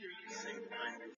Oh, 0.00 1.17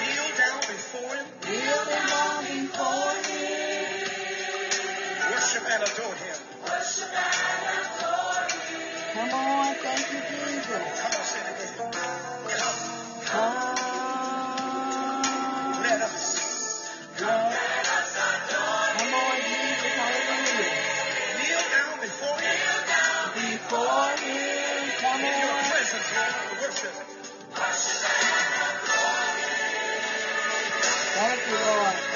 Kneel 0.00 0.30
down 0.38 0.60
before 0.60 1.16
Him. 1.16 1.26
Kneel 1.46 1.84
down 1.86 2.44
before 2.44 3.09
Him 3.09 3.09
and 5.72 5.82
adore 5.84 6.14
him. 6.14 6.36
Worship 6.64 7.10
and 7.14 7.62
adore 7.78 8.46
him. 8.50 8.82
Come 9.14 9.34
on, 9.34 9.74
thank 9.76 10.12
you, 10.12 10.20
Jesus. 10.30 10.66
Come 11.00 11.14
on, 11.14 11.24
say 11.24 11.40
it 11.40 11.46
again. 11.54 11.94
Uh, 11.94 11.98
come. 13.26 13.66
Let 15.82 16.00
us. 16.02 16.16
Come. 17.16 17.28
Let 17.28 17.88
us 17.98 18.16
adore 18.18 18.88
Come 18.98 19.14
on, 19.14 19.36
Jesus, 19.46 19.94
hallelujah. 20.00 20.74
Kneel 21.38 21.64
down 21.74 21.94
before 22.02 22.38
him. 22.40 22.58
Kneel 22.58 22.82
down 22.90 23.26
before 23.34 24.10
him. 24.18 24.90
Come 25.00 25.22
on. 25.22 25.30
In 25.30 25.40
your 25.40 25.58
presence, 25.70 26.08
Lord, 26.16 26.60
worship. 26.62 26.94
Worship 27.54 28.10
and 28.10 28.54
adore 28.66 29.26
him. 29.38 29.50
Thank 31.14 31.40
you, 31.48 31.56
Lord. 31.56 32.09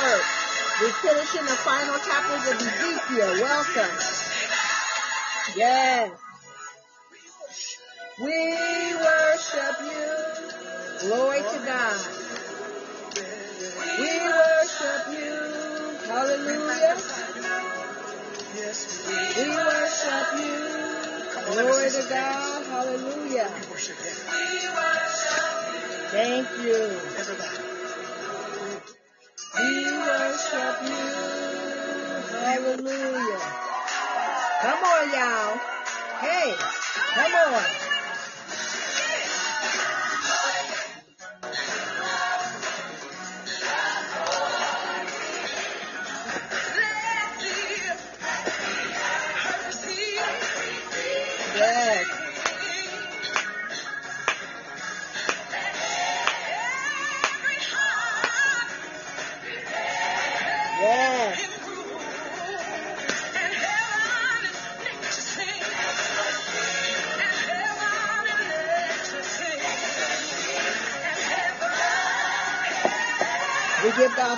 We're 0.00 0.92
finishing 0.92 1.44
the 1.44 1.56
final 1.60 1.98
chapters 1.98 2.52
of 2.52 2.56
Ezekiel. 2.56 3.42
Welcome. 3.42 3.96
Yes. 5.54 6.10
We 8.18 8.94
worship 8.96 9.76
you. 9.84 11.08
Glory 11.08 11.40
to 11.40 11.58
God. 11.66 12.00
We 13.98 14.12
worship 14.40 15.04
you. 15.12 15.36
Hallelujah. 16.08 16.96
We 19.36 19.48
worship 19.50 20.28
you. 20.40 21.52
Glory 21.52 21.90
to 21.90 22.06
God. 22.08 22.66
Hallelujah. 22.66 23.48
Thank 26.10 26.48
you. 26.62 26.74
Everybody. 27.18 27.79
We 29.58 29.84
worship 29.84 30.82
you. 30.84 31.30
Hallelujah. 32.28 33.40
Come 34.62 34.84
on, 34.84 35.10
y'all. 35.10 35.58
Hey, 36.20 36.54
come 37.14 37.34
on. 37.34 37.89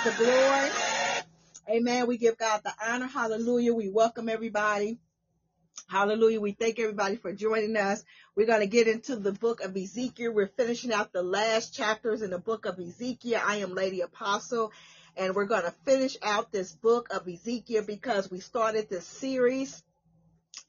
The 0.03 0.11
glory. 0.17 0.69
Amen. 1.69 2.07
We 2.07 2.17
give 2.17 2.37
God 2.37 2.59
the 2.65 2.73
honor. 2.85 3.07
Hallelujah. 3.07 3.73
We 3.73 3.87
welcome 3.87 4.27
everybody. 4.27 4.99
Hallelujah. 5.87 6.41
We 6.41 6.51
thank 6.51 6.77
everybody 6.77 7.15
for 7.15 7.31
joining 7.31 7.77
us. 7.77 8.03
We're 8.35 8.47
going 8.47 8.59
to 8.59 8.67
get 8.67 8.89
into 8.89 9.15
the 9.15 9.31
book 9.31 9.61
of 9.61 9.77
Ezekiel. 9.77 10.33
We're 10.33 10.51
finishing 10.57 10.91
out 10.91 11.13
the 11.13 11.23
last 11.23 11.73
chapters 11.73 12.21
in 12.21 12.31
the 12.31 12.37
book 12.37 12.65
of 12.65 12.79
Ezekiel. 12.79 13.39
I 13.45 13.57
am 13.57 13.75
Lady 13.75 14.01
Apostle, 14.01 14.73
and 15.15 15.35
we're 15.35 15.45
going 15.45 15.63
to 15.63 15.73
finish 15.85 16.17
out 16.21 16.51
this 16.51 16.73
book 16.73 17.07
of 17.09 17.25
Ezekiel 17.25 17.83
because 17.87 18.29
we 18.29 18.41
started 18.41 18.89
this 18.89 19.07
series. 19.07 19.81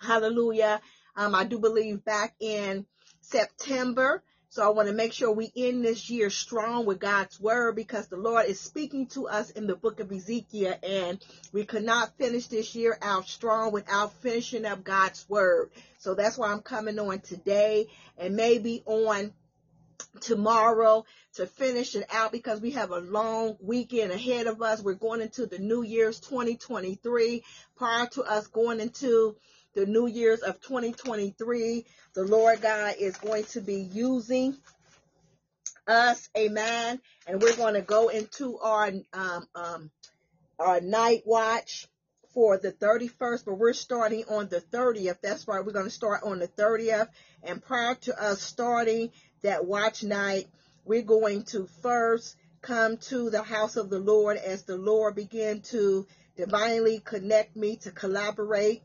Hallelujah. 0.01 0.81
Um, 1.17 1.35
I 1.35 1.43
do 1.43 1.59
believe 1.59 2.05
back 2.05 2.37
in 2.39 2.87
September. 3.21 4.23
So 4.55 4.65
I 4.65 4.69
want 4.69 4.87
to 4.87 4.95
make 4.95 5.13
sure 5.13 5.33
we 5.33 5.51
end 5.57 5.85
this 5.85 6.09
year 6.09 6.31
strong 6.31 6.87
with 6.87 7.01
God's 7.01 7.41
word 7.41 7.75
because 7.75 8.07
the 8.07 8.17
Lord 8.17 8.47
is 8.47 8.61
speaking 8.61 9.09
to 9.09 9.27
us 9.27 9.51
in 9.51 9.67
the 9.67 9.75
book 9.75 9.99
of 9.99 10.13
Ezekiel 10.13 10.77
and 10.81 11.19
we 11.53 11.65
could 11.65 11.83
not 11.83 12.17
finish 12.19 12.47
this 12.47 12.73
year 12.77 12.97
out 13.03 13.27
strong 13.27 13.73
without 13.73 14.13
finishing 14.23 14.65
up 14.65 14.85
God's 14.85 15.29
word. 15.29 15.71
So 15.99 16.15
that's 16.15 16.39
why 16.39 16.53
I'm 16.53 16.61
coming 16.61 17.01
on 17.01 17.19
today 17.19 17.89
and 18.17 18.37
maybe 18.37 18.85
on 18.87 19.33
tomorrow 20.21 21.05
to 21.35 21.49
finish 21.49 21.97
it 21.97 22.07
out 22.13 22.31
because 22.31 22.61
we 22.61 22.71
have 22.71 22.93
a 22.93 23.01
long 23.01 23.57
weekend 23.61 24.13
ahead 24.13 24.47
of 24.47 24.63
us. 24.63 24.81
We're 24.81 24.95
going 24.95 25.21
into 25.21 25.47
the 25.47 25.59
New 25.59 25.83
Year's 25.83 26.21
2023. 26.21 27.43
Prior 27.75 28.07
to 28.07 28.23
us 28.23 28.47
going 28.47 28.79
into 28.79 29.35
the 29.75 29.87
New 29.87 30.07
Year's 30.07 30.41
of 30.41 30.61
2023, 30.61 31.85
the 32.15 32.25
Lord 32.25 32.63
God 32.63 32.95
is 32.99 33.17
going 33.17 33.45
to 33.47 33.61
be 33.61 33.77
using 33.77 34.57
us, 35.87 36.29
amen. 36.37 37.01
And 37.27 37.43
we're 37.43 37.57
going 37.57 37.75
to 37.75 37.83
go 37.83 38.09
into 38.09 38.59
our 38.59 38.93
um, 39.13 39.49
um, 39.55 39.91
our 40.59 40.81
night 40.81 41.23
watch 41.27 41.89
for 42.33 42.59
the 42.59 42.73
31st, 42.73 43.45
but 43.45 43.59
we're 43.59 43.73
starting 43.73 44.25
on 44.29 44.49
the 44.49 44.61
30th. 44.61 45.21
That's 45.23 45.47
right, 45.47 45.65
we're 45.65 45.73
going 45.73 45.87
to 45.87 45.91
start 45.91 46.23
on 46.25 46.39
the 46.39 46.49
30th. 46.49 47.09
And 47.43 47.63
prior 47.63 47.95
to 47.97 48.23
us 48.23 48.41
starting 48.41 49.11
that 49.43 49.67
watch 49.67 50.03
night, 50.03 50.49
we're 50.85 51.03
going 51.03 51.45
to 51.45 51.67
first 51.83 52.37
come 52.61 52.97
to 52.97 53.31
the 53.31 53.43
house 53.43 53.77
of 53.77 53.91
the 53.91 53.99
Lord 53.99 54.37
as 54.37 54.63
the 54.63 54.77
Lord 54.77 55.15
began 55.15 55.61
to 55.61 56.07
divinely 56.37 57.01
connect 57.05 57.57
me 57.57 57.77
to 57.77 57.91
collaborate 57.91 58.83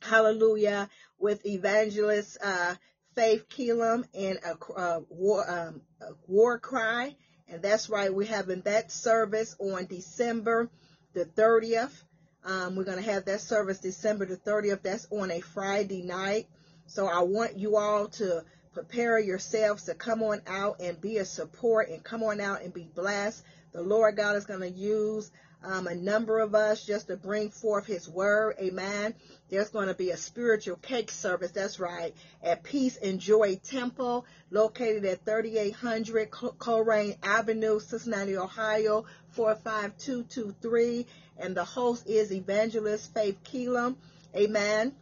hallelujah, 0.00 0.88
with 1.18 1.44
evangelist 1.46 2.38
uh, 2.42 2.74
Faith 3.14 3.48
Keelam 3.48 4.04
and 4.14 4.38
a, 4.44 4.72
uh, 4.72 5.00
war, 5.08 5.50
um, 5.50 5.80
a 6.00 6.12
war 6.26 6.58
cry. 6.58 7.14
And 7.48 7.62
that's 7.62 7.88
right, 7.88 8.12
we're 8.12 8.26
having 8.26 8.62
that 8.62 8.90
service 8.90 9.56
on 9.58 9.86
December 9.86 10.70
the 11.14 11.24
30th. 11.24 12.02
Um, 12.44 12.76
we're 12.76 12.84
going 12.84 13.02
to 13.02 13.10
have 13.10 13.24
that 13.24 13.40
service 13.40 13.78
December 13.78 14.26
the 14.26 14.36
30th. 14.36 14.82
That's 14.82 15.06
on 15.10 15.30
a 15.30 15.40
Friday 15.40 16.02
night. 16.02 16.46
So 16.86 17.06
I 17.06 17.20
want 17.20 17.58
you 17.58 17.76
all 17.76 18.08
to 18.08 18.44
prepare 18.72 19.18
yourselves 19.18 19.84
to 19.84 19.94
come 19.94 20.22
on 20.22 20.42
out 20.46 20.80
and 20.80 21.00
be 21.00 21.16
a 21.16 21.24
support 21.24 21.88
and 21.88 22.04
come 22.04 22.22
on 22.22 22.40
out 22.40 22.62
and 22.62 22.74
be 22.74 22.88
blessed. 22.94 23.42
The 23.72 23.82
Lord 23.82 24.16
God 24.16 24.36
is 24.36 24.44
going 24.44 24.60
to 24.60 24.70
use 24.70 25.30
um, 25.62 25.86
a 25.86 25.94
number 25.94 26.38
of 26.38 26.54
us 26.54 26.84
just 26.84 27.08
to 27.08 27.16
bring 27.16 27.50
forth 27.50 27.86
his 27.86 28.08
word. 28.08 28.56
Amen. 28.60 29.14
There's 29.48 29.70
going 29.70 29.88
to 29.88 29.94
be 29.94 30.10
a 30.10 30.16
spiritual 30.16 30.76
cake 30.76 31.10
service. 31.10 31.50
That's 31.50 31.80
right. 31.80 32.14
At 32.42 32.62
Peace 32.62 32.96
and 32.96 33.18
Joy 33.18 33.56
Temple, 33.56 34.26
located 34.50 35.04
at 35.04 35.24
3800 35.24 36.30
Colerain 36.30 37.16
Avenue, 37.22 37.80
Cincinnati, 37.80 38.36
Ohio, 38.36 39.06
45223. 39.30 41.06
And 41.38 41.56
the 41.56 41.64
host 41.64 42.08
is 42.08 42.32
Evangelist 42.32 43.12
Faith 43.12 43.38
Keelam. 43.44 43.96
Amen. 44.34 44.94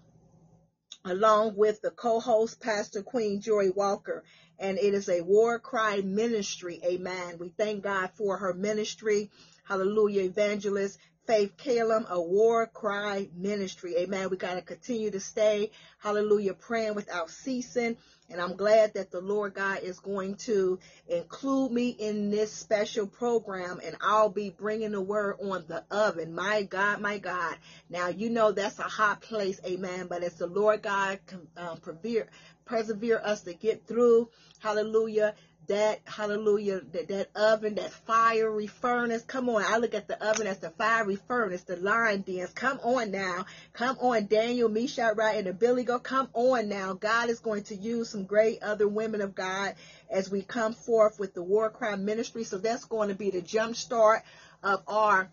Along 1.04 1.56
with 1.56 1.82
the 1.82 1.90
co-host, 1.90 2.60
Pastor 2.60 3.02
Queen 3.02 3.40
Joy 3.40 3.70
Walker. 3.70 4.24
And 4.58 4.78
it 4.78 4.94
is 4.94 5.08
a 5.08 5.20
war 5.20 5.58
cry 5.58 6.00
ministry. 6.00 6.80
Amen. 6.84 7.36
We 7.38 7.50
thank 7.50 7.82
God 7.82 8.10
for 8.14 8.38
her 8.38 8.54
ministry. 8.54 9.30
Hallelujah. 9.64 10.22
Evangelist 10.22 10.98
Faith 11.26 11.56
Calum, 11.56 12.04
a 12.10 12.20
war 12.20 12.66
cry 12.66 13.30
ministry. 13.34 13.96
Amen. 13.96 14.28
We 14.28 14.36
got 14.36 14.54
to 14.54 14.62
continue 14.62 15.10
to 15.10 15.20
stay, 15.20 15.70
hallelujah, 15.98 16.52
praying 16.52 16.94
without 16.94 17.30
ceasing. 17.30 17.96
And 18.28 18.40
I'm 18.42 18.56
glad 18.56 18.94
that 18.94 19.10
the 19.10 19.20
Lord 19.22 19.54
God 19.54 19.80
is 19.82 20.00
going 20.00 20.34
to 20.46 20.78
include 21.08 21.72
me 21.72 21.88
in 21.88 22.30
this 22.30 22.52
special 22.52 23.06
program 23.06 23.80
and 23.82 23.96
I'll 24.02 24.28
be 24.28 24.50
bringing 24.50 24.92
the 24.92 25.00
word 25.00 25.36
on 25.42 25.64
the 25.66 25.84
oven. 25.90 26.34
My 26.34 26.62
God, 26.62 27.00
my 27.00 27.16
God. 27.18 27.56
Now, 27.88 28.08
you 28.08 28.28
know 28.28 28.52
that's 28.52 28.78
a 28.78 28.82
hot 28.82 29.22
place. 29.22 29.60
Amen. 29.64 30.08
But 30.08 30.22
as 30.22 30.34
the 30.34 30.46
Lord 30.46 30.82
God 30.82 31.20
um, 31.56 31.78
persevere, 31.78 32.28
persevere 32.66 33.20
us 33.22 33.42
to 33.42 33.54
get 33.54 33.86
through, 33.86 34.28
hallelujah, 34.58 35.34
that 35.66 36.00
hallelujah 36.04 36.80
that 36.92 37.08
that 37.08 37.28
oven 37.34 37.74
that 37.76 37.90
fiery 37.90 38.66
furnace. 38.66 39.22
Come 39.22 39.48
on 39.48 39.62
i 39.66 39.78
look 39.78 39.94
at 39.94 40.08
the 40.08 40.22
oven 40.24 40.46
as 40.46 40.58
the 40.58 40.70
fiery 40.70 41.16
furnace 41.16 41.62
the 41.62 41.76
lion 41.76 42.22
dance. 42.26 42.52
Come 42.52 42.78
on 42.82 43.10
now. 43.10 43.46
Come 43.72 43.96
on 44.00 44.26
daniel 44.26 44.68
meshach 44.68 45.16
right 45.16 45.38
and 45.38 45.48
Abednego 45.48 45.98
come 45.98 46.28
on 46.34 46.68
now. 46.68 46.92
God 46.94 47.30
is 47.30 47.40
going 47.40 47.64
to 47.64 47.76
use 47.76 48.10
some 48.10 48.24
great 48.24 48.62
other 48.62 48.88
women 48.88 49.20
of 49.20 49.34
god 49.34 49.74
as 50.10 50.30
we 50.30 50.42
come 50.42 50.74
forth 50.74 51.18
with 51.18 51.34
the 51.34 51.42
war 51.42 51.70
cry 51.70 51.96
ministry. 51.96 52.44
So 52.44 52.58
that's 52.58 52.84
going 52.84 53.08
to 53.08 53.14
be 53.14 53.30
the 53.30 53.40
jump 53.40 53.76
start 53.76 54.22
of 54.62 54.82
our 54.88 55.30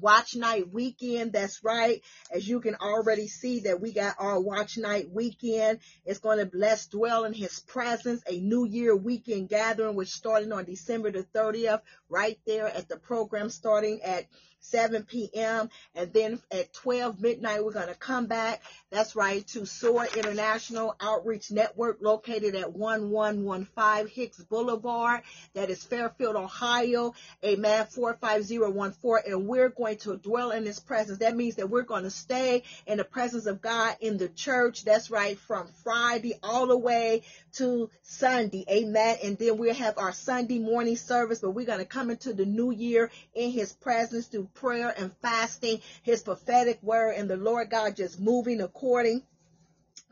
Watch 0.00 0.36
Night 0.36 0.72
Weekend. 0.72 1.32
That's 1.32 1.62
right. 1.62 2.02
As 2.30 2.46
you 2.48 2.60
can 2.60 2.76
already 2.76 3.28
see 3.28 3.60
that 3.60 3.80
we 3.80 3.92
got 3.92 4.16
our 4.18 4.40
Watch 4.40 4.78
Night 4.78 5.10
Weekend. 5.10 5.80
It's 6.04 6.18
going 6.18 6.38
to 6.38 6.46
bless 6.46 6.86
dwell 6.86 7.24
in 7.24 7.32
his 7.32 7.60
presence. 7.60 8.22
A 8.26 8.38
New 8.38 8.64
Year 8.64 8.96
weekend 8.96 9.48
gathering, 9.48 9.94
which 9.94 10.10
starting 10.10 10.52
on 10.52 10.64
December 10.64 11.10
the 11.10 11.24
30th, 11.24 11.80
right 12.08 12.38
there 12.46 12.66
at 12.66 12.88
the 12.88 12.96
program 12.96 13.50
starting 13.50 14.00
at 14.02 14.26
7 14.62 15.02
p.m. 15.04 15.70
And 15.94 16.12
then 16.12 16.40
at 16.50 16.72
12 16.72 17.20
midnight, 17.20 17.64
we're 17.64 17.72
going 17.72 17.88
to 17.88 17.94
come 17.94 18.26
back. 18.26 18.62
That's 18.90 19.14
right 19.14 19.46
to 19.48 19.66
SOAR 19.66 20.06
International 20.16 20.96
Outreach 21.00 21.50
Network 21.50 21.98
located 22.00 22.54
at 22.54 22.72
1115 22.72 24.08
Hicks 24.08 24.38
Boulevard. 24.38 25.22
That 25.54 25.70
is 25.70 25.82
Fairfield, 25.82 26.36
Ohio. 26.36 27.14
Amen. 27.44 27.86
45014. 27.86 29.32
And 29.32 29.46
we're 29.46 29.68
going 29.68 29.98
to 29.98 30.16
dwell 30.16 30.52
in 30.52 30.64
his 30.64 30.80
presence. 30.80 31.18
That 31.18 31.36
means 31.36 31.56
that 31.56 31.68
we're 31.68 31.82
going 31.82 32.04
to 32.04 32.10
stay 32.10 32.62
in 32.86 32.98
the 32.98 33.04
presence 33.04 33.46
of 33.46 33.60
God 33.60 33.96
in 34.00 34.16
the 34.16 34.28
church. 34.28 34.84
That's 34.84 35.10
right. 35.10 35.38
From 35.38 35.68
Friday 35.82 36.34
all 36.42 36.66
the 36.66 36.78
way 36.78 37.22
to 37.54 37.90
Sunday. 38.02 38.64
Amen. 38.70 39.18
And 39.22 39.38
then 39.38 39.58
we'll 39.58 39.74
have 39.74 39.98
our 39.98 40.12
Sunday 40.12 40.58
morning 40.58 40.96
service, 40.96 41.40
but 41.40 41.50
we're 41.50 41.66
going 41.66 41.78
to 41.78 41.84
come 41.84 42.10
into 42.10 42.32
the 42.32 42.46
new 42.46 42.70
year 42.70 43.10
in 43.34 43.50
his 43.50 43.72
presence 43.72 44.26
through 44.26 44.48
prayer 44.54 44.94
and 44.96 45.12
fasting, 45.22 45.80
his 46.02 46.22
prophetic 46.22 46.82
word, 46.82 47.14
and 47.16 47.28
the 47.28 47.36
Lord 47.36 47.70
God 47.70 47.96
just 47.96 48.20
moving 48.20 48.60
according 48.60 49.22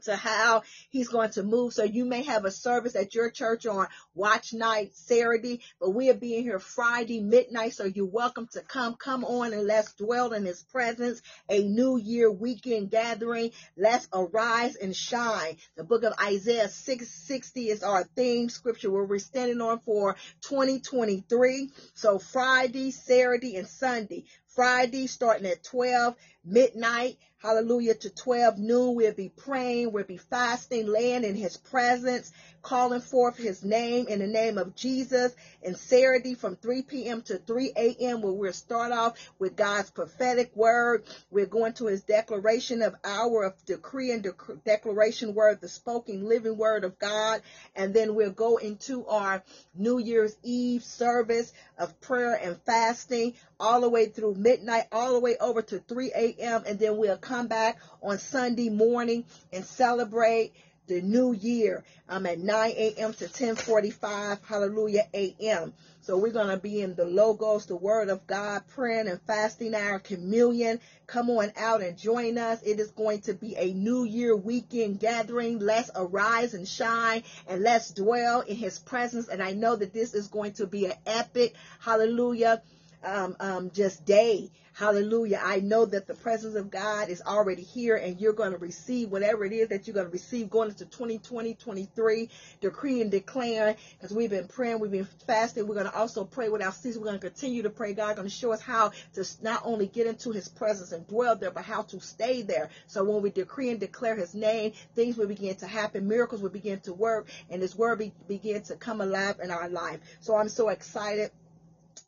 to 0.02 0.16
how 0.16 0.62
he's 0.90 1.08
going 1.08 1.30
to 1.30 1.42
move. 1.42 1.72
So 1.72 1.84
you 1.84 2.04
may 2.04 2.22
have 2.22 2.44
a 2.44 2.50
service 2.50 2.96
at 2.96 3.14
your 3.14 3.30
church 3.30 3.66
on 3.66 3.86
watch 4.14 4.52
night 4.52 4.94
Saturday, 4.94 5.60
but 5.80 5.90
we'll 5.90 6.14
be 6.14 6.36
in 6.36 6.42
here 6.42 6.58
Friday 6.58 7.20
midnight. 7.20 7.74
So 7.74 7.84
you're 7.84 8.06
welcome 8.06 8.48
to 8.52 8.60
come, 8.60 8.94
come 8.94 9.24
on 9.24 9.52
and 9.52 9.66
let's 9.66 9.94
dwell 9.94 10.32
in 10.32 10.44
his 10.44 10.62
presence. 10.62 11.22
A 11.48 11.62
new 11.62 11.96
year 11.96 12.30
weekend 12.30 12.90
gathering. 12.90 13.52
Let's 13.76 14.08
arise 14.12 14.76
and 14.76 14.94
shine. 14.94 15.56
The 15.76 15.84
book 15.84 16.04
of 16.04 16.14
Isaiah 16.20 16.68
660 16.68 17.68
is 17.68 17.82
our 17.82 18.04
theme 18.04 18.48
scripture 18.48 18.90
where 18.90 19.04
we're 19.04 19.18
standing 19.18 19.60
on 19.60 19.80
for 19.80 20.16
2023. 20.42 21.70
So 21.94 22.18
Friday, 22.18 22.90
Saturday, 22.90 23.56
and 23.56 23.68
Sunday. 23.68 24.24
Friday 24.54 25.06
starting 25.06 25.46
at 25.46 25.62
12 25.62 26.16
midnight, 26.44 27.18
hallelujah, 27.38 27.94
to 27.94 28.10
12 28.10 28.58
noon. 28.58 28.94
We'll 28.94 29.14
be 29.14 29.28
praying, 29.28 29.92
we'll 29.92 30.04
be 30.04 30.16
fasting, 30.16 30.86
laying 30.86 31.24
in 31.24 31.34
his 31.34 31.56
presence, 31.56 32.32
calling 32.62 33.00
forth 33.00 33.36
his 33.36 33.64
name 33.64 34.08
in 34.08 34.18
the 34.18 34.26
name 34.26 34.58
of 34.58 34.74
Jesus. 34.74 35.34
And 35.62 35.76
Saturday 35.76 36.34
from 36.34 36.56
3 36.56 36.82
p.m. 36.82 37.22
to 37.22 37.38
3 37.38 37.72
a.m. 37.76 38.22
where 38.22 38.32
we'll 38.32 38.52
start 38.52 38.92
off 38.92 39.18
with 39.38 39.56
God's 39.56 39.90
prophetic 39.90 40.54
word. 40.54 41.04
We're 41.30 41.46
going 41.46 41.74
to 41.74 41.86
his 41.86 42.02
declaration 42.02 42.82
of 42.82 42.94
hour 43.04 43.44
of 43.44 43.64
decree 43.64 44.12
and 44.12 44.24
dec- 44.24 44.64
declaration 44.64 45.34
word, 45.34 45.60
the 45.60 45.68
spoken 45.68 46.28
living 46.28 46.56
word 46.56 46.84
of 46.84 46.98
God. 46.98 47.42
And 47.74 47.94
then 47.94 48.14
we'll 48.14 48.30
go 48.30 48.56
into 48.56 49.06
our 49.06 49.42
New 49.74 49.98
Year's 49.98 50.36
Eve 50.42 50.82
service 50.82 51.52
of 51.78 52.00
prayer 52.00 52.34
and 52.34 52.60
fasting 52.62 53.34
all 53.58 53.80
the 53.80 53.88
way 53.88 54.06
through 54.06 54.34
midnight, 54.34 54.84
all 54.92 55.12
the 55.12 55.20
way 55.20 55.36
over 55.38 55.62
to 55.62 55.78
3 55.78 56.12
a.m. 56.14 56.29
And 56.38 56.78
then 56.78 56.96
we'll 56.96 57.16
come 57.16 57.48
back 57.48 57.78
on 58.02 58.18
Sunday 58.18 58.68
morning 58.68 59.24
and 59.52 59.64
celebrate 59.64 60.52
the 60.86 61.00
new 61.00 61.32
year 61.32 61.84
I'm 62.10 62.26
at 62.26 62.40
9 62.40 62.70
a.m. 62.76 63.12
to 63.14 63.26
10:45, 63.26 64.44
hallelujah, 64.44 65.06
a.m. 65.14 65.72
So 66.00 66.18
we're 66.18 66.32
going 66.32 66.48
to 66.48 66.56
be 66.56 66.80
in 66.80 66.96
the 66.96 67.04
logos, 67.04 67.66
the 67.66 67.76
word 67.76 68.08
of 68.08 68.26
God, 68.26 68.64
praying 68.66 69.06
and 69.06 69.20
fasting 69.28 69.76
our 69.76 70.00
communion. 70.00 70.80
Come 71.06 71.30
on 71.30 71.52
out 71.56 71.82
and 71.82 71.96
join 71.96 72.36
us. 72.36 72.62
It 72.64 72.80
is 72.80 72.90
going 72.90 73.20
to 73.22 73.34
be 73.34 73.54
a 73.56 73.72
new 73.72 74.02
year 74.02 74.34
weekend 74.34 74.98
gathering. 74.98 75.60
Let's 75.60 75.92
arise 75.94 76.54
and 76.54 76.66
shine 76.66 77.22
and 77.46 77.62
let's 77.62 77.92
dwell 77.92 78.40
in 78.40 78.56
his 78.56 78.80
presence. 78.80 79.28
And 79.28 79.40
I 79.40 79.52
know 79.52 79.76
that 79.76 79.92
this 79.92 80.12
is 80.12 80.26
going 80.26 80.54
to 80.54 80.66
be 80.66 80.86
an 80.86 80.94
epic, 81.06 81.54
hallelujah, 81.78 82.60
um, 83.04 83.36
um, 83.40 83.70
just 83.70 84.04
day. 84.04 84.50
Hallelujah. 84.72 85.40
I 85.44 85.60
know 85.60 85.84
that 85.84 86.06
the 86.06 86.14
presence 86.14 86.54
of 86.54 86.70
God 86.70 87.10
is 87.10 87.20
already 87.20 87.62
here 87.62 87.96
and 87.96 88.20
you're 88.20 88.32
going 88.32 88.52
to 88.52 88.58
receive 88.58 89.10
whatever 89.10 89.44
it 89.44 89.52
is 89.52 89.68
that 89.68 89.86
you're 89.86 89.94
going 89.94 90.06
to 90.06 90.12
receive 90.12 90.48
going 90.48 90.70
into 90.70 90.86
2020, 90.86 91.54
23, 91.54 92.28
decree 92.60 93.02
and 93.02 93.10
declare 93.10 93.76
because 93.98 94.14
we've 94.16 94.30
been 94.30 94.46
praying, 94.46 94.78
we've 94.78 94.90
been 94.90 95.08
fasting. 95.26 95.66
We're 95.66 95.74
going 95.74 95.90
to 95.90 95.94
also 95.94 96.24
pray 96.24 96.48
without 96.48 96.74
ceasing. 96.74 97.02
We're 97.02 97.08
going 97.08 97.20
to 97.20 97.30
continue 97.30 97.62
to 97.64 97.70
pray. 97.70 97.92
God 97.92 98.16
going 98.16 98.28
to 98.28 98.34
show 98.34 98.52
us 98.52 98.62
how 98.62 98.92
to 99.14 99.24
not 99.42 99.62
only 99.64 99.86
get 99.86 100.06
into 100.06 100.30
his 100.30 100.48
presence 100.48 100.92
and 100.92 101.06
dwell 101.06 101.36
there, 101.36 101.50
but 101.50 101.64
how 101.64 101.82
to 101.82 102.00
stay 102.00 102.42
there. 102.42 102.70
So 102.86 103.04
when 103.04 103.22
we 103.22 103.30
decree 103.30 103.70
and 103.70 103.80
declare 103.80 104.16
his 104.16 104.34
name, 104.34 104.72
things 104.94 105.16
will 105.16 105.26
begin 105.26 105.56
to 105.56 105.66
happen. 105.66 106.08
Miracles 106.08 106.40
will 106.40 106.48
begin 106.48 106.80
to 106.80 106.94
work 106.94 107.28
and 107.50 107.60
his 107.60 107.76
word 107.76 107.98
be, 107.98 108.12
begin 108.28 108.62
to 108.62 108.76
come 108.76 109.00
alive 109.00 109.40
in 109.42 109.50
our 109.50 109.68
life. 109.68 110.00
So 110.20 110.36
I'm 110.36 110.48
so 110.48 110.68
excited 110.68 111.32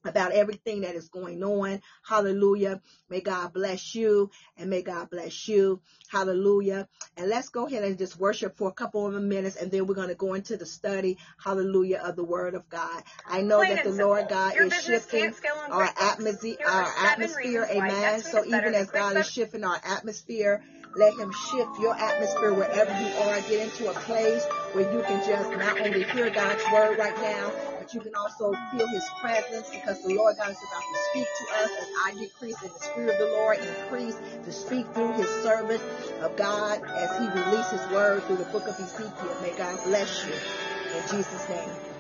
about 0.05 0.33
everything 0.33 0.83
that 0.83 0.95
is 0.95 1.09
going 1.09 1.43
on. 1.43 1.81
Hallelujah. 2.07 2.81
May 3.09 3.21
God 3.21 3.53
bless 3.53 3.95
you 3.95 4.31
and 4.57 4.71
may 4.71 4.83
God 4.83 5.11
bless 5.11 5.49
you. 5.49 5.81
Hallelujah. 6.09 6.89
And 7.17 7.29
let's 7.29 7.49
go 7.49 7.67
ahead 7.67 7.85
and 7.85 7.99
just 7.99 8.19
worship 8.19 8.57
for 8.57 8.69
a 8.69 8.73
couple 8.73 9.07
of 9.07 9.23
minutes 9.23 9.57
and 9.57 9.71
then 9.71 9.87
we're 9.87 9.95
going 9.95 10.09
to 10.09 10.15
go 10.15 10.35
into 10.35 10.57
the 10.57 10.67
study. 10.67 11.19
Hallelujah 11.43 12.01
of 12.05 12.17
the 12.17 12.25
word 12.25 12.55
of 12.55 12.69
God. 12.69 13.03
I 13.27 13.43
know 13.43 13.59
Plain 13.59 13.77
that 13.77 13.85
the 13.85 13.91
Lord. 13.91 14.29
God 14.29 14.55
Your 14.55 14.67
is 14.67 14.75
shifting 14.75 15.21
can't 15.21 15.37
scale 15.37 15.55
on 15.65 15.73
our 15.73 15.91
atmosphere, 16.01 16.57
our 16.67 16.93
atmosphere. 16.99 17.67
Amen. 17.71 18.21
So 18.23 18.45
even 18.45 18.75
as 18.75 18.91
God 18.91 19.17
is 19.17 19.31
shifting 19.31 19.65
our 19.65 19.81
atmosphere, 19.85 20.63
let 20.95 21.15
him 21.15 21.33
shift 21.51 21.79
your 21.81 21.95
atmosphere 21.95 22.53
wherever 22.53 22.91
you 23.01 23.15
are. 23.23 23.41
Get 23.49 23.73
into 23.73 23.91
a 23.91 23.95
place 23.95 24.45
where 24.73 24.93
you 24.93 25.03
can 25.03 25.27
just 25.27 25.51
not 25.51 25.81
only 25.81 26.05
hear 26.05 26.31
God's 26.31 26.63
word 26.73 26.99
right 26.99 27.17
now, 27.17 27.51
but 27.83 27.93
you 27.93 28.01
can 28.01 28.15
also 28.15 28.55
feel 28.71 28.87
his 28.87 29.03
presence 29.21 29.69
because 29.71 30.01
the 30.03 30.15
Lord 30.15 30.37
God 30.37 30.51
is 30.51 30.57
about 30.63 30.83
to 30.83 30.99
speak 31.11 31.27
to 31.27 31.55
us 31.57 31.71
as 31.81 31.89
I 32.05 32.13
decrease 32.13 32.63
and 32.63 32.71
the 32.71 32.79
Spirit 32.79 33.11
of 33.11 33.19
the 33.19 33.35
Lord 33.35 33.59
increase 33.59 34.17
to 34.45 34.53
speak 34.53 34.87
through 34.95 35.13
his 35.15 35.29
servant 35.43 35.83
of 36.21 36.37
God 36.37 36.81
as 36.85 37.11
he 37.19 37.27
releases 37.27 37.81
word 37.91 38.23
through 38.25 38.37
the 38.37 38.45
book 38.47 38.69
of 38.69 38.79
Ezekiel. 38.79 39.37
May 39.43 39.51
God 39.57 39.83
bless 39.85 40.25
you. 40.25 40.33
In 40.33 41.03
Jesus' 41.11 41.49
name. 41.49 41.92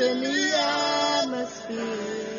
Shifting 0.00 0.22
the 0.22 0.54
atmosphere. 0.56 2.29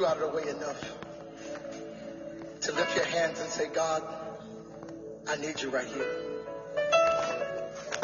You 0.00 0.06
out 0.06 0.16
of 0.16 0.32
the 0.32 0.36
way 0.36 0.48
enough 0.48 0.94
to 2.62 2.72
lift 2.72 2.96
your 2.96 3.04
hands 3.04 3.38
and 3.38 3.50
say, 3.50 3.68
God, 3.68 4.02
I 5.28 5.36
need 5.36 5.60
you 5.60 5.68
right 5.68 5.86
here. 5.86 6.16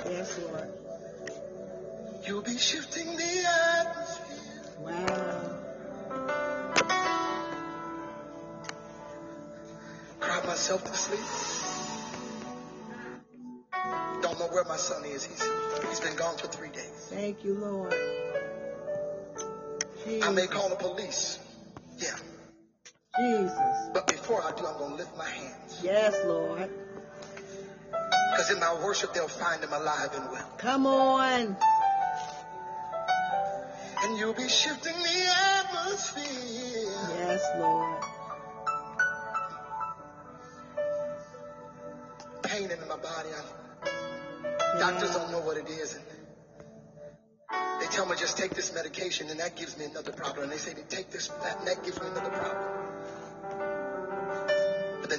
Yes, 0.05 0.39
Lord. 0.39 0.69
You'll 2.27 2.43
be 2.43 2.59
shifting 2.59 3.07
the 3.17 3.45
atmosphere. 3.81 4.75
Wow. 4.81 5.59
Cried 10.21 10.45
myself 10.45 10.85
to 10.85 10.95
sleep. 10.95 11.21
Don't 14.21 14.39
know 14.39 14.49
where 14.49 14.65
my 14.65 14.77
son 14.77 15.05
is. 15.07 15.25
He's 15.25 15.49
he's 15.89 16.01
been 16.01 16.17
gone 16.17 16.37
for 16.37 16.49
three 16.49 16.71
days. 16.71 17.09
Thank 17.11 17.43
you, 17.45 17.55
Lord. 17.55 17.95
I 20.23 20.31
may 20.33 20.47
call 20.47 20.69
the 20.69 20.77
police. 20.77 21.39
Jesus. 23.19 23.89
But 23.93 24.07
before 24.07 24.43
I 24.43 24.53
do, 24.53 24.67
I'm 24.67 24.79
gonna 24.79 24.97
lift 24.97 25.17
my 25.17 25.29
hands. 25.29 25.81
Yes, 25.83 26.15
Lord. 26.27 26.71
Because 28.31 28.51
in 28.51 28.61
my 28.61 28.75
worship 28.85 29.15
they'll 29.15 29.29
find 29.29 29.63
him 29.63 29.73
alive 29.73 30.11
and 30.15 30.31
well. 30.31 30.51
Come 30.59 30.87
on. 30.87 31.57
And 34.03 34.19
you'll 34.19 34.35
be 34.35 34.49
shifting 34.49 34.93
the 34.93 35.35
atmosphere. 35.57 36.25
Yes, 37.17 37.43
Lord. 37.57 38.03
Pain 42.43 42.71
in 42.71 42.89
my 42.89 42.97
body. 42.97 43.31
I, 43.85 44.79
doctors 44.79 45.15
don't 45.15 45.31
know 45.31 45.41
what 45.41 45.57
it 45.57 45.69
is. 45.69 45.95
And 45.95 46.05
they 47.81 47.87
tell 47.87 48.05
me 48.07 48.17
just 48.17 48.37
take 48.37 48.55
this 48.55 48.75
medication 48.75 49.31
and 49.31 49.41
that 49.41 49.57
gives 49.57 49.79
me 49.79 49.87
another 49.87 50.13
problem. 50.13 50.45
And 50.45 50.53
they 50.53 50.59
say 50.59 50.75
to 50.75 50.83
take 50.83 51.11
this 51.11 51.29
that 51.29 51.59
and 51.59 51.69
that 51.69 51.83
gives 51.83 51.99
me 52.01 52.07
another 52.09 52.31
problem. 52.31 52.86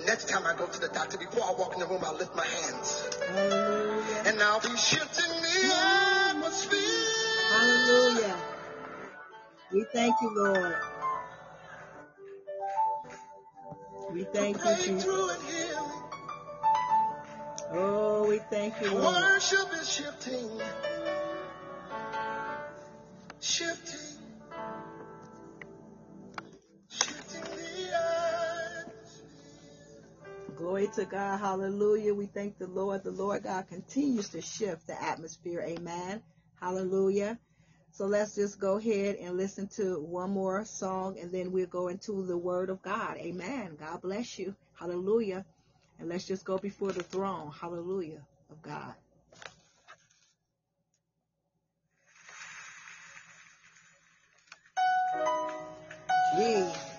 Next 0.08 0.30
time 0.30 0.48
I 0.48 0.54
go 0.58 0.66
to 0.66 0.80
the 0.80 0.88
doctor, 0.88 1.18
before 1.18 1.44
I 1.44 1.52
walk 1.60 1.74
in 1.74 1.82
the 1.82 1.86
room, 1.86 2.02
I'll 2.06 2.16
lift 2.16 2.34
my 2.34 2.46
hands. 2.46 3.04
Hallelujah. 3.28 4.24
And 4.26 4.42
I'll 4.42 4.62
be 4.62 4.76
shifting 4.78 5.30
the 5.30 5.74
atmosphere. 6.30 6.80
Hallelujah. 7.52 8.38
We 9.74 9.86
thank 9.92 10.16
you, 10.22 10.32
Lord. 10.34 10.76
We 14.14 14.24
thank 14.24 14.58
you, 14.58 14.76
Jesus. 14.76 15.04
Breakthrough 15.04 15.28
and 15.28 15.44
healing. 15.44 15.92
Oh, 17.74 18.26
we 18.30 18.40
thank 18.50 18.82
you, 18.82 18.92
Lord. 18.92 19.04
Worship 19.04 19.74
is 19.74 19.90
shifting. 19.92 20.62
Shifting. 23.42 23.68
Shifting 23.68 23.77
Glory 30.78 30.92
to 30.94 31.06
God. 31.06 31.40
Hallelujah. 31.40 32.14
We 32.14 32.28
thank 32.28 32.60
the 32.60 32.68
Lord. 32.68 33.04
The 33.04 33.10
Lord 33.10 33.42
God 33.42 33.68
continues 33.68 34.30
to 34.30 34.42
shift 34.42 34.86
the 34.86 35.02
atmosphere. 35.02 35.66
Amen. 35.66 36.22
Hallelujah. 36.62 37.40
So 37.90 38.06
let's 38.06 38.36
just 38.36 38.60
go 38.60 38.78
ahead 38.78 39.16
and 39.16 39.36
listen 39.38 39.70
to 39.70 40.00
one 40.00 40.30
more 40.30 40.66
song 40.66 41.18
and 41.20 41.32
then 41.32 41.52
we'll 41.52 41.66
go 41.66 41.88
into 41.88 42.24
the 42.28 42.38
word 42.38 42.70
of 42.70 42.84
God. 42.84 43.18
Amen. 43.18 43.76
God 43.80 44.04
bless 44.04 44.38
you. 44.38 44.54
Hallelujah. 44.80 45.46
And 45.98 46.10
let's 46.10 46.28
just 46.28 46.46
go 46.46 46.60
before 46.60 46.92
the 46.92 47.02
throne, 47.02 47.52
hallelujah, 47.60 48.22
of 48.52 48.62
God. 48.62 48.94
Jesus. 56.36 56.97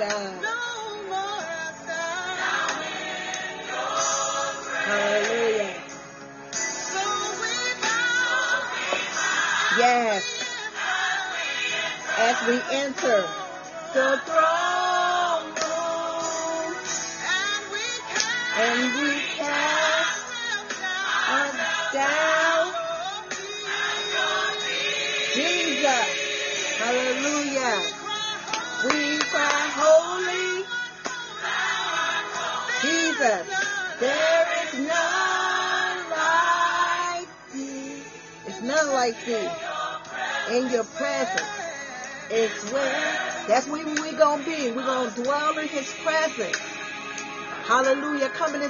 Glory 0.00 0.49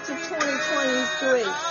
Into 0.01 0.15
2023. 0.15 1.70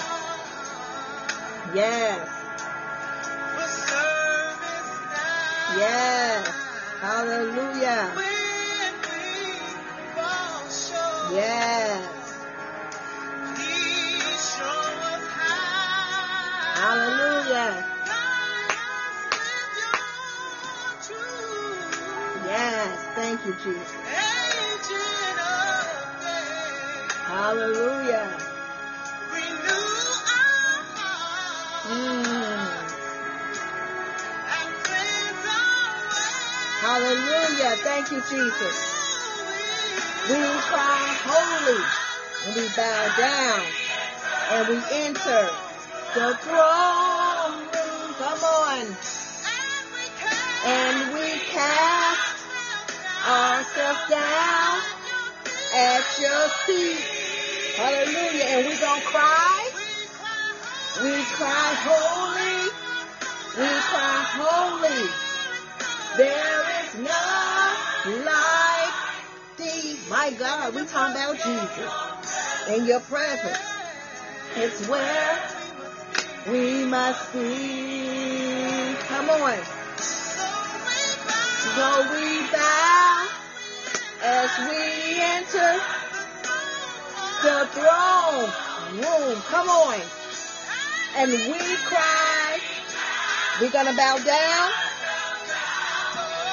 Bow 93.99 94.17
down 94.23 94.71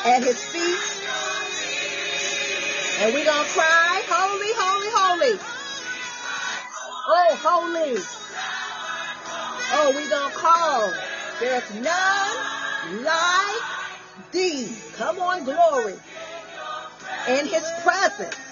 at 0.04 0.20
his 0.24 0.42
feet. 0.42 0.82
And 2.98 3.14
we're 3.14 3.24
going 3.24 3.44
to 3.44 3.50
cry, 3.52 4.02
holy, 4.08 4.52
holy, 4.56 4.90
holy. 4.90 5.38
Oh, 7.08 7.38
holy. 7.46 8.02
Oh, 9.74 9.92
we're 9.94 10.10
going 10.10 10.32
to 10.32 10.36
call. 10.36 10.92
There's 11.38 11.70
none 11.84 13.04
like 13.04 14.32
thee. 14.32 14.76
Come 14.96 15.20
on, 15.20 15.44
glory. 15.44 15.94
In 17.28 17.46
his 17.46 17.64
presence. 17.84 18.45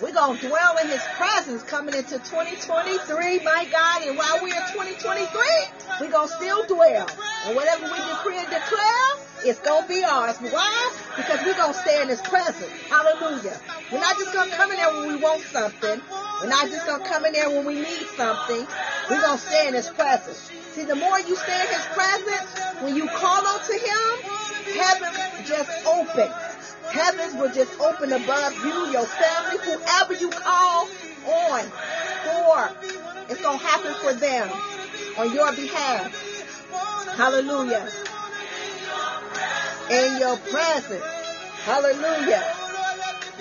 We're 0.00 0.14
going 0.14 0.38
to 0.38 0.48
dwell 0.48 0.76
in 0.82 0.88
his 0.88 1.02
presence 1.16 1.62
coming 1.64 1.94
into 1.94 2.16
2023, 2.16 3.44
my 3.44 3.68
God. 3.70 4.02
And 4.08 4.16
while 4.16 4.40
we're 4.40 4.56
in 4.56 4.66
2023, 4.72 5.28
we're 6.00 6.10
going 6.10 6.26
to 6.26 6.34
still 6.34 6.64
dwell. 6.64 7.06
And 7.44 7.54
whatever 7.54 7.84
we 7.84 7.98
decree 8.08 8.38
and 8.38 8.48
declare, 8.48 9.10
it's 9.44 9.60
going 9.60 9.82
to 9.82 9.88
be 9.88 10.02
ours. 10.02 10.38
Why? 10.40 10.92
Because 11.16 11.44
we're 11.44 11.56
going 11.56 11.74
to 11.74 11.78
stay 11.78 12.00
in 12.00 12.08
his 12.08 12.20
presence. 12.22 12.72
Hallelujah. 12.88 13.60
We're 13.92 14.00
not 14.00 14.16
just 14.16 14.32
going 14.32 14.48
to 14.48 14.56
come 14.56 14.70
in 14.70 14.78
there 14.78 14.90
when 14.90 15.08
we 15.08 15.16
want 15.16 15.42
something. 15.42 16.00
We're 16.40 16.48
not 16.48 16.70
just 16.70 16.86
going 16.86 17.02
to 17.02 17.08
come 17.08 17.26
in 17.26 17.32
there 17.34 17.50
when 17.50 17.66
we 17.66 17.74
need 17.74 18.06
something. 18.16 18.66
We're 19.10 19.20
going 19.20 19.36
to 19.36 19.44
stay 19.44 19.68
in 19.68 19.74
his 19.74 19.88
presence. 19.90 20.50
See, 20.72 20.84
the 20.84 20.96
more 20.96 21.20
you 21.20 21.36
stay 21.36 21.60
in 21.60 21.68
his 21.68 21.86
presence, 21.92 22.48
when 22.80 22.96
you 22.96 23.06
call 23.06 23.46
unto 23.46 23.72
him, 23.74 24.32
heaven 24.80 25.12
just 25.44 25.70
open. 25.84 26.32
Heavens 26.92 27.34
will 27.34 27.52
just 27.52 27.78
open 27.80 28.12
above 28.12 28.54
you, 28.64 28.92
your 28.92 29.06
family, 29.06 29.58
whoever 29.64 30.14
you 30.14 30.28
call 30.30 30.88
on 31.26 31.62
for. 32.24 32.70
It's 33.28 33.40
going 33.40 33.58
to 33.58 33.64
happen 33.64 33.94
for 34.02 34.12
them 34.14 34.50
on 35.18 35.34
your 35.34 35.52
behalf. 35.52 36.12
Hallelujah. 37.16 37.88
In 39.90 40.18
your 40.18 40.36
presence. 40.36 41.04
Hallelujah. 41.64 42.56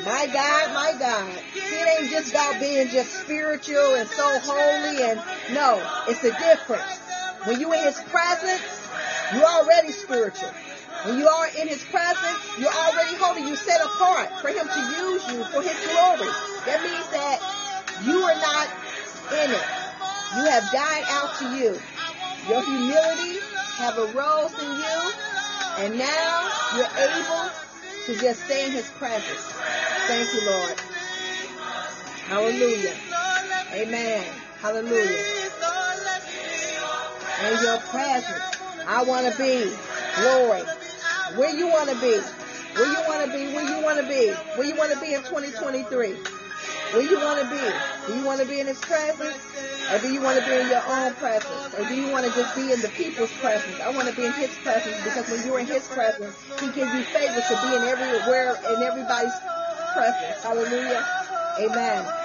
My 0.05 0.27
God, 0.31 0.73
my 0.73 0.93
God. 0.99 1.41
It 1.55 2.01
ain't 2.01 2.11
just 2.11 2.31
about 2.31 2.59
being 2.59 2.87
just 2.89 3.11
spiritual 3.21 3.95
and 3.95 4.07
so 4.09 4.39
holy 4.39 5.03
and 5.03 5.19
no, 5.53 5.81
it's 6.07 6.23
a 6.23 6.31
difference. 6.31 6.99
When 7.45 7.59
you 7.59 7.73
in 7.73 7.83
his 7.83 7.99
presence, 8.09 8.61
you're 9.33 9.45
already 9.45 9.91
spiritual. 9.91 10.49
When 11.05 11.17
you 11.17 11.27
are 11.27 11.47
in 11.61 11.67
his 11.67 11.83
presence, 11.85 12.39
you're 12.59 12.73
already 12.73 13.15
holy. 13.15 13.47
You 13.47 13.55
set 13.55 13.79
apart 13.81 14.29
for 14.41 14.49
him 14.49 14.67
to 14.67 14.81
use 14.99 15.23
you 15.31 15.43
for 15.45 15.61
his 15.63 15.77
glory. 15.87 16.27
That 16.67 16.83
means 16.83 17.07
that 17.15 17.39
you 18.03 18.19
are 18.19 18.35
not 18.35 18.67
in 19.31 19.51
it. 19.51 19.67
You 20.35 20.43
have 20.51 20.67
died 20.71 21.05
out 21.07 21.37
to 21.39 21.45
you. 21.55 21.79
Your 22.49 22.61
humility 22.63 23.39
have 23.79 23.97
arose 23.97 24.53
in 24.59 24.71
you, 24.75 24.99
and 25.77 25.97
now 25.97 26.51
you're 26.75 26.93
able 26.99 27.49
to 28.05 28.15
just 28.19 28.43
stay 28.43 28.65
in 28.67 28.71
his 28.73 28.89
presence. 28.91 29.53
Thank 30.07 30.33
you, 30.33 30.45
Lord. 30.45 30.75
Hallelujah. 32.27 32.93
Amen. 33.73 34.25
Hallelujah. 34.61 35.23
In 37.47 37.63
your 37.63 37.77
presence. 37.87 38.43
I 38.85 39.03
want 39.03 39.31
to 39.31 39.37
be. 39.41 39.71
Glory. 40.15 40.63
Where 41.35 41.55
you 41.55 41.67
want 41.67 41.89
to 41.89 41.95
be. 42.01 42.17
Where 42.17 42.89
you 42.89 43.01
want 43.07 43.25
to 43.25 43.31
be. 43.31 43.53
Where 43.53 43.65
you 43.65 43.83
want 43.83 43.99
to 43.99 44.07
be. 44.07 44.31
Where 44.57 44.67
you 44.67 44.75
want 44.75 44.91
to 44.93 44.99
be 44.99 45.13
in 45.13 45.21
2023. 45.21 46.15
Where 46.93 47.03
you 47.03 47.19
want 47.19 47.41
to 47.41 47.47
be. 47.49 47.61
Do 48.07 48.17
you 48.17 48.25
want 48.25 48.41
to 48.41 48.47
be 48.47 48.59
in 48.59 48.67
his 48.67 48.79
presence? 48.81 49.37
Or 49.91 49.99
do 49.99 50.11
you 50.11 50.21
want 50.21 50.39
to 50.39 50.45
be 50.45 50.53
in 50.57 50.67
your 50.69 50.83
own 50.85 51.13
presence? 51.15 51.73
Or 51.77 51.87
do 51.87 51.95
you 51.95 52.09
want 52.11 52.25
to 52.25 52.31
just 52.33 52.55
be 52.55 52.71
in 52.71 52.81
the 52.81 52.89
people's 52.89 53.31
presence? 53.41 53.79
I 53.81 53.89
want 53.91 54.09
to 54.09 54.15
be 54.15 54.25
in 54.25 54.33
his 54.33 54.55
presence 54.59 54.97
because 55.03 55.29
when 55.29 55.45
you're 55.45 55.59
in 55.59 55.67
his 55.67 55.87
presence, 55.87 56.35
he 56.59 56.67
gives 56.73 56.93
you 56.93 57.03
favor 57.13 57.41
to 57.41 57.55
be 57.61 57.75
in 57.75 57.83
everywhere, 57.83 58.57
in 58.73 58.83
everybody's 58.83 59.33
presence. 59.93 60.43
Hallelujah. 60.43 61.05
Amen. 61.59 62.18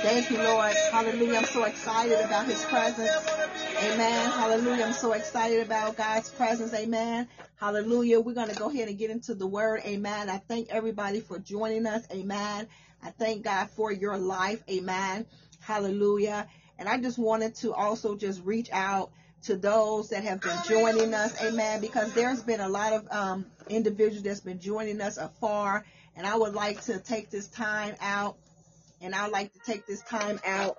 Thank 0.00 0.30
you, 0.30 0.38
Lord. 0.38 0.74
Hallelujah. 0.92 1.38
I'm 1.38 1.44
so 1.44 1.64
excited 1.64 2.20
about 2.20 2.46
his 2.46 2.64
presence. 2.64 3.10
Amen. 3.82 4.30
Hallelujah. 4.30 4.84
I'm 4.84 4.92
so 4.92 5.12
excited 5.12 5.66
about 5.66 5.96
God's 5.96 6.30
presence. 6.30 6.72
Amen. 6.72 7.28
Hallelujah. 7.56 8.20
We're 8.20 8.34
going 8.34 8.48
to 8.48 8.54
go 8.54 8.70
ahead 8.70 8.88
and 8.88 8.96
get 8.96 9.10
into 9.10 9.34
the 9.34 9.46
word. 9.46 9.80
Amen. 9.84 10.30
I 10.30 10.38
thank 10.38 10.68
everybody 10.70 11.20
for 11.20 11.40
joining 11.40 11.86
us. 11.86 12.06
Amen. 12.12 12.68
I 13.02 13.10
thank 13.10 13.42
God 13.42 13.70
for 13.70 13.90
your 13.90 14.16
life. 14.16 14.62
Amen. 14.70 15.26
Hallelujah. 15.60 16.46
And 16.78 16.88
I 16.88 17.00
just 17.00 17.18
wanted 17.18 17.56
to 17.56 17.74
also 17.74 18.16
just 18.16 18.42
reach 18.44 18.70
out 18.72 19.10
to 19.42 19.56
those 19.56 20.10
that 20.10 20.22
have 20.22 20.40
been 20.40 20.58
joining 20.68 21.12
us. 21.12 21.42
Amen. 21.42 21.80
Because 21.80 22.12
there's 22.12 22.42
been 22.42 22.60
a 22.60 22.68
lot 22.68 22.92
of 22.92 23.08
um, 23.10 23.46
individuals 23.68 24.22
that's 24.22 24.40
been 24.40 24.60
joining 24.60 25.00
us 25.00 25.16
afar. 25.16 25.84
And 26.14 26.24
I 26.26 26.36
would 26.36 26.54
like 26.54 26.82
to 26.82 26.98
take 26.98 27.30
this 27.30 27.48
time 27.48 27.96
out. 28.00 28.36
And 29.00 29.14
I'd 29.14 29.30
like 29.30 29.52
to 29.52 29.60
take 29.60 29.86
this 29.86 30.02
time 30.02 30.40
out 30.44 30.78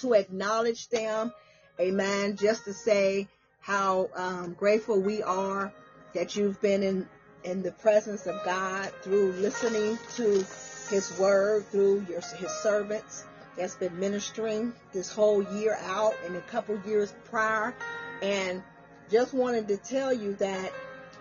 to 0.00 0.12
acknowledge 0.14 0.88
them. 0.88 1.32
Amen. 1.80 2.36
Just 2.36 2.64
to 2.64 2.72
say 2.72 3.28
how 3.60 4.08
um, 4.14 4.54
grateful 4.54 5.00
we 5.00 5.22
are 5.22 5.72
that 6.14 6.36
you've 6.36 6.60
been 6.60 6.82
in, 6.82 7.08
in 7.44 7.62
the 7.62 7.72
presence 7.72 8.26
of 8.26 8.42
God 8.44 8.92
through 9.02 9.32
listening 9.32 9.98
to 10.16 10.46
his 10.88 11.12
word, 11.18 11.66
through 11.66 12.06
your, 12.08 12.20
his 12.20 12.50
servants 12.62 13.24
that's 13.56 13.74
been 13.74 13.98
ministering 13.98 14.72
this 14.92 15.10
whole 15.12 15.42
year 15.42 15.76
out 15.82 16.14
and 16.24 16.36
a 16.36 16.40
couple 16.42 16.78
years 16.86 17.12
prior. 17.24 17.74
And 18.22 18.62
just 19.10 19.34
wanted 19.34 19.68
to 19.68 19.76
tell 19.76 20.12
you 20.12 20.34
that 20.36 20.72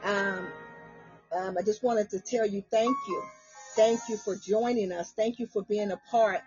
um, 0.03 0.47
um, 1.35 1.57
I 1.57 1.61
just 1.63 1.83
wanted 1.83 2.09
to 2.11 2.19
tell 2.19 2.45
you 2.45 2.63
thank 2.69 2.95
you. 3.07 3.23
Thank 3.75 4.07
you 4.07 4.15
for 4.15 4.35
joining 4.35 4.93
us. 4.93 5.11
Thank 5.11 5.37
you 5.37 5.47
for 5.47 5.63
being 5.63 5.91
a 5.91 5.97
part 6.09 6.39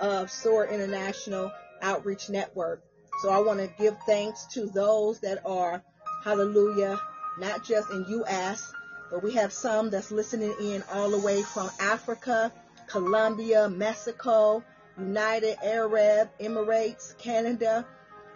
of 0.00 0.30
SOAR 0.30 0.66
International 0.66 1.50
Outreach 1.80 2.28
Network. 2.28 2.82
So 3.22 3.30
I 3.30 3.38
want 3.38 3.60
to 3.60 3.70
give 3.78 3.96
thanks 4.04 4.44
to 4.52 4.66
those 4.66 5.20
that 5.20 5.38
are, 5.46 5.82
hallelujah, 6.24 7.00
not 7.38 7.64
just 7.64 7.90
in 7.90 8.04
U.S., 8.08 8.70
but 9.10 9.22
we 9.22 9.32
have 9.32 9.52
some 9.52 9.88
that's 9.88 10.10
listening 10.10 10.54
in 10.60 10.82
all 10.92 11.10
the 11.10 11.18
way 11.18 11.42
from 11.42 11.70
Africa, 11.80 12.52
Colombia, 12.86 13.68
Mexico, 13.68 14.62
United 14.98 15.56
Arab 15.62 16.28
Emirates, 16.38 17.16
Canada, 17.16 17.86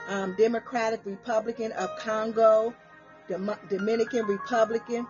um, 0.09 0.35
Democratic 0.39 1.01
Republican 1.05 1.73
of 1.73 1.91
Congo, 1.99 2.73
Dem- 3.29 3.51
Dominican 3.69 4.27
Republican, 4.27 5.07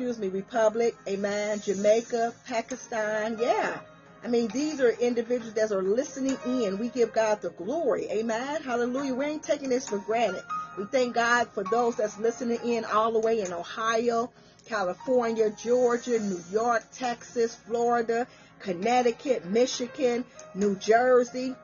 excuse 0.00 0.18
me, 0.18 0.28
Republic, 0.28 0.96
amen, 1.06 1.60
Jamaica, 1.60 2.32
Pakistan, 2.46 3.36
yeah. 3.38 3.80
I 4.24 4.28
mean, 4.28 4.48
these 4.48 4.80
are 4.80 4.92
individuals 4.92 5.52
that 5.52 5.70
are 5.72 5.82
listening 5.82 6.38
in. 6.46 6.78
We 6.78 6.88
give 6.88 7.12
God 7.12 7.42
the 7.42 7.50
glory. 7.50 8.06
Amen. 8.10 8.62
Hallelujah. 8.62 9.12
We 9.14 9.26
ain't 9.26 9.42
taking 9.42 9.68
this 9.68 9.90
for 9.90 9.98
granted. 9.98 10.42
We 10.78 10.84
thank 10.86 11.14
God 11.14 11.48
for 11.48 11.64
those 11.64 11.96
that's 11.96 12.18
listening 12.18 12.60
in 12.64 12.86
all 12.86 13.12
the 13.12 13.18
way 13.18 13.42
in 13.42 13.52
Ohio, 13.52 14.30
California, 14.64 15.50
Georgia, 15.50 16.18
New 16.18 16.40
York, 16.50 16.82
Texas, 16.94 17.54
Florida, 17.54 18.26
Connecticut, 18.58 19.44
Michigan, 19.44 20.24
New 20.54 20.76
Jersey, 20.76 21.54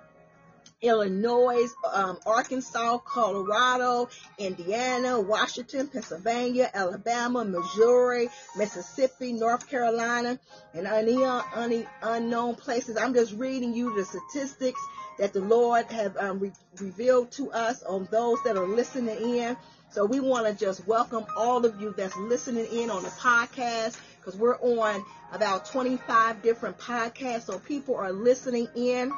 Illinois, 0.82 1.66
um, 1.92 2.18
Arkansas, 2.26 2.98
Colorado, 2.98 4.08
Indiana, 4.38 5.20
Washington, 5.20 5.88
Pennsylvania, 5.88 6.70
Alabama, 6.74 7.44
Missouri, 7.44 8.28
Mississippi, 8.56 9.32
North 9.32 9.68
Carolina, 9.68 10.38
and 10.74 10.86
any 10.86 11.86
unknown 12.02 12.54
places. 12.56 12.96
I'm 12.96 13.14
just 13.14 13.32
reading 13.34 13.74
you 13.74 13.96
the 13.96 14.04
statistics 14.04 14.80
that 15.18 15.32
the 15.32 15.40
Lord 15.40 15.86
have 15.86 16.16
um, 16.18 16.38
re- 16.40 16.52
revealed 16.78 17.32
to 17.32 17.50
us 17.52 17.82
on 17.82 18.06
those 18.10 18.42
that 18.44 18.56
are 18.56 18.66
listening 18.66 19.38
in. 19.38 19.56
So 19.90 20.04
we 20.04 20.20
want 20.20 20.46
to 20.46 20.52
just 20.52 20.86
welcome 20.86 21.24
all 21.38 21.64
of 21.64 21.80
you 21.80 21.94
that's 21.96 22.16
listening 22.16 22.66
in 22.66 22.90
on 22.90 23.02
the 23.02 23.08
podcast 23.10 23.96
because 24.18 24.36
we're 24.36 24.58
on 24.58 25.04
about 25.32 25.64
25 25.66 26.42
different 26.42 26.76
podcasts. 26.76 27.42
So 27.42 27.58
people 27.58 27.94
are 27.96 28.12
listening 28.12 28.68
in 28.74 29.10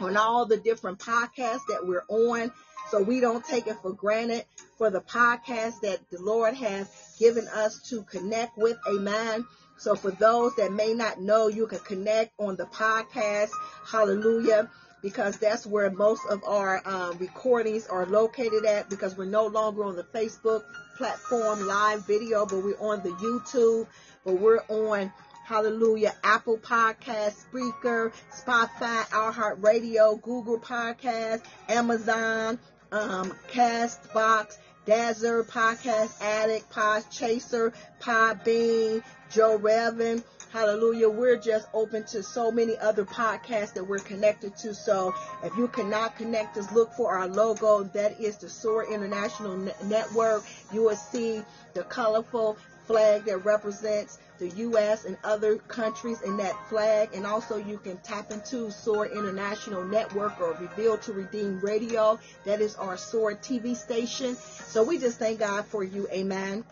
on 0.00 0.16
all 0.16 0.46
the 0.46 0.56
different 0.56 0.98
podcasts 0.98 1.66
that 1.68 1.82
we're 1.86 2.04
on. 2.08 2.52
So 2.90 3.02
we 3.02 3.20
don't 3.20 3.44
take 3.44 3.66
it 3.66 3.76
for 3.82 3.92
granted 3.92 4.44
for 4.78 4.90
the 4.90 5.00
podcast 5.00 5.80
that 5.80 5.98
the 6.10 6.20
Lord 6.20 6.54
has 6.54 6.88
given 7.18 7.48
us 7.48 7.80
to 7.90 8.02
connect 8.02 8.56
with. 8.56 8.76
Amen. 8.88 9.44
So 9.78 9.94
for 9.94 10.10
those 10.10 10.54
that 10.56 10.72
may 10.72 10.94
not 10.94 11.20
know, 11.20 11.48
you 11.48 11.66
can 11.66 11.80
connect 11.80 12.32
on 12.38 12.56
the 12.56 12.66
podcast. 12.66 13.50
Hallelujah. 13.90 14.70
Because 15.02 15.36
that's 15.38 15.66
where 15.66 15.90
most 15.90 16.22
of 16.30 16.42
our 16.44 16.80
um, 16.84 17.18
recordings 17.18 17.86
are 17.86 18.06
located 18.06 18.64
at 18.64 18.88
because 18.88 19.16
we're 19.16 19.26
no 19.26 19.46
longer 19.46 19.84
on 19.84 19.94
the 19.94 20.02
Facebook 20.02 20.64
platform 20.96 21.66
live 21.66 22.06
video, 22.06 22.46
but 22.46 22.64
we're 22.64 22.80
on 22.80 23.02
the 23.02 23.10
YouTube, 23.10 23.86
but 24.24 24.40
we're 24.40 24.62
on 24.68 25.12
Hallelujah. 25.46 26.12
Apple 26.24 26.58
Podcast, 26.58 27.36
Spreaker, 27.46 28.12
Spotify, 28.32 29.04
iHeartRadio, 29.10 30.20
Google 30.20 30.58
Podcast, 30.58 31.42
Amazon, 31.68 32.58
um, 32.90 33.32
Castbox, 33.52 34.58
Dazzler, 34.86 35.44
Podcast 35.44 36.20
Addict, 36.20 36.68
Pod 36.70 37.04
Chaser, 37.12 37.72
Podbean, 38.00 39.04
Joe 39.30 39.56
Revan. 39.56 40.24
Hallelujah. 40.52 41.08
We're 41.10 41.36
just 41.36 41.68
open 41.72 42.02
to 42.06 42.24
so 42.24 42.50
many 42.50 42.76
other 42.78 43.04
podcasts 43.04 43.74
that 43.74 43.84
we're 43.84 44.00
connected 44.00 44.56
to. 44.56 44.74
So 44.74 45.14
if 45.44 45.56
you 45.56 45.68
cannot 45.68 46.16
connect 46.16 46.56
us, 46.56 46.72
look 46.72 46.92
for 46.94 47.16
our 47.16 47.28
logo. 47.28 47.84
That 47.84 48.20
is 48.20 48.36
the 48.38 48.48
SOAR 48.48 48.92
International 48.92 49.56
Network. 49.84 50.42
You 50.72 50.82
will 50.82 50.96
see 50.96 51.42
the 51.74 51.84
colorful 51.84 52.56
flag 52.86 53.24
that 53.26 53.38
represents 53.38 54.18
the 54.38 54.48
U.S. 54.48 55.04
and 55.04 55.16
other 55.24 55.56
countries 55.56 56.22
in 56.22 56.36
that 56.38 56.68
flag. 56.68 57.10
And 57.14 57.26
also 57.26 57.56
you 57.56 57.78
can 57.78 57.96
tap 57.98 58.30
into 58.30 58.70
SOAR 58.70 59.06
International 59.06 59.84
Network 59.84 60.40
or 60.40 60.52
Reveal 60.54 60.98
to 60.98 61.12
Redeem 61.12 61.60
Radio. 61.60 62.18
That 62.44 62.60
is 62.60 62.74
our 62.76 62.96
SOAR 62.96 63.34
TV 63.34 63.76
station. 63.76 64.36
So 64.36 64.82
we 64.82 64.98
just 64.98 65.18
thank 65.18 65.38
God 65.40 65.66
for 65.66 65.82
you. 65.84 66.08
Amen. 66.12 66.64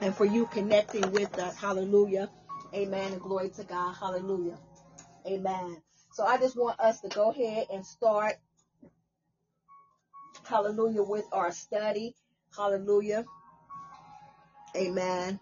And 0.00 0.14
for 0.14 0.24
you 0.24 0.46
connecting 0.46 1.10
with 1.12 1.38
us. 1.38 1.56
Hallelujah. 1.56 2.30
Amen. 2.74 3.12
And 3.12 3.20
glory 3.20 3.50
to 3.50 3.64
God. 3.64 3.94
Hallelujah. 3.94 4.58
Amen. 5.26 5.82
So 6.12 6.24
I 6.24 6.38
just 6.38 6.56
want 6.56 6.80
us 6.80 7.00
to 7.00 7.08
go 7.08 7.30
ahead 7.30 7.66
and 7.72 7.84
start, 7.84 8.34
hallelujah, 10.44 11.02
with 11.02 11.24
our 11.32 11.52
study. 11.52 12.14
Hallelujah. 12.56 13.24
Amen. 14.76 15.40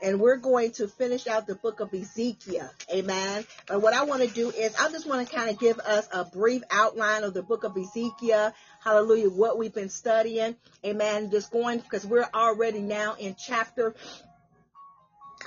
And 0.00 0.20
we're 0.20 0.36
going 0.36 0.72
to 0.72 0.86
finish 0.86 1.26
out 1.26 1.46
the 1.46 1.56
book 1.56 1.80
of 1.80 1.92
Ezekiel. 1.92 2.70
Amen. 2.92 3.44
But 3.66 3.82
what 3.82 3.94
I 3.94 4.04
want 4.04 4.22
to 4.22 4.28
do 4.28 4.50
is 4.50 4.74
I 4.76 4.90
just 4.90 5.06
want 5.06 5.28
to 5.28 5.34
kind 5.34 5.50
of 5.50 5.58
give 5.58 5.78
us 5.80 6.08
a 6.12 6.24
brief 6.24 6.62
outline 6.70 7.24
of 7.24 7.34
the 7.34 7.42
book 7.42 7.64
of 7.64 7.76
Ezekiel. 7.76 8.54
Hallelujah. 8.80 9.30
What 9.30 9.58
we've 9.58 9.74
been 9.74 9.88
studying. 9.88 10.56
Amen. 10.84 11.30
Just 11.30 11.50
going 11.50 11.80
because 11.80 12.06
we're 12.06 12.28
already 12.32 12.80
now 12.80 13.16
in 13.18 13.34
chapter 13.36 13.94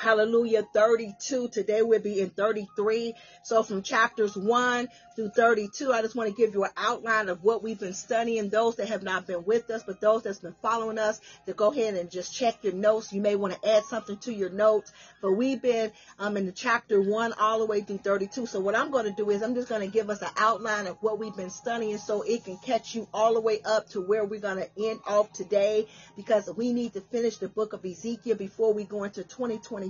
Hallelujah, 0.01 0.63
32. 0.63 1.49
Today 1.49 1.83
we'll 1.83 1.99
be 1.99 2.21
in 2.21 2.31
33. 2.31 3.13
So 3.43 3.61
from 3.61 3.83
chapters 3.83 4.35
1 4.35 4.89
through 5.15 5.29
32, 5.29 5.93
I 5.93 6.01
just 6.01 6.15
want 6.15 6.27
to 6.27 6.35
give 6.35 6.55
you 6.55 6.63
an 6.63 6.71
outline 6.75 7.29
of 7.29 7.43
what 7.43 7.61
we've 7.61 7.79
been 7.79 7.93
studying. 7.93 8.49
Those 8.49 8.77
that 8.77 8.89
have 8.89 9.03
not 9.03 9.27
been 9.27 9.45
with 9.45 9.69
us, 9.69 9.83
but 9.85 10.01
those 10.01 10.23
that's 10.23 10.39
been 10.39 10.55
following 10.59 10.97
us, 10.97 11.21
to 11.45 11.53
go 11.53 11.71
ahead 11.71 11.93
and 11.93 12.09
just 12.09 12.33
check 12.33 12.63
your 12.63 12.73
notes. 12.73 13.13
You 13.13 13.21
may 13.21 13.35
want 13.35 13.53
to 13.53 13.69
add 13.69 13.83
something 13.83 14.17
to 14.17 14.33
your 14.33 14.49
notes. 14.49 14.91
But 15.21 15.33
we've 15.33 15.61
been 15.61 15.91
um, 16.17 16.35
in 16.35 16.47
the 16.47 16.51
chapter 16.51 16.99
1 16.99 17.33
all 17.33 17.59
the 17.59 17.67
way 17.67 17.81
through 17.81 17.99
32. 17.99 18.47
So 18.47 18.59
what 18.59 18.75
I'm 18.75 18.89
going 18.89 19.05
to 19.05 19.11
do 19.11 19.29
is 19.29 19.43
I'm 19.43 19.53
just 19.53 19.69
going 19.69 19.81
to 19.81 19.87
give 19.87 20.09
us 20.09 20.23
an 20.23 20.29
outline 20.35 20.87
of 20.87 20.97
what 21.01 21.19
we've 21.19 21.35
been 21.35 21.51
studying 21.51 21.99
so 21.99 22.23
it 22.23 22.43
can 22.43 22.57
catch 22.57 22.95
you 22.95 23.07
all 23.13 23.35
the 23.35 23.41
way 23.41 23.61
up 23.63 23.87
to 23.89 24.01
where 24.01 24.25
we're 24.25 24.39
going 24.39 24.57
to 24.57 24.89
end 24.89 24.99
off 25.05 25.31
today 25.31 25.85
because 26.15 26.49
we 26.57 26.73
need 26.73 26.93
to 26.93 27.01
finish 27.01 27.37
the 27.37 27.49
book 27.49 27.73
of 27.73 27.85
Ezekiel 27.85 28.35
before 28.35 28.73
we 28.73 28.83
go 28.83 29.03
into 29.03 29.23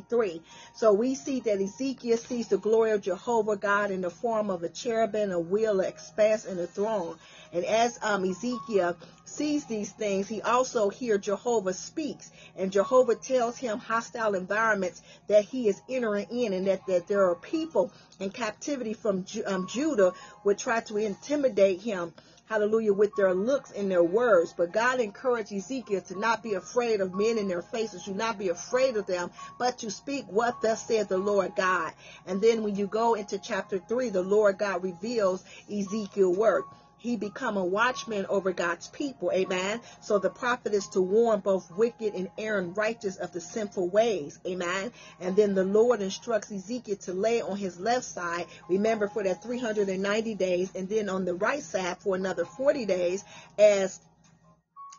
2023. 0.09 0.41
So 0.73 0.93
we 0.93 1.15
see 1.15 1.39
that 1.41 1.61
Ezekiel 1.61 2.17
sees 2.17 2.47
the 2.47 2.57
glory 2.57 2.91
of 2.91 3.01
Jehovah 3.01 3.55
God 3.55 3.91
in 3.91 4.01
the 4.01 4.09
form 4.09 4.49
of 4.49 4.63
a 4.63 4.69
cherubim, 4.69 5.31
a 5.31 5.39
wheel, 5.39 5.79
an 5.79 5.87
expanse, 5.87 6.45
and 6.45 6.59
a 6.59 6.67
throne. 6.67 7.17
And 7.53 7.65
as 7.65 7.99
um, 8.01 8.23
Ezekiel 8.23 8.95
sees 9.25 9.65
these 9.65 9.91
things, 9.91 10.27
he 10.27 10.41
also 10.41 10.89
hears 10.89 11.21
Jehovah 11.21 11.73
speaks, 11.73 12.31
and 12.55 12.71
Jehovah 12.71 13.15
tells 13.15 13.57
him 13.57 13.77
hostile 13.77 14.35
environments 14.35 15.01
that 15.27 15.45
he 15.45 15.67
is 15.67 15.81
entering 15.89 16.27
in, 16.29 16.53
and 16.53 16.67
that, 16.67 16.85
that 16.87 17.07
there 17.07 17.29
are 17.29 17.35
people 17.35 17.91
in 18.19 18.29
captivity 18.29 18.93
from 18.93 19.25
um, 19.45 19.67
Judah 19.67 20.13
would 20.43 20.57
try 20.57 20.79
to 20.81 20.97
intimidate 20.97 21.81
him 21.81 22.13
hallelujah, 22.51 22.91
with 22.91 23.15
their 23.15 23.33
looks 23.33 23.71
and 23.71 23.89
their 23.89 24.03
words. 24.03 24.53
But 24.57 24.73
God 24.73 24.99
encouraged 24.99 25.53
Ezekiel 25.53 26.01
to 26.01 26.19
not 26.19 26.43
be 26.43 26.55
afraid 26.55 26.99
of 26.99 27.15
men 27.15 27.37
in 27.37 27.47
their 27.47 27.61
faces, 27.61 28.03
to 28.03 28.13
not 28.13 28.37
be 28.37 28.49
afraid 28.49 28.97
of 28.97 29.05
them, 29.05 29.31
but 29.57 29.77
to 29.77 29.89
speak 29.89 30.25
what 30.27 30.61
thus 30.61 30.85
said 30.85 31.07
the 31.07 31.17
Lord 31.17 31.55
God. 31.55 31.93
And 32.25 32.41
then 32.41 32.63
when 32.63 32.75
you 32.75 32.87
go 32.87 33.13
into 33.13 33.39
chapter 33.39 33.79
3, 33.79 34.09
the 34.09 34.21
Lord 34.21 34.57
God 34.57 34.83
reveals 34.83 35.45
Ezekiel 35.71 36.35
work 36.35 36.65
he 37.01 37.17
become 37.17 37.57
a 37.57 37.65
watchman 37.65 38.27
over 38.27 38.53
God's 38.53 38.87
people. 38.89 39.31
Amen. 39.31 39.81
So 40.01 40.19
the 40.19 40.29
prophet 40.29 40.73
is 40.73 40.87
to 40.89 41.01
warn 41.01 41.39
both 41.39 41.71
wicked 41.71 42.13
and 42.13 42.29
errant 42.37 42.77
righteous 42.77 43.17
of 43.17 43.31
the 43.31 43.41
sinful 43.41 43.89
ways. 43.89 44.39
Amen. 44.45 44.91
And 45.19 45.35
then 45.35 45.55
the 45.55 45.63
Lord 45.63 46.01
instructs 46.01 46.51
Ezekiel 46.51 46.97
to 46.97 47.13
lay 47.13 47.41
on 47.41 47.57
his 47.57 47.79
left 47.79 48.05
side, 48.05 48.45
remember 48.69 49.07
for 49.07 49.23
that 49.23 49.41
390 49.41 50.35
days, 50.35 50.71
and 50.75 50.87
then 50.87 51.09
on 51.09 51.25
the 51.25 51.33
right 51.33 51.63
side 51.63 51.97
for 51.97 52.15
another 52.15 52.45
40 52.45 52.85
days 52.85 53.25
as 53.57 53.99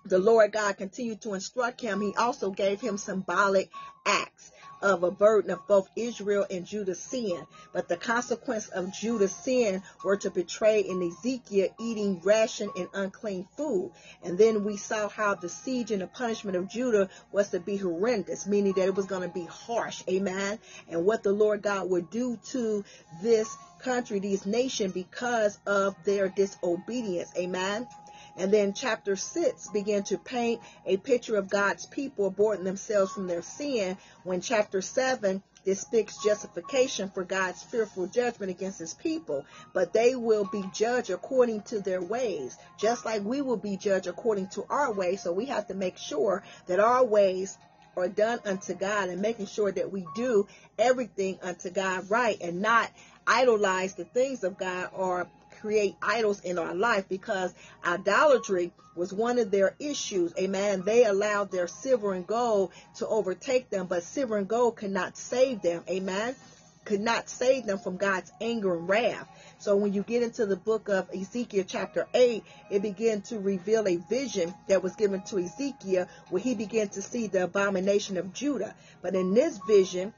the 0.05 0.19
Lord 0.19 0.53
God 0.53 0.77
continued 0.77 1.21
to 1.23 1.35
instruct 1.35 1.81
him. 1.81 2.01
He 2.01 2.15
also 2.15 2.51
gave 2.51 2.81
him 2.81 2.99
symbolic 2.99 3.71
acts 4.05 4.53
of 4.83 5.05
a 5.05 5.11
burden 5.11 5.51
of 5.53 5.67
both 5.69 5.89
Israel 5.95 6.45
and 6.51 6.67
Judah's 6.67 7.01
sin. 7.01 7.47
But 7.73 7.89
the 7.89 7.97
consequence 7.97 8.67
of 8.69 8.93
Judah's 8.93 9.35
sin 9.35 9.83
were 10.05 10.17
to 10.19 10.31
betray 10.31 10.81
in 10.81 11.03
Ezekiel 11.03 11.69
eating 11.79 12.21
ration 12.25 12.69
and 12.77 12.89
unclean 12.93 13.47
food. 13.57 13.93
And 14.25 14.37
then 14.37 14.65
we 14.65 14.77
saw 14.77 15.09
how 15.09 15.37
the 15.37 15.49
siege 15.49 15.93
and 15.93 16.03
the 16.03 16.09
punishment 16.09 16.57
of 16.57 16.69
Judah 16.69 17.09
was 17.31 17.51
to 17.51 17.61
be 17.61 17.77
horrendous, 17.77 18.47
meaning 18.47 18.73
that 18.73 18.87
it 18.87 18.95
was 18.95 19.07
going 19.07 19.23
to 19.23 19.33
be 19.33 19.45
harsh. 19.45 20.03
Amen. 20.09 20.59
And 20.89 21.07
what 21.07 21.23
the 21.23 21.33
Lord 21.33 21.63
God 21.63 21.89
would 21.89 22.11
do 22.11 22.39
to 22.47 22.85
this 23.23 23.57
country, 23.79 24.19
this 24.19 24.47
nation, 24.47 24.91
because 24.91 25.59
of 25.67 25.95
their 26.05 26.29
disobedience. 26.29 27.33
Amen. 27.37 27.87
And 28.37 28.53
then 28.53 28.73
chapter 28.73 29.17
6 29.17 29.69
began 29.69 30.05
to 30.05 30.19
paint 30.19 30.61
a 30.87 30.97
picture 30.97 31.37
of 31.37 31.51
God's 31.51 31.87
people 31.87 32.31
aborting 32.31 32.65
themselves 32.65 33.13
from 33.13 33.27
their 33.27 33.43
sin 33.43 33.97
when 34.25 34.41
chapter 34.41 34.81
7 34.81 35.43
depicts 35.65 36.23
justification 36.23 37.11
for 37.11 37.25
God's 37.25 37.63
fearful 37.63 38.07
judgment 38.07 38.51
against 38.51 38.79
his 38.79 38.95
people, 38.95 39.45
but 39.73 39.93
they 39.93 40.17
will 40.17 40.45
be 40.45 40.65
judged 40.73 41.11
according 41.11 41.63
to 41.63 41.81
their 41.81 42.03
ways, 42.03 42.57
just 42.79 43.05
like 43.05 43.23
we 43.23 43.43
will 43.43 43.57
be 43.57 43.77
judged 43.77 44.07
according 44.07 44.49
to 44.49 44.65
our 44.69 44.93
ways. 44.93 45.23
So 45.23 45.33
we 45.33 45.47
have 45.47 45.69
to 45.69 45.75
make 45.75 45.99
sure 45.99 46.43
that 46.67 46.81
our 46.81 47.05
ways 47.05 47.57
are 47.97 48.09
done 48.09 48.41
unto 48.45 48.75
God 48.75 49.11
and 49.11 49.21
making 49.21 49.47
sure 49.47 49.71
that 49.71 49.93
we 49.93 50.07
do 50.15 50.47
everything 50.79 51.39
unto 51.43 51.71
God 51.71 52.11
right 52.11 52.39
and 52.41 52.63
not 52.63 52.91
idolize 53.27 53.95
the 53.95 54.05
things 54.05 54.45
of 54.45 54.59
God 54.59 54.91
or 54.95 55.29
create 55.63 55.95
idols 56.03 56.41
in 56.41 56.59
our 56.59 56.75
life 56.75 57.09
because 57.09 57.55
idolatry 57.87 58.73
was 58.97 59.13
one 59.13 59.39
of 59.39 59.53
their 59.53 59.77
issues. 59.79 60.35
Amen. 60.37 60.83
They 60.85 61.05
allowed 61.05 61.53
their 61.53 61.69
silver 61.69 62.13
and 62.15 62.27
gold 62.27 62.73
to 62.97 63.07
overtake 63.07 63.71
them, 63.71 63.87
but 63.87 64.03
silver 64.03 64.37
and 64.37 64.49
gold 64.49 64.77
could 64.77 64.91
not 64.91 65.17
save 65.17 65.63
them. 65.63 65.85
Amen. 65.89 66.35
Could 66.85 67.01
not 67.01 67.29
save 67.29 67.65
them 67.65 67.79
from 67.79 67.97
God's 67.97 68.33
anger 68.41 68.75
and 68.75 68.89
wrath. 68.89 69.29
So 69.61 69.77
when 69.77 69.93
you 69.93 70.03
get 70.03 70.25
into 70.25 70.47
the 70.47 70.57
book 70.57 70.89
of 70.89 71.09
Ezekiel 71.15 71.65
chapter 71.65 72.09
8, 72.13 72.43
it 72.69 72.83
began 72.83 73.23
to 73.23 73.39
reveal 73.39 73.87
a 73.87 73.97
vision 73.97 74.53
that 74.67 74.83
was 74.83 74.97
given 74.97 75.23
to 75.27 75.39
Ezekiel 75.39 76.09
where 76.31 76.43
he 76.43 76.57
began 76.57 76.89
to 76.89 77.03
see 77.03 77.29
the 77.29 77.45
abomination 77.45 78.17
of 78.17 78.33
Judah. 78.33 78.75
But 79.01 79.15
in 79.15 79.33
this 79.33 79.61
vision, 79.65 80.13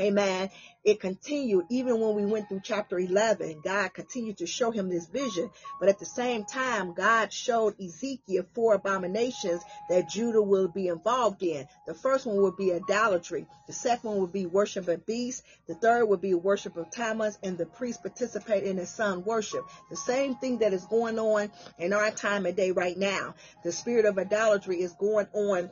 Amen. 0.00 0.50
It 0.84 1.00
continued 1.00 1.66
even 1.70 2.00
when 2.00 2.14
we 2.14 2.24
went 2.24 2.48
through 2.48 2.60
chapter 2.62 2.98
11. 2.98 3.62
God 3.64 3.92
continued 3.94 4.38
to 4.38 4.46
show 4.46 4.70
him 4.70 4.88
this 4.88 5.06
vision. 5.06 5.50
But 5.80 5.88
at 5.88 5.98
the 5.98 6.06
same 6.06 6.44
time, 6.44 6.94
God 6.94 7.32
showed 7.32 7.80
Ezekiel 7.80 8.44
four 8.54 8.74
abominations 8.74 9.64
that 9.88 10.08
Judah 10.08 10.40
will 10.40 10.68
be 10.68 10.86
involved 10.86 11.42
in. 11.42 11.66
The 11.86 11.94
first 11.94 12.26
one 12.26 12.36
would 12.36 12.56
be 12.56 12.72
idolatry. 12.72 13.46
The 13.66 13.72
second 13.72 14.10
one 14.10 14.20
would 14.20 14.32
be 14.32 14.46
worship 14.46 14.86
of 14.86 15.04
beasts. 15.04 15.42
The 15.66 15.74
third 15.74 16.06
would 16.06 16.20
be 16.20 16.34
worship 16.34 16.76
of 16.76 16.90
Tammuz. 16.90 17.36
And 17.42 17.58
the 17.58 17.66
priests 17.66 18.00
participate 18.00 18.62
in 18.62 18.76
his 18.76 18.88
sun 18.88 19.24
worship. 19.24 19.68
The 19.90 19.96
same 19.96 20.36
thing 20.36 20.58
that 20.58 20.72
is 20.72 20.84
going 20.84 21.18
on 21.18 21.50
in 21.76 21.92
our 21.92 22.12
time 22.12 22.46
and 22.46 22.56
day 22.56 22.70
right 22.70 22.96
now. 22.96 23.34
The 23.64 23.72
spirit 23.72 24.04
of 24.04 24.16
idolatry 24.16 24.80
is 24.80 24.92
going 24.92 25.26
on 25.32 25.70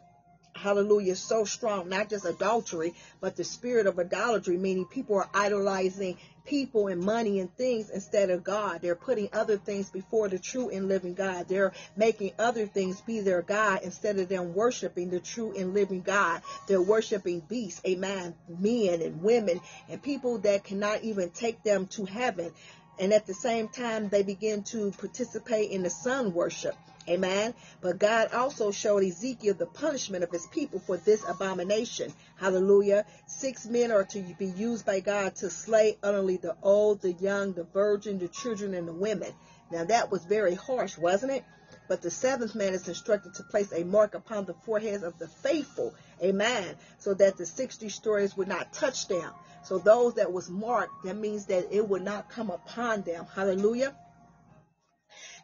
hallelujah, 0.56 1.16
so 1.16 1.44
strong, 1.44 1.88
not 1.88 2.08
just 2.08 2.24
adultery, 2.24 2.94
but 3.20 3.36
the 3.36 3.44
spirit 3.44 3.86
of 3.86 3.98
idolatry, 3.98 4.56
meaning 4.56 4.84
people 4.86 5.16
are 5.16 5.28
idolizing 5.34 6.16
people 6.46 6.86
and 6.86 7.00
money 7.00 7.40
and 7.40 7.54
things 7.56 7.90
instead 7.90 8.30
of 8.30 8.44
God. 8.44 8.80
They're 8.80 8.94
putting 8.94 9.28
other 9.32 9.58
things 9.58 9.90
before 9.90 10.28
the 10.28 10.38
true 10.38 10.70
and 10.70 10.88
living 10.88 11.14
God. 11.14 11.48
They're 11.48 11.72
making 11.96 12.32
other 12.38 12.66
things 12.66 13.00
be 13.00 13.20
their 13.20 13.42
God 13.42 13.80
instead 13.82 14.18
of 14.18 14.28
them 14.28 14.54
worshiping 14.54 15.10
the 15.10 15.20
true 15.20 15.54
and 15.56 15.74
living 15.74 16.02
God. 16.02 16.42
They're 16.68 16.80
worshiping 16.80 17.40
beasts, 17.40 17.82
amen, 17.86 18.34
men 18.48 19.02
and 19.02 19.22
women 19.22 19.60
and 19.88 20.02
people 20.02 20.38
that 20.38 20.64
cannot 20.64 21.02
even 21.02 21.30
take 21.30 21.62
them 21.62 21.86
to 21.88 22.04
heaven. 22.04 22.52
And 22.98 23.12
at 23.12 23.26
the 23.26 23.34
same 23.34 23.68
time, 23.68 24.08
they 24.08 24.22
begin 24.22 24.62
to 24.64 24.90
participate 24.92 25.70
in 25.70 25.82
the 25.82 25.90
sun 25.90 26.32
worship. 26.32 26.74
Amen. 27.08 27.54
But 27.80 27.98
God 27.98 28.32
also 28.32 28.72
showed 28.72 29.04
Ezekiel 29.04 29.54
the 29.54 29.66
punishment 29.66 30.24
of 30.24 30.30
his 30.30 30.46
people 30.48 30.80
for 30.80 30.96
this 30.96 31.22
abomination. 31.28 32.12
Hallelujah. 32.36 33.04
Six 33.26 33.66
men 33.66 33.92
are 33.92 34.04
to 34.04 34.20
be 34.38 34.46
used 34.46 34.84
by 34.84 35.00
God 35.00 35.36
to 35.36 35.50
slay 35.50 35.98
utterly 36.02 36.36
the 36.36 36.56
old, 36.62 37.02
the 37.02 37.12
young, 37.12 37.52
the 37.52 37.64
virgin, 37.64 38.18
the 38.18 38.28
children, 38.28 38.74
and 38.74 38.88
the 38.88 38.92
women. 38.92 39.32
Now 39.70 39.84
that 39.84 40.10
was 40.10 40.24
very 40.24 40.54
harsh, 40.54 40.98
wasn't 40.98 41.32
it? 41.32 41.44
But 41.88 42.02
the 42.02 42.10
seventh 42.10 42.54
man 42.54 42.74
is 42.74 42.88
instructed 42.88 43.34
to 43.34 43.42
place 43.42 43.72
a 43.72 43.84
mark 43.84 44.14
upon 44.14 44.44
the 44.44 44.54
foreheads 44.54 45.02
of 45.02 45.18
the 45.18 45.28
faithful. 45.28 45.94
Amen. 46.22 46.76
So 46.98 47.14
that 47.14 47.36
the 47.36 47.46
60 47.46 47.88
stories 47.88 48.36
would 48.36 48.48
not 48.48 48.72
touch 48.72 49.08
them. 49.08 49.30
So 49.62 49.78
those 49.78 50.14
that 50.14 50.32
was 50.32 50.48
marked, 50.48 51.04
that 51.04 51.16
means 51.16 51.46
that 51.46 51.72
it 51.72 51.88
would 51.88 52.02
not 52.02 52.28
come 52.28 52.50
upon 52.50 53.02
them. 53.02 53.26
Hallelujah. 53.34 53.96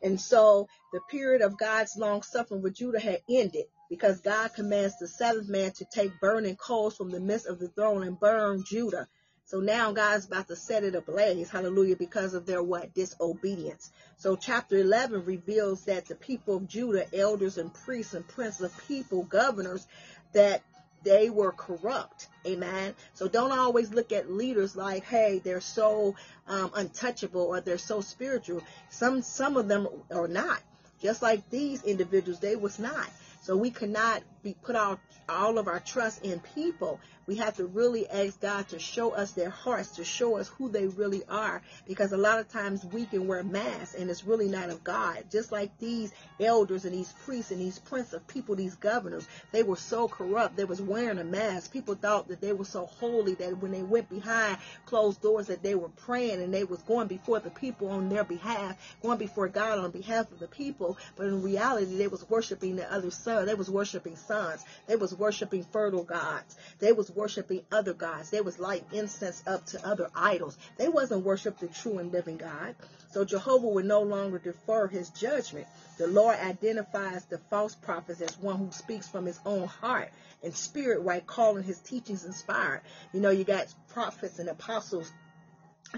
And 0.03 0.21
so 0.21 0.69
the 0.93 1.01
period 1.11 1.43
of 1.43 1.59
God's 1.59 1.97
long 1.97 2.23
suffering 2.23 2.63
with 2.63 2.75
Judah 2.75 3.01
had 3.01 3.23
ended 3.29 3.67
because 3.89 4.21
God 4.21 4.53
commands 4.55 4.99
the 4.99 5.07
seventh 5.07 5.49
man 5.49 5.73
to 5.73 5.85
take 5.85 6.21
burning 6.21 6.57
coals 6.57 6.97
from 6.97 7.11
the 7.11 7.21
midst 7.21 7.47
of 7.47 7.59
the 7.59 7.69
throne 7.69 8.03
and 8.03 8.19
burn 8.19 8.65
Judah. 8.65 9.09
So 9.53 9.61
now 9.61 9.93
God's 9.93 10.25
about 10.25 10.49
to 10.49 10.57
set 10.57 10.83
it 10.83 10.95
ablaze, 10.95 11.51
hallelujah, 11.51 11.97
because 11.97 12.33
of 12.33 12.47
their 12.47 12.63
what? 12.63 12.95
Disobedience. 12.95 13.93
So 14.17 14.35
chapter 14.35 14.79
11 14.79 15.27
reveals 15.27 15.85
that 15.85 16.07
the 16.07 16.15
people 16.15 16.57
of 16.57 16.67
Judah, 16.67 17.05
elders 17.15 17.59
and 17.59 17.71
priests 17.71 18.15
and 18.15 18.27
princes 18.27 18.63
of 18.63 18.89
people, 18.89 19.25
governors, 19.25 19.87
that 20.33 20.63
they 21.05 21.29
were 21.29 21.53
corrupt. 21.53 22.29
Amen. 22.47 22.95
So 23.13 23.29
don't 23.29 23.53
always 23.53 23.93
look 23.93 24.11
at 24.11 24.33
leaders 24.33 24.75
like, 24.75 25.05
hey, 25.05 25.43
they're 25.45 25.61
so 25.61 26.15
um, 26.49 26.71
untouchable 26.75 27.43
or 27.43 27.61
they're 27.61 27.77
so 27.77 28.01
spiritual. 28.01 28.63
Some 28.89 29.21
some 29.21 29.59
of 29.59 29.69
them 29.69 29.87
are 30.11 30.29
not. 30.29 30.63
Just 31.03 31.21
like 31.21 31.51
these 31.51 31.83
individuals, 31.83 32.41
they 32.41 32.57
was 32.57 32.79
not. 32.79 33.11
So 33.43 33.59
we 33.59 33.71
cannot 33.71 34.23
be 34.43 34.55
put 34.63 34.77
our 34.77 34.99
all 35.29 35.59
of 35.59 35.69
our 35.69 35.81
trust 35.81 36.25
in 36.25 36.41
people. 36.55 37.01
We 37.27 37.37
have 37.37 37.57
to 37.59 37.67
really 37.67 38.09
ask 38.11 38.41
God 38.41 38.69
to 38.71 38.81
show 38.81 39.13
us 39.13 39.33
their 39.33 39.51
hearts, 39.51 39.93
to 39.93 40.05
show 40.05 40.39
us 40.39 40.49
who 40.49 40.69
they 40.69 40.87
really 40.87 41.23
are. 41.29 41.63
Because 41.87 42.13
a 42.13 42.17
lot 42.17 42.41
of 42.41 42.51
times 42.51 42.85
we 42.85 43.07
can 43.07 43.29
wear 43.29 43.45
masks 43.45 43.95
and 43.95 44.11
it's 44.11 44.25
really 44.25 44.49
not 44.49 44.71
of 44.71 44.83
God. 44.83 45.25
Just 45.31 45.53
like 45.53 45.77
these 45.79 46.13
elders 46.41 46.85
and 46.85 46.93
these 46.93 47.13
priests 47.25 47.53
and 47.53 47.61
these 47.61 47.79
prince 47.79 48.13
of 48.13 48.27
people, 48.27 48.57
these 48.57 48.75
governors, 48.75 49.29
they 49.53 49.63
were 49.63 49.77
so 49.77 50.09
corrupt. 50.09 50.57
They 50.57 50.65
was 50.65 50.83
wearing 50.83 51.19
a 51.19 51.25
mask. 51.25 51.73
People 51.73 51.95
thought 51.95 52.27
that 52.29 52.41
they 52.41 52.53
were 52.53 52.65
so 52.65 52.87
holy 52.87 53.35
that 53.35 53.59
when 53.63 53.71
they 53.71 53.83
went 53.83 54.09
behind 54.09 54.59
closed 54.87 55.23
doors 55.23 55.47
that 55.47 55.63
they 55.63 55.77
were 55.77 55.89
praying 55.91 56.43
and 56.43 56.53
they 56.53 56.65
was 56.65 56.83
going 56.83 57.07
before 57.07 57.39
the 57.39 57.51
people 57.51 57.89
on 57.89 58.09
their 58.09 58.25
behalf, 58.25 58.77
going 59.01 59.19
before 59.19 59.49
God 59.49 59.79
on 59.79 59.93
behalf 59.93 60.31
of 60.33 60.41
the 60.41 60.49
people. 60.49 60.99
But 61.17 61.29
in 61.29 61.43
reality, 61.43 61.97
they 61.97 62.09
was 62.09 62.29
worshiping 62.29 62.77
the 62.77 62.93
other 62.93 63.13
son. 63.13 63.47
They 63.47 63.55
was 63.55 63.71
worshiping 63.71 64.17
sons. 64.33 64.65
They 64.87 64.97
was 64.97 65.15
worshiping 65.15 65.63
fertile 65.63 66.05
gods. 66.05 66.57
They 66.79 66.93
was 66.93 67.11
worshiping 67.11 67.63
other 67.71 67.93
gods. 67.93 68.31
They 68.31 68.41
was 68.41 68.59
lighting 68.59 68.89
incense 68.93 69.43
up 69.47 69.67
to 69.67 69.87
other 69.87 70.09
idols. 70.15 70.57
They 70.79 70.89
wasn't 70.89 71.25
worshiping 71.25 71.69
the 71.69 71.75
true 71.75 71.99
and 71.99 72.11
living 72.11 72.39
God. 72.39 72.75
So 73.11 73.27
Jehovah 73.27 73.69
would 73.69 73.85
no 73.85 74.01
longer 74.01 74.39
defer 74.39 74.87
his 74.87 75.11
judgment. 75.11 75.67
The 75.99 76.07
Lord 76.07 76.39
identifies 76.39 77.27
the 77.27 77.37
false 77.51 77.75
prophets 77.75 78.23
as 78.23 78.39
one 78.39 78.57
who 78.57 78.73
speaks 78.73 79.07
from 79.07 79.27
his 79.27 79.39
own 79.45 79.69
heart 79.69 80.09
and 80.43 80.57
spirit 80.57 81.03
while 81.03 81.21
calling 81.21 81.63
his 81.63 81.79
teachings 81.81 82.25
inspired. 82.25 82.81
You 83.13 83.21
know, 83.21 83.31
you 83.31 83.45
got 83.45 83.67
prophets 83.89 84.39
and 84.39 84.49
apostles, 84.49 85.13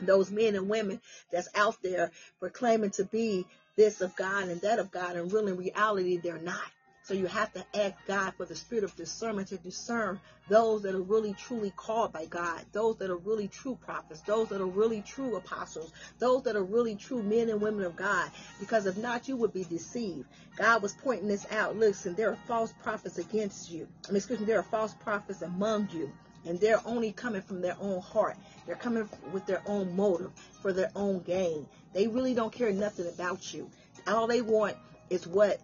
those 0.02 0.32
men 0.32 0.56
and 0.56 0.68
women 0.68 1.00
that's 1.30 1.48
out 1.54 1.76
there 1.84 2.10
proclaiming 2.40 2.90
to 2.90 3.04
be 3.04 3.46
this 3.76 4.00
of 4.00 4.16
God 4.16 4.48
and 4.48 4.60
that 4.62 4.80
of 4.80 4.90
God, 4.90 5.14
and 5.14 5.32
really 5.32 5.52
in 5.52 5.58
reality, 5.58 6.16
they're 6.16 6.38
not. 6.38 6.60
So 7.04 7.12
you 7.12 7.26
have 7.26 7.52
to 7.52 7.64
ask 7.74 7.94
God 8.06 8.32
for 8.34 8.46
the 8.46 8.54
spirit 8.54 8.82
of 8.82 8.96
discernment 8.96 9.48
to 9.48 9.58
discern 9.58 10.18
those 10.48 10.80
that 10.82 10.94
are 10.94 11.02
really 11.02 11.34
truly 11.34 11.70
called 11.76 12.14
by 12.14 12.24
God, 12.24 12.64
those 12.72 12.96
that 12.96 13.10
are 13.10 13.18
really 13.18 13.46
true 13.46 13.76
prophets, 13.84 14.22
those 14.22 14.48
that 14.48 14.62
are 14.62 14.66
really 14.66 15.02
true 15.02 15.36
apostles, 15.36 15.92
those 16.18 16.44
that 16.44 16.56
are 16.56 16.64
really 16.64 16.96
true 16.96 17.22
men 17.22 17.50
and 17.50 17.60
women 17.60 17.84
of 17.84 17.94
God. 17.94 18.30
Because 18.58 18.86
if 18.86 18.96
not, 18.96 19.28
you 19.28 19.36
would 19.36 19.52
be 19.52 19.64
deceived. 19.64 20.26
God 20.56 20.80
was 20.80 20.94
pointing 20.94 21.28
this 21.28 21.46
out. 21.52 21.76
Listen, 21.76 22.14
there 22.14 22.30
are 22.30 22.38
false 22.48 22.72
prophets 22.82 23.18
against 23.18 23.70
you. 23.70 23.86
I 24.06 24.08
mean, 24.08 24.16
excuse 24.16 24.40
me, 24.40 24.46
there 24.46 24.60
are 24.60 24.62
false 24.62 24.94
prophets 24.94 25.42
among 25.42 25.90
you. 25.92 26.10
And 26.46 26.58
they're 26.58 26.80
only 26.86 27.12
coming 27.12 27.42
from 27.42 27.60
their 27.60 27.76
own 27.82 28.00
heart. 28.00 28.36
They're 28.64 28.76
coming 28.76 29.06
with 29.30 29.44
their 29.44 29.62
own 29.66 29.94
motive 29.94 30.30
for 30.62 30.72
their 30.72 30.90
own 30.96 31.20
gain. 31.20 31.66
They 31.92 32.08
really 32.08 32.32
don't 32.32 32.52
care 32.52 32.72
nothing 32.72 33.06
about 33.08 33.52
you. 33.52 33.68
All 34.06 34.26
they 34.26 34.40
want 34.40 34.76
is 35.10 35.26
what 35.26 35.60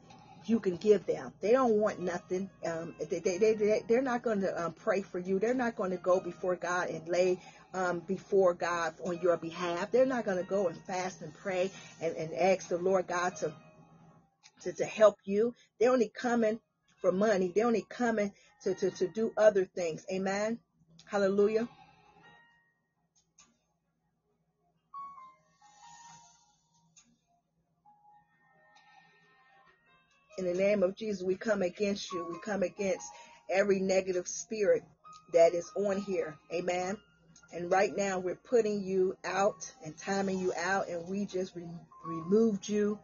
you 0.46 0.60
can 0.60 0.76
give 0.76 1.06
them. 1.06 1.32
They 1.40 1.52
don't 1.52 1.74
want 1.74 2.00
nothing. 2.00 2.50
Um, 2.64 2.94
they, 3.10 3.18
they, 3.20 3.38
they, 3.38 3.82
they're 3.86 4.02
not 4.02 4.22
going 4.22 4.40
to 4.40 4.64
um, 4.64 4.72
pray 4.72 5.02
for 5.02 5.18
you. 5.18 5.38
They're 5.38 5.54
not 5.54 5.76
going 5.76 5.90
to 5.90 5.96
go 5.96 6.20
before 6.20 6.56
God 6.56 6.88
and 6.88 7.06
lay 7.08 7.38
um, 7.74 8.00
before 8.00 8.54
God 8.54 8.94
on 9.04 9.20
your 9.22 9.36
behalf. 9.36 9.90
They're 9.90 10.06
not 10.06 10.24
going 10.24 10.38
to 10.38 10.48
go 10.48 10.68
and 10.68 10.76
fast 10.84 11.22
and 11.22 11.32
pray 11.34 11.70
and, 12.00 12.16
and 12.16 12.34
ask 12.34 12.68
the 12.68 12.78
Lord 12.78 13.06
God 13.06 13.36
to, 13.36 13.52
to, 14.62 14.72
to 14.72 14.84
help 14.84 15.18
you. 15.24 15.54
They're 15.78 15.92
only 15.92 16.08
coming 16.08 16.60
for 17.00 17.12
money. 17.12 17.52
They're 17.54 17.66
only 17.66 17.86
coming 17.88 18.32
to, 18.64 18.74
to, 18.74 18.90
to 18.90 19.08
do 19.08 19.32
other 19.36 19.64
things. 19.64 20.04
Amen. 20.12 20.58
Hallelujah. 21.06 21.68
In 30.40 30.46
the 30.46 30.54
name 30.54 30.82
of 30.82 30.96
Jesus, 30.96 31.22
we 31.22 31.34
come 31.34 31.60
against 31.60 32.10
you. 32.14 32.26
We 32.32 32.38
come 32.40 32.62
against 32.62 33.06
every 33.50 33.78
negative 33.78 34.26
spirit 34.26 34.82
that 35.34 35.52
is 35.52 35.70
on 35.76 35.98
here. 36.00 36.34
Amen. 36.50 36.96
And 37.52 37.70
right 37.70 37.94
now 37.94 38.18
we're 38.18 38.36
putting 38.36 38.82
you 38.82 39.18
out 39.22 39.70
and 39.84 39.94
timing 39.98 40.38
you 40.38 40.54
out 40.56 40.88
and 40.88 41.06
we 41.06 41.26
just 41.26 41.54
re- 41.54 41.68
removed 42.06 42.66
you. 42.66 42.98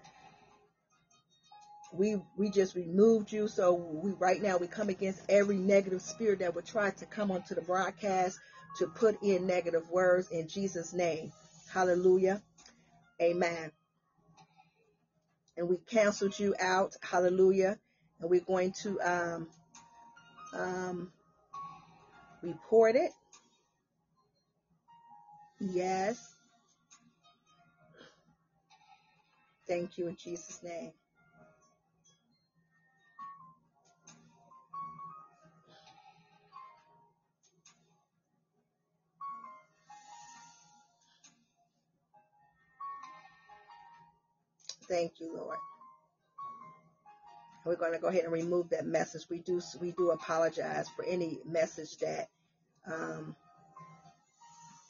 We 1.93 2.23
we 2.39 2.49
just 2.49 2.75
removed 2.75 3.31
you. 3.31 3.49
So 3.49 3.75
we 3.75 4.13
right 4.13 4.41
now 4.41 4.57
we 4.57 4.67
come 4.67 4.89
against 4.89 5.21
every 5.29 5.59
negative 5.59 6.01
spirit 6.01 6.39
that 6.39 6.55
would 6.55 6.65
try 6.65 6.89
to 6.89 7.05
come 7.05 7.31
onto 7.31 7.55
the 7.55 7.61
broadcast 7.61 8.39
to 8.79 8.87
put 8.87 9.23
in 9.23 9.47
negative 9.47 9.91
words 9.91 10.31
in 10.31 10.49
Jesus' 10.49 10.95
name. 10.95 11.33
Hallelujah. 11.71 12.41
Amen 13.21 13.73
and 15.57 15.69
we 15.69 15.77
canceled 15.87 16.39
you 16.39 16.55
out. 16.61 16.97
Hallelujah. 17.03 17.79
And 18.21 18.31
we're 18.31 18.41
going 18.41 18.73
to 18.83 19.01
um, 19.01 19.49
um, 20.53 21.13
report 22.43 22.97
it. 22.97 23.11
Yes. 25.61 26.35
Thank 29.67 29.99
you 29.99 30.09
in 30.09 30.17
Jesus' 30.17 30.63
name. 30.63 30.93
Thank 44.89 45.21
you, 45.21 45.37
Lord. 45.37 45.59
We're 47.65 47.77
going 47.77 47.93
to 47.93 47.99
go 47.99 48.07
ahead 48.07 48.25
and 48.25 48.33
remove 48.33 48.71
that 48.71 48.87
message. 48.87 49.23
We 49.29 49.41
do 49.41 49.61
we 49.81 49.91
do 49.91 50.11
apologize 50.11 50.87
for 50.95 51.05
any 51.05 51.41
message 51.45 51.97
that 51.99 52.29
um, 52.87 53.35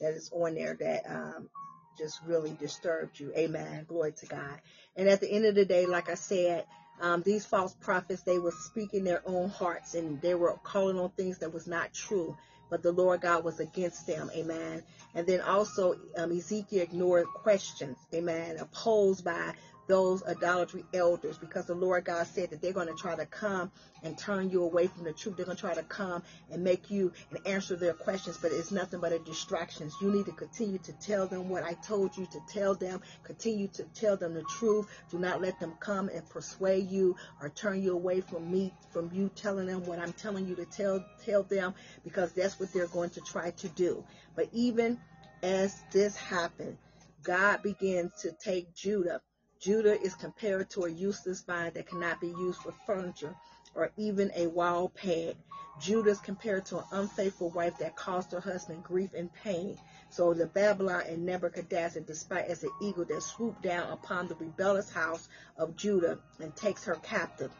that 0.00 0.12
is 0.12 0.30
on 0.32 0.54
there 0.54 0.74
that 0.74 1.02
um, 1.08 1.48
just 1.96 2.20
really 2.26 2.54
disturbed 2.60 3.18
you. 3.18 3.32
Amen. 3.36 3.86
Glory 3.88 4.12
to 4.12 4.26
God. 4.26 4.60
And 4.94 5.08
at 5.08 5.20
the 5.20 5.30
end 5.30 5.46
of 5.46 5.54
the 5.54 5.64
day, 5.64 5.86
like 5.86 6.10
I 6.10 6.14
said, 6.14 6.66
um, 7.00 7.22
these 7.22 7.44
false 7.44 7.74
prophets 7.74 8.22
they 8.22 8.38
were 8.38 8.52
speaking 8.52 9.04
their 9.04 9.22
own 9.26 9.48
hearts 9.48 9.94
and 9.94 10.20
they 10.20 10.34
were 10.34 10.58
calling 10.62 10.98
on 10.98 11.10
things 11.10 11.38
that 11.38 11.52
was 11.52 11.66
not 11.66 11.92
true. 11.94 12.36
But 12.68 12.82
the 12.82 12.92
Lord 12.92 13.20
God 13.20 13.44
was 13.44 13.60
against 13.60 14.06
them. 14.06 14.30
Amen. 14.34 14.82
And 15.14 15.26
then 15.26 15.40
also 15.40 15.96
um, 16.16 16.32
Ezekiel 16.32 16.82
ignored 16.82 17.26
questions. 17.26 17.96
Amen. 18.12 18.56
Opposed 18.58 19.24
by 19.24 19.54
those 19.86 20.24
idolatry 20.24 20.84
elders 20.92 21.38
because 21.38 21.66
the 21.66 21.74
Lord 21.74 22.04
God 22.04 22.26
said 22.26 22.50
that 22.50 22.60
they're 22.60 22.72
going 22.72 22.88
to 22.88 22.94
try 22.94 23.14
to 23.14 23.26
come 23.26 23.70
and 24.02 24.16
turn 24.16 24.50
you 24.50 24.62
away 24.62 24.86
from 24.86 25.04
the 25.04 25.12
truth. 25.12 25.36
They're 25.36 25.46
going 25.46 25.56
to 25.56 25.60
try 25.60 25.74
to 25.74 25.82
come 25.82 26.22
and 26.50 26.62
make 26.62 26.90
you 26.90 27.12
and 27.30 27.46
answer 27.46 27.76
their 27.76 27.92
questions, 27.92 28.38
but 28.40 28.52
it's 28.52 28.70
nothing 28.70 29.00
but 29.00 29.12
a 29.12 29.18
distraction. 29.18 29.90
You 30.00 30.10
need 30.10 30.26
to 30.26 30.32
continue 30.32 30.78
to 30.78 30.92
tell 30.92 31.26
them 31.26 31.48
what 31.48 31.62
I 31.62 31.74
told 31.74 32.16
you 32.16 32.26
to 32.26 32.40
tell 32.48 32.74
them. 32.74 33.00
Continue 33.24 33.68
to 33.68 33.84
tell 33.94 34.16
them 34.16 34.34
the 34.34 34.44
truth. 34.58 34.88
Do 35.10 35.18
not 35.18 35.40
let 35.40 35.58
them 35.60 35.74
come 35.80 36.08
and 36.08 36.28
persuade 36.28 36.90
you 36.90 37.16
or 37.40 37.48
turn 37.50 37.82
you 37.82 37.92
away 37.92 38.20
from 38.20 38.50
me, 38.50 38.72
from 38.90 39.10
you 39.12 39.30
telling 39.34 39.66
them 39.66 39.84
what 39.86 39.98
I'm 39.98 40.12
telling 40.12 40.46
you 40.46 40.54
to 40.56 40.64
tell 40.64 41.04
tell 41.24 41.42
them 41.42 41.74
because 42.04 42.32
that's 42.32 42.58
what 42.58 42.72
they're 42.72 42.86
going 42.86 43.10
to 43.10 43.20
try 43.20 43.50
to 43.52 43.68
do. 43.68 44.04
But 44.34 44.48
even 44.52 44.98
as 45.42 45.82
this 45.92 46.16
happened, 46.16 46.76
God 47.22 47.62
began 47.62 48.10
to 48.22 48.32
take 48.32 48.74
Judah 48.74 49.20
Judah 49.60 50.00
is 50.00 50.14
compared 50.14 50.70
to 50.70 50.84
a 50.84 50.90
useless 50.90 51.40
vine 51.42 51.72
that 51.74 51.88
cannot 51.88 52.20
be 52.20 52.28
used 52.28 52.60
for 52.60 52.72
furniture 52.84 53.34
or 53.74 53.90
even 53.96 54.30
a 54.34 54.46
wall 54.46 54.90
peg. 54.90 55.36
Judah 55.80 56.10
is 56.10 56.20
compared 56.20 56.64
to 56.66 56.78
an 56.78 56.84
unfaithful 56.92 57.50
wife 57.50 57.76
that 57.78 57.96
caused 57.96 58.32
her 58.32 58.40
husband 58.40 58.82
grief 58.82 59.12
and 59.14 59.32
pain. 59.32 59.78
So 60.10 60.32
the 60.32 60.46
Babylon 60.46 61.02
and 61.06 61.26
Nebuchadnezzar, 61.26 62.02
despite 62.02 62.46
as 62.46 62.64
an 62.64 62.70
eagle 62.80 63.04
that 63.04 63.22
swooped 63.22 63.62
down 63.62 63.92
upon 63.92 64.28
the 64.28 64.34
rebellious 64.36 64.90
house 64.90 65.28
of 65.58 65.76
Judah 65.76 66.18
and 66.40 66.54
takes 66.56 66.84
her 66.84 66.96
captive. 66.96 67.50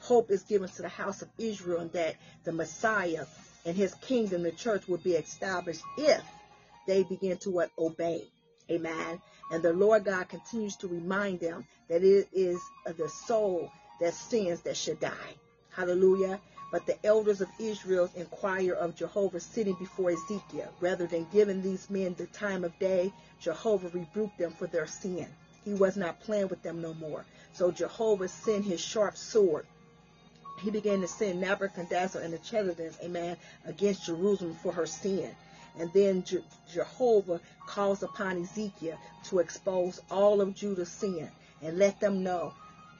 Hope 0.00 0.30
is 0.30 0.42
given 0.42 0.68
to 0.68 0.82
the 0.82 0.88
house 0.88 1.22
of 1.22 1.30
Israel 1.38 1.80
and 1.80 1.92
that 1.92 2.16
the 2.44 2.52
Messiah 2.52 3.24
and 3.64 3.76
his 3.76 3.94
kingdom, 3.94 4.42
the 4.42 4.52
church, 4.52 4.88
will 4.88 4.98
be 4.98 5.14
established 5.14 5.82
if 5.96 6.22
they 6.86 7.04
begin 7.04 7.38
to 7.38 7.50
what 7.50 7.70
obey. 7.78 8.24
Amen. 8.72 9.20
And 9.50 9.62
the 9.62 9.72
Lord 9.72 10.04
God 10.04 10.28
continues 10.28 10.76
to 10.76 10.88
remind 10.88 11.40
them 11.40 11.66
that 11.88 12.02
it 12.02 12.28
is 12.32 12.60
the 12.86 13.08
soul 13.08 13.70
that 14.00 14.14
sins 14.14 14.62
that 14.62 14.76
should 14.76 14.98
die. 15.00 15.34
Hallelujah. 15.70 16.40
But 16.70 16.86
the 16.86 16.96
elders 17.04 17.42
of 17.42 17.48
Israel 17.58 18.10
inquire 18.16 18.72
of 18.72 18.96
Jehovah 18.96 19.40
sitting 19.40 19.74
before 19.74 20.10
Ezekiel. 20.10 20.72
Rather 20.80 21.06
than 21.06 21.26
giving 21.32 21.60
these 21.60 21.90
men 21.90 22.14
the 22.16 22.26
time 22.26 22.64
of 22.64 22.78
day, 22.78 23.12
Jehovah 23.40 23.88
rebuked 23.88 24.38
them 24.38 24.52
for 24.52 24.66
their 24.66 24.86
sin. 24.86 25.26
He 25.64 25.74
was 25.74 25.96
not 25.96 26.20
playing 26.20 26.48
with 26.48 26.62
them 26.62 26.80
no 26.80 26.94
more. 26.94 27.26
So 27.52 27.70
Jehovah 27.70 28.28
sent 28.28 28.64
his 28.64 28.80
sharp 28.80 29.18
sword 29.18 29.66
he 30.62 30.70
began 30.70 31.00
to 31.00 31.08
send 31.08 31.40
Nebuchadnezzar 31.40 32.22
and 32.22 32.32
the 32.32 32.38
Chaldeans, 32.38 32.96
amen, 33.02 33.36
against 33.64 34.06
Jerusalem 34.06 34.54
for 34.54 34.72
her 34.72 34.86
sin. 34.86 35.34
And 35.78 35.92
then 35.92 36.22
Je- 36.24 36.44
Jehovah 36.72 37.40
calls 37.66 38.02
upon 38.02 38.42
Ezekiel 38.42 38.98
to 39.24 39.38
expose 39.38 40.00
all 40.10 40.40
of 40.40 40.54
Judah's 40.54 40.90
sin 40.90 41.30
and 41.62 41.78
let 41.78 42.00
them 42.00 42.22
know 42.22 42.52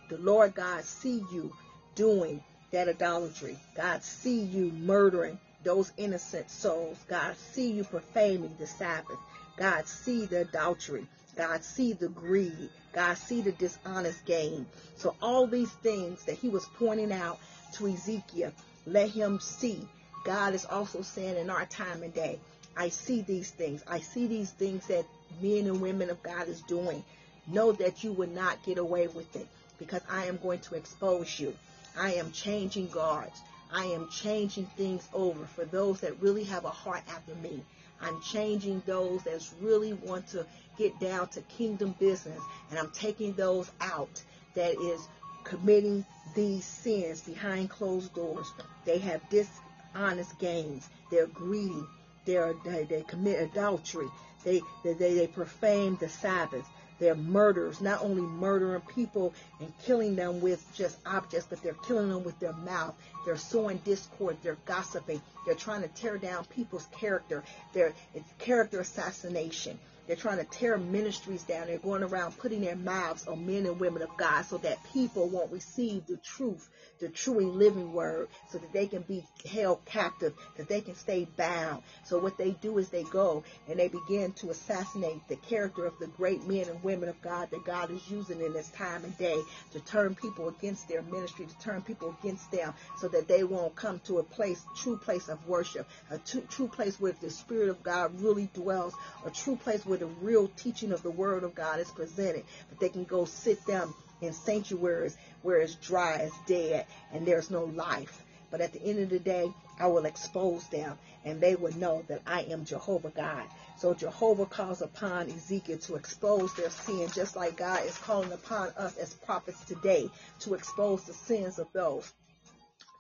the 0.08 0.18
Lord 0.18 0.54
God 0.54 0.84
see 0.84 1.22
you 1.32 1.52
doing 1.94 2.42
that 2.70 2.88
idolatry. 2.88 3.58
God 3.74 4.02
see 4.02 4.40
you 4.40 4.72
murdering 4.72 5.38
those 5.62 5.92
innocent 5.96 6.50
souls. 6.50 6.98
God 7.08 7.36
see 7.36 7.70
you 7.70 7.84
profaning 7.84 8.54
the 8.58 8.66
Sabbath. 8.66 9.18
God 9.56 9.86
see 9.86 10.26
the 10.26 10.40
adultery. 10.42 11.06
God 11.36 11.64
see 11.64 11.92
the 11.92 12.08
greed. 12.08 12.70
God 12.92 13.16
see 13.16 13.40
the 13.40 13.52
dishonest 13.52 14.24
gain. 14.26 14.66
So 14.96 15.14
all 15.22 15.46
these 15.46 15.70
things 15.70 16.24
that 16.24 16.36
he 16.36 16.48
was 16.48 16.66
pointing 16.78 17.12
out 17.12 17.38
to 17.74 17.86
Ezekiel, 17.86 18.52
let 18.86 19.10
him 19.10 19.40
see. 19.40 19.86
God 20.24 20.54
is 20.54 20.64
also 20.64 21.02
saying 21.02 21.36
in 21.36 21.50
our 21.50 21.66
time 21.66 22.02
and 22.02 22.14
day, 22.14 22.38
I 22.76 22.88
see 22.88 23.22
these 23.22 23.50
things. 23.50 23.82
I 23.86 24.00
see 24.00 24.26
these 24.26 24.50
things 24.50 24.86
that 24.86 25.04
men 25.40 25.66
and 25.66 25.80
women 25.80 26.10
of 26.10 26.22
God 26.22 26.48
is 26.48 26.62
doing. 26.62 27.04
Know 27.46 27.72
that 27.72 28.02
you 28.04 28.12
will 28.12 28.28
not 28.28 28.62
get 28.64 28.78
away 28.78 29.08
with 29.08 29.34
it 29.36 29.46
because 29.78 30.02
I 30.08 30.26
am 30.26 30.38
going 30.38 30.60
to 30.60 30.74
expose 30.74 31.38
you. 31.38 31.54
I 31.98 32.14
am 32.14 32.32
changing 32.32 32.88
guards. 32.88 33.40
I 33.72 33.86
am 33.86 34.08
changing 34.08 34.66
things 34.76 35.08
over 35.12 35.44
for 35.46 35.64
those 35.64 36.00
that 36.00 36.20
really 36.20 36.44
have 36.44 36.64
a 36.64 36.70
heart 36.70 37.02
after 37.08 37.34
me. 37.36 37.62
I'm 38.00 38.20
changing 38.20 38.82
those 38.86 39.22
that 39.24 39.48
really 39.60 39.92
want 39.92 40.28
to 40.28 40.46
get 40.78 40.98
down 41.00 41.28
to 41.28 41.40
kingdom 41.42 41.94
business 41.98 42.40
and 42.70 42.78
I'm 42.78 42.90
taking 42.90 43.32
those 43.34 43.70
out 43.80 44.22
that 44.54 44.74
is 44.80 45.08
committing 45.44 46.04
these 46.34 46.64
sins 46.64 47.20
behind 47.20 47.70
closed 47.70 48.14
doors. 48.14 48.46
They 48.84 48.98
have 48.98 49.20
dishonest 49.30 50.38
gains. 50.38 50.88
They're 51.10 51.26
greedy. 51.26 51.82
They're, 52.24 52.54
they, 52.64 52.84
they 52.84 53.02
commit 53.02 53.40
adultery. 53.40 54.08
They, 54.44 54.60
they, 54.84 54.94
they 54.94 55.26
profane 55.26 55.96
the 56.00 56.08
Sabbath. 56.08 56.66
They're 56.98 57.14
murderers, 57.16 57.80
not 57.80 58.02
only 58.02 58.22
murdering 58.22 58.80
people 58.82 59.34
and 59.58 59.72
killing 59.84 60.14
them 60.14 60.40
with 60.40 60.64
just 60.74 60.96
objects, 61.04 61.48
but 61.50 61.60
they're 61.62 61.74
killing 61.86 62.10
them 62.10 62.22
with 62.22 62.38
their 62.38 62.52
mouth. 62.52 62.94
They're 63.24 63.36
sowing 63.36 63.78
discord. 63.78 64.36
They're 64.42 64.58
gossiping. 64.66 65.20
They're 65.44 65.56
trying 65.56 65.82
to 65.82 65.88
tear 65.88 66.16
down 66.18 66.44
people's 66.44 66.86
character. 66.92 67.42
They're, 67.72 67.92
it's 68.14 68.32
character 68.38 68.80
assassination. 68.80 69.80
They're 70.06 70.16
trying 70.16 70.38
to 70.38 70.44
tear 70.44 70.76
ministries 70.78 71.44
down. 71.44 71.68
They're 71.68 71.78
going 71.78 72.02
around 72.02 72.38
putting 72.38 72.62
their 72.62 72.76
mouths 72.76 73.26
on 73.26 73.46
men 73.46 73.66
and 73.66 73.78
women 73.78 74.02
of 74.02 74.16
God 74.16 74.42
so 74.42 74.58
that 74.58 74.82
people 74.92 75.28
won't 75.28 75.52
receive 75.52 76.06
the 76.06 76.16
truth, 76.16 76.68
the 76.98 77.08
true 77.08 77.38
and 77.38 77.54
living 77.54 77.92
word, 77.92 78.28
so 78.50 78.58
that 78.58 78.72
they 78.72 78.86
can 78.86 79.02
be 79.02 79.24
held 79.48 79.84
captive, 79.84 80.34
that 80.56 80.68
they 80.68 80.80
can 80.80 80.96
stay 80.96 81.26
bound. 81.36 81.82
So 82.04 82.18
what 82.18 82.36
they 82.36 82.50
do 82.50 82.78
is 82.78 82.88
they 82.88 83.04
go 83.04 83.44
and 83.68 83.78
they 83.78 83.88
begin 83.88 84.32
to 84.34 84.50
assassinate 84.50 85.26
the 85.28 85.36
character 85.36 85.86
of 85.86 85.98
the 85.98 86.08
great 86.08 86.46
men 86.46 86.68
and 86.68 86.82
women 86.82 87.08
of 87.08 87.20
God 87.22 87.50
that 87.50 87.64
God 87.64 87.90
is 87.90 88.10
using 88.10 88.40
in 88.40 88.52
this 88.52 88.68
time 88.70 89.04
and 89.04 89.16
day 89.18 89.40
to 89.72 89.80
turn 89.80 90.14
people 90.14 90.48
against 90.48 90.88
their 90.88 91.02
ministry, 91.02 91.46
to 91.46 91.58
turn 91.58 91.82
people 91.82 92.14
against 92.20 92.50
them, 92.50 92.74
so 92.98 93.08
that 93.08 93.28
they 93.28 93.44
won't 93.44 93.74
come 93.76 94.00
to 94.00 94.18
a 94.18 94.22
place, 94.22 94.62
true 94.76 94.96
place 94.96 95.28
of 95.28 95.46
worship, 95.46 95.88
a 96.10 96.18
true, 96.18 96.42
true 96.50 96.68
place 96.68 97.00
where 97.00 97.12
the 97.20 97.30
Spirit 97.30 97.68
of 97.68 97.82
God 97.82 98.20
really 98.20 98.48
dwells, 98.54 98.94
a 99.24 99.30
true 99.30 99.56
place 99.56 99.84
where 99.86 99.91
the 99.96 100.06
real 100.06 100.48
teaching 100.48 100.92
of 100.92 101.02
the 101.02 101.10
Word 101.10 101.44
of 101.44 101.54
God 101.54 101.80
is 101.80 101.90
presented, 101.90 102.44
But 102.68 102.80
they 102.80 102.88
can 102.88 103.04
go 103.04 103.24
sit 103.24 103.64
down 103.66 103.94
in 104.20 104.32
sanctuaries 104.32 105.16
where 105.42 105.58
it's 105.58 105.74
dry, 105.74 106.16
it's 106.16 106.36
dead, 106.46 106.86
and 107.12 107.26
there's 107.26 107.50
no 107.50 107.64
life. 107.64 108.24
But 108.50 108.60
at 108.60 108.72
the 108.72 108.82
end 108.82 108.98
of 108.98 109.08
the 109.08 109.18
day, 109.18 109.50
I 109.78 109.86
will 109.86 110.04
expose 110.04 110.66
them, 110.68 110.98
and 111.24 111.40
they 111.40 111.54
will 111.56 111.74
know 111.78 112.04
that 112.08 112.20
I 112.26 112.42
am 112.42 112.64
Jehovah 112.64 113.10
God. 113.10 113.44
So 113.78 113.94
Jehovah 113.94 114.46
calls 114.46 114.82
upon 114.82 115.30
Ezekiel 115.30 115.78
to 115.78 115.96
expose 115.96 116.54
their 116.54 116.70
sin, 116.70 117.08
just 117.14 117.34
like 117.34 117.56
God 117.56 117.84
is 117.86 117.96
calling 117.98 118.32
upon 118.32 118.68
us 118.76 118.96
as 118.98 119.14
prophets 119.14 119.64
today 119.64 120.08
to 120.40 120.54
expose 120.54 121.04
the 121.04 121.14
sins 121.14 121.58
of 121.58 121.66
those 121.72 122.12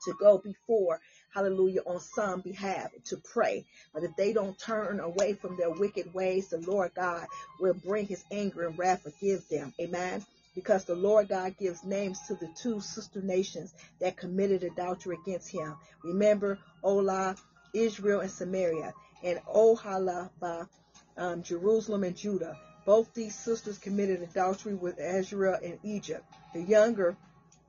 to 0.04 0.14
go 0.18 0.38
before, 0.38 1.00
hallelujah, 1.34 1.80
on 1.86 2.00
some 2.00 2.40
behalf 2.40 2.90
to 3.04 3.16
pray. 3.16 3.64
But 3.94 4.04
if 4.04 4.14
they 4.16 4.32
don't 4.32 4.58
turn 4.58 5.00
away 5.00 5.34
from 5.34 5.56
their 5.56 5.70
wicked 5.70 6.12
ways, 6.14 6.48
the 6.48 6.58
Lord 6.58 6.92
God 6.94 7.26
will 7.60 7.74
bring 7.74 8.06
his 8.06 8.24
anger 8.30 8.66
and 8.66 8.78
wrath 8.78 9.06
against 9.06 9.50
them. 9.50 9.72
Amen. 9.80 10.24
Because 10.54 10.84
the 10.84 10.94
Lord 10.94 11.28
God 11.28 11.56
gives 11.58 11.82
names 11.84 12.18
to 12.28 12.34
the 12.34 12.48
two 12.60 12.80
sister 12.80 13.22
nations 13.22 13.72
that 14.00 14.18
committed 14.18 14.62
adultery 14.62 15.16
against 15.22 15.50
him. 15.50 15.74
Remember 16.04 16.58
Olah, 16.84 17.38
Israel, 17.72 18.20
and 18.20 18.30
Samaria, 18.30 18.92
and 19.24 19.40
Oholibah, 19.46 20.68
um, 21.16 21.42
Jerusalem 21.42 22.04
and 22.04 22.16
Judah. 22.16 22.58
Both 22.84 23.14
these 23.14 23.34
sisters 23.34 23.78
committed 23.78 24.22
adultery 24.22 24.74
with 24.74 24.98
Israel 24.98 25.56
and 25.62 25.78
Egypt. 25.84 26.24
The 26.52 26.62
younger 26.62 27.16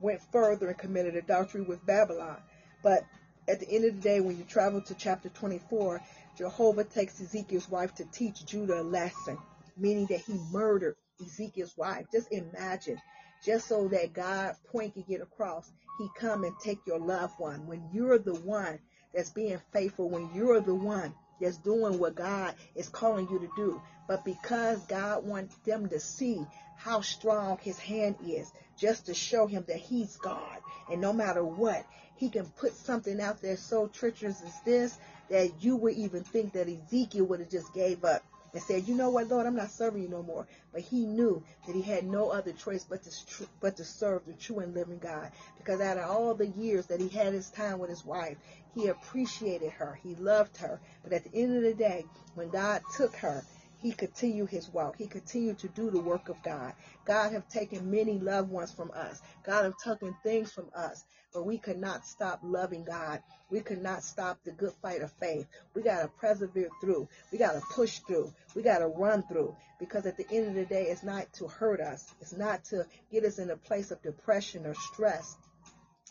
went 0.00 0.20
further 0.32 0.68
and 0.68 0.76
committed 0.78 1.14
adultery 1.16 1.62
with 1.62 1.84
Babylon. 1.86 2.36
But 2.82 3.04
at 3.48 3.60
the 3.60 3.68
end 3.70 3.84
of 3.84 3.96
the 3.96 4.00
day, 4.00 4.20
when 4.20 4.36
you 4.36 4.44
travel 4.44 4.80
to 4.82 4.94
chapter 4.94 5.28
24, 5.28 6.00
Jehovah 6.36 6.84
takes 6.84 7.20
Ezekiel's 7.20 7.68
wife 7.68 7.94
to 7.96 8.04
teach 8.06 8.44
Judah 8.46 8.80
a 8.80 8.82
lesson, 8.82 9.38
meaning 9.76 10.06
that 10.06 10.20
he 10.20 10.34
murdered 10.50 10.96
Ezekiel's 11.20 11.76
wife. 11.76 12.06
Just 12.10 12.32
imagine, 12.32 13.00
just 13.44 13.68
so 13.68 13.88
that 13.88 14.12
God 14.12 14.56
point 14.72 14.94
can 14.94 15.04
get 15.08 15.20
across, 15.20 15.70
he 15.98 16.08
come 16.18 16.44
and 16.44 16.54
take 16.58 16.78
your 16.86 16.98
loved 16.98 17.34
one. 17.38 17.66
When 17.66 17.88
you're 17.92 18.18
the 18.18 18.34
one 18.34 18.78
that's 19.14 19.30
being 19.30 19.60
faithful, 19.72 20.08
when 20.08 20.30
you're 20.34 20.60
the 20.60 20.74
one 20.74 21.14
that's 21.40 21.58
doing 21.58 21.98
what 21.98 22.14
God 22.14 22.54
is 22.74 22.88
calling 22.88 23.28
you 23.30 23.38
to 23.38 23.48
do. 23.56 23.80
But 24.08 24.24
because 24.24 24.78
God 24.86 25.24
wants 25.24 25.54
them 25.64 25.88
to 25.88 26.00
see 26.00 26.44
how 26.76 27.00
strong 27.00 27.58
his 27.62 27.78
hand 27.78 28.16
is, 28.26 28.50
just 28.76 29.06
to 29.06 29.14
show 29.14 29.46
him 29.46 29.64
that 29.68 29.76
he's 29.76 30.16
God. 30.16 30.58
And 30.90 31.00
no 31.00 31.12
matter 31.12 31.44
what, 31.44 31.84
he 32.16 32.28
can 32.28 32.46
put 32.56 32.74
something 32.74 33.20
out 33.20 33.40
there 33.42 33.56
so 33.56 33.88
treacherous 33.88 34.42
as 34.42 34.60
this 34.64 34.98
that 35.28 35.62
you 35.62 35.76
would 35.76 35.94
even 35.94 36.22
think 36.22 36.52
that 36.52 36.68
Ezekiel 36.68 37.24
would 37.26 37.40
have 37.40 37.50
just 37.50 37.72
gave 37.74 38.04
up 38.04 38.22
and 38.52 38.62
said, 38.62 38.86
"You 38.86 38.94
know 38.94 39.10
what, 39.10 39.28
Lord, 39.28 39.46
I'm 39.46 39.56
not 39.56 39.70
serving 39.70 40.02
you 40.02 40.08
no 40.08 40.22
more." 40.22 40.46
But 40.72 40.82
he 40.82 41.06
knew 41.06 41.42
that 41.66 41.74
he 41.74 41.82
had 41.82 42.04
no 42.04 42.30
other 42.30 42.52
choice 42.52 42.84
but 42.84 43.02
to 43.02 43.46
but 43.60 43.76
to 43.76 43.84
serve 43.84 44.24
the 44.26 44.32
true 44.34 44.60
and 44.60 44.74
living 44.74 44.98
God. 44.98 45.32
Because 45.58 45.80
out 45.80 45.98
of 45.98 46.08
all 46.08 46.34
the 46.34 46.46
years 46.48 46.86
that 46.86 47.00
he 47.00 47.08
had 47.08 47.32
his 47.32 47.50
time 47.50 47.78
with 47.78 47.90
his 47.90 48.04
wife, 48.04 48.36
he 48.74 48.88
appreciated 48.88 49.72
her, 49.72 49.98
he 50.02 50.14
loved 50.16 50.56
her. 50.58 50.80
But 51.02 51.12
at 51.12 51.24
the 51.24 51.34
end 51.42 51.56
of 51.56 51.62
the 51.62 51.74
day, 51.74 52.06
when 52.34 52.50
God 52.50 52.82
took 52.96 53.16
her, 53.16 53.44
he 53.84 53.92
continued 53.92 54.48
his 54.48 54.70
walk. 54.70 54.96
He 54.96 55.06
continued 55.06 55.58
to 55.58 55.68
do 55.68 55.90
the 55.90 56.00
work 56.00 56.30
of 56.30 56.42
God. 56.42 56.72
God 57.04 57.32
have 57.32 57.46
taken 57.50 57.90
many 57.90 58.18
loved 58.18 58.50
ones 58.50 58.72
from 58.72 58.90
us. 58.92 59.20
God 59.44 59.64
have 59.64 59.76
taken 59.76 60.16
things 60.22 60.50
from 60.50 60.70
us. 60.74 61.04
But 61.34 61.44
we 61.44 61.58
could 61.58 61.78
not 61.78 62.06
stop 62.06 62.40
loving 62.42 62.84
God. 62.84 63.20
We 63.50 63.60
could 63.60 63.82
not 63.82 64.02
stop 64.02 64.38
the 64.42 64.52
good 64.52 64.72
fight 64.80 65.02
of 65.02 65.12
faith. 65.12 65.46
We 65.74 65.82
got 65.82 66.00
to 66.00 66.08
persevere 66.08 66.70
through. 66.80 67.06
We 67.30 67.36
got 67.36 67.52
to 67.52 67.60
push 67.74 67.98
through. 67.98 68.32
We 68.54 68.62
got 68.62 68.78
to 68.78 68.86
run 68.86 69.22
through. 69.24 69.54
Because 69.78 70.06
at 70.06 70.16
the 70.16 70.26
end 70.32 70.46
of 70.48 70.54
the 70.54 70.64
day, 70.64 70.84
it's 70.84 71.02
not 71.02 71.30
to 71.34 71.46
hurt 71.46 71.82
us. 71.82 72.14
It's 72.22 72.32
not 72.32 72.64
to 72.70 72.86
get 73.12 73.26
us 73.26 73.38
in 73.38 73.50
a 73.50 73.56
place 73.56 73.90
of 73.90 74.00
depression 74.00 74.64
or 74.64 74.74
stress 74.94 75.36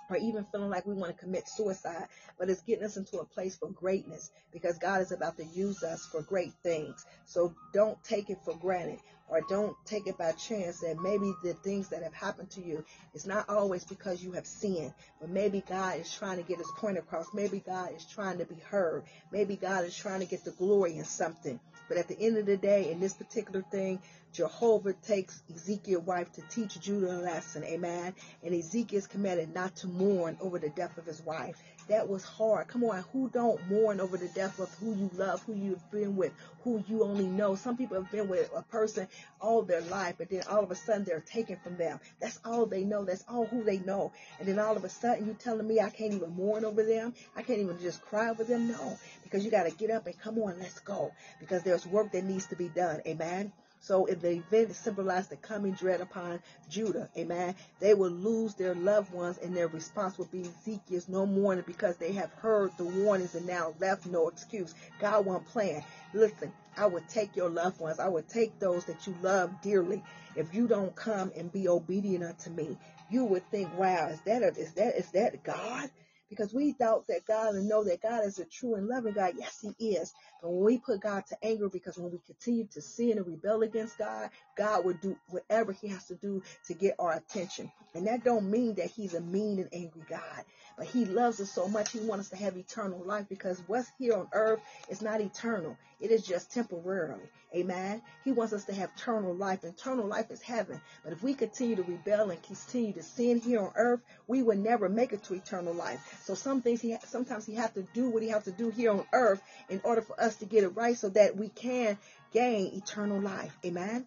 or 0.10 0.18
even 0.18 0.46
feeling 0.52 0.70
like 0.70 0.86
we 0.86 0.94
want 0.94 1.16
to 1.16 1.24
commit 1.24 1.48
suicide, 1.48 2.08
but 2.38 2.50
it's 2.50 2.62
getting 2.62 2.84
us 2.84 2.98
into 2.98 3.20
a 3.20 3.26
place 3.26 3.56
for 3.56 3.70
greatness 3.70 4.32
because 4.52 4.78
God 4.78 5.02
is 5.02 5.12
about 5.12 5.38
to 5.38 5.46
use 5.46 5.84
us 5.84 6.06
for 6.06 6.22
great 6.22 6.54
things. 6.64 7.06
So 7.26 7.56
don't 7.74 8.02
take 8.04 8.30
it 8.30 8.40
for 8.44 8.56
granted 8.56 9.00
or 9.30 9.42
don't 9.50 9.76
take 9.86 10.08
it 10.08 10.18
by 10.18 10.32
chance 10.34 10.82
that 10.82 11.02
maybe 11.02 11.34
the 11.44 11.54
things 11.54 11.90
that 11.90 12.04
have 12.04 12.14
happened 12.14 12.52
to 12.52 12.62
you 12.62 12.84
is 13.14 13.26
not 13.26 13.50
always 13.50 13.84
because 13.84 14.24
you 14.24 14.34
have 14.34 14.46
sinned, 14.46 14.94
but 15.20 15.30
maybe 15.30 15.64
God 15.68 16.00
is 16.00 16.14
trying 16.14 16.38
to 16.38 16.44
get 16.44 16.58
his 16.58 16.72
point 16.78 16.98
across. 16.98 17.34
Maybe 17.34 17.60
God 17.60 17.96
is 17.96 18.06
trying 18.06 18.38
to 18.40 18.46
be 18.46 18.58
heard. 18.70 19.04
Maybe 19.32 19.56
God 19.56 19.86
is 19.86 19.96
trying 19.96 20.20
to 20.20 20.26
get 20.26 20.44
the 20.44 20.52
glory 20.52 20.98
in 20.98 21.06
something. 21.06 21.60
But 21.94 22.00
at 22.00 22.08
the 22.08 22.20
end 22.26 22.40
of 22.40 22.48
the 22.48 22.58
day, 22.58 22.90
in 22.90 23.00
this 23.00 23.14
particular 23.14 23.62
thing, 23.70 24.00
Jehovah 24.32 24.94
takes 24.94 25.44
Ezekiel's 25.54 26.04
wife 26.04 26.32
to 26.34 26.42
teach 26.50 26.80
Judah 26.80 27.12
a 27.12 27.22
lesson. 27.22 27.64
Amen. 27.64 28.16
And 28.44 28.56
Ezekiel 28.56 28.98
is 28.98 29.06
commanded 29.06 29.54
not 29.54 29.76
to 29.76 29.88
mourn 29.88 30.36
over 30.42 30.58
the 30.58 30.70
death 30.70 30.98
of 30.98 31.06
his 31.06 31.22
wife. 31.22 31.56
That 31.90 32.08
was 32.08 32.24
hard. 32.24 32.68
Come 32.68 32.84
on, 32.86 33.04
who 33.12 33.30
don't 33.30 33.60
mourn 33.70 34.00
over 34.00 34.18
the 34.18 34.30
death 34.30 34.60
of 34.60 34.74
who 34.76 34.96
you 34.96 35.10
love, 35.16 35.44
who 35.44 35.54
you've 35.54 35.92
been 35.92 36.16
with, 36.16 36.32
who 36.64 36.84
you 36.88 37.04
only 37.04 37.26
know? 37.26 37.56
Some 37.56 37.76
people 37.76 38.02
have 38.02 38.10
been 38.12 38.30
with 38.30 38.50
a 38.56 38.62
person 38.62 39.08
all 39.42 39.64
their 39.64 39.82
life, 39.82 40.16
but 40.18 40.30
then 40.30 40.44
all 40.50 40.64
of 40.64 40.72
a 40.72 40.76
sudden 40.76 41.04
they're 41.04 41.20
taken 41.20 41.58
from 41.58 41.76
them. 41.76 42.00
That's 42.22 42.40
all 42.46 42.66
they 42.66 42.86
know. 42.86 43.04
That's 43.04 43.26
all 43.28 43.46
who 43.46 43.64
they 43.64 43.80
know. 43.80 44.14
And 44.40 44.48
then 44.48 44.60
all 44.60 44.78
of 44.78 44.84
a 44.86 44.90
sudden 44.90 45.26
you're 45.26 45.36
telling 45.36 45.68
me 45.68 45.82
I 45.82 45.90
can't 45.90 46.14
even 46.14 46.36
mourn 46.36 46.64
over 46.64 46.84
them. 46.84 47.14
I 47.36 47.42
can't 47.42 47.60
even 47.60 47.80
just 47.80 48.02
cry 48.02 48.30
over 48.30 48.44
them. 48.46 48.70
No, 48.70 48.98
because 49.24 49.44
you 49.44 49.52
got 49.52 49.64
to 49.64 49.72
get 49.72 49.92
up 49.92 50.06
and 50.06 50.18
come 50.18 50.40
on, 50.40 50.60
let's 50.60 50.80
go. 50.80 51.12
Because 51.40 51.64
there's 51.64 51.86
work 51.86 52.12
that 52.14 52.24
needs 52.24 52.48
to 52.48 52.56
be 52.56 52.70
done. 52.70 53.02
Amen. 53.06 53.52
So 53.84 54.06
if 54.06 54.22
the 54.22 54.32
event 54.38 54.74
symbolized 54.76 55.30
the 55.30 55.36
coming 55.36 55.74
dread 55.74 56.00
upon 56.00 56.40
Judah, 56.70 57.10
amen, 57.18 57.54
they 57.82 57.94
will 57.94 58.12
lose 58.12 58.54
their 58.54 58.74
loved 58.76 59.12
ones 59.12 59.38
and 59.40 59.54
their 59.54 59.68
response 59.68 60.18
will 60.18 60.30
be 60.32 60.44
Ezekiel's 60.44 61.10
no 61.10 61.26
mourning 61.26 61.66
because 61.68 61.98
they 61.98 62.14
have 62.14 62.32
heard 62.36 62.72
the 62.78 62.86
warnings 62.86 63.36
and 63.36 63.46
now 63.46 63.74
left 63.82 64.06
no 64.06 64.30
excuse. 64.30 64.74
God 65.02 65.26
won't 65.26 65.46
plan. 65.48 65.84
Listen, 66.14 66.54
I 66.78 66.86
would 66.86 67.10
take 67.10 67.36
your 67.36 67.50
loved 67.50 67.82
ones. 67.82 68.00
I 68.00 68.08
would 68.08 68.30
take 68.30 68.58
those 68.58 68.86
that 68.86 69.06
you 69.06 69.14
love 69.22 69.52
dearly. 69.62 70.02
If 70.38 70.54
you 70.54 70.70
don't 70.70 70.96
come 70.96 71.34
and 71.36 71.52
be 71.52 71.68
obedient 71.68 72.24
unto 72.24 72.52
me, 72.52 72.78
you 73.10 73.26
would 73.26 73.46
think, 73.52 73.78
wow, 73.78 74.08
is 74.08 74.22
that 74.22 74.44
a, 74.44 74.48
is 74.48 74.72
that 74.76 74.96
is 74.96 75.12
that 75.12 75.44
God? 75.44 75.90
Because 76.34 76.54
we 76.54 76.74
doubt 76.74 77.06
that 77.08 77.26
God 77.26 77.56
and 77.56 77.70
know 77.70 77.84
that 77.84 78.02
God 78.02 78.26
is 78.26 78.40
a 78.40 78.46
true 78.46 78.76
and 78.76 78.88
loving 78.88 79.14
God. 79.14 79.34
Yes, 79.38 79.64
He 79.78 79.96
is. 79.96 80.14
But 80.42 80.52
when 80.52 80.66
we 80.66 80.78
put 80.80 81.02
God 81.02 81.26
to 81.28 81.38
anger, 81.44 81.70
because 81.70 81.98
when 81.98 82.12
we 82.12 82.20
continue 82.26 82.68
to 82.74 82.82
sin 82.82 83.18
and 83.18 83.28
rebel 83.28 83.62
against 83.62 83.98
God, 83.98 84.30
God 84.56 84.86
will 84.86 84.96
do 85.02 85.16
whatever 85.30 85.72
He 85.72 85.88
has 85.90 86.06
to 86.06 86.16
do 86.16 86.42
to 86.68 86.74
get 86.74 86.96
our 87.00 87.14
attention. 87.14 87.72
And 87.94 88.08
that 88.08 88.24
don't 88.24 88.50
mean 88.50 88.76
that 88.76 88.92
He's 88.92 89.14
a 89.14 89.22
mean 89.22 89.60
and 89.60 89.70
angry 89.72 90.04
God. 90.10 90.44
But 90.78 90.88
He 90.88 91.06
loves 91.06 91.40
us 91.40 91.52
so 91.52 91.68
much, 91.68 91.92
He 91.92 92.00
wants 92.00 92.26
us 92.26 92.38
to 92.38 92.44
have 92.44 92.58
eternal 92.58 93.04
life 93.06 93.28
because 93.30 93.62
what's 93.68 93.92
here 94.00 94.16
on 94.16 94.28
earth 94.34 94.60
is 94.90 95.02
not 95.02 95.22
eternal. 95.22 95.78
It 96.04 96.12
is 96.12 96.28
just 96.28 96.52
temporarily. 96.52 97.24
Amen. 97.56 98.02
He 98.26 98.34
wants 98.34 98.52
us 98.52 98.66
to 98.66 98.74
have 98.74 98.92
eternal 98.98 99.34
life. 99.34 99.64
Eternal 99.64 100.06
life 100.06 100.32
is 100.32 100.42
heaven. 100.42 100.82
But 101.02 101.14
if 101.14 101.24
we 101.24 101.34
continue 101.34 101.78
to 101.78 101.84
rebel 101.84 102.30
and 102.30 102.44
continue 102.44 102.92
to 102.92 103.02
sin 103.02 103.40
here 103.40 103.62
on 103.62 103.72
earth, 103.78 104.02
we 104.28 104.44
will 104.44 104.58
never 104.58 104.90
make 104.90 105.14
it 105.14 105.24
to 105.24 105.34
eternal 105.34 105.74
life. 105.74 106.22
So 106.26 106.36
some 106.36 106.62
things 106.62 106.82
he 106.82 106.98
sometimes 107.08 107.46
he 107.46 107.56
has 107.56 107.72
to 107.72 107.84
do 107.94 108.10
what 108.10 108.22
he 108.22 108.28
has 108.28 108.44
to 108.44 108.52
do 108.52 108.70
here 108.70 108.92
on 108.92 109.06
earth 109.14 109.42
in 109.70 109.80
order 109.86 110.02
for 110.02 110.20
us 110.20 110.36
to 110.38 110.46
get 110.46 110.66
it 110.66 110.76
right 110.76 110.98
so 110.98 111.08
that 111.08 111.38
we 111.38 111.48
can 111.48 111.98
gain 112.34 112.74
eternal 112.74 113.22
life. 113.22 113.58
Amen. 113.64 114.06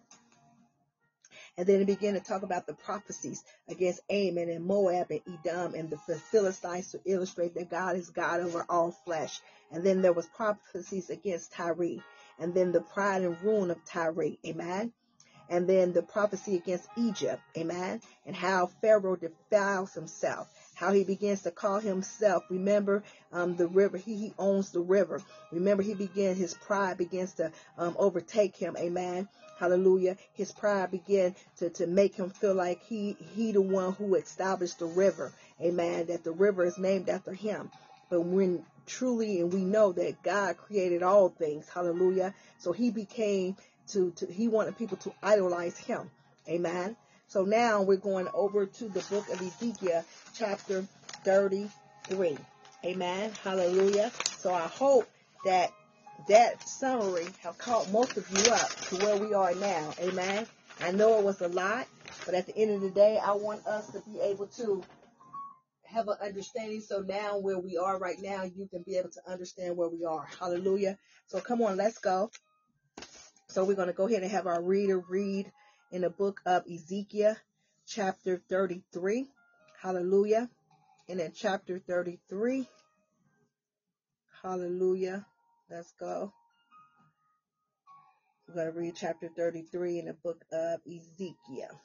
And 1.57 1.65
then 1.65 1.81
it 1.81 1.87
began 1.87 2.13
to 2.13 2.19
talk 2.19 2.43
about 2.43 2.67
the 2.67 2.73
prophecies 2.73 3.43
against 3.67 4.01
Ammon 4.09 4.49
and 4.49 4.65
Moab 4.65 5.07
and 5.09 5.21
Edom 5.27 5.73
and 5.73 5.89
the 5.89 5.97
Philistines 5.97 6.91
to 6.91 6.99
illustrate 7.05 7.55
that 7.55 7.69
God 7.69 7.95
is 7.95 8.09
God 8.09 8.41
over 8.41 8.65
all 8.69 8.91
flesh. 9.05 9.39
And 9.71 9.83
then 9.83 10.01
there 10.01 10.13
was 10.13 10.27
prophecies 10.27 11.09
against 11.09 11.53
Tyre 11.53 12.01
and 12.39 12.53
then 12.53 12.71
the 12.71 12.81
pride 12.81 13.23
and 13.23 13.41
ruin 13.41 13.71
of 13.71 13.83
Tyre. 13.85 14.37
Amen. 14.45 14.93
And 15.49 15.67
then 15.67 15.93
the 15.93 16.03
prophecy 16.03 16.57
against 16.57 16.87
Egypt. 16.95 17.41
Amen. 17.57 18.01
And 18.25 18.35
how 18.35 18.67
Pharaoh 18.81 19.15
defiles 19.15 19.93
himself 19.93 20.47
how 20.77 20.93
he 20.93 21.03
begins 21.03 21.41
to 21.41 21.49
call 21.49 21.79
himself. 21.79 22.43
Remember 22.51 23.03
um, 23.33 23.55
the 23.55 23.67
river. 23.67 23.97
He, 23.97 24.15
he 24.15 24.33
owns 24.37 24.71
the 24.71 24.79
river. 24.79 25.21
Remember 25.51 25.81
he 25.81 25.95
began, 25.95 26.35
his 26.35 26.53
pride 26.53 26.99
begins 26.99 27.33
to 27.33 27.51
um, 27.79 27.95
overtake 27.97 28.55
him. 28.55 28.77
Amen. 28.77 29.27
Hallelujah. 29.57 30.17
His 30.33 30.51
pride 30.51 30.91
began 30.91 31.35
to, 31.57 31.69
to 31.71 31.87
make 31.87 32.15
him 32.15 32.29
feel 32.29 32.53
like 32.53 32.83
he, 32.83 33.17
he 33.35 33.51
the 33.51 33.61
one 33.61 33.93
who 33.93 34.15
established 34.15 34.79
the 34.79 34.85
river. 34.85 35.33
Amen. 35.61 36.07
That 36.07 36.23
the 36.23 36.31
river 36.31 36.65
is 36.65 36.77
named 36.77 37.09
after 37.09 37.33
him. 37.33 37.71
But 38.09 38.21
when 38.21 38.63
truly, 38.87 39.41
and 39.41 39.53
we 39.53 39.63
know 39.63 39.91
that 39.91 40.23
God 40.23 40.57
created 40.57 41.03
all 41.03 41.29
things. 41.29 41.67
Hallelujah. 41.69 42.33
So 42.57 42.71
he 42.71 42.89
became 42.89 43.55
to, 43.89 44.11
to 44.11 44.25
he 44.25 44.47
wanted 44.47 44.77
people 44.77 44.97
to 44.97 45.13
idolize 45.21 45.77
him. 45.77 46.09
Amen. 46.47 46.95
So 47.27 47.43
now 47.43 47.81
we're 47.81 47.97
going 47.97 48.27
over 48.33 48.65
to 48.65 48.89
the 48.89 49.01
book 49.09 49.29
of 49.29 49.41
Ezekiel, 49.41 50.05
chapter 50.33 50.85
33. 51.23 52.37
Amen. 52.85 53.31
Hallelujah. 53.43 54.11
So 54.37 54.53
I 54.53 54.67
hope 54.67 55.09
that 55.45 55.71
that 56.27 56.67
summary 56.67 57.27
have 57.41 57.57
caught 57.57 57.91
most 57.91 58.17
of 58.17 58.29
you 58.31 58.51
up 58.51 58.69
to 58.69 58.95
where 59.05 59.17
we 59.17 59.33
are 59.33 59.53
now. 59.55 59.93
Amen. 59.99 60.45
I 60.81 60.91
know 60.91 61.17
it 61.19 61.23
was 61.23 61.41
a 61.41 61.47
lot, 61.47 61.87
but 62.25 62.35
at 62.35 62.45
the 62.45 62.57
end 62.57 62.71
of 62.71 62.81
the 62.81 62.89
day, 62.89 63.19
I 63.23 63.33
want 63.33 63.65
us 63.65 63.91
to 63.91 64.01
be 64.01 64.19
able 64.19 64.47
to 64.47 64.83
have 65.85 66.07
an 66.07 66.17
understanding. 66.21 66.81
So 66.81 66.99
now 66.99 67.37
where 67.39 67.59
we 67.59 67.77
are 67.77 67.97
right 67.97 68.21
now, 68.21 68.43
you 68.43 68.67
can 68.67 68.83
be 68.83 68.97
able 68.97 69.09
to 69.09 69.21
understand 69.27 69.77
where 69.77 69.89
we 69.89 70.05
are. 70.05 70.27
Hallelujah. 70.39 70.97
So 71.27 71.39
come 71.39 71.61
on, 71.61 71.77
let's 71.77 71.97
go. 71.99 72.31
So 73.47 73.63
we're 73.63 73.75
going 73.75 73.87
to 73.87 73.93
go 73.93 74.07
ahead 74.07 74.23
and 74.23 74.31
have 74.31 74.47
our 74.47 74.61
reader 74.61 74.99
read 75.09 75.51
in 75.91 76.01
the 76.01 76.09
book 76.09 76.41
of 76.45 76.63
Ezekiel, 76.71 77.37
chapter 77.87 78.41
33. 78.49 79.27
Hallelujah. 79.81 80.49
And 81.09 81.21
in 81.21 81.31
chapter 81.33 81.79
33, 81.79 82.67
hallelujah. 84.43 85.25
Let's 85.69 85.93
go. 85.99 86.31
We're 88.47 88.55
going 88.55 88.73
to 88.73 88.79
read 88.79 88.95
chapter 88.95 89.29
33 89.35 89.99
in 89.99 90.05
the 90.05 90.13
book 90.13 90.45
of 90.53 90.79
Ezekiel. 90.87 91.81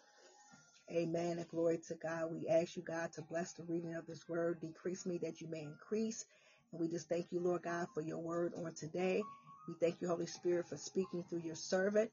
Amen. 0.91 1.39
And 1.39 1.49
glory 1.49 1.81
to 1.89 1.95
God. 1.97 2.31
We 2.31 2.49
ask 2.49 2.77
you, 2.77 2.83
God, 2.83 3.13
to 3.15 3.23
bless 3.23 3.55
the 3.55 3.65
reading 3.65 3.95
of 3.95 4.07
this 4.07 4.29
word. 4.29 4.61
Decrease 4.61 5.07
me 5.07 5.19
that 5.23 5.41
you 5.41 5.49
may 5.49 5.63
increase. 5.63 6.25
And 6.71 6.81
we 6.81 6.89
just 6.89 7.09
thank 7.09 7.33
you, 7.33 7.41
Lord 7.41 7.63
God, 7.63 7.89
for 7.95 8.03
your 8.03 8.19
word 8.19 8.53
on 8.57 8.73
today. 8.75 9.23
We 9.69 9.75
thank 9.81 10.01
you, 10.01 10.09
Holy 10.09 10.27
Spirit, 10.27 10.69
for 10.69 10.77
speaking 10.77 11.25
through 11.29 11.43
your 11.45 11.57
servant 11.57 12.11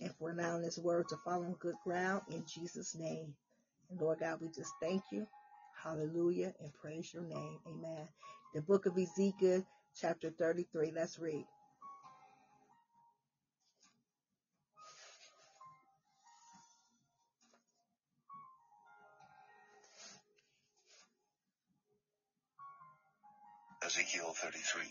and 0.00 0.14
for 0.18 0.30
allowing 0.30 0.62
this 0.62 0.78
word 0.78 1.08
to 1.08 1.16
fall 1.24 1.44
on 1.44 1.56
good 1.58 1.76
ground 1.84 2.22
in 2.30 2.44
Jesus' 2.46 2.94
name. 2.94 3.34
And 3.90 4.00
Lord 4.00 4.20
God, 4.20 4.40
we 4.40 4.48
just 4.48 4.72
thank 4.80 5.02
you. 5.10 5.26
Hallelujah 5.82 6.52
and 6.60 6.72
praise 6.74 7.12
your 7.12 7.24
name. 7.24 7.58
Amen. 7.66 8.08
The 8.54 8.62
book 8.62 8.86
of 8.86 8.98
Ezekiel, 8.98 9.64
chapter 10.00 10.30
33. 10.30 10.92
Let's 10.94 11.18
read. 11.18 11.44
Ezekiel 23.84 24.34
33. 24.36 24.82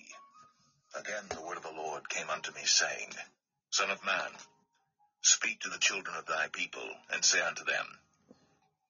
Again 1.00 1.14
the 1.30 1.42
word 1.42 1.58
of 1.58 1.64
the 1.64 1.70
Lord 1.70 2.10
came 2.10 2.30
unto 2.30 2.52
me, 2.52 2.62
saying, 2.66 3.12
Son 3.70 3.90
of 3.92 4.04
man, 4.06 4.32
speak 5.22 5.60
to 5.62 5.70
the 5.70 5.78
children 5.78 6.16
of 6.18 6.26
thy 6.26 6.48
people, 6.52 6.90
and 7.14 7.24
say 7.24 7.40
unto 7.40 7.64
them, 7.64 7.86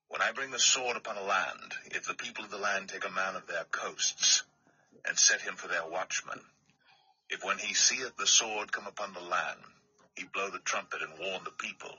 when 0.08 0.22
I 0.22 0.32
bring 0.32 0.52
the 0.52 0.60
sword 0.60 0.96
upon 0.96 1.18
a 1.18 1.24
land, 1.24 1.74
if 1.88 2.06
the 2.06 2.14
people 2.14 2.46
of 2.46 2.52
the 2.52 2.58
land 2.58 2.88
take 2.88 3.06
a 3.06 3.12
man 3.12 3.36
of 3.36 3.46
their 3.48 3.66
coasts, 3.66 4.44
and 5.06 5.18
set 5.18 5.42
him 5.42 5.56
for 5.56 5.68
their 5.68 5.86
watchman, 5.88 6.42
if 7.30 7.44
when 7.44 7.58
he 7.58 7.74
seeth 7.74 8.16
the 8.18 8.28
sword 8.28 8.72
come 8.72 8.88
upon 8.88 9.14
the 9.14 9.20
land, 9.20 9.60
he 10.16 10.26
blow 10.26 10.50
the 10.50 10.60
trumpet 10.60 11.02
and 11.02 11.20
warn 11.20 11.44
the 11.44 11.52
people, 11.52 11.96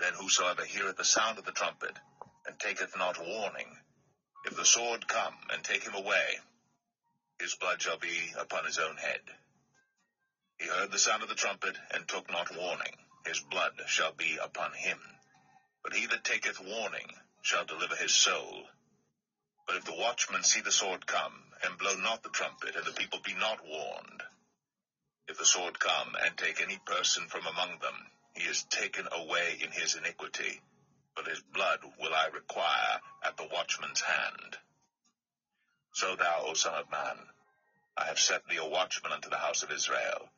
then 0.00 0.14
whosoever 0.14 0.64
heareth 0.64 0.96
the 0.96 1.04
sound 1.04 1.38
of 1.38 1.44
the 1.44 1.52
trumpet, 1.52 1.98
and 2.46 2.58
taketh 2.58 2.96
not 2.96 3.18
warning, 3.18 3.78
if 4.44 4.56
the 4.56 4.64
sword 4.64 5.06
come 5.08 5.34
and 5.50 5.62
take 5.62 5.84
him 5.84 5.94
away, 5.94 6.38
his 7.38 7.54
blood 7.54 7.80
shall 7.80 7.98
be 7.98 8.32
upon 8.38 8.64
his 8.64 8.78
own 8.78 8.96
head. 8.96 9.20
He 10.58 10.66
heard 10.66 10.92
the 10.92 10.98
sound 10.98 11.22
of 11.22 11.28
the 11.28 11.34
trumpet, 11.34 11.76
and 11.90 12.06
took 12.06 12.30
not 12.30 12.54
warning, 12.56 12.96
his 13.26 13.40
blood 13.40 13.72
shall 13.86 14.12
be 14.12 14.38
upon 14.42 14.72
him. 14.72 14.98
But 15.82 15.94
he 15.94 16.06
that 16.06 16.24
taketh 16.24 16.60
warning 16.60 17.12
shall 17.42 17.64
deliver 17.64 17.96
his 17.96 18.14
soul. 18.14 18.64
But 19.66 19.76
if 19.76 19.84
the 19.84 19.96
watchman 19.96 20.42
see 20.42 20.60
the 20.60 20.72
sword 20.72 21.06
come, 21.06 21.43
and 21.64 21.78
blow 21.78 21.94
not 21.96 22.22
the 22.22 22.28
trumpet, 22.30 22.76
and 22.76 22.84
the 22.84 22.92
people 22.92 23.20
be 23.24 23.34
not 23.34 23.66
warned, 23.66 24.22
if 25.26 25.38
the 25.38 25.46
sword 25.46 25.80
come, 25.80 26.14
and 26.22 26.36
take 26.36 26.60
any 26.60 26.78
person 26.84 27.26
from 27.28 27.46
among 27.46 27.78
them, 27.78 28.10
he 28.34 28.42
is 28.42 28.64
taken 28.64 29.08
away 29.10 29.58
in 29.58 29.70
his 29.70 29.94
iniquity, 29.94 30.60
but 31.16 31.26
his 31.26 31.40
blood 31.40 31.80
will 31.98 32.14
I 32.14 32.26
require 32.26 33.00
at 33.22 33.36
the 33.38 33.48
watchman's 33.50 34.02
hand. 34.02 34.58
So 35.92 36.14
thou, 36.16 36.44
O 36.46 36.54
son 36.54 36.74
of 36.74 36.90
man, 36.90 37.16
I 37.96 38.04
have 38.04 38.18
set 38.18 38.46
thee 38.46 38.58
a 38.58 38.66
watchman 38.66 39.12
unto 39.12 39.30
the 39.30 39.38
house 39.38 39.62
of 39.62 39.70
Israel. 39.70 40.28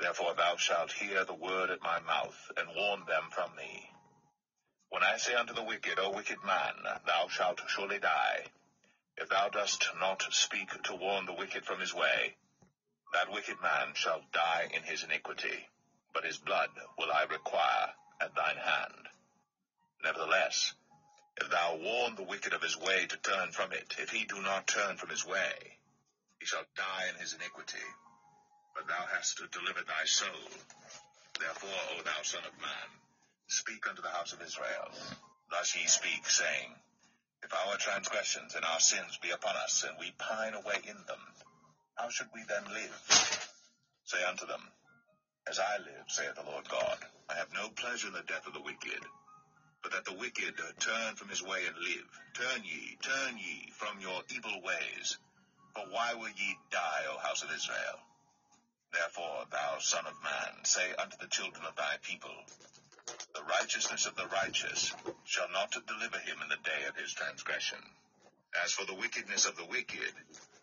Therefore 0.00 0.34
thou 0.34 0.56
shalt 0.56 0.92
hear 0.92 1.24
the 1.24 1.34
word 1.34 1.70
at 1.70 1.82
my 1.82 2.00
mouth, 2.00 2.50
and 2.56 2.74
warn 2.74 3.04
them 3.04 3.30
from 3.30 3.54
me. 3.56 3.90
When 4.88 5.02
I 5.02 5.18
say 5.18 5.34
unto 5.34 5.52
the 5.52 5.62
wicked, 5.62 5.98
O 5.98 6.10
wicked 6.10 6.42
man, 6.42 6.74
thou 7.04 7.28
shalt 7.28 7.60
surely 7.68 7.98
die, 7.98 8.46
if 9.16 9.28
thou 9.28 9.48
dost 9.48 9.86
not 9.98 10.22
speak 10.32 10.70
to 10.82 10.94
warn 10.94 11.26
the 11.26 11.32
wicked 11.32 11.64
from 11.64 11.80
his 11.80 11.94
way, 11.94 12.36
that 13.12 13.30
wicked 13.32 13.60
man 13.60 13.94
shall 13.94 14.20
die 14.32 14.68
in 14.72 14.82
his 14.82 15.02
iniquity, 15.02 15.68
but 16.12 16.24
his 16.24 16.38
blood 16.38 16.70
will 16.98 17.12
I 17.12 17.24
require 17.24 17.94
at 18.20 18.34
thine 18.34 18.56
hand. 18.56 19.08
Nevertheless, 20.02 20.74
if 21.36 21.50
thou 21.50 21.76
warn 21.76 22.14
the 22.14 22.22
wicked 22.22 22.52
of 22.52 22.62
his 22.62 22.76
way 22.78 23.06
to 23.06 23.16
turn 23.16 23.52
from 23.52 23.72
it, 23.72 23.94
if 23.98 24.10
he 24.10 24.24
do 24.24 24.40
not 24.42 24.66
turn 24.66 24.96
from 24.96 25.10
his 25.10 25.26
way, 25.26 25.78
he 26.40 26.46
shall 26.46 26.64
die 26.76 27.08
in 27.12 27.20
his 27.20 27.34
iniquity, 27.34 27.86
but 28.74 28.86
thou 28.88 29.06
hast 29.12 29.40
delivered 29.50 29.86
thy 29.86 30.04
soul. 30.04 30.50
Therefore, 31.38 31.80
O 31.92 32.02
thou 32.02 32.22
son 32.22 32.44
of 32.44 32.60
man, 32.60 33.00
Speak 33.46 33.86
unto 33.88 34.02
the 34.02 34.08
house 34.08 34.32
of 34.32 34.42
Israel. 34.42 34.90
Thus 35.50 35.76
ye 35.76 35.86
speak, 35.86 36.28
saying, 36.28 36.74
If 37.44 37.52
our 37.52 37.76
transgressions 37.76 38.54
and 38.54 38.64
our 38.64 38.80
sins 38.80 39.18
be 39.20 39.28
upon 39.28 39.54
us, 39.56 39.84
and 39.86 39.98
we 40.00 40.12
pine 40.16 40.54
away 40.54 40.80
in 40.88 40.96
them, 41.06 41.20
how 41.94 42.08
should 42.08 42.28
we 42.32 42.42
then 42.48 42.64
live? 42.72 43.50
Say 44.04 44.24
unto 44.24 44.46
them, 44.46 44.62
As 45.46 45.58
I 45.58 45.76
live, 45.76 46.08
saith 46.08 46.36
the 46.36 46.50
Lord 46.50 46.66
God, 46.70 47.04
I 47.28 47.34
have 47.34 47.52
no 47.52 47.68
pleasure 47.68 48.06
in 48.06 48.14
the 48.14 48.22
death 48.22 48.46
of 48.46 48.54
the 48.54 48.62
wicked, 48.62 49.04
but 49.82 49.92
that 49.92 50.06
the 50.06 50.14
wicked 50.14 50.54
turn 50.80 51.16
from 51.16 51.28
his 51.28 51.42
way 51.42 51.66
and 51.66 51.76
live. 51.76 52.08
Turn 52.32 52.64
ye, 52.64 52.96
turn 53.02 53.36
ye 53.36 53.70
from 53.72 54.00
your 54.00 54.22
evil 54.34 54.62
ways. 54.62 55.18
For 55.74 55.84
why 55.90 56.14
will 56.14 56.30
ye 56.30 56.56
die, 56.70 57.04
O 57.10 57.18
house 57.18 57.42
of 57.42 57.52
Israel? 57.54 58.00
Therefore, 58.90 59.44
thou 59.50 59.78
son 59.80 60.06
of 60.06 60.14
man, 60.22 60.64
say 60.64 60.94
unto 60.94 61.18
the 61.18 61.26
children 61.26 61.66
of 61.66 61.76
thy 61.76 61.98
people, 62.00 62.34
The 63.34 63.42
righteousness 63.42 64.06
of 64.06 64.16
the 64.16 64.26
righteous 64.26 64.92
shall 65.24 65.48
not 65.50 65.72
deliver 65.86 66.18
him 66.18 66.40
in 66.42 66.48
the 66.48 66.56
day 66.64 66.84
of 66.88 66.96
his 66.96 67.12
transgression. 67.12 67.78
As 68.62 68.72
for 68.72 68.84
the 68.86 68.94
wickedness 68.94 69.46
of 69.46 69.56
the 69.56 69.64
wicked, 69.64 70.12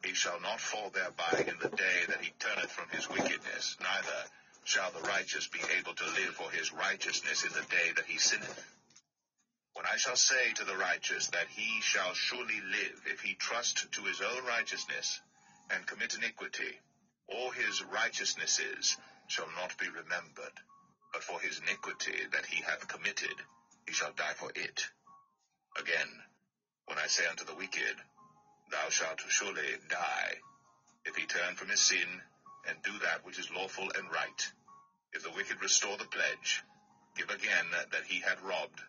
he 0.04 0.14
shall 0.14 0.40
not 0.40 0.62
fall 0.62 0.90
thereby 0.90 1.46
in 1.48 1.60
the 1.60 1.76
day 1.76 2.06
that 2.08 2.22
he 2.22 2.32
turneth 2.40 2.72
from 2.72 2.90
his 2.90 3.10
wickedness, 3.10 3.78
neither 3.80 4.26
shall 4.64 4.92
the 4.92 5.02
righteous 5.02 5.48
be 5.48 5.60
able 5.78 5.94
to 5.94 6.06
live 6.06 6.36
for 6.36 6.50
his 6.52 6.72
righteousness 6.72 7.44
in 7.44 7.54
the 7.54 7.68
day 7.70 7.92
that 7.96 8.06
he 8.06 8.18
sinneth. 8.18 8.66
When 9.74 9.86
I 9.86 9.98
shall 9.98 10.16
say 10.16 10.54
to 10.54 10.64
the 10.64 10.78
righteous 10.78 11.28
that 11.28 11.48
he 11.50 11.82
shall 11.82 12.14
surely 12.14 12.62
live 12.62 13.02
if 13.06 13.22
he 13.22 13.36
trust 13.36 13.92
to 13.92 14.02
his 14.04 14.22
own 14.22 14.46
righteousness 14.46 15.20
and 15.70 15.86
commit 15.86 16.16
iniquity, 16.16 16.80
all 17.28 17.52
his 17.52 17.84
righteousnesses 17.84 18.98
shall 19.28 19.50
not 19.56 19.78
be 19.78 19.88
remembered, 19.90 20.54
but 21.12 21.24
for 21.24 21.40
his 21.40 21.60
iniquity 21.60 22.26
that 22.32 22.46
he 22.46 22.62
hath 22.62 22.88
committed, 22.88 23.36
he 23.86 23.94
shall 23.94 24.12
die 24.14 24.34
for 24.36 24.52
it. 24.56 24.88
Again, 25.78 26.08
when 26.86 26.98
I 26.98 27.08
say 27.08 27.26
unto 27.28 27.46
the 27.46 27.56
wicked, 27.56 27.96
Thou 28.70 28.90
shalt 28.90 29.22
surely 29.30 29.78
die, 29.90 30.40
if 31.06 31.16
he 31.16 31.26
turn 31.26 31.56
from 31.56 31.70
his 31.70 31.82
sin 31.82 32.22
and 32.68 32.82
do 32.84 32.98
that 33.00 33.26
which 33.26 33.40
is 33.40 33.52
lawful 33.52 33.92
and 33.98 34.12
right, 34.12 34.52
if 35.14 35.24
the 35.24 35.32
wicked 35.32 35.62
restore 35.62 35.98
the 35.98 36.06
pledge, 36.06 36.64
give 37.16 37.30
again 37.30 37.66
that 37.92 38.06
he 38.06 38.20
had 38.20 38.40
robbed, 38.42 38.82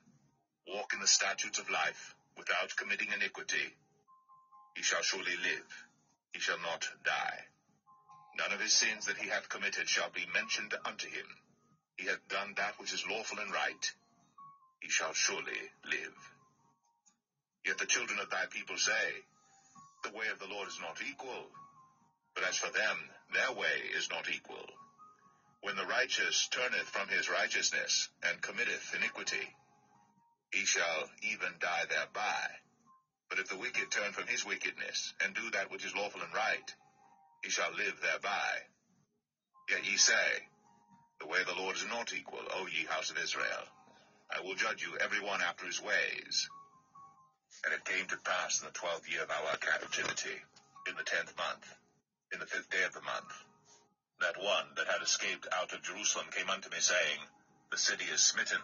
walk 0.69 0.93
in 0.93 1.01
the 1.01 1.07
statutes 1.07 1.59
of 1.59 1.71
life, 1.71 2.15
without 2.37 2.77
committing 2.77 3.13
iniquity, 3.13 3.77
he 4.77 4.83
shall 4.83 5.03
surely 5.03 5.37
live, 5.37 5.87
he 6.33 6.41
shall 6.41 6.59
not 6.61 6.89
die. 7.05 7.45
None 8.37 8.53
of 8.53 8.61
his 8.61 8.73
sins 8.73 9.07
that 9.07 9.19
he 9.19 9.29
hath 9.29 9.49
committed 9.49 9.89
shall 9.89 10.11
be 10.11 10.27
mentioned 10.33 10.75
unto 10.85 11.09
him. 11.09 11.27
He 11.97 12.07
hath 12.07 12.27
done 12.29 12.55
that 12.57 12.79
which 12.79 12.93
is 12.93 13.07
lawful 13.07 13.39
and 13.39 13.53
right. 13.53 13.93
He 14.81 14.89
shall 14.89 15.13
surely 15.13 15.71
live. 15.85 16.17
Yet 17.65 17.79
the 17.79 17.87
children 17.87 18.19
of 18.19 18.31
thy 18.31 18.47
people 18.47 18.77
say, 18.77 19.23
The 20.03 20.11
way 20.11 20.29
of 20.29 20.39
the 20.39 20.49
Lord 20.49 20.69
is 20.69 20.81
not 20.81 21.01
equal. 21.09 21.47
But 22.35 22.45
as 22.45 22.57
for 22.57 22.71
them, 22.71 23.11
their 23.33 23.53
way 23.53 23.91
is 23.97 24.11
not 24.11 24.29
equal. 24.29 24.67
When 25.61 25.77
the 25.77 25.87
righteous 25.87 26.49
turneth 26.49 26.89
from 26.89 27.09
his 27.09 27.29
righteousness, 27.29 28.09
and 28.23 28.43
committeth 28.43 28.95
iniquity, 28.95 29.55
he 30.53 30.65
shall 30.65 31.09
even 31.23 31.55
die 31.61 31.85
thereby. 31.89 32.51
But 33.29 33.39
if 33.39 33.49
the 33.49 33.57
wicked 33.57 33.91
turn 33.91 34.13
from 34.13 34.27
his 34.27 34.45
wickedness, 34.45 35.15
and 35.21 35.35
do 35.35 35.51
that 35.53 35.71
which 35.71 35.85
is 35.85 35.95
lawful 35.95 36.21
and 36.23 36.35
right, 36.35 36.75
he 37.43 37.51
shall 37.51 37.73
live 37.73 38.01
thereby. 38.03 38.63
Yet 39.71 39.87
ye 39.87 39.97
say, 39.97 40.49
The 41.23 41.29
way 41.29 41.41
of 41.41 41.47
the 41.47 41.63
Lord 41.63 41.77
is 41.77 41.87
not 41.87 42.13
equal, 42.13 42.43
O 42.51 42.67
ye 42.67 42.85
house 42.85 43.11
of 43.11 43.17
Israel. 43.17 43.63
I 44.29 44.41
will 44.41 44.57
judge 44.57 44.83
you 44.83 44.99
every 44.99 45.21
one 45.21 45.41
after 45.41 45.65
his 45.65 45.81
ways. 45.81 46.51
And 47.65 47.73
it 47.73 47.85
came 47.85 48.09
to 48.09 48.17
pass 48.17 48.59
in 48.59 48.67
the 48.67 48.73
twelfth 48.73 49.09
year 49.09 49.23
of 49.23 49.31
our 49.31 49.57
captivity, 49.57 50.43
in 50.89 50.97
the 50.97 51.05
tenth 51.05 51.37
month, 51.37 51.65
in 52.33 52.41
the 52.41 52.47
fifth 52.47 52.71
day 52.71 52.83
of 52.83 52.93
the 52.93 53.03
month, 53.03 53.33
that 54.19 54.43
one 54.43 54.75
that 54.75 54.89
had 54.89 55.01
escaped 55.01 55.47
out 55.53 55.73
of 55.73 55.83
Jerusalem 55.83 56.27
came 56.33 56.51
unto 56.51 56.69
me, 56.71 56.81
saying, 56.81 57.21
The 57.71 57.79
city 57.79 58.07
is 58.07 58.21
smitten. 58.21 58.61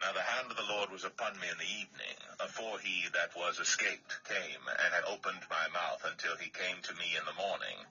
Now 0.00 0.12
the 0.12 0.22
hand 0.22 0.50
of 0.50 0.56
the 0.56 0.72
Lord 0.74 0.90
was 0.90 1.04
upon 1.04 1.38
me 1.38 1.48
in 1.48 1.58
the 1.58 1.74
evening, 1.78 2.18
afore 2.40 2.80
he 2.80 3.06
that 3.14 3.36
was 3.36 3.60
escaped 3.60 4.24
came, 4.24 4.66
and 4.66 4.94
had 4.94 5.04
opened 5.04 5.46
my 5.48 5.68
mouth 5.68 6.02
until 6.10 6.34
he 6.38 6.50
came 6.50 6.82
to 6.82 6.94
me 6.94 7.14
in 7.16 7.24
the 7.24 7.40
morning, 7.40 7.86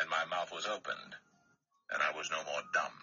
and 0.00 0.08
my 0.08 0.24
mouth 0.24 0.50
was 0.50 0.64
opened, 0.64 1.16
and 1.92 2.02
I 2.02 2.16
was 2.16 2.30
no 2.30 2.42
more 2.44 2.62
dumb. 2.72 2.96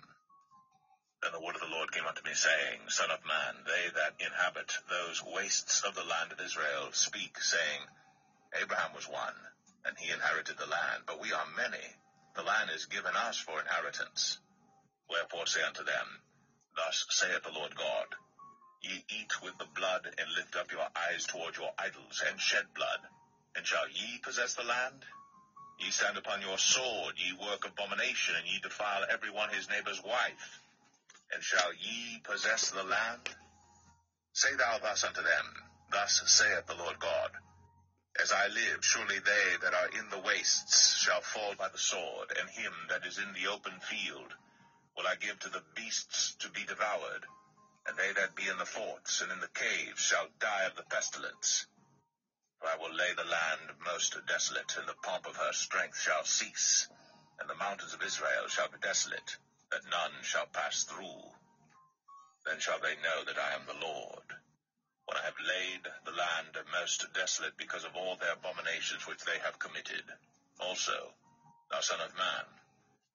Then 1.22 1.32
the 1.34 1.42
word 1.42 1.56
of 1.56 1.62
the 1.62 1.76
Lord 1.76 1.92
came 1.92 2.08
unto 2.08 2.24
me, 2.24 2.34
saying, 2.34 2.90
Son 2.90 3.12
of 3.12 3.26
man, 3.26 3.64
they 3.66 3.90
that 3.96 4.16
inhabit 4.20 4.78
those 4.90 5.24
wastes 5.24 5.82
of 5.84 5.94
the 5.96 6.04
land 6.04 6.32
of 6.32 6.40
Israel 6.40 6.92
speak, 6.94 7.38
saying, 7.42 7.82
Abraham 8.62 8.94
was 8.94 9.08
one, 9.08 9.36
and 9.86 9.98
he 9.98 10.12
inherited 10.12 10.58
the 10.58 10.66
land, 10.66 11.04
but 11.06 11.20
we 11.20 11.34
are 11.34 11.46
many. 11.56 11.84
The 12.36 12.44
land 12.44 12.72
is 12.72 12.86
given 12.86 13.16
us 13.16 13.38
for 13.38 13.60
inheritance. 13.60 14.40
Wherefore 15.10 15.46
say 15.46 15.62
unto 15.64 15.84
them, 15.84 16.08
Thus 16.76 17.06
saith 17.10 17.44
the 17.44 17.52
Lord 17.52 17.76
God, 17.76 18.16
Ye 18.82 19.04
eat 19.10 19.42
with 19.42 19.58
the 19.58 19.66
blood, 19.76 20.08
and 20.18 20.32
lift 20.32 20.56
up 20.56 20.72
your 20.72 20.88
eyes 20.96 21.26
toward 21.26 21.58
your 21.58 21.74
idols, 21.78 22.24
and 22.26 22.40
shed 22.40 22.74
blood, 22.74 23.02
and 23.56 23.68
shall 23.68 23.90
ye 23.90 24.20
possess 24.20 24.54
the 24.54 24.64
land? 24.64 25.06
Ye 25.80 25.92
stand 25.92 26.18
upon 26.18 26.42
your 26.42 26.58
sword, 26.58 27.16
ye 27.18 27.34
work 27.34 27.66
abomination, 27.66 28.36
and 28.36 28.48
ye 28.48 28.60
defile 28.60 29.06
every 29.10 29.32
one 29.32 29.50
his 29.50 29.70
neighbor's 29.70 30.04
wife. 30.04 30.60
And 31.34 31.44
shall 31.44 31.74
ye 31.74 32.20
possess 32.24 32.72
the 32.72 32.84
land? 32.84 33.30
Say 34.34 34.56
thou 34.56 34.80
thus 34.80 35.04
unto 35.04 35.22
them, 35.22 35.64
Thus 35.92 36.22
saith 36.26 36.68
the 36.68 36.76
Lord 36.76 37.00
God, 37.00 37.32
As 38.22 38.32
I 38.32 38.48
live, 38.48 38.84
surely 38.84 39.20
they 39.20 39.58
that 39.62 39.74
are 39.74 39.88
in 39.98 40.10
the 40.10 40.20
wastes 40.20 40.98
shall 40.98 41.22
fall 41.22 41.56
by 41.56 41.70
the 41.70 41.78
sword, 41.78 42.38
and 42.38 42.50
him 42.50 42.74
that 42.90 43.06
is 43.06 43.18
in 43.18 43.34
the 43.34 43.48
open 43.48 43.80
field 43.80 44.34
will 44.98 45.08
I 45.08 45.16
give 45.16 45.40
to 45.40 45.50
the 45.50 45.64
beasts 45.76 46.36
to 46.40 46.50
be 46.50 46.66
devoured, 46.66 47.26
and 47.88 47.98
they 47.98 48.12
that 48.14 48.36
be 48.36 48.48
in 48.48 48.58
the 48.58 48.66
forts 48.66 49.22
and 49.22 49.32
in 49.32 49.40
the 49.40 49.48
caves 49.48 50.02
shall 50.02 50.28
die 50.40 50.66
of 50.66 50.76
the 50.76 50.84
pestilence. 50.84 51.66
I 52.62 52.76
will 52.76 52.94
lay 52.94 53.14
the 53.14 53.24
land 53.24 53.80
most 53.80 54.16
desolate, 54.26 54.78
and 54.78 54.88
the 54.88 54.94
pomp 54.94 55.26
of 55.26 55.38
her 55.38 55.54
strength 55.54 56.00
shall 56.02 56.26
cease, 56.26 56.88
and 57.40 57.50
the 57.50 57.56
mountains 57.56 57.94
of 57.94 58.04
Israel 58.04 58.48
shall 58.48 58.68
be 58.68 58.78
desolate, 58.80 59.38
that 59.72 59.86
none 59.86 60.24
shall 60.24 60.46
pass 60.48 60.84
through. 60.84 61.36
Then 62.46 62.60
shall 62.60 62.80
they 62.80 62.96
know 62.98 63.24
that 63.24 63.38
I 63.38 63.54
am 63.54 63.66
the 63.66 63.74
Lord, 63.74 64.36
when 65.06 65.18
I 65.18 65.24
have 65.24 65.40
laid 65.40 65.88
the 66.06 66.12
land 66.12 66.58
most 66.72 67.12
desolate 67.14 67.58
because 67.58 67.86
of 67.86 67.96
all 67.96 68.16
their 68.18 68.34
abominations 68.34 69.08
which 69.08 69.24
they 69.24 69.40
have 69.40 69.58
committed. 69.60 70.04
Also, 70.60 71.14
thou 71.72 71.80
son 71.80 72.02
of 72.02 72.16
man, 72.16 72.46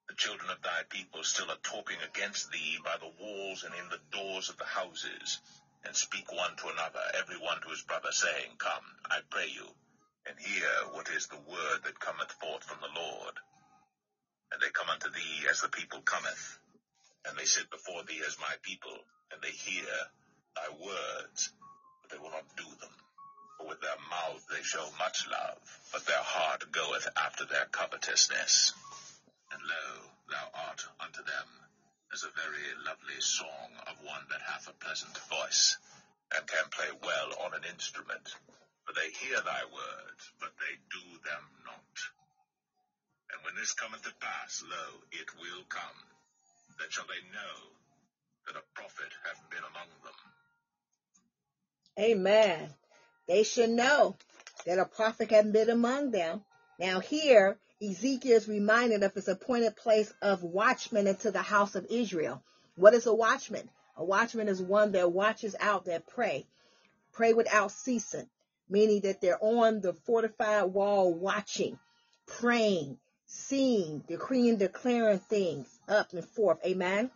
the 0.08 0.14
children 0.14 0.50
of 0.50 0.62
thy 0.62 0.82
people 0.88 1.22
still 1.22 1.50
are 1.50 1.56
talking 1.62 2.00
against 2.02 2.50
thee 2.50 2.78
by 2.84 2.96
the 2.98 3.12
walls 3.20 3.62
and 3.62 3.74
in 3.74 3.88
the 3.90 4.00
doors 4.10 4.48
of 4.48 4.56
the 4.58 4.64
houses, 4.64 5.40
and 5.84 5.96
speak 5.96 6.32
one 6.32 6.56
to 6.56 6.68
another, 6.68 7.00
every 7.14 7.36
one 7.36 7.60
to 7.60 7.68
his 7.68 7.82
brother, 7.82 8.10
saying, 8.12 8.56
Come, 8.58 8.84
I 9.10 9.20
pray 9.30 9.48
you, 9.48 9.66
and 10.26 10.38
hear 10.38 10.68
what 10.92 11.08
is 11.10 11.26
the 11.26 11.38
word 11.38 11.80
that 11.84 12.00
cometh 12.00 12.32
forth 12.40 12.64
from 12.64 12.78
the 12.80 13.00
Lord. 13.00 13.34
And 14.52 14.60
they 14.62 14.70
come 14.70 14.88
unto 14.88 15.10
thee 15.10 15.46
as 15.50 15.60
the 15.60 15.68
people 15.68 16.00
cometh, 16.00 16.58
and 17.26 17.36
they 17.36 17.44
sit 17.44 17.70
before 17.70 18.02
thee 18.04 18.22
as 18.26 18.38
my 18.38 18.54
people, 18.62 18.98
and 19.32 19.42
they 19.42 19.50
hear 19.50 19.92
thy 20.56 20.68
words, 20.70 21.50
but 22.02 22.10
they 22.10 22.18
will 22.18 22.30
not 22.30 22.56
do 22.56 22.68
them. 22.80 22.94
For 23.58 23.68
with 23.68 23.80
their 23.80 23.98
mouth 24.10 24.44
they 24.50 24.62
show 24.62 24.88
much 24.98 25.26
love, 25.28 25.58
but 25.92 26.06
their 26.06 26.22
heart 26.22 26.64
goeth 26.72 27.08
after 27.16 27.44
their 27.44 27.66
covetousness. 27.70 28.72
And 29.52 29.62
lo, 29.62 30.10
thou 30.28 30.50
art 30.68 30.84
unto 31.00 31.22
them 31.22 31.63
as 32.14 32.22
a 32.22 32.40
very 32.40 32.62
lovely 32.86 33.20
song 33.20 33.74
of 33.90 33.98
one 34.06 34.22
that 34.30 34.40
hath 34.46 34.68
a 34.70 34.84
pleasant 34.84 35.18
voice, 35.28 35.78
and 36.36 36.46
can 36.46 36.64
play 36.70 36.86
well 37.02 37.30
on 37.44 37.54
an 37.54 37.66
instrument. 37.68 38.36
For 38.86 38.94
they 38.94 39.10
hear 39.10 39.40
thy 39.42 39.62
words, 39.66 40.22
but 40.38 40.52
they 40.62 40.78
do 40.94 41.02
them 41.26 41.44
not. 41.66 41.96
And 43.34 43.42
when 43.44 43.56
this 43.56 43.72
cometh 43.74 44.02
to 44.02 44.14
pass, 44.20 44.62
lo, 44.62 45.02
it 45.12 45.26
will 45.40 45.64
come. 45.68 45.98
that 46.78 46.92
shall 46.92 47.06
they 47.06 47.22
know 47.32 47.56
that 48.46 48.56
a 48.56 48.64
prophet 48.74 49.12
hath 49.24 49.50
been 49.50 49.64
among 49.70 49.88
them. 50.04 50.14
Amen. 51.98 52.70
They 53.28 53.42
should 53.42 53.70
know 53.70 54.16
that 54.66 54.78
a 54.78 54.84
prophet 54.84 55.30
hath 55.30 55.52
been 55.52 55.70
among 55.70 56.10
them. 56.10 56.42
Now 56.78 57.00
here, 57.00 57.58
Ezekiel 57.82 58.36
is 58.36 58.48
reminded 58.48 59.02
of 59.02 59.14
his 59.14 59.28
appointed 59.28 59.76
place 59.76 60.12
of 60.22 60.42
watchman 60.42 61.06
into 61.06 61.30
the 61.30 61.42
house 61.42 61.74
of 61.74 61.86
Israel. 61.90 62.42
What 62.76 62.94
is 62.94 63.06
a 63.06 63.14
watchman? 63.14 63.68
A 63.96 64.04
watchman 64.04 64.48
is 64.48 64.62
one 64.62 64.92
that 64.92 65.12
watches 65.12 65.54
out, 65.58 65.84
that 65.86 66.06
pray, 66.06 66.46
pray 67.12 67.32
without 67.32 67.72
ceasing, 67.72 68.28
meaning 68.68 69.00
that 69.02 69.20
they're 69.20 69.42
on 69.42 69.80
the 69.80 69.92
fortified 69.92 70.72
wall 70.72 71.12
watching, 71.12 71.78
praying, 72.26 72.98
seeing, 73.26 74.00
decreeing, 74.00 74.56
declaring 74.56 75.18
things 75.18 75.68
up 75.88 76.12
and 76.12 76.24
forth. 76.24 76.58
Amen. 76.64 77.10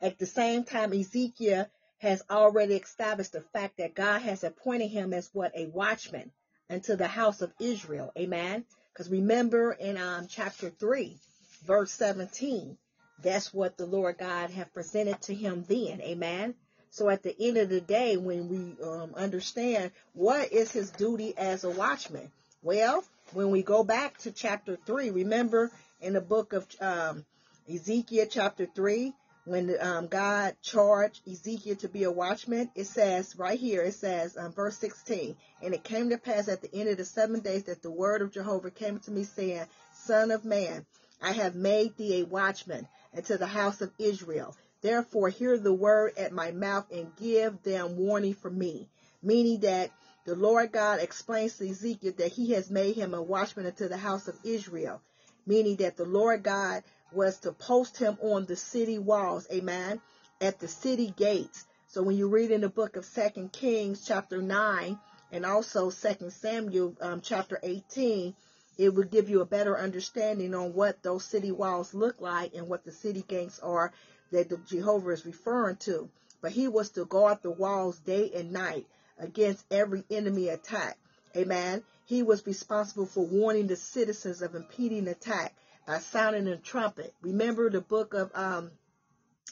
At 0.00 0.18
the 0.18 0.26
same 0.26 0.64
time, 0.64 0.92
Ezekiel 0.92 1.68
has 1.98 2.22
already 2.30 2.76
established 2.76 3.32
the 3.32 3.40
fact 3.40 3.78
that 3.78 3.94
God 3.94 4.22
has 4.22 4.44
appointed 4.44 4.88
him 4.88 5.12
as 5.12 5.28
what 5.32 5.52
a 5.56 5.66
watchman 5.66 6.30
unto 6.70 6.96
the 6.96 7.08
house 7.08 7.42
of 7.42 7.52
Israel. 7.58 8.12
Amen. 8.16 8.64
Because 8.98 9.12
remember 9.12 9.70
in 9.70 9.96
um, 9.96 10.26
chapter 10.28 10.70
3, 10.70 11.16
verse 11.64 11.92
17, 11.92 12.76
That's 13.22 13.54
what 13.54 13.76
the 13.76 13.86
Lord 13.86 14.18
God 14.18 14.50
have 14.50 14.74
presented 14.74 15.22
to 15.22 15.34
him 15.34 15.64
then. 15.68 16.00
Amen. 16.00 16.56
So 16.90 17.08
at 17.08 17.22
the 17.22 17.32
end 17.40 17.58
of 17.58 17.68
the 17.68 17.80
day, 17.80 18.16
when 18.16 18.48
we 18.48 18.84
um, 18.84 19.14
understand 19.14 19.92
what 20.14 20.52
is 20.52 20.72
his 20.72 20.90
duty 20.90 21.32
as 21.38 21.62
a 21.62 21.70
watchman, 21.70 22.32
well, 22.60 23.04
when 23.34 23.52
we 23.52 23.62
go 23.62 23.84
back 23.84 24.18
to 24.18 24.32
chapter 24.32 24.76
three, 24.84 25.10
remember 25.10 25.70
in 26.00 26.14
the 26.14 26.20
book 26.20 26.52
of 26.52 26.66
um, 26.80 27.24
Ezekiel 27.72 28.26
chapter 28.28 28.66
three, 28.66 29.14
when 29.48 29.74
um, 29.80 30.06
God 30.08 30.56
charged 30.62 31.26
Ezekiel 31.26 31.76
to 31.76 31.88
be 31.88 32.04
a 32.04 32.10
watchman, 32.10 32.70
it 32.74 32.86
says 32.86 33.34
right 33.36 33.58
here, 33.58 33.82
it 33.82 33.94
says, 33.94 34.36
um, 34.36 34.52
verse 34.52 34.76
16, 34.76 35.36
and 35.62 35.74
it 35.74 35.84
came 35.84 36.10
to 36.10 36.18
pass 36.18 36.48
at 36.48 36.60
the 36.60 36.74
end 36.74 36.90
of 36.90 36.98
the 36.98 37.04
seven 37.04 37.40
days 37.40 37.64
that 37.64 37.82
the 37.82 37.90
word 37.90 38.20
of 38.20 38.32
Jehovah 38.32 38.70
came 38.70 38.98
to 39.00 39.10
me 39.10 39.24
saying, 39.24 39.64
Son 39.94 40.30
of 40.30 40.44
man, 40.44 40.84
I 41.22 41.32
have 41.32 41.54
made 41.54 41.96
thee 41.96 42.20
a 42.20 42.26
watchman 42.26 42.86
unto 43.16 43.38
the 43.38 43.46
house 43.46 43.80
of 43.80 43.90
Israel. 43.98 44.54
Therefore 44.82 45.30
hear 45.30 45.58
the 45.58 45.72
word 45.72 46.12
at 46.18 46.32
my 46.32 46.52
mouth 46.52 46.86
and 46.92 47.16
give 47.16 47.62
them 47.62 47.96
warning 47.96 48.34
for 48.34 48.50
me. 48.50 48.88
Meaning 49.22 49.60
that 49.60 49.90
the 50.24 50.36
Lord 50.36 50.72
God 50.72 51.00
explains 51.00 51.56
to 51.56 51.68
Ezekiel 51.68 52.12
that 52.18 52.32
he 52.32 52.52
has 52.52 52.70
made 52.70 52.94
him 52.94 53.14
a 53.14 53.22
watchman 53.22 53.66
unto 53.66 53.88
the 53.88 53.96
house 53.96 54.28
of 54.28 54.38
Israel. 54.44 55.00
Meaning 55.46 55.76
that 55.76 55.96
the 55.96 56.04
Lord 56.04 56.42
God 56.42 56.84
was 57.12 57.38
to 57.40 57.52
post 57.52 57.98
him 57.98 58.18
on 58.20 58.44
the 58.46 58.56
city 58.56 58.98
walls, 58.98 59.46
amen, 59.52 60.00
at 60.40 60.58
the 60.58 60.68
city 60.68 61.12
gates. 61.16 61.64
So 61.88 62.02
when 62.02 62.16
you 62.16 62.28
read 62.28 62.50
in 62.50 62.60
the 62.60 62.68
book 62.68 62.96
of 62.96 63.04
Second 63.04 63.52
Kings 63.52 64.04
chapter 64.06 64.42
9 64.42 64.98
and 65.32 65.46
also 65.46 65.90
Second 65.90 66.32
Samuel 66.32 66.94
um, 67.00 67.20
chapter 67.22 67.58
18, 67.62 68.34
it 68.76 68.94
will 68.94 69.04
give 69.04 69.28
you 69.28 69.40
a 69.40 69.46
better 69.46 69.76
understanding 69.76 70.54
on 70.54 70.74
what 70.74 71.02
those 71.02 71.24
city 71.24 71.50
walls 71.50 71.94
look 71.94 72.20
like 72.20 72.54
and 72.54 72.68
what 72.68 72.84
the 72.84 72.92
city 72.92 73.24
gates 73.26 73.58
are 73.58 73.92
that 74.30 74.48
the 74.48 74.58
Jehovah 74.58 75.10
is 75.10 75.26
referring 75.26 75.76
to. 75.76 76.08
But 76.40 76.52
he 76.52 76.68
was 76.68 76.90
to 76.90 77.04
guard 77.04 77.38
the 77.42 77.50
walls 77.50 77.98
day 77.98 78.30
and 78.34 78.52
night 78.52 78.86
against 79.18 79.64
every 79.70 80.04
enemy 80.10 80.48
attack. 80.48 80.96
Amen. 81.36 81.82
He 82.04 82.22
was 82.22 82.46
responsible 82.46 83.06
for 83.06 83.26
warning 83.26 83.66
the 83.66 83.76
citizens 83.76 84.42
of 84.42 84.54
impeding 84.54 85.08
attack 85.08 85.54
by 85.88 85.98
sounding 86.00 86.46
a 86.46 86.56
trumpet. 86.58 87.14
Remember 87.22 87.70
the 87.70 87.80
book 87.80 88.12
of 88.12 88.30
um, 88.34 88.70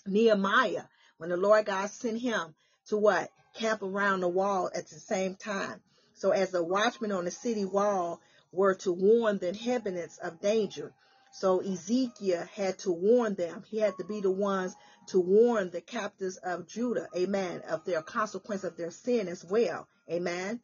Nehemiah 0.07 0.85
when 1.17 1.31
the 1.31 1.37
Lord 1.39 1.65
God 1.65 1.89
sent 1.89 2.21
him 2.21 2.55
to 2.89 2.99
what? 2.99 3.31
Camp 3.55 3.83
around 3.83 4.21
the 4.21 4.29
wall 4.29 4.71
at 4.75 4.87
the 4.87 4.99
same 4.99 5.35
time. 5.35 5.81
So 6.13 6.33
as 6.33 6.53
a 6.53 6.63
watchman 6.63 7.11
on 7.11 7.25
the 7.25 7.31
city 7.31 7.65
wall 7.65 8.21
were 8.53 8.75
to 8.75 8.93
warn 8.93 9.39
the 9.39 9.49
inhabitants 9.49 10.19
of 10.19 10.43
danger. 10.43 10.93
So 11.33 11.61
Ezekiel 11.61 12.47
had 12.55 12.79
to 12.81 12.93
warn 12.93 13.35
them. 13.35 13.65
He 13.71 13.79
had 13.79 13.97
to 13.97 14.05
be 14.05 14.21
the 14.21 14.31
ones 14.31 14.77
to 15.07 15.21
warn 15.21 15.71
the 15.71 15.81
captives 15.81 16.37
of 16.37 16.69
Judah, 16.69 17.09
amen, 17.17 17.63
of 17.67 17.87
their 17.87 18.03
consequence 18.03 18.63
of 18.63 18.77
their 18.77 18.91
sin 18.91 19.29
as 19.29 19.43
well, 19.43 19.89
amen. 20.11 20.61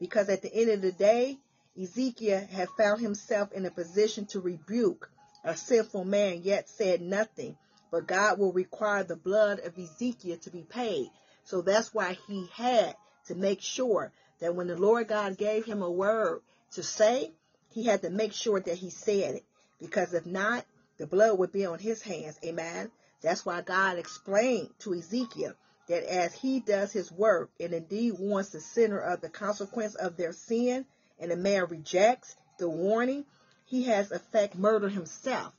Because 0.00 0.28
at 0.28 0.42
the 0.42 0.52
end 0.52 0.70
of 0.70 0.82
the 0.82 0.92
day, 0.92 1.38
Ezekiel 1.80 2.46
had 2.50 2.68
found 2.70 3.00
himself 3.00 3.52
in 3.52 3.64
a 3.64 3.70
position 3.70 4.26
to 4.26 4.40
rebuke 4.40 5.10
a 5.44 5.56
sinful 5.56 6.04
man, 6.04 6.42
yet 6.42 6.68
said 6.68 7.00
nothing. 7.00 7.56
But 7.90 8.06
God 8.06 8.38
will 8.38 8.52
require 8.52 9.04
the 9.04 9.16
blood 9.16 9.60
of 9.60 9.78
Ezekiel 9.78 10.38
to 10.38 10.50
be 10.50 10.62
paid. 10.62 11.10
So 11.44 11.62
that's 11.62 11.92
why 11.92 12.18
he 12.26 12.48
had 12.54 12.94
to 13.26 13.34
make 13.34 13.60
sure 13.60 14.12
that 14.40 14.54
when 14.54 14.66
the 14.66 14.76
Lord 14.76 15.08
God 15.08 15.36
gave 15.36 15.64
him 15.64 15.82
a 15.82 15.90
word 15.90 16.42
to 16.72 16.82
say, 16.82 17.32
he 17.70 17.84
had 17.84 18.02
to 18.02 18.10
make 18.10 18.32
sure 18.32 18.60
that 18.60 18.76
he 18.76 18.90
said 18.90 19.36
it. 19.36 19.44
Because 19.80 20.14
if 20.14 20.26
not, 20.26 20.64
the 20.98 21.06
blood 21.06 21.38
would 21.38 21.52
be 21.52 21.66
on 21.66 21.78
his 21.78 22.02
hands. 22.02 22.38
Amen. 22.44 22.90
That's 23.22 23.46
why 23.46 23.62
God 23.62 23.98
explained 23.98 24.70
to 24.80 24.94
Ezekiel 24.94 25.54
that 25.88 26.04
as 26.04 26.34
he 26.34 26.60
does 26.60 26.92
his 26.92 27.10
work 27.10 27.50
and 27.58 27.72
indeed 27.72 28.14
warns 28.18 28.50
the 28.50 28.60
sinner 28.60 29.00
of 29.00 29.20
the 29.20 29.28
consequence 29.28 29.94
of 29.94 30.16
their 30.16 30.32
sin, 30.32 30.86
and 31.22 31.30
the 31.30 31.36
man 31.36 31.66
rejects 31.66 32.36
the 32.58 32.68
warning, 32.68 33.24
he 33.64 33.84
has 33.84 34.10
effect 34.10 34.56
murder 34.56 34.88
himself, 34.88 35.54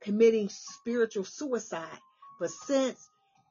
committing 0.00 0.48
spiritual 0.48 1.24
suicide. 1.24 1.98
But 2.40 2.50
since 2.50 3.08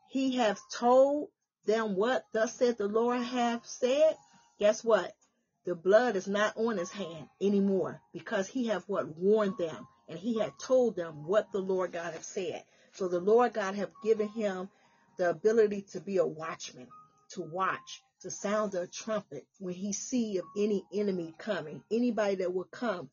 he 0.09 0.37
has 0.37 0.59
told 0.73 1.29
them 1.65 1.95
what 1.95 2.25
thus 2.33 2.55
said 2.55 2.77
the 2.77 2.87
Lord 2.87 3.21
have 3.21 3.65
said, 3.65 4.17
guess 4.59 4.83
what? 4.83 5.13
The 5.65 5.75
blood 5.75 6.15
is 6.15 6.27
not 6.27 6.57
on 6.57 6.77
his 6.77 6.91
hand 6.91 7.29
anymore 7.39 8.01
because 8.11 8.47
he 8.47 8.67
have 8.67 8.83
what 8.87 9.15
warned 9.15 9.57
them 9.57 9.87
and 10.09 10.19
he 10.19 10.39
had 10.39 10.51
told 10.59 10.95
them 10.95 11.25
what 11.25 11.51
the 11.51 11.59
Lord 11.59 11.93
God 11.93 12.13
have 12.13 12.25
said. 12.25 12.63
So 12.93 13.07
the 13.07 13.19
Lord 13.19 13.53
God 13.53 13.75
have 13.75 13.91
given 14.03 14.27
him 14.27 14.69
the 15.17 15.29
ability 15.29 15.83
to 15.93 16.01
be 16.01 16.17
a 16.17 16.25
watchman, 16.25 16.87
to 17.31 17.41
watch, 17.41 18.03
to 18.23 18.31
sound 18.31 18.71
the 18.71 18.87
trumpet 18.87 19.45
when 19.59 19.73
he 19.73 19.93
see 19.93 20.37
of 20.37 20.45
any 20.57 20.83
enemy 20.93 21.33
coming, 21.37 21.83
anybody 21.91 22.35
that 22.35 22.53
will 22.53 22.65
come 22.65 23.09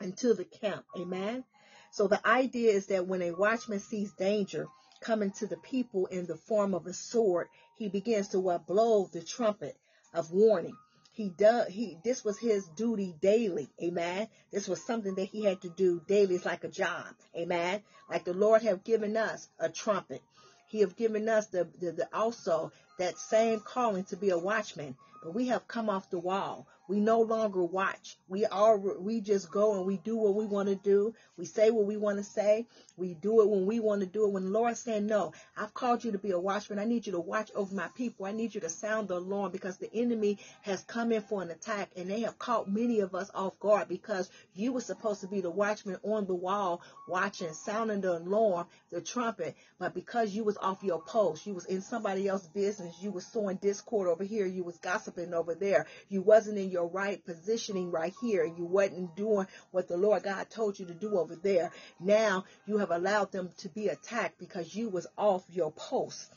into 0.00 0.34
the 0.34 0.44
camp. 0.44 0.84
Amen. 0.98 1.44
So 1.92 2.08
the 2.08 2.26
idea 2.26 2.72
is 2.72 2.86
that 2.86 3.06
when 3.06 3.22
a 3.22 3.32
watchman 3.32 3.80
sees 3.80 4.12
danger 4.12 4.66
coming 5.00 5.30
to 5.32 5.46
the 5.46 5.56
people 5.58 6.06
in 6.06 6.26
the 6.26 6.36
form 6.36 6.74
of 6.74 6.86
a 6.86 6.92
sword, 6.92 7.48
he 7.76 7.88
begins 7.88 8.28
to 8.28 8.40
what 8.40 8.66
blow 8.66 9.08
the 9.12 9.22
trumpet 9.22 9.76
of 10.14 10.30
warning. 10.30 10.76
He 11.12 11.28
does 11.28 11.68
he 11.68 11.98
this 12.02 12.24
was 12.24 12.38
his 12.38 12.66
duty 12.68 13.14
daily. 13.20 13.68
Amen. 13.82 14.28
This 14.52 14.68
was 14.68 14.82
something 14.82 15.14
that 15.16 15.24
he 15.24 15.44
had 15.44 15.60
to 15.62 15.68
do 15.68 16.00
daily. 16.06 16.36
It's 16.36 16.46
like 16.46 16.64
a 16.64 16.68
job. 16.68 17.08
Amen. 17.36 17.82
Like 18.08 18.24
the 18.24 18.32
Lord 18.32 18.62
have 18.62 18.84
given 18.84 19.16
us 19.16 19.48
a 19.58 19.68
trumpet. 19.68 20.22
He 20.70 20.80
have 20.80 20.96
given 20.96 21.28
us 21.28 21.48
the, 21.48 21.66
the, 21.80 21.90
the 21.92 22.08
also 22.14 22.70
that 22.98 23.18
same 23.18 23.60
calling 23.60 24.04
to 24.04 24.16
be 24.16 24.30
a 24.30 24.38
watchman. 24.38 24.96
But 25.22 25.34
we 25.34 25.48
have 25.48 25.66
come 25.66 25.90
off 25.90 26.10
the 26.10 26.18
wall. 26.18 26.66
We 26.90 26.98
no 26.98 27.20
longer 27.20 27.62
watch. 27.62 28.16
We 28.26 28.46
are 28.46 28.76
we 28.76 29.20
just 29.20 29.48
go 29.48 29.76
and 29.76 29.86
we 29.86 29.96
do 29.98 30.16
what 30.16 30.34
we 30.34 30.44
want 30.44 30.68
to 30.70 30.74
do. 30.74 31.14
We 31.36 31.44
say 31.44 31.70
what 31.70 31.86
we 31.86 31.96
want 31.96 32.18
to 32.18 32.24
say. 32.24 32.66
We 32.96 33.14
do 33.14 33.42
it 33.42 33.48
when 33.48 33.64
we 33.64 33.78
want 33.78 34.00
to 34.00 34.08
do 34.08 34.24
it. 34.24 34.32
When 34.32 34.46
the 34.46 34.50
Lord 34.50 34.76
said, 34.76 35.04
No, 35.04 35.32
I've 35.56 35.72
called 35.72 36.02
you 36.02 36.10
to 36.10 36.18
be 36.18 36.32
a 36.32 36.38
watchman. 36.38 36.80
I 36.80 36.84
need 36.84 37.06
you 37.06 37.12
to 37.12 37.20
watch 37.20 37.52
over 37.54 37.72
my 37.72 37.86
people. 37.94 38.26
I 38.26 38.32
need 38.32 38.56
you 38.56 38.60
to 38.62 38.68
sound 38.68 39.06
the 39.06 39.18
alarm 39.18 39.52
because 39.52 39.78
the 39.78 39.88
enemy 39.94 40.38
has 40.62 40.82
come 40.82 41.12
in 41.12 41.22
for 41.22 41.40
an 41.40 41.50
attack 41.50 41.90
and 41.96 42.10
they 42.10 42.22
have 42.22 42.38
caught 42.40 42.68
many 42.68 42.98
of 43.00 43.14
us 43.14 43.30
off 43.34 43.58
guard 43.60 43.86
because 43.86 44.28
you 44.54 44.72
were 44.72 44.80
supposed 44.80 45.20
to 45.20 45.28
be 45.28 45.40
the 45.40 45.50
watchman 45.50 45.96
on 46.02 46.26
the 46.26 46.34
wall, 46.34 46.82
watching, 47.08 47.52
sounding 47.52 48.00
the 48.00 48.18
alarm, 48.18 48.66
the 48.90 49.00
trumpet. 49.00 49.56
But 49.78 49.94
because 49.94 50.34
you 50.34 50.42
was 50.42 50.58
off 50.58 50.82
your 50.82 51.00
post, 51.00 51.46
you 51.46 51.54
was 51.54 51.66
in 51.66 51.82
somebody 51.82 52.26
else's 52.26 52.48
business, 52.48 52.96
you 53.00 53.12
was 53.12 53.24
sowing 53.26 53.58
discord 53.58 54.08
over 54.08 54.24
here, 54.24 54.44
you 54.44 54.64
was 54.64 54.76
gossiping 54.78 55.32
over 55.32 55.54
there, 55.54 55.86
you 56.08 56.20
wasn't 56.20 56.58
in 56.58 56.70
your 56.70 56.79
your 56.80 56.88
right 56.88 57.22
positioning 57.24 57.90
right 57.90 58.14
here. 58.22 58.44
You 58.44 58.64
wasn't 58.64 59.14
doing 59.14 59.46
what 59.70 59.86
the 59.86 59.98
Lord 59.98 60.22
God 60.22 60.48
told 60.48 60.78
you 60.78 60.86
to 60.86 60.94
do 60.94 61.18
over 61.18 61.36
there. 61.36 61.70
Now 62.00 62.44
you 62.66 62.78
have 62.78 62.90
allowed 62.90 63.32
them 63.32 63.50
to 63.58 63.68
be 63.68 63.88
attacked 63.88 64.38
because 64.38 64.74
you 64.74 64.88
was 64.88 65.06
off 65.18 65.44
your 65.50 65.72
post. 65.72 66.32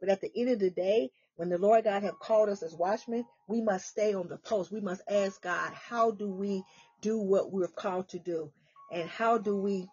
But 0.00 0.08
at 0.08 0.22
the 0.22 0.32
end 0.34 0.48
of 0.48 0.58
the 0.58 0.70
day, 0.70 1.10
when 1.36 1.50
the 1.50 1.58
Lord 1.58 1.84
God 1.84 2.02
have 2.02 2.18
called 2.18 2.48
us 2.48 2.62
as 2.62 2.74
watchmen, 2.74 3.26
we 3.46 3.60
must 3.60 3.86
stay 3.86 4.14
on 4.14 4.28
the 4.28 4.38
post. 4.38 4.72
We 4.72 4.80
must 4.80 5.02
ask 5.08 5.42
God, 5.42 5.72
how 5.74 6.10
do 6.10 6.28
we 6.28 6.64
do 7.02 7.18
what 7.18 7.52
we're 7.52 7.68
called 7.68 8.08
to 8.10 8.18
do? 8.18 8.50
And 8.90 9.08
how 9.08 9.38
do 9.38 9.56
we 9.56 9.88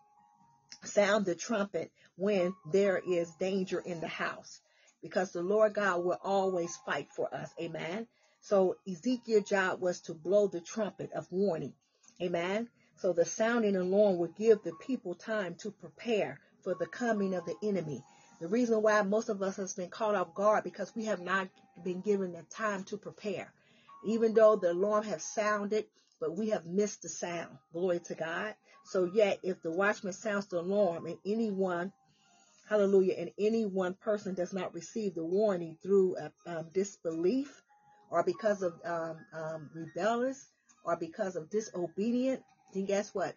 sound 0.83 1.25
the 1.25 1.35
trumpet 1.35 1.91
when 2.15 2.53
there 2.71 3.01
is 3.05 3.29
danger 3.39 3.79
in 3.79 3.99
the 3.99 4.07
house? 4.07 4.61
Because 5.01 5.31
the 5.31 5.41
Lord 5.41 5.73
God 5.73 6.03
will 6.03 6.19
always 6.23 6.75
fight 6.85 7.09
for 7.15 7.33
us. 7.33 7.53
Amen. 7.59 8.07
So 8.41 8.77
Ezekiel's 8.87 9.49
job 9.49 9.81
was 9.81 10.01
to 10.01 10.13
blow 10.13 10.47
the 10.47 10.61
trumpet 10.61 11.11
of 11.13 11.31
warning. 11.31 11.73
Amen. 12.21 12.69
So 12.97 13.13
the 13.13 13.25
sounding 13.25 13.75
alarm 13.75 14.17
would 14.17 14.35
give 14.35 14.63
the 14.63 14.73
people 14.81 15.15
time 15.15 15.55
to 15.55 15.71
prepare 15.71 16.39
for 16.63 16.75
the 16.75 16.87
coming 16.87 17.33
of 17.33 17.45
the 17.45 17.55
enemy. 17.63 18.03
The 18.39 18.47
reason 18.47 18.81
why 18.81 19.01
most 19.03 19.29
of 19.29 19.41
us 19.41 19.57
has 19.57 19.73
been 19.73 19.89
caught 19.89 20.15
off 20.15 20.33
guard 20.33 20.63
because 20.63 20.95
we 20.95 21.05
have 21.05 21.21
not 21.21 21.49
been 21.83 22.01
given 22.01 22.33
the 22.33 22.43
time 22.43 22.83
to 22.85 22.97
prepare. 22.97 23.53
Even 24.05 24.33
though 24.33 24.55
the 24.55 24.71
alarm 24.71 25.03
has 25.03 25.23
sounded, 25.23 25.85
but 26.19 26.37
we 26.37 26.49
have 26.49 26.65
missed 26.65 27.01
the 27.01 27.09
sound. 27.09 27.57
Glory 27.73 27.99
to 27.99 28.15
God. 28.15 28.55
So 28.85 29.05
yet, 29.05 29.39
if 29.43 29.61
the 29.61 29.71
watchman 29.71 30.13
sounds 30.13 30.47
the 30.47 30.59
alarm 30.59 31.05
and 31.05 31.17
anyone, 31.25 31.91
hallelujah, 32.67 33.15
and 33.17 33.31
any 33.37 33.65
one 33.65 33.93
person 33.93 34.33
does 34.33 34.53
not 34.53 34.73
receive 34.73 35.15
the 35.15 35.23
warning 35.23 35.77
through 35.81 36.15
uh, 36.15 36.29
um, 36.45 36.65
disbelief, 36.73 37.61
or 38.09 38.23
because 38.23 38.61
of 38.61 38.73
um, 38.85 39.17
um, 39.33 39.69
rebellious 39.73 40.47
or 40.83 40.95
because 40.97 41.35
of 41.35 41.49
disobedient, 41.49 42.41
then 42.73 42.85
guess 42.85 43.13
what? 43.13 43.35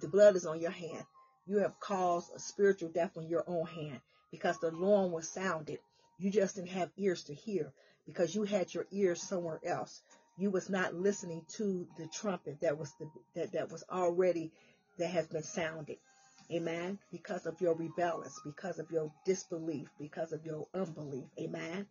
The 0.00 0.08
blood 0.08 0.36
is 0.36 0.46
on 0.46 0.60
your 0.60 0.70
hand. 0.70 1.04
You 1.46 1.58
have 1.58 1.80
caused 1.80 2.30
a 2.34 2.38
spiritual 2.38 2.90
death 2.90 3.16
on 3.16 3.26
your 3.26 3.44
own 3.46 3.66
hand 3.66 4.00
because 4.30 4.58
the 4.58 4.70
alarm 4.70 5.12
was 5.12 5.28
sounded. 5.28 5.78
You 6.18 6.30
just 6.30 6.56
didn't 6.56 6.70
have 6.70 6.90
ears 6.96 7.24
to 7.24 7.34
hear 7.34 7.72
because 8.06 8.34
you 8.34 8.44
had 8.44 8.72
your 8.74 8.86
ears 8.90 9.22
somewhere 9.22 9.60
else. 9.64 10.02
You 10.36 10.50
was 10.50 10.68
not 10.68 10.94
listening 10.94 11.44
to 11.56 11.86
the 11.98 12.06
trumpet 12.06 12.60
that 12.60 12.78
was 12.78 12.92
the, 13.00 13.10
that, 13.34 13.52
that 13.52 13.72
was 13.72 13.84
already 13.90 14.52
that 14.98 15.08
has 15.08 15.26
been 15.26 15.42
sounded. 15.42 15.98
Amen. 16.52 16.98
Because 17.12 17.46
of 17.46 17.60
your 17.60 17.74
rebellious, 17.74 18.40
because 18.44 18.78
of 18.78 18.90
your 18.90 19.12
disbelief, 19.26 19.88
because 19.98 20.32
of 20.32 20.44
your 20.44 20.66
unbelief. 20.74 21.24
Amen. 21.38 21.86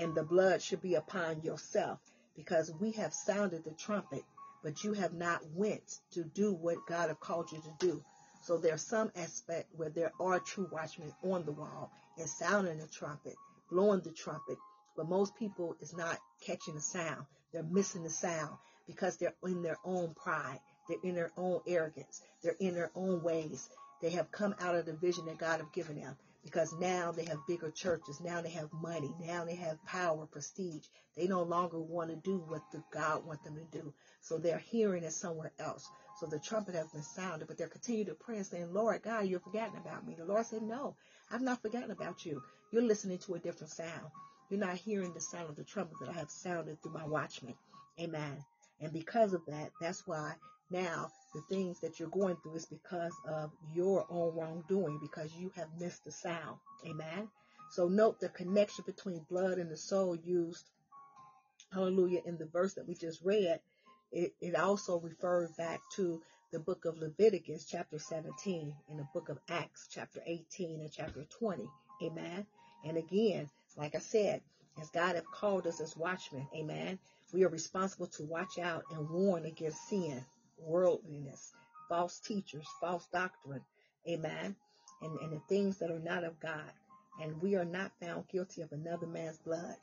And 0.00 0.14
the 0.14 0.22
blood 0.22 0.62
should 0.62 0.80
be 0.80 0.94
upon 0.94 1.42
yourself 1.42 1.98
because 2.34 2.72
we 2.80 2.92
have 2.92 3.12
sounded 3.12 3.64
the 3.64 3.72
trumpet, 3.72 4.24
but 4.62 4.82
you 4.82 4.94
have 4.94 5.12
not 5.12 5.42
went 5.54 5.98
to 6.12 6.24
do 6.24 6.54
what 6.54 6.86
God 6.88 7.08
have 7.08 7.20
called 7.20 7.52
you 7.52 7.60
to 7.60 7.86
do. 7.86 8.02
So 8.40 8.56
there's 8.56 8.80
some 8.80 9.12
aspect 9.14 9.68
where 9.76 9.90
there 9.90 10.12
are 10.18 10.40
true 10.40 10.66
watchmen 10.72 11.12
on 11.22 11.44
the 11.44 11.52
wall 11.52 11.92
and 12.16 12.26
sounding 12.26 12.78
the 12.78 12.86
trumpet, 12.86 13.34
blowing 13.70 14.00
the 14.00 14.12
trumpet. 14.12 14.56
But 14.96 15.06
most 15.06 15.36
people 15.36 15.76
is 15.82 15.94
not 15.94 16.18
catching 16.40 16.76
the 16.76 16.80
sound. 16.80 17.26
They're 17.52 17.62
missing 17.62 18.02
the 18.02 18.08
sound 18.08 18.56
because 18.86 19.18
they're 19.18 19.34
in 19.44 19.60
their 19.60 19.76
own 19.84 20.14
pride. 20.14 20.60
They're 20.88 20.96
in 21.04 21.14
their 21.14 21.32
own 21.36 21.60
arrogance. 21.66 22.22
They're 22.42 22.56
in 22.58 22.74
their 22.74 22.90
own 22.94 23.22
ways. 23.22 23.68
They 24.00 24.10
have 24.12 24.32
come 24.32 24.54
out 24.60 24.76
of 24.76 24.86
the 24.86 24.94
vision 24.94 25.26
that 25.26 25.36
God 25.36 25.60
have 25.60 25.72
given 25.72 26.00
them 26.00 26.16
because 26.42 26.72
now 26.74 27.12
they 27.12 27.24
have 27.24 27.46
bigger 27.46 27.70
churches. 27.70 28.20
Now 28.20 28.40
they 28.40 28.50
have 28.50 28.72
money. 28.72 29.14
Now 29.20 29.44
they 29.44 29.56
have 29.56 29.84
power, 29.84 30.26
prestige. 30.26 30.86
They 31.16 31.26
no 31.26 31.42
longer 31.42 31.78
want 31.78 32.10
to 32.10 32.16
do 32.16 32.38
what 32.48 32.62
the 32.72 32.82
God 32.92 33.26
wants 33.26 33.44
them 33.44 33.56
to 33.56 33.78
do. 33.78 33.92
So 34.20 34.38
they're 34.38 34.58
hearing 34.58 35.04
it 35.04 35.12
somewhere 35.12 35.52
else. 35.58 35.88
So 36.18 36.26
the 36.26 36.38
trumpet 36.38 36.74
has 36.74 36.88
been 36.88 37.02
sounded, 37.02 37.48
but 37.48 37.58
they're 37.58 37.68
continuing 37.68 38.08
to 38.08 38.14
pray 38.14 38.36
and 38.36 38.46
saying, 38.46 38.72
Lord 38.72 39.02
God, 39.02 39.26
you're 39.26 39.40
forgetting 39.40 39.76
about 39.76 40.06
me. 40.06 40.14
The 40.18 40.24
Lord 40.24 40.46
said, 40.46 40.62
No, 40.62 40.96
I've 41.30 41.42
not 41.42 41.62
forgotten 41.62 41.90
about 41.90 42.24
you. 42.24 42.42
You're 42.72 42.82
listening 42.82 43.18
to 43.18 43.34
a 43.34 43.38
different 43.38 43.72
sound. 43.72 44.10
You're 44.48 44.60
not 44.60 44.76
hearing 44.76 45.14
the 45.14 45.20
sound 45.20 45.48
of 45.48 45.56
the 45.56 45.64
trumpet 45.64 45.96
that 46.00 46.10
I 46.10 46.12
have 46.12 46.30
sounded 46.30 46.82
through 46.82 46.92
my 46.92 47.06
watchmen. 47.06 47.54
Amen. 47.98 48.44
And 48.80 48.92
because 48.92 49.32
of 49.32 49.44
that, 49.46 49.70
that's 49.80 50.06
why 50.06 50.34
now 50.70 51.10
the 51.34 51.42
things 51.48 51.80
that 51.80 51.98
you're 51.98 52.08
going 52.08 52.36
through 52.36 52.54
is 52.54 52.66
because 52.66 53.12
of 53.28 53.50
your 53.72 54.06
own 54.10 54.34
wrongdoing, 54.34 54.98
because 55.00 55.30
you 55.36 55.52
have 55.56 55.68
missed 55.78 56.04
the 56.04 56.10
sound. 56.10 56.58
Amen. 56.86 57.28
So 57.70 57.88
note 57.88 58.18
the 58.18 58.28
connection 58.28 58.84
between 58.84 59.24
blood 59.28 59.58
and 59.58 59.70
the 59.70 59.76
soul 59.76 60.16
used, 60.16 60.64
hallelujah, 61.72 62.20
in 62.26 62.36
the 62.36 62.46
verse 62.46 62.74
that 62.74 62.88
we 62.88 62.94
just 62.94 63.22
read. 63.22 63.60
It, 64.10 64.34
it 64.40 64.56
also 64.56 64.98
referred 64.98 65.56
back 65.56 65.80
to 65.94 66.20
the 66.52 66.58
book 66.58 66.84
of 66.84 66.98
Leviticus, 66.98 67.64
chapter 67.64 68.00
17, 68.00 68.74
and 68.88 68.98
the 68.98 69.06
book 69.14 69.28
of 69.28 69.38
Acts, 69.48 69.88
chapter 69.92 70.20
18 70.26 70.80
and 70.80 70.90
chapter 70.90 71.24
20. 71.38 71.68
Amen. 72.02 72.44
And 72.84 72.96
again, 72.96 73.48
like 73.76 73.94
I 73.94 74.00
said, 74.00 74.40
as 74.80 74.90
God 74.90 75.14
have 75.14 75.30
called 75.30 75.66
us 75.68 75.80
as 75.80 75.96
watchmen, 75.96 76.48
amen, 76.54 76.98
we 77.32 77.44
are 77.44 77.48
responsible 77.48 78.08
to 78.08 78.24
watch 78.24 78.58
out 78.58 78.84
and 78.90 79.08
warn 79.08 79.44
against 79.44 79.88
sin, 79.88 80.24
worldliness, 80.64 81.52
false 81.88 82.20
teachers, 82.20 82.66
false 82.80 83.06
doctrine, 83.12 83.62
amen, 84.08 84.56
and, 85.02 85.18
and 85.20 85.32
the 85.32 85.40
things 85.48 85.78
that 85.78 85.90
are 85.90 86.00
not 86.00 86.24
of 86.24 86.38
God. 86.40 86.70
And 87.20 87.40
we 87.42 87.56
are 87.56 87.64
not 87.64 87.92
found 88.00 88.28
guilty 88.28 88.62
of 88.62 88.72
another 88.72 89.06
man's 89.06 89.38
blood. 89.38 89.76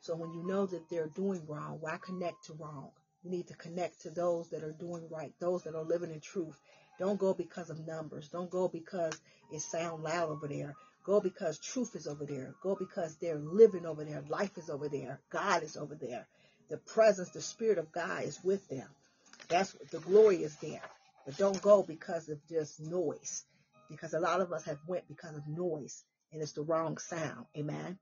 So 0.00 0.14
when 0.14 0.32
you 0.34 0.46
know 0.46 0.66
that 0.66 0.88
they're 0.90 1.08
doing 1.08 1.42
wrong, 1.46 1.78
why 1.80 1.98
connect 2.02 2.44
to 2.46 2.52
wrong? 2.54 2.90
You 3.22 3.30
need 3.30 3.48
to 3.48 3.54
connect 3.54 4.02
to 4.02 4.10
those 4.10 4.48
that 4.50 4.62
are 4.62 4.72
doing 4.72 5.08
right, 5.10 5.32
those 5.40 5.62
that 5.64 5.74
are 5.74 5.82
living 5.82 6.10
in 6.10 6.20
truth. 6.20 6.60
Don't 6.98 7.18
go 7.18 7.32
because 7.32 7.70
of 7.70 7.86
numbers. 7.86 8.28
Don't 8.28 8.50
go 8.50 8.68
because 8.68 9.18
it 9.50 9.60
sounds 9.60 10.04
loud 10.04 10.28
over 10.28 10.46
there. 10.46 10.74
Go 11.04 11.20
because 11.20 11.58
truth 11.58 11.96
is 11.96 12.06
over 12.06 12.24
there. 12.24 12.54
Go 12.62 12.76
because 12.76 13.16
they're 13.16 13.38
living 13.38 13.86
over 13.86 14.04
there. 14.04 14.22
Life 14.28 14.56
is 14.58 14.70
over 14.70 14.88
there. 14.88 15.20
God 15.30 15.62
is 15.62 15.76
over 15.76 15.94
there. 15.94 16.26
The 16.68 16.76
presence, 16.76 17.30
the 17.30 17.42
Spirit 17.42 17.78
of 17.78 17.92
God 17.92 18.24
is 18.24 18.42
with 18.44 18.68
them. 18.68 18.88
That's 19.54 19.76
the 19.92 20.00
glory 20.00 20.42
is 20.42 20.56
there. 20.56 20.82
But 21.24 21.36
don't 21.36 21.62
go 21.62 21.84
because 21.84 22.28
of 22.28 22.44
just 22.48 22.80
noise. 22.80 23.44
Because 23.88 24.12
a 24.12 24.18
lot 24.18 24.40
of 24.40 24.52
us 24.52 24.64
have 24.64 24.80
went 24.88 25.06
because 25.06 25.36
of 25.36 25.46
noise 25.46 26.02
and 26.32 26.42
it's 26.42 26.54
the 26.54 26.62
wrong 26.62 26.98
sound. 26.98 27.46
Amen. 27.56 27.96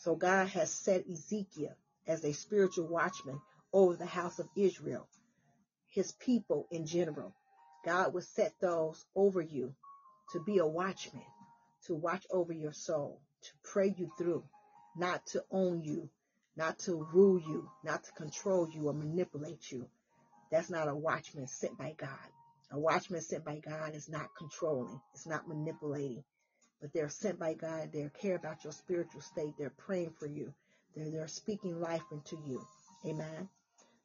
So 0.00 0.16
God 0.16 0.48
has 0.48 0.70
set 0.70 1.06
Ezekiel 1.10 1.74
as 2.06 2.22
a 2.24 2.34
spiritual 2.34 2.88
watchman 2.88 3.40
over 3.72 3.96
the 3.96 4.04
house 4.04 4.38
of 4.38 4.50
Israel, 4.54 5.08
his 5.88 6.12
people 6.12 6.66
in 6.70 6.84
general. 6.84 7.32
God 7.86 8.12
will 8.12 8.20
set 8.20 8.52
those 8.60 9.02
over 9.16 9.40
you 9.40 9.72
to 10.32 10.40
be 10.40 10.58
a 10.58 10.66
watchman, 10.66 11.24
to 11.86 11.94
watch 11.94 12.26
over 12.30 12.52
your 12.52 12.74
soul, 12.74 13.18
to 13.44 13.50
pray 13.64 13.94
you 13.96 14.10
through, 14.18 14.44
not 14.94 15.24
to 15.28 15.42
own 15.50 15.80
you, 15.82 16.10
not 16.54 16.78
to 16.80 17.08
rule 17.14 17.38
you, 17.38 17.66
not 17.82 18.04
to 18.04 18.12
control 18.12 18.68
you 18.68 18.88
or 18.88 18.92
manipulate 18.92 19.72
you. 19.72 19.88
That's 20.50 20.70
not 20.70 20.88
a 20.88 20.94
watchman 20.94 21.46
sent 21.46 21.76
by 21.78 21.94
God. 21.96 22.08
A 22.70 22.78
watchman 22.78 23.20
sent 23.20 23.44
by 23.44 23.58
God 23.58 23.94
is 23.94 24.08
not 24.08 24.34
controlling, 24.36 25.00
it's 25.14 25.26
not 25.26 25.48
manipulating, 25.48 26.24
but 26.80 26.92
they're 26.92 27.08
sent 27.08 27.38
by 27.38 27.54
God. 27.54 27.90
They 27.92 28.10
care 28.20 28.36
about 28.36 28.64
your 28.64 28.72
spiritual 28.72 29.22
state. 29.22 29.54
They're 29.58 29.70
praying 29.70 30.12
for 30.18 30.26
you. 30.26 30.52
They're, 30.94 31.10
they're 31.10 31.28
speaking 31.28 31.80
life 31.80 32.04
into 32.12 32.36
you. 32.46 32.62
Amen. 33.06 33.48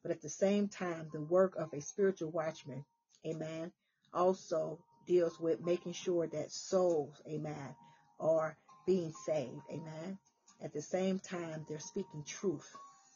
But 0.02 0.12
at 0.12 0.22
the 0.22 0.30
same 0.30 0.68
time, 0.68 1.10
the 1.12 1.22
work 1.22 1.56
of 1.56 1.74
a 1.74 1.82
spiritual 1.82 2.32
watchman, 2.32 2.84
amen, 3.26 3.72
also 4.14 4.80
deals 5.08 5.40
with 5.40 5.62
making 5.62 5.94
sure 5.94 6.28
that 6.28 6.52
souls, 6.52 7.22
amen, 7.28 7.76
are 8.20 8.58
being 8.86 9.14
saved. 9.26 9.62
Amen. 9.72 10.18
At 10.62 10.74
the 10.74 10.82
same 10.82 11.20
time, 11.20 11.66
they're 11.68 11.80
speaking 11.80 12.24
truth. 12.26 12.70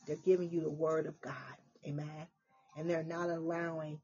They're 0.05 0.15
giving 0.17 0.49
you 0.49 0.61
the 0.61 0.69
word 0.69 1.05
of 1.05 1.19
God. 1.21 1.33
Amen. 1.85 2.27
And 2.77 2.89
they're 2.89 3.03
not 3.03 3.29
allowing 3.29 3.99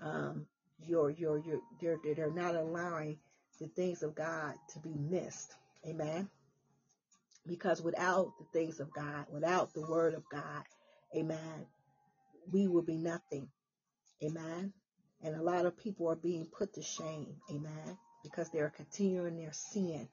um, 0.00 0.46
your 0.86 1.10
your 1.10 1.38
your 1.38 1.60
they're 1.80 1.98
they're 2.14 2.32
not 2.32 2.54
allowing 2.54 3.18
the 3.60 3.68
things 3.68 4.02
of 4.02 4.14
God 4.14 4.54
to 4.72 4.78
be 4.80 4.94
missed. 4.94 5.54
Amen. 5.86 6.28
Because 7.46 7.82
without 7.82 8.32
the 8.38 8.46
things 8.58 8.80
of 8.80 8.92
God, 8.92 9.26
without 9.30 9.74
the 9.74 9.82
word 9.82 10.14
of 10.14 10.22
God, 10.32 10.62
amen, 11.14 11.66
we 12.50 12.68
will 12.68 12.82
be 12.82 12.96
nothing. 12.96 13.48
Amen. 14.22 14.72
And 15.22 15.36
a 15.36 15.42
lot 15.42 15.66
of 15.66 15.76
people 15.76 16.08
are 16.10 16.16
being 16.16 16.46
put 16.46 16.74
to 16.74 16.82
shame. 16.82 17.36
Amen. 17.50 17.98
Because 18.22 18.48
they're 18.50 18.72
continuing 18.74 19.36
their 19.36 19.52
sin 19.52 20.08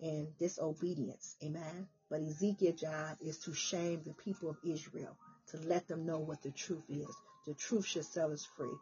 and 0.00 0.28
disobedience. 0.38 1.36
Amen. 1.42 1.88
But 2.10 2.20
Ezekiel's 2.20 2.80
job 2.80 3.16
is 3.24 3.38
to 3.38 3.54
shame 3.54 4.02
the 4.04 4.12
people 4.12 4.50
of 4.50 4.56
Israel, 4.64 5.16
to 5.50 5.58
let 5.58 5.88
them 5.88 6.04
know 6.06 6.18
what 6.18 6.42
the 6.42 6.50
truth 6.50 6.84
is. 6.88 7.14
The 7.46 7.54
truth 7.54 7.86
should 7.86 8.04
set 8.04 8.30
us 8.30 8.46
free. 8.56 8.76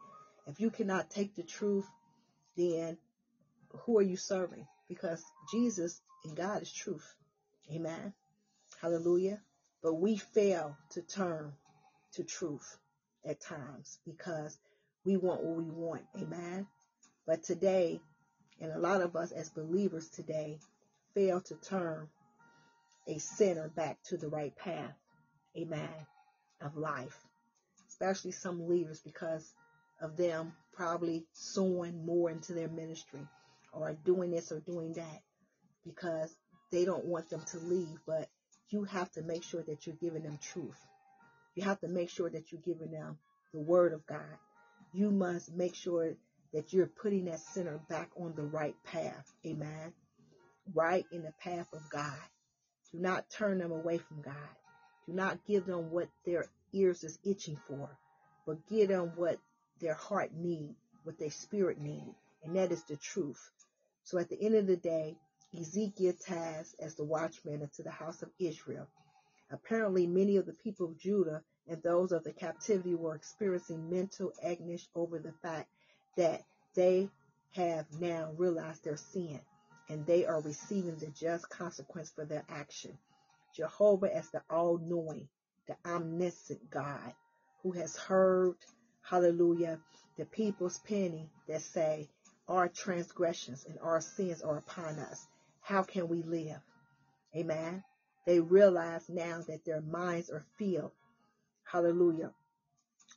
If 0.47 0.59
you 0.59 0.69
cannot 0.69 1.09
take 1.09 1.35
the 1.35 1.43
truth, 1.43 1.85
then 2.57 2.97
who 3.69 3.97
are 3.97 4.03
you 4.03 4.17
serving? 4.17 4.65
Because 4.87 5.23
Jesus 5.51 6.01
and 6.23 6.35
God 6.35 6.61
is 6.61 6.71
truth. 6.71 7.15
Amen. 7.71 8.13
Hallelujah. 8.81 9.39
But 9.81 9.95
we 9.95 10.17
fail 10.17 10.75
to 10.91 11.01
turn 11.01 11.53
to 12.13 12.23
truth 12.23 12.77
at 13.23 13.41
times 13.41 13.99
because 14.05 14.57
we 15.03 15.17
want 15.17 15.43
what 15.43 15.57
we 15.57 15.69
want. 15.69 16.03
Amen. 16.19 16.65
But 17.27 17.43
today, 17.43 17.99
and 18.59 18.71
a 18.71 18.79
lot 18.79 19.01
of 19.01 19.15
us 19.15 19.31
as 19.31 19.49
believers 19.49 20.09
today 20.09 20.59
fail 21.13 21.41
to 21.41 21.55
turn 21.55 22.07
a 23.07 23.19
sinner 23.19 23.69
back 23.69 24.01
to 24.05 24.17
the 24.17 24.27
right 24.27 24.55
path. 24.55 24.93
Amen. 25.57 25.89
Of 26.61 26.77
life. 26.77 27.19
Especially 27.95 28.31
some 28.31 28.67
leaders 28.67 28.99
because 28.99 29.53
of 30.01 30.17
them 30.17 30.51
probably 30.73 31.25
sowing 31.31 32.05
more 32.05 32.29
into 32.29 32.53
their 32.53 32.67
ministry 32.67 33.21
or 33.71 33.93
doing 34.03 34.31
this 34.31 34.51
or 34.51 34.59
doing 34.59 34.91
that 34.93 35.21
because 35.85 36.35
they 36.71 36.83
don't 36.83 37.05
want 37.05 37.29
them 37.29 37.41
to 37.51 37.59
leave. 37.59 37.97
But 38.05 38.27
you 38.69 38.83
have 38.83 39.09
to 39.13 39.21
make 39.21 39.43
sure 39.43 39.63
that 39.63 39.87
you're 39.87 39.95
giving 39.95 40.23
them 40.23 40.37
truth. 40.41 40.79
You 41.55 41.63
have 41.63 41.79
to 41.79 41.87
make 41.87 42.09
sure 42.09 42.29
that 42.29 42.51
you're 42.51 42.61
giving 42.61 42.91
them 42.91 43.17
the 43.53 43.61
word 43.61 43.93
of 43.93 44.05
God. 44.05 44.37
You 44.93 45.09
must 45.09 45.53
make 45.53 45.73
sure 45.73 46.15
that 46.53 46.73
you're 46.73 46.87
putting 46.87 47.25
that 47.25 47.39
sinner 47.39 47.79
back 47.89 48.09
on 48.19 48.33
the 48.35 48.43
right 48.43 48.75
path. 48.83 49.31
Amen. 49.45 49.93
Right 50.73 51.05
in 51.13 51.23
the 51.23 51.33
path 51.41 51.67
of 51.73 51.81
God. 51.89 52.19
Do 52.91 52.99
not 52.99 53.29
turn 53.29 53.59
them 53.59 53.71
away 53.71 53.99
from 53.99 54.21
God. 54.21 54.35
Do 55.07 55.13
not 55.13 55.45
give 55.45 55.65
them 55.65 55.91
what 55.91 56.09
their 56.25 56.45
ears 56.75 57.03
is 57.03 57.19
itching 57.23 57.57
for, 57.67 57.97
but 58.45 58.67
give 58.67 58.89
them 58.89 59.13
what 59.15 59.39
their 59.79 59.95
heart 59.95 60.33
need, 60.33 60.75
what 61.03 61.17
their 61.17 61.31
spirit 61.31 61.79
need, 61.79 62.13
and 62.43 62.55
that 62.55 62.71
is 62.71 62.83
the 62.83 62.97
truth. 62.97 63.49
So 64.03 64.19
at 64.19 64.29
the 64.29 64.41
end 64.41 64.55
of 64.55 64.67
the 64.67 64.77
day, 64.77 65.15
Ezekiel 65.59 66.13
tasked 66.25 66.75
as 66.79 66.95
the 66.95 67.03
watchman 67.03 67.61
into 67.61 67.83
the 67.83 67.91
house 67.91 68.21
of 68.21 68.29
Israel. 68.39 68.87
Apparently, 69.51 70.07
many 70.07 70.37
of 70.37 70.45
the 70.45 70.53
people 70.53 70.87
of 70.87 70.99
Judah 70.99 71.41
and 71.67 71.81
those 71.81 72.11
of 72.11 72.23
the 72.23 72.33
captivity 72.33 72.95
were 72.95 73.15
experiencing 73.15 73.89
mental 73.89 74.33
anguish 74.43 74.87
over 74.95 75.19
the 75.19 75.33
fact 75.41 75.69
that 76.17 76.43
they 76.75 77.09
have 77.51 77.85
now 77.99 78.31
realized 78.37 78.83
their 78.83 78.97
sin 78.97 79.39
and 79.89 80.05
they 80.05 80.25
are 80.25 80.41
receiving 80.41 80.97
the 80.97 81.07
just 81.07 81.49
consequence 81.49 82.11
for 82.11 82.25
their 82.25 82.43
action. 82.49 82.97
Jehovah 83.55 84.13
as 84.13 84.29
the 84.31 84.41
all-knowing, 84.49 85.27
the 85.67 85.75
omniscient 85.85 86.69
God 86.69 87.13
who 87.63 87.71
has 87.71 87.95
heard, 87.95 88.55
hallelujah, 89.01 89.79
the 90.17 90.25
people's 90.25 90.79
penny 90.79 91.29
that 91.47 91.61
say, 91.61 92.07
our 92.47 92.67
transgressions 92.67 93.65
and 93.67 93.79
our 93.81 94.01
sins 94.01 94.41
are 94.41 94.57
upon 94.57 94.99
us. 94.99 95.25
How 95.61 95.83
can 95.83 96.07
we 96.07 96.21
live? 96.21 96.61
Amen. 97.35 97.83
They 98.25 98.39
realize 98.39 99.09
now 99.09 99.41
that 99.47 99.65
their 99.65 99.81
minds 99.81 100.29
are 100.29 100.45
filled, 100.57 100.91
hallelujah, 101.63 102.31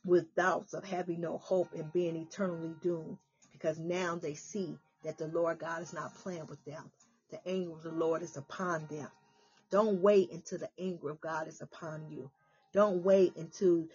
with 0.03 0.33
doubts 0.35 0.73
of 0.73 0.83
having 0.83 1.21
no 1.21 1.37
hope 1.37 1.73
and 1.73 1.91
being 1.93 2.15
eternally 2.15 2.73
doomed 2.81 3.17
because 3.51 3.79
now 3.79 4.15
they 4.15 4.33
see 4.35 4.77
that 5.03 5.17
the 5.17 5.27
Lord 5.27 5.59
God 5.59 5.81
is 5.81 5.93
not 5.93 6.15
playing 6.15 6.47
with 6.47 6.63
them. 6.65 6.91
The 7.31 7.39
anger 7.47 7.73
of 7.73 7.83
the 7.83 7.91
Lord 7.91 8.21
is 8.23 8.37
upon 8.37 8.87
them. 8.87 9.07
Don't 9.71 10.01
wait 10.01 10.31
until 10.31 10.59
the 10.59 10.69
anger 10.79 11.09
of 11.09 11.21
God 11.21 11.47
is 11.47 11.61
upon 11.61 12.09
you. 12.09 12.31
Don't 12.73 13.03
wait 13.03 13.35
until, 13.35 13.87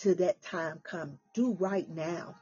to 0.00 0.14
that 0.16 0.42
time 0.42 0.80
come. 0.82 1.18
Do 1.34 1.52
right 1.52 1.88
now. 1.88 2.36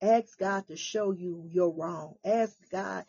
Ask 0.00 0.38
God 0.38 0.66
to 0.68 0.76
show 0.76 1.12
you 1.12 1.48
your 1.50 1.72
wrong. 1.72 2.16
Ask 2.24 2.56
God 2.70 3.04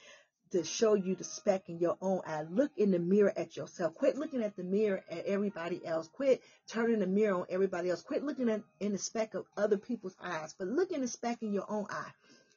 to 0.52 0.64
show 0.64 0.94
you 0.94 1.16
the 1.16 1.24
speck 1.24 1.68
in 1.68 1.80
your 1.80 1.98
own 2.00 2.22
eye. 2.28 2.44
Look 2.44 2.72
in 2.78 2.92
the 2.92 3.00
mirror 3.00 3.34
at 3.36 3.58
yourself. 3.58 3.96
Quit 3.96 4.16
looking 4.16 4.44
at 4.44 4.56
the 4.56 4.64
mirror 4.64 5.04
at 5.10 5.26
everybody 5.26 5.84
else. 5.84 6.08
Quit 6.14 6.44
turning 6.68 7.00
the 7.00 7.08
mirror 7.08 7.40
on 7.40 7.46
everybody 7.50 7.90
else. 7.90 8.04
Quit 8.04 8.24
looking 8.24 8.50
at 8.50 8.62
in 8.80 8.92
the 8.92 9.00
speck 9.00 9.34
of 9.34 9.46
other 9.58 9.78
people's 9.78 10.16
eyes, 10.22 10.54
but 10.58 10.68
look 10.68 10.92
in 10.92 11.02
the 11.02 11.08
speck 11.08 11.42
in 11.42 11.52
your 11.52 11.66
own 11.68 11.88
eye. 11.90 12.12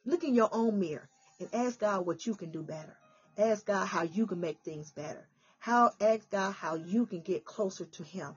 Look 0.04 0.24
in 0.24 0.34
your 0.34 0.50
own 0.52 0.78
mirror 0.78 1.08
and 1.40 1.48
ask 1.54 1.78
God 1.80 2.04
what 2.04 2.26
you 2.26 2.34
can 2.34 2.50
do 2.50 2.62
better. 2.62 2.96
Ask 3.38 3.64
God 3.64 3.86
how 3.86 4.02
you 4.02 4.26
can 4.26 4.40
make 4.40 4.58
things 4.60 4.92
better. 4.92 5.26
How 5.58 5.92
ask 6.00 6.28
God 6.30 6.52
how 6.52 6.74
you 6.74 7.06
can 7.06 7.22
get 7.22 7.46
closer 7.46 7.86
to 7.86 8.02
Him. 8.02 8.36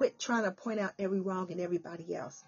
Quit 0.00 0.18
trying 0.18 0.44
to 0.44 0.50
point 0.50 0.80
out 0.80 0.94
every 0.98 1.20
wrong 1.20 1.50
in 1.50 1.60
everybody 1.60 2.14
else. 2.14 2.42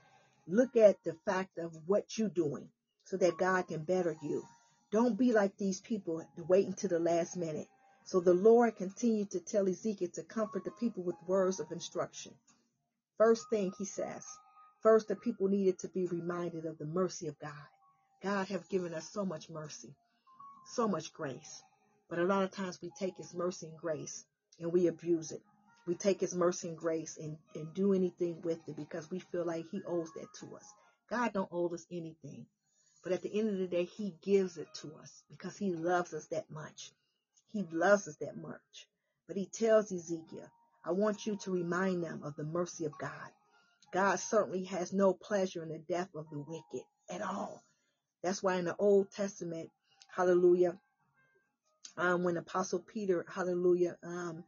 Look 0.48 0.74
at 0.74 1.04
the 1.04 1.12
fact 1.26 1.58
of 1.58 1.76
what 1.86 2.16
you're 2.16 2.30
doing 2.30 2.70
so 3.04 3.18
that 3.18 3.36
God 3.36 3.68
can 3.68 3.84
better 3.84 4.16
you. 4.22 4.42
Don't 4.90 5.18
be 5.18 5.34
like 5.34 5.58
these 5.58 5.78
people 5.78 6.24
waiting 6.48 6.72
to 6.72 6.88
the 6.88 6.98
last 6.98 7.36
minute. 7.36 7.68
So 8.04 8.20
the 8.20 8.32
Lord 8.32 8.76
continued 8.76 9.32
to 9.32 9.40
tell 9.40 9.68
Ezekiel 9.68 10.08
to 10.14 10.22
comfort 10.22 10.64
the 10.64 10.70
people 10.70 11.02
with 11.02 11.16
words 11.26 11.60
of 11.60 11.70
instruction. 11.72 12.32
First 13.18 13.50
thing 13.50 13.70
he 13.76 13.84
says, 13.84 14.24
first 14.80 15.08
the 15.08 15.16
people 15.16 15.48
needed 15.48 15.78
to 15.80 15.88
be 15.88 16.06
reminded 16.06 16.64
of 16.64 16.78
the 16.78 16.86
mercy 16.86 17.26
of 17.26 17.38
God. 17.38 17.52
God 18.22 18.48
have 18.48 18.66
given 18.70 18.94
us 18.94 19.10
so 19.12 19.26
much 19.26 19.50
mercy, 19.50 19.94
so 20.64 20.88
much 20.88 21.12
grace. 21.12 21.62
But 22.08 22.18
a 22.18 22.24
lot 22.24 22.44
of 22.44 22.50
times 22.50 22.80
we 22.80 22.90
take 22.98 23.18
his 23.18 23.34
mercy 23.34 23.66
and 23.66 23.76
grace 23.76 24.24
and 24.58 24.72
we 24.72 24.86
abuse 24.86 25.32
it. 25.32 25.42
We 25.86 25.94
take 25.96 26.20
his 26.20 26.34
mercy 26.34 26.68
and 26.68 26.78
grace 26.78 27.18
and, 27.18 27.38
and 27.54 27.74
do 27.74 27.94
anything 27.94 28.40
with 28.42 28.60
it 28.68 28.76
because 28.76 29.10
we 29.10 29.20
feel 29.20 29.46
like 29.46 29.66
he 29.70 29.82
owes 29.86 30.12
that 30.14 30.28
to 30.40 30.56
us. 30.56 30.64
God 31.10 31.32
don't 31.34 31.48
owe 31.52 31.68
us 31.74 31.86
anything. 31.90 32.46
But 33.04 33.12
at 33.12 33.22
the 33.22 33.38
end 33.38 33.50
of 33.50 33.58
the 33.58 33.68
day, 33.68 33.84
he 33.84 34.14
gives 34.22 34.58
it 34.58 34.68
to 34.82 34.92
us 35.02 35.24
because 35.30 35.56
he 35.58 35.72
loves 35.72 36.14
us 36.14 36.26
that 36.28 36.50
much. 36.50 36.92
He 37.52 37.64
loves 37.72 38.08
us 38.08 38.16
that 38.18 38.36
much. 38.36 38.88
But 39.28 39.36
he 39.36 39.46
tells 39.46 39.92
Ezekiel, 39.92 40.48
I 40.84 40.92
want 40.92 41.26
you 41.26 41.36
to 41.44 41.52
remind 41.52 42.04
them 42.04 42.22
of 42.24 42.36
the 42.36 42.44
mercy 42.44 42.86
of 42.86 42.98
God. 42.98 43.30
God 43.92 44.18
certainly 44.20 44.64
has 44.66 44.92
no 44.92 45.14
pleasure 45.14 45.62
in 45.62 45.70
the 45.70 45.78
death 45.78 46.10
of 46.14 46.26
the 46.30 46.38
wicked 46.38 46.86
at 47.10 47.22
all. 47.22 47.62
That's 48.22 48.42
why 48.42 48.56
in 48.56 48.66
the 48.66 48.76
Old 48.78 49.10
Testament, 49.12 49.70
hallelujah, 50.14 50.78
um, 51.98 52.24
when 52.24 52.38
Apostle 52.38 52.80
Peter, 52.80 53.26
hallelujah, 53.28 53.96
um, 54.04 54.44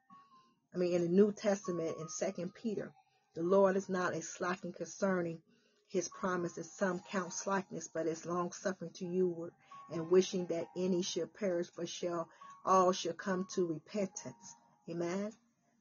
I 0.74 0.78
mean, 0.78 0.92
in 0.92 1.02
the 1.02 1.08
New 1.08 1.32
Testament, 1.32 1.96
in 2.00 2.08
Second 2.08 2.52
Peter, 2.54 2.92
the 3.34 3.42
Lord 3.42 3.76
is 3.76 3.88
not 3.88 4.14
a 4.14 4.20
slacking 4.20 4.72
concerning 4.72 5.40
his 5.88 6.08
promises. 6.08 6.72
some 6.72 7.00
count 7.10 7.32
slackness, 7.32 7.88
but 7.88 8.08
is 8.08 8.26
long 8.26 8.50
suffering 8.50 8.90
to 8.94 9.06
you 9.06 9.52
and 9.92 10.10
wishing 10.10 10.46
that 10.46 10.66
any 10.76 11.02
should 11.02 11.32
perish, 11.34 11.68
but 11.76 11.88
shall 11.88 12.28
all 12.64 12.90
shall 12.90 13.12
come 13.12 13.46
to 13.54 13.66
repentance. 13.66 14.56
Amen. 14.90 15.32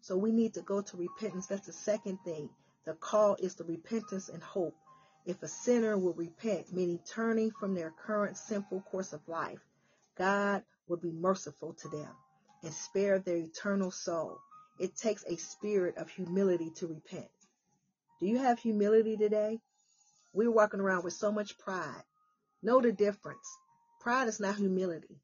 So 0.01 0.15
we 0.15 0.31
need 0.31 0.53
to 0.55 0.61
go 0.61 0.81
to 0.81 0.97
repentance. 0.97 1.47
That's 1.47 1.65
the 1.65 1.73
second 1.73 2.19
thing. 2.23 2.49
The 2.85 2.93
call 2.93 3.35
is 3.39 3.55
the 3.55 3.63
repentance 3.63 4.29
and 4.29 4.43
hope. 4.43 4.75
If 5.25 5.41
a 5.41 5.47
sinner 5.47 5.97
will 5.97 6.13
repent, 6.13 6.71
meaning 6.71 6.99
turning 7.05 7.51
from 7.51 7.73
their 7.73 7.91
current 7.91 8.37
sinful 8.37 8.81
course 8.81 9.13
of 9.13 9.27
life, 9.27 9.59
God 10.17 10.63
will 10.87 10.97
be 10.97 11.11
merciful 11.11 11.73
to 11.73 11.87
them 11.87 12.09
and 12.61 12.73
spare 12.73 13.19
their 13.19 13.37
eternal 13.37 13.89
soul. 13.89 14.37
It 14.79 14.95
takes 14.95 15.23
a 15.25 15.35
spirit 15.35 15.97
of 15.97 16.09
humility 16.09 16.71
to 16.77 16.87
repent. 16.87 17.29
Do 18.19 18.25
you 18.25 18.39
have 18.39 18.57
humility 18.57 19.15
today? 19.15 19.59
We're 20.33 20.51
walking 20.51 20.79
around 20.79 21.03
with 21.03 21.13
so 21.13 21.31
much 21.31 21.59
pride. 21.59 22.03
Know 22.63 22.81
the 22.81 22.91
difference. 22.91 23.47
Pride 24.01 24.27
is 24.27 24.39
not 24.39 24.55
humility. 24.55 25.21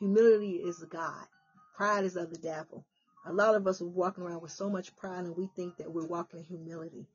Humility 0.00 0.56
is 0.56 0.84
God. 0.84 1.26
Pride 1.76 2.04
is 2.04 2.16
of 2.16 2.30
the 2.30 2.38
devil. 2.38 2.84
A 3.24 3.32
lot 3.32 3.54
of 3.54 3.66
us 3.66 3.80
are 3.80 3.86
walking 3.86 4.22
around 4.22 4.42
with 4.42 4.52
so 4.52 4.68
much 4.68 4.94
pride 4.96 5.24
and 5.24 5.36
we 5.36 5.48
think 5.56 5.78
that 5.78 5.90
we're 5.90 6.06
walking 6.06 6.40
in 6.40 6.44
humility. 6.46 7.06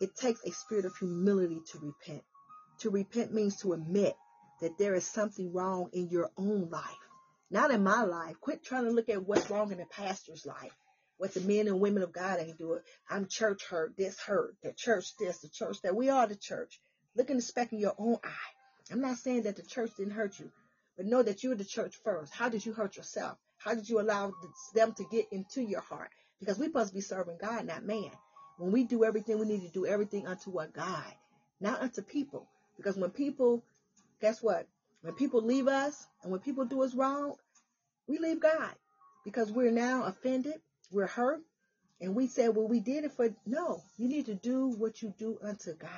It 0.00 0.16
takes 0.16 0.42
a 0.44 0.50
spirit 0.50 0.84
of 0.84 0.96
humility 0.96 1.60
to 1.70 1.78
repent. 1.78 2.24
To 2.80 2.90
repent 2.90 3.32
means 3.32 3.56
to 3.60 3.72
admit 3.72 4.16
that 4.60 4.78
there 4.78 4.94
is 4.96 5.06
something 5.06 5.52
wrong 5.52 5.90
in 5.92 6.08
your 6.08 6.30
own 6.36 6.68
life, 6.70 7.08
not 7.50 7.70
in 7.70 7.84
my 7.84 8.02
life. 8.02 8.40
Quit 8.40 8.64
trying 8.64 8.84
to 8.84 8.90
look 8.90 9.08
at 9.08 9.24
what's 9.24 9.48
wrong 9.48 9.70
in 9.70 9.78
the 9.78 9.86
pastor's 9.86 10.44
life 10.44 10.72
what 11.18 11.34
the 11.34 11.40
men 11.40 11.68
and 11.68 11.80
women 11.80 12.02
of 12.02 12.12
God 12.12 12.40
ain't 12.40 12.58
doing. 12.58 12.80
I'm 13.08 13.26
church 13.26 13.64
hurt, 13.68 13.96
this 13.96 14.18
hurt, 14.18 14.56
the 14.62 14.72
church 14.72 15.16
this, 15.18 15.38
the 15.38 15.48
church 15.48 15.80
that. 15.82 15.94
We 15.94 16.08
are 16.10 16.26
the 16.26 16.36
church. 16.36 16.80
Look 17.16 17.30
in 17.30 17.36
the 17.36 17.42
speck 17.42 17.72
in 17.72 17.78
your 17.78 17.94
own 17.98 18.16
eye. 18.24 18.92
I'm 18.92 19.00
not 19.00 19.18
saying 19.18 19.44
that 19.44 19.56
the 19.56 19.62
church 19.62 19.92
didn't 19.96 20.14
hurt 20.14 20.38
you, 20.38 20.50
but 20.96 21.06
know 21.06 21.22
that 21.22 21.42
you're 21.42 21.54
the 21.54 21.64
church 21.64 21.94
first. 22.04 22.34
How 22.34 22.48
did 22.48 22.66
you 22.66 22.72
hurt 22.72 22.96
yourself? 22.96 23.38
How 23.58 23.74
did 23.74 23.88
you 23.88 24.00
allow 24.00 24.32
them 24.74 24.92
to 24.92 25.04
get 25.10 25.26
into 25.32 25.62
your 25.62 25.80
heart? 25.80 26.10
Because 26.40 26.58
we 26.58 26.68
must 26.68 26.92
be 26.92 27.00
serving 27.00 27.38
God, 27.40 27.66
not 27.66 27.84
man. 27.84 28.10
When 28.58 28.72
we 28.72 28.84
do 28.84 29.04
everything, 29.04 29.38
we 29.38 29.46
need 29.46 29.62
to 29.62 29.72
do 29.72 29.86
everything 29.86 30.26
unto 30.26 30.50
what 30.50 30.72
God, 30.74 31.12
not 31.60 31.80
unto 31.80 32.02
people. 32.02 32.46
Because 32.76 32.96
when 32.96 33.10
people, 33.10 33.64
guess 34.20 34.42
what? 34.42 34.66
When 35.02 35.14
people 35.14 35.42
leave 35.42 35.68
us 35.68 36.06
and 36.22 36.30
when 36.30 36.40
people 36.40 36.64
do 36.64 36.82
us 36.82 36.94
wrong, 36.94 37.34
we 38.06 38.18
leave 38.18 38.40
God 38.40 38.74
because 39.24 39.50
we're 39.50 39.70
now 39.70 40.04
offended 40.04 40.60
we're 40.90 41.06
hurt 41.06 41.40
and 42.00 42.14
we 42.14 42.26
say, 42.26 42.48
well, 42.48 42.68
we 42.68 42.80
did 42.80 43.04
it 43.04 43.12
for, 43.12 43.28
no, 43.46 43.82
you 43.96 44.08
need 44.08 44.26
to 44.26 44.34
do 44.34 44.68
what 44.78 45.02
you 45.02 45.14
do 45.18 45.38
unto 45.42 45.74
God. 45.74 45.90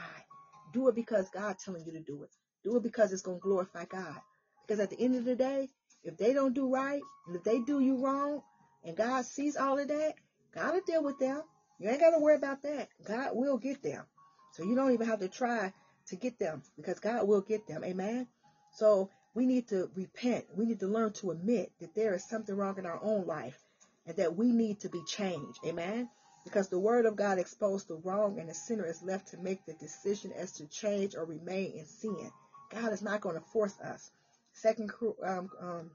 Do 0.72 0.88
it 0.88 0.94
because 0.94 1.28
God's 1.30 1.64
telling 1.64 1.84
you 1.84 1.92
to 1.92 2.00
do 2.00 2.22
it. 2.22 2.30
Do 2.64 2.76
it 2.76 2.82
because 2.82 3.12
it's 3.12 3.22
going 3.22 3.38
to 3.38 3.42
glorify 3.42 3.84
God. 3.86 4.20
Because 4.66 4.80
at 4.80 4.90
the 4.90 5.00
end 5.00 5.16
of 5.16 5.24
the 5.24 5.36
day, 5.36 5.68
if 6.04 6.16
they 6.16 6.32
don't 6.32 6.54
do 6.54 6.72
right 6.72 7.00
and 7.26 7.36
if 7.36 7.44
they 7.44 7.60
do 7.60 7.80
you 7.80 8.04
wrong 8.04 8.42
and 8.84 8.96
God 8.96 9.24
sees 9.24 9.56
all 9.56 9.78
of 9.78 9.88
that, 9.88 10.14
God 10.54 10.74
will 10.74 10.80
deal 10.86 11.02
with 11.02 11.18
them. 11.18 11.42
You 11.78 11.90
ain't 11.90 12.00
got 12.00 12.10
to 12.10 12.18
worry 12.18 12.36
about 12.36 12.62
that. 12.62 12.88
God 13.06 13.30
will 13.32 13.58
get 13.58 13.82
them. 13.82 14.04
So 14.52 14.64
you 14.64 14.74
don't 14.74 14.92
even 14.92 15.06
have 15.06 15.20
to 15.20 15.28
try 15.28 15.72
to 16.08 16.16
get 16.16 16.38
them 16.38 16.62
because 16.76 17.00
God 17.00 17.26
will 17.26 17.42
get 17.42 17.66
them. 17.66 17.84
Amen. 17.84 18.26
So 18.74 19.10
we 19.34 19.46
need 19.46 19.68
to 19.68 19.90
repent. 19.94 20.46
We 20.54 20.66
need 20.66 20.80
to 20.80 20.86
learn 20.86 21.12
to 21.14 21.30
admit 21.30 21.72
that 21.80 21.94
there 21.94 22.14
is 22.14 22.28
something 22.28 22.54
wrong 22.54 22.78
in 22.78 22.86
our 22.86 23.02
own 23.02 23.26
life 23.26 23.58
and 24.06 24.16
that 24.16 24.36
we 24.36 24.52
need 24.52 24.80
to 24.80 24.88
be 24.88 25.02
changed. 25.04 25.58
Amen. 25.66 26.08
Because 26.44 26.68
the 26.68 26.78
word 26.78 27.06
of 27.06 27.16
God 27.16 27.38
exposed 27.38 27.88
the 27.88 27.96
wrong 27.96 28.38
and 28.38 28.48
the 28.48 28.54
sinner 28.54 28.86
is 28.86 29.02
left 29.02 29.28
to 29.28 29.38
make 29.38 29.66
the 29.66 29.74
decision 29.74 30.32
as 30.32 30.52
to 30.52 30.66
change 30.66 31.16
or 31.16 31.24
remain 31.24 31.72
in 31.72 31.84
sin. 31.86 32.30
God 32.70 32.92
is 32.92 33.02
not 33.02 33.20
going 33.20 33.34
to 33.34 33.40
force 33.52 33.74
us. 33.80 34.10
Second, 34.52 34.90
um, 35.24 35.50
um, 35.60 35.90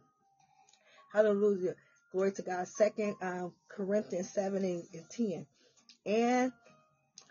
hallelujah. 1.13 1.75
Glory 2.11 2.33
to 2.33 2.41
God. 2.41 2.67
Second 2.67 3.15
um, 3.21 3.53
Corinthians 3.69 4.29
7 4.33 4.63
and, 4.63 4.83
and 4.93 5.09
10. 5.09 5.45
And 6.05 6.51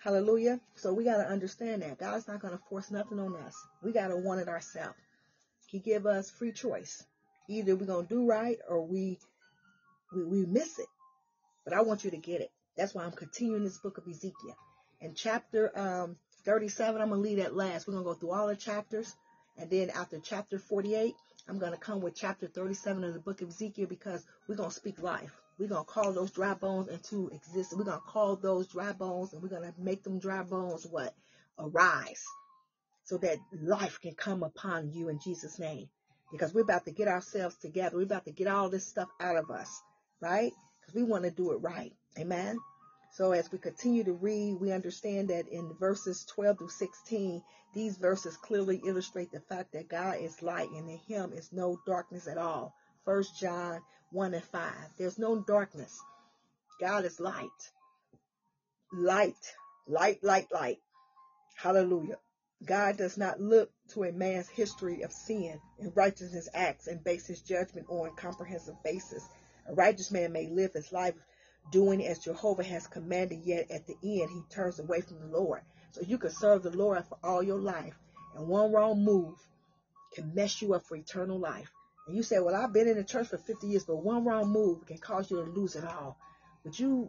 hallelujah. 0.03 0.59
So 0.77 0.95
we 0.95 1.05
got 1.05 1.19
to 1.19 1.29
understand 1.29 1.83
that 1.83 1.99
God's 1.99 2.27
not 2.27 2.41
going 2.41 2.57
to 2.57 2.65
force 2.71 2.91
nothing 2.91 3.21
on 3.21 3.37
us. 3.37 3.55
We 3.83 3.93
got 3.93 4.09
to 4.09 4.17
want 4.17 4.41
it 4.41 4.49
ourselves. 4.49 4.97
He 5.67 5.79
give 5.79 6.07
us 6.07 6.31
free 6.31 6.53
choice. 6.53 7.05
Either 7.49 7.77
we're 7.77 7.87
going 7.87 8.07
to 8.07 8.15
do 8.15 8.27
right 8.27 8.59
or 8.69 8.85
we 8.87 9.19
we, 10.13 10.25
we 10.25 10.47
miss 10.47 10.79
it. 10.79 10.89
But 11.65 11.75
I 11.75 11.83
want 11.83 12.05
you 12.05 12.11
to 12.11 12.17
get 12.17 12.41
it. 12.41 12.51
That's 12.77 12.95
why 12.95 13.05
I'm 13.05 13.13
continuing 13.13 13.65
this 13.65 13.79
book 13.79 13.99
of 13.99 14.09
Ezekiel. 14.09 14.57
And 15.01 15.17
chapter 15.17 15.77
um, 15.79 16.17
37, 16.45 17.01
I'm 17.01 17.09
going 17.09 17.23
to 17.23 17.29
leave 17.29 17.39
that 17.39 17.55
last. 17.55 17.87
We're 17.87 17.95
going 17.95 18.05
to 18.05 18.13
go 18.13 18.15
through 18.15 18.33
all 18.33 18.47
the 18.47 18.57
chapters. 18.57 19.15
And 19.59 19.71
then 19.71 19.91
after 19.91 20.19
chapter 20.19 20.59
48, 20.59 21.15
I'm 21.49 21.59
going 21.59 21.73
to 21.73 21.79
come 21.79 22.01
with 22.01 22.15
chapter 22.15 22.47
37 22.47 23.05
of 23.05 23.15
the 23.15 23.21
book 23.21 23.43
of 23.43 23.49
Ezekiel 23.49 23.87
because 23.87 24.25
we're 24.49 24.57
going 24.57 24.71
to 24.71 24.75
speak 24.75 25.03
life. 25.03 25.31
We're 25.59 25.69
going 25.69 25.85
to 25.85 25.91
call 25.91 26.13
those 26.13 26.31
dry 26.31 26.55
bones 26.55 26.89
into 26.89 27.29
existence. 27.29 27.75
We're 27.77 27.85
going 27.85 27.99
to 27.99 28.07
call 28.07 28.37
those 28.37 28.69
dry 28.69 28.93
bones 28.93 29.33
and 29.33 29.43
we're 29.43 29.49
going 29.49 29.71
to 29.71 29.75
make 29.79 30.03
them 30.03 30.19
dry 30.19 30.43
bones 30.43 30.87
what? 30.87 31.15
Arise. 31.59 32.25
So 33.05 33.19
that 33.19 33.39
life 33.61 34.01
can 34.01 34.15
come 34.15 34.43
upon 34.43 34.93
you 34.93 35.09
in 35.09 35.19
Jesus' 35.19 35.59
name. 35.59 35.89
Because 36.31 36.55
we're 36.55 36.63
about 36.63 36.85
to 36.85 36.93
get 36.93 37.09
ourselves 37.09 37.57
together. 37.57 37.97
We're 37.97 38.05
about 38.05 38.25
to 38.27 38.33
get 38.33 38.47
all 38.47 38.71
this 38.71 38.87
stuff 38.87 39.09
out 39.21 39.37
of 39.37 39.51
us 39.51 39.83
right? 40.21 40.53
Because 40.81 40.95
we 40.95 41.03
want 41.03 41.25
to 41.25 41.31
do 41.31 41.53
it 41.53 41.57
right. 41.57 41.93
Amen. 42.19 42.59
So 43.13 43.33
as 43.33 43.51
we 43.51 43.59
continue 43.59 44.05
to 44.05 44.13
read, 44.13 44.61
we 44.61 44.73
understand 44.73 45.29
that 45.29 45.49
in 45.49 45.75
verses 45.79 46.25
12 46.35 46.59
through 46.59 46.69
16, 46.69 47.43
these 47.75 47.97
verses 47.97 48.37
clearly 48.37 48.81
illustrate 48.85 49.33
the 49.33 49.41
fact 49.41 49.73
that 49.73 49.89
God 49.89 50.19
is 50.21 50.43
light 50.43 50.71
and 50.71 50.89
in 50.89 50.99
him 50.99 51.33
is 51.33 51.53
no 51.53 51.81
darkness 51.87 52.27
at 52.29 52.39
all. 52.39 52.75
First 53.05 53.39
John 53.39 53.81
1 54.13 54.35
and 54.35 54.45
5. 54.45 54.73
There's 54.99 55.19
no 55.19 55.41
darkness. 55.41 55.99
God 56.81 57.05
is 57.05 57.21
light. 57.21 57.49
Light. 58.93 59.55
Light, 59.87 60.23
light, 60.23 60.49
light. 60.53 60.79
Hallelujah. 61.57 62.17
God 62.65 62.97
does 62.97 63.17
not 63.17 63.41
look 63.41 63.71
to 63.95 64.05
a 64.05 64.13
man's 64.13 64.49
history 64.49 65.03
of 65.03 65.13
sin 65.13 65.59
and 65.79 65.97
righteousness 65.97 66.49
acts 66.53 66.87
and 66.87 67.03
base 67.03 67.27
his 67.27 67.41
judgment 67.41 67.87
on 67.89 68.15
comprehensive 68.17 68.75
basis. 68.85 69.27
A 69.71 69.75
righteous 69.75 70.11
man 70.11 70.33
may 70.33 70.49
live 70.49 70.73
his 70.73 70.91
life 70.91 71.15
doing 71.71 72.05
as 72.05 72.19
Jehovah 72.19 72.65
has 72.65 72.89
commanded, 72.89 73.43
yet 73.45 73.71
at 73.71 73.87
the 73.87 73.95
end 74.03 74.29
he 74.31 74.43
turns 74.51 74.81
away 74.81 75.01
from 75.01 75.21
the 75.21 75.27
Lord. 75.27 75.61
So 75.93 76.01
you 76.01 76.19
can 76.19 76.31
serve 76.31 76.65
the 76.65 76.77
Lord 76.77 77.05
for 77.05 77.19
all 77.23 77.41
your 77.41 77.61
life, 77.61 77.95
and 78.35 78.49
one 78.49 78.73
wrong 78.73 79.05
move 79.05 79.37
can 80.13 80.35
mess 80.35 80.61
you 80.61 80.75
up 80.75 80.83
for 80.83 80.97
eternal 80.97 81.39
life. 81.39 81.71
And 82.09 82.17
you 82.17 82.25
say, 82.25 82.41
Well, 82.41 82.57
I've 82.57 82.73
been 82.73 82.89
in 82.89 82.97
the 82.97 83.05
church 83.05 83.29
for 83.29 83.39
50 83.39 83.69
years, 83.69 83.85
but 83.85 84.03
one 84.03 84.25
wrong 84.25 84.49
move 84.49 84.85
can 84.87 84.99
cause 84.99 85.31
you 85.31 85.37
to 85.37 85.51
lose 85.51 85.77
it 85.77 85.85
all. 85.85 86.19
Would 86.65 86.77
you 86.77 87.09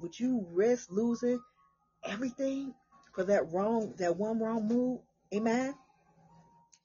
would 0.00 0.18
you 0.18 0.46
risk 0.50 0.90
losing 0.90 1.40
everything 2.04 2.74
for 3.14 3.24
that 3.24 3.52
wrong 3.52 3.92
that 3.98 4.16
one 4.16 4.38
wrong 4.38 4.66
move? 4.66 5.00
Amen. 5.34 5.74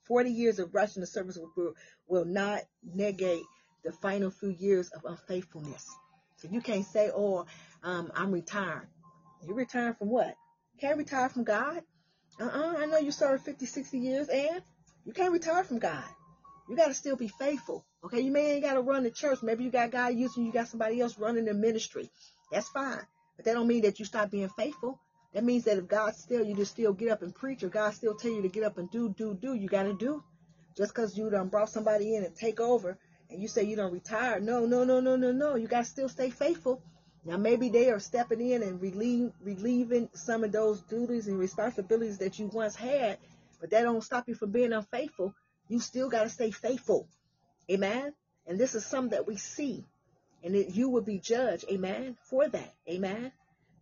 40 0.04 0.32
years 0.32 0.60
of 0.60 0.74
rushing 0.74 1.02
the 1.02 1.08
service 1.08 1.38
will, 1.38 1.74
will 2.08 2.26
not 2.26 2.62
negate 2.84 3.44
the 3.84 3.92
final 3.92 4.30
few 4.32 4.50
years 4.50 4.90
of 4.90 5.06
unfaithfulness. 5.06 5.88
So 6.38 6.48
you 6.52 6.62
can't 6.62 6.86
say, 6.86 7.10
oh, 7.14 7.46
um, 7.84 8.12
I'm 8.16 8.32
retired. 8.32 8.88
You 9.48 9.54
retired 9.54 9.98
from 9.98 10.10
what? 10.10 10.36
You 10.74 10.80
can't 10.80 10.98
retire 10.98 11.30
from 11.30 11.44
God. 11.44 11.82
Uh-uh. 12.40 12.76
I 12.78 12.86
know 12.86 13.00
you 13.00 13.12
served 13.12 13.44
50, 13.44 13.66
60 13.66 13.98
years 13.98 14.30
and 14.30 14.62
you 15.06 15.14
can't 15.14 15.34
retire 15.34 15.64
from 15.64 15.80
God. 15.80 16.04
You 16.70 16.76
got 16.76 16.88
to 16.88 16.94
still 16.94 17.16
be 17.16 17.28
faithful. 17.28 17.86
Okay. 18.04 18.20
You 18.20 18.32
may 18.32 18.52
ain't 18.52 18.64
got 18.64 18.76
to 18.76 18.82
run 18.82 19.04
the 19.04 19.12
church. 19.12 19.42
Maybe 19.42 19.64
you 19.64 19.72
got 19.72 19.92
God 19.92 20.14
using 20.14 20.46
you 20.46 20.52
got 20.52 20.68
somebody 20.68 21.02
else 21.02 21.18
running 21.18 21.46
the 21.46 21.54
ministry. 21.54 22.10
That's 22.52 22.70
fine. 22.70 23.02
But 23.36 23.46
that 23.46 23.54
don't 23.54 23.68
mean 23.68 23.84
that 23.84 24.00
you 24.00 24.06
stop 24.06 24.30
being 24.30 24.50
faithful. 24.50 25.00
That 25.34 25.44
means 25.44 25.66
that 25.66 25.78
if 25.78 25.88
God 25.88 26.16
still 26.16 26.44
you 26.44 26.56
to 26.56 26.66
still 26.66 26.94
get 26.94 27.10
up 27.10 27.22
and 27.22 27.34
preach 27.34 27.64
or 27.64 27.70
God 27.70 27.94
still 27.94 28.16
tell 28.16 28.32
you 28.32 28.42
to 28.42 28.50
get 28.50 28.64
up 28.64 28.78
and 28.78 28.90
do, 28.92 29.10
do, 29.10 29.38
do, 29.40 29.54
you 29.54 29.68
got 29.68 29.84
to 29.84 29.94
do. 29.94 30.24
Just 30.76 30.94
because 30.94 31.18
you 31.18 31.30
done 31.30 31.50
brought 31.50 31.70
somebody 31.70 32.16
in 32.16 32.24
and 32.24 32.36
take 32.36 32.60
over 32.60 32.98
and 33.30 33.42
you 33.42 33.48
say 33.48 33.64
you 33.64 33.76
don't 33.76 33.94
retire. 33.94 34.40
No, 34.40 34.66
no, 34.66 34.84
no, 34.84 35.00
no, 35.00 35.16
no, 35.16 35.32
no. 35.32 35.56
You 35.56 35.68
got 35.68 35.80
to 35.80 35.90
still 35.90 36.10
stay 36.10 36.30
faithful. 36.30 36.82
Now, 37.26 37.38
maybe 37.38 37.70
they 37.70 37.90
are 37.90 38.00
stepping 38.00 38.40
in 38.40 38.64
and 38.64 38.82
relieve, 38.82 39.32
relieving 39.42 40.10
some 40.14 40.44
of 40.44 40.52
those 40.52 40.82
duties 40.82 41.28
and 41.28 41.38
responsibilities 41.38 42.20
that 42.20 42.40
you 42.40 42.48
once 42.48 42.76
had, 42.76 43.18
but 43.60 43.70
that 43.72 43.82
don't 43.82 44.04
stop 44.04 44.30
you 44.30 44.36
from 44.36 44.52
being 44.52 44.72
unfaithful. 44.72 45.34
You 45.68 45.80
still 45.80 46.10
got 46.10 46.24
to 46.24 46.30
stay 46.30 46.52
faithful. 46.52 47.08
Amen. 47.70 48.14
And 48.46 48.58
this 48.58 48.76
is 48.76 48.86
something 48.86 49.12
that 49.12 49.28
we 49.28 49.36
see, 49.36 49.84
and 50.42 50.56
it, 50.56 50.70
you 50.70 50.88
will 50.88 51.02
be 51.02 51.20
judged. 51.20 51.66
Amen. 51.70 52.16
For 52.30 52.48
that. 52.48 52.74
Amen. 52.90 53.34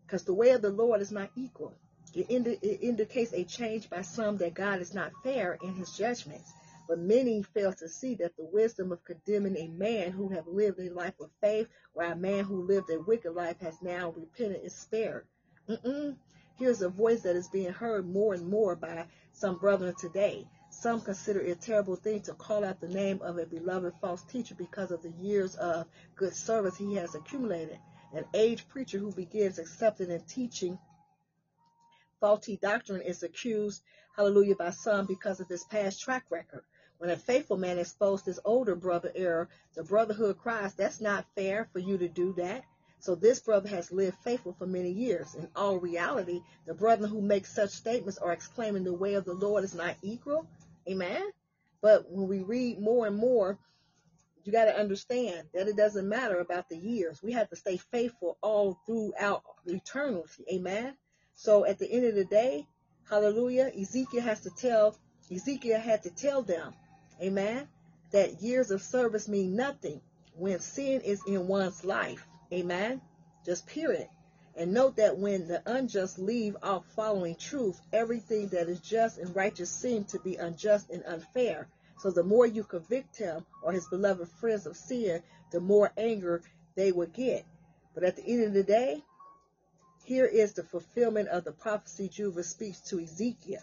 Because 0.06 0.24
the 0.24 0.34
way 0.34 0.50
of 0.52 0.64
the 0.64 0.72
Lord 0.72 1.02
is 1.02 1.12
not 1.12 1.30
equal. 1.36 1.74
It, 2.16 2.28
indi- 2.30 2.60
it 2.62 2.80
indicates 2.82 3.34
a 3.34 3.44
change 3.44 3.90
by 3.90 4.02
some 4.02 4.38
that 4.38 4.56
God 4.56 4.80
is 4.80 4.94
not 4.94 5.12
fair 5.24 5.60
in 5.62 5.76
his 5.76 5.92
judgments. 5.92 6.52
But 6.88 7.00
many 7.00 7.42
fail 7.42 7.74
to 7.74 7.90
see 7.90 8.16
that 8.16 8.36
the 8.38 8.46
wisdom 8.46 8.92
of 8.92 9.04
condemning 9.04 9.58
a 9.58 9.68
man 9.68 10.12
who 10.12 10.30
have 10.30 10.48
lived 10.48 10.80
a 10.80 10.90
life 10.90 11.20
of 11.20 11.32
faith, 11.42 11.68
while 11.94 12.12
a 12.12 12.16
man 12.16 12.44
who 12.44 12.66
lived 12.66 12.90
a 12.90 13.02
wicked 13.02 13.32
life 13.32 13.60
has 13.60 13.82
now 13.82 14.12
repented 14.12 14.64
is 14.64 14.76
spared. 14.76 15.26
Mm-mm. 15.68 16.16
Here's 16.58 16.82
a 16.82 16.90
voice 16.90 17.24
that 17.24 17.36
is 17.36 17.50
being 17.50 17.74
heard 17.74 18.08
more 18.08 18.34
and 18.34 18.48
more 18.48 18.76
by 18.76 19.08
some 19.34 19.58
brethren 19.58 19.96
today. 20.00 20.48
Some 20.70 21.02
consider 21.02 21.42
it 21.42 21.52
a 21.52 21.56
terrible 21.56 21.96
thing 21.96 22.22
to 22.22 22.34
call 22.34 22.64
out 22.64 22.80
the 22.80 22.88
name 22.88 23.22
of 23.22 23.38
a 23.38 23.46
beloved 23.46 23.94
false 24.00 24.24
teacher 24.24 24.56
because 24.56 24.92
of 24.92 25.02
the 25.02 25.12
years 25.22 25.56
of 25.56 25.88
good 26.16 26.34
service 26.34 26.78
he 26.78 26.96
has 26.96 27.16
accumulated. 27.16 27.80
An 28.14 28.26
aged 28.34 28.70
preacher 28.70 29.00
who 29.00 29.12
begins 29.12 29.60
accepting 29.60 30.12
and 30.12 30.26
teaching 30.28 30.78
faulty 32.20 32.58
doctrine 32.58 33.02
is 33.02 33.24
accused, 33.24 33.84
hallelujah, 34.16 34.56
by 34.56 34.70
some 34.70 35.06
because 35.06 35.40
of 35.40 35.48
his 35.48 35.64
past 35.66 36.02
track 36.02 36.24
record. 36.30 36.64
When 36.98 37.10
a 37.10 37.18
faithful 37.18 37.58
man 37.58 37.78
exposed 37.78 38.26
his 38.26 38.40
older 38.46 38.76
brother 38.76 39.12
error, 39.16 39.50
the 39.74 39.84
brotherhood 39.84 40.38
cries, 40.38 40.74
that's 40.74 41.02
not 41.02 41.26
fair 41.36 41.68
for 41.74 41.80
you 41.80 41.98
to 41.98 42.08
do 42.08 42.34
that. 42.34 42.64
So 43.00 43.16
this 43.16 43.40
brother 43.40 43.70
has 43.70 43.92
lived 43.92 44.18
faithful 44.24 44.54
for 44.54 44.66
many 44.66 44.90
years. 44.90 45.36
In 45.36 45.50
all 45.56 45.78
reality, 45.78 46.42
the 46.66 46.74
brother 46.74 47.06
who 47.06 47.22
makes 47.22 47.54
such 47.54 47.72
statements 47.72 48.18
are 48.18 48.32
exclaiming 48.32 48.84
the 48.84 48.94
way 48.94 49.16
of 49.16 49.26
the 49.26 49.34
Lord 49.34 49.64
is 49.64 49.76
not 49.76 49.96
equal. 50.02 50.48
Amen. 50.90 51.32
But 51.82 52.10
when 52.10 52.28
we 52.28 52.40
read 52.40 52.80
more 52.80 53.06
and 53.06 53.16
more, 53.16 53.60
you 54.44 54.52
got 54.52 54.66
to 54.66 54.80
understand 54.80 55.50
that 55.54 55.68
it 55.68 55.76
doesn't 55.76 56.08
matter 56.08 56.40
about 56.40 56.70
the 56.70 56.78
years. 56.78 57.22
We 57.22 57.34
have 57.34 57.50
to 57.50 57.56
stay 57.56 57.78
faithful 57.78 58.38
all 58.42 58.80
throughout 58.86 59.44
eternity. 59.66 60.46
Amen. 60.52 60.96
So 61.34 61.66
at 61.66 61.78
the 61.78 61.92
end 61.92 62.06
of 62.06 62.16
the 62.16 62.26
day, 62.26 62.68
hallelujah, 63.10 63.72
Ezekiel 63.80 64.22
has 64.22 64.42
to 64.42 64.50
tell, 64.50 64.98
Ezekiel 65.32 65.80
had 65.80 66.04
to 66.04 66.10
tell 66.10 66.42
them 66.42 66.74
Amen. 67.22 67.68
That 68.12 68.42
years 68.42 68.72
of 68.72 68.82
service 68.82 69.28
mean 69.28 69.56
nothing 69.56 70.02
when 70.38 70.60
sin 70.60 71.02
is 71.02 71.22
in 71.28 71.48
one's 71.48 71.84
life. 71.84 72.28
Amen. 72.52 73.02
Just 73.46 73.66
period. 73.68 74.08
And 74.58 74.74
note 74.74 74.96
that 74.98 75.18
when 75.18 75.48
the 75.48 75.62
unjust 75.66 76.18
leave 76.18 76.56
off 76.64 76.86
following 76.96 77.36
truth, 77.36 77.80
everything 77.92 78.48
that 78.50 78.70
is 78.70 78.80
just 78.80 79.18
and 79.18 79.36
righteous 79.36 79.70
seems 79.70 80.12
to 80.12 80.20
be 80.20 80.36
unjust 80.36 80.90
and 80.90 81.04
unfair. 81.06 81.68
So 82.00 82.12
the 82.12 82.24
more 82.24 82.46
you 82.46 82.64
convict 82.64 83.18
him 83.18 83.46
or 83.62 83.72
his 83.72 83.88
beloved 83.88 84.30
friends 84.40 84.66
of 84.66 84.78
sin, 84.78 85.22
the 85.52 85.60
more 85.60 85.92
anger 85.98 86.42
they 86.76 86.92
will 86.92 87.08
get. 87.08 87.46
But 87.94 88.04
at 88.04 88.16
the 88.16 88.26
end 88.26 88.44
of 88.46 88.54
the 88.54 88.64
day, 88.64 89.04
here 90.04 90.26
is 90.26 90.54
the 90.54 90.64
fulfillment 90.64 91.30
of 91.30 91.44
the 91.44 91.52
prophecy 91.52 92.10
Judah 92.10 92.44
speaks 92.44 92.80
to 92.82 93.00
Ezekiel. 93.00 93.62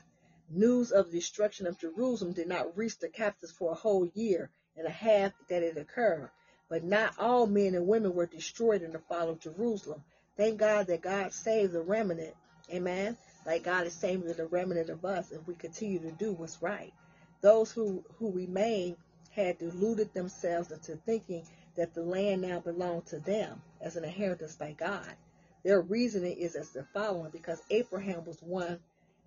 News 0.50 0.92
of 0.92 1.10
the 1.10 1.18
destruction 1.18 1.66
of 1.66 1.78
Jerusalem 1.78 2.32
did 2.32 2.48
not 2.48 2.76
reach 2.76 2.98
the 2.98 3.08
captives 3.08 3.52
for 3.52 3.72
a 3.72 3.76
whole 3.76 4.06
year 4.14 4.50
and 4.76 4.86
a 4.86 4.90
half 4.90 5.32
that 5.48 5.62
it 5.62 5.76
occurred. 5.76 6.30
But 6.68 6.84
not 6.84 7.18
all 7.18 7.46
men 7.46 7.74
and 7.74 7.86
women 7.86 8.14
were 8.14 8.26
destroyed 8.26 8.82
in 8.82 8.92
the 8.92 8.98
fall 8.98 9.28
of 9.28 9.40
Jerusalem. 9.40 10.02
Thank 10.36 10.58
God 10.58 10.86
that 10.86 11.02
God 11.02 11.32
saved 11.32 11.72
the 11.72 11.82
remnant. 11.82 12.34
Amen. 12.70 13.16
Like 13.44 13.64
God 13.64 13.86
is 13.86 13.94
saving 13.94 14.32
the 14.32 14.46
remnant 14.46 14.88
of 14.88 15.04
us 15.04 15.32
if 15.32 15.46
we 15.46 15.54
continue 15.54 15.98
to 16.00 16.12
do 16.12 16.32
what's 16.32 16.62
right. 16.62 16.92
Those 17.40 17.72
who, 17.72 18.04
who 18.18 18.32
remain 18.32 18.96
had 19.30 19.58
deluded 19.58 20.12
themselves 20.14 20.70
into 20.70 20.96
thinking 20.96 21.44
that 21.74 21.94
the 21.94 22.02
land 22.02 22.42
now 22.42 22.60
belonged 22.60 23.06
to 23.06 23.18
them 23.18 23.62
as 23.80 23.96
an 23.96 24.04
inheritance 24.04 24.54
by 24.54 24.72
God. 24.72 25.14
Their 25.64 25.80
reasoning 25.80 26.36
is 26.36 26.54
as 26.54 26.70
the 26.70 26.84
following 26.92 27.30
because 27.30 27.62
Abraham 27.70 28.24
was 28.24 28.40
one 28.42 28.78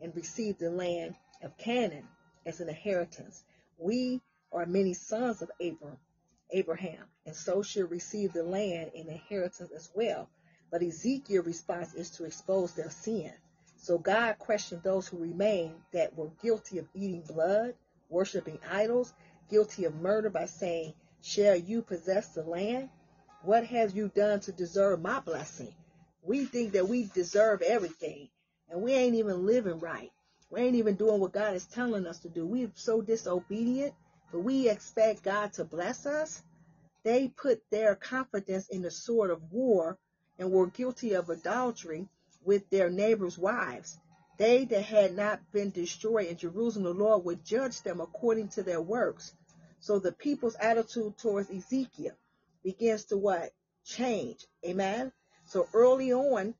and 0.01 0.15
received 0.15 0.59
the 0.59 0.69
land 0.69 1.15
of 1.41 1.57
Canaan 1.57 2.07
as 2.45 2.59
an 2.59 2.69
inheritance. 2.69 3.43
We 3.77 4.21
are 4.51 4.65
many 4.65 4.93
sons 4.93 5.41
of 5.41 5.51
Abraham, 5.59 5.97
Abraham, 6.51 7.05
and 7.25 7.35
so 7.35 7.61
should 7.61 7.91
receive 7.91 8.33
the 8.33 8.43
land 8.43 8.91
in 8.93 9.07
inheritance 9.09 9.71
as 9.71 9.89
well. 9.93 10.29
But 10.71 10.83
Ezekiel's 10.83 11.45
response 11.45 11.93
is 11.93 12.11
to 12.11 12.25
expose 12.25 12.73
their 12.73 12.89
sin. 12.89 13.31
So 13.77 13.97
God 13.97 14.39
questioned 14.39 14.83
those 14.83 15.07
who 15.07 15.17
remained 15.17 15.75
that 15.93 16.15
were 16.15 16.31
guilty 16.41 16.77
of 16.79 16.87
eating 16.93 17.21
blood, 17.21 17.75
worshiping 18.09 18.59
idols, 18.69 19.13
guilty 19.49 19.85
of 19.85 19.95
murder 19.95 20.29
by 20.29 20.45
saying, 20.45 20.93
Shall 21.21 21.55
you 21.55 21.81
possess 21.81 22.29
the 22.29 22.43
land? 22.43 22.89
What 23.43 23.65
have 23.65 23.95
you 23.95 24.09
done 24.09 24.39
to 24.41 24.51
deserve 24.51 25.01
my 25.01 25.19
blessing? 25.19 25.73
We 26.23 26.45
think 26.45 26.73
that 26.73 26.87
we 26.87 27.05
deserve 27.13 27.61
everything 27.61 28.29
and 28.69 28.81
we 28.81 28.93
ain't 28.93 29.15
even 29.15 29.45
living 29.45 29.79
right. 29.79 30.11
We 30.49 30.61
ain't 30.61 30.75
even 30.75 30.95
doing 30.95 31.19
what 31.19 31.33
God 31.33 31.55
is 31.55 31.65
telling 31.65 32.05
us 32.05 32.19
to 32.19 32.29
do. 32.29 32.45
We're 32.45 32.71
so 32.75 33.01
disobedient, 33.01 33.93
but 34.31 34.41
we 34.41 34.69
expect 34.69 35.23
God 35.23 35.53
to 35.53 35.65
bless 35.65 36.05
us. 36.05 36.43
They 37.03 37.27
put 37.27 37.61
their 37.69 37.95
confidence 37.95 38.67
in 38.69 38.81
the 38.81 38.91
sword 38.91 39.29
of 39.29 39.51
war 39.51 39.97
and 40.39 40.51
were 40.51 40.67
guilty 40.67 41.13
of 41.13 41.29
adultery 41.29 42.07
with 42.43 42.69
their 42.69 42.89
neighbors' 42.89 43.37
wives. 43.37 43.97
They 44.37 44.65
that 44.65 44.83
had 44.83 45.15
not 45.15 45.39
been 45.51 45.71
destroyed 45.71 46.27
in 46.27 46.37
Jerusalem, 46.37 46.83
the 46.83 47.03
Lord 47.03 47.23
would 47.25 47.45
judge 47.45 47.81
them 47.81 48.01
according 48.01 48.49
to 48.49 48.63
their 48.63 48.81
works. 48.81 49.33
So 49.79 49.99
the 49.99 50.11
people's 50.11 50.55
attitude 50.55 51.17
towards 51.17 51.49
Ezekiel 51.49 52.15
begins 52.63 53.05
to 53.05 53.17
what? 53.17 53.51
Change. 53.85 54.45
Amen. 54.65 55.11
So 55.45 55.67
early 55.73 56.11
on, 56.11 56.55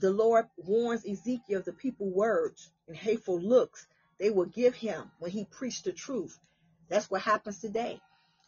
the 0.00 0.10
Lord 0.10 0.46
warns 0.56 1.06
Ezekiel 1.06 1.60
of 1.60 1.64
the 1.64 1.72
people 1.72 2.10
words 2.10 2.70
and 2.86 2.96
hateful 2.96 3.40
looks 3.40 3.86
they 4.18 4.30
will 4.30 4.46
give 4.46 4.74
him 4.74 5.10
when 5.18 5.30
he 5.30 5.44
preached 5.44 5.84
the 5.84 5.92
truth. 5.92 6.38
That's 6.88 7.10
what 7.10 7.22
happens 7.22 7.60
today. 7.60 8.00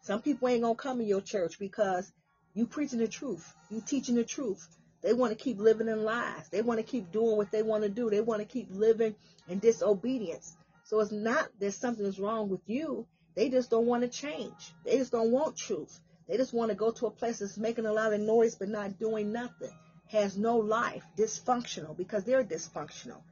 Some 0.02 0.22
people 0.22 0.48
ain't 0.48 0.62
gonna 0.62 0.74
come 0.74 1.00
in 1.00 1.06
your 1.06 1.20
church 1.20 1.58
because 1.58 2.10
you 2.54 2.66
preaching 2.66 3.00
the 3.00 3.08
truth, 3.08 3.54
you 3.70 3.82
teaching 3.84 4.14
the 4.14 4.24
truth. 4.24 4.66
They 5.02 5.12
want 5.12 5.36
to 5.36 5.42
keep 5.42 5.58
living 5.58 5.88
in 5.88 6.04
lies. 6.04 6.48
They 6.50 6.62
want 6.62 6.80
to 6.80 6.84
keep 6.84 7.12
doing 7.12 7.36
what 7.36 7.52
they 7.52 7.62
want 7.62 7.84
to 7.84 7.88
do. 7.88 8.10
They 8.10 8.20
want 8.20 8.40
to 8.40 8.46
keep 8.46 8.68
living 8.70 9.14
in 9.46 9.58
disobedience. 9.58 10.56
So 10.84 10.98
it's 11.00 11.12
not 11.12 11.48
that 11.60 11.72
something 11.72 12.04
is 12.04 12.18
wrong 12.18 12.48
with 12.48 12.62
you. 12.66 13.06
They 13.36 13.48
just 13.48 13.70
don't 13.70 13.86
want 13.86 14.02
to 14.02 14.08
change. 14.08 14.72
They 14.84 14.96
just 14.96 15.12
don't 15.12 15.30
want 15.30 15.56
truth. 15.56 16.00
They 16.26 16.36
just 16.36 16.52
want 16.52 16.70
to 16.70 16.74
go 16.74 16.90
to 16.90 17.06
a 17.06 17.10
place 17.10 17.38
that's 17.38 17.58
making 17.58 17.86
a 17.86 17.92
lot 17.92 18.12
of 18.12 18.20
noise 18.20 18.56
but 18.56 18.68
not 18.68 18.98
doing 18.98 19.32
nothing. 19.32 19.72
Has 20.08 20.36
no 20.36 20.56
life, 20.56 21.04
dysfunctional 21.16 21.96
because 21.96 22.24
they're 22.24 22.44
dysfunctional. 22.44 23.22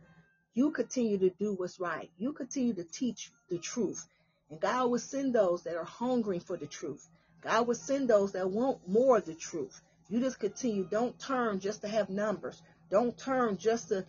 You 0.55 0.71
continue 0.71 1.19
to 1.19 1.31
do 1.31 1.55
what's 1.55 1.81
right. 1.81 2.11
You 2.19 2.33
continue 2.33 2.75
to 2.75 2.85
teach 2.85 3.31
the 3.49 3.59
truth. 3.59 4.07
And 4.51 4.61
God 4.61 4.91
will 4.91 4.99
send 4.99 5.35
those 5.35 5.63
that 5.65 5.77
are 5.77 5.85
hungering 5.85 6.41
for 6.41 6.57
the 6.57 6.67
truth. 6.67 7.09
God 7.43 7.67
will 7.67 7.75
send 7.75 8.09
those 8.09 8.33
that 8.33 8.51
want 8.51 8.87
more 8.89 9.19
of 9.19 9.27
the 9.27 9.35
truth. 9.35 9.81
You 10.09 10.21
just 10.21 10.39
continue. 10.39 10.85
Don't 10.85 11.19
turn 11.19 11.61
just 11.61 11.83
to 11.83 11.89
have 11.89 12.09
numbers. 12.11 12.63
Don't 12.91 13.17
turn 13.17 13.57
just 13.57 13.89
to 13.89 14.05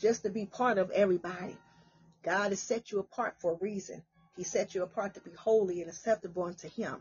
just 0.00 0.22
to 0.24 0.30
be 0.30 0.46
part 0.46 0.78
of 0.78 0.90
everybody. 0.90 1.56
God 2.22 2.50
has 2.50 2.60
set 2.60 2.90
you 2.90 2.98
apart 2.98 3.36
for 3.38 3.52
a 3.52 3.56
reason. 3.56 4.02
He 4.36 4.44
set 4.44 4.74
you 4.74 4.82
apart 4.82 5.14
to 5.14 5.20
be 5.20 5.30
holy 5.32 5.80
and 5.80 5.90
acceptable 5.90 6.44
unto 6.44 6.68
him. 6.68 6.96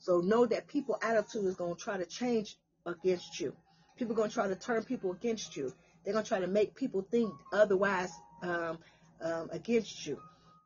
So 0.00 0.20
know 0.20 0.46
that 0.46 0.68
people 0.68 0.98
attitude 1.02 1.44
is 1.46 1.56
going 1.56 1.76
to 1.76 1.80
try 1.80 1.96
to 1.96 2.06
change 2.06 2.56
against 2.86 3.40
you. 3.40 3.54
People 3.98 4.14
are 4.14 4.16
going 4.16 4.28
to 4.30 4.34
try 4.34 4.48
to 4.48 4.54
turn 4.54 4.84
people 4.84 5.12
against 5.12 5.56
you. 5.56 5.72
They're 6.04 6.12
going 6.12 6.24
to 6.24 6.28
try 6.28 6.40
to 6.40 6.46
make 6.46 6.74
people 6.74 7.06
think 7.10 7.34
otherwise 7.52 8.10
um, 8.42 8.78
um, 9.20 9.50
against 9.50 10.06
you. 10.06 10.18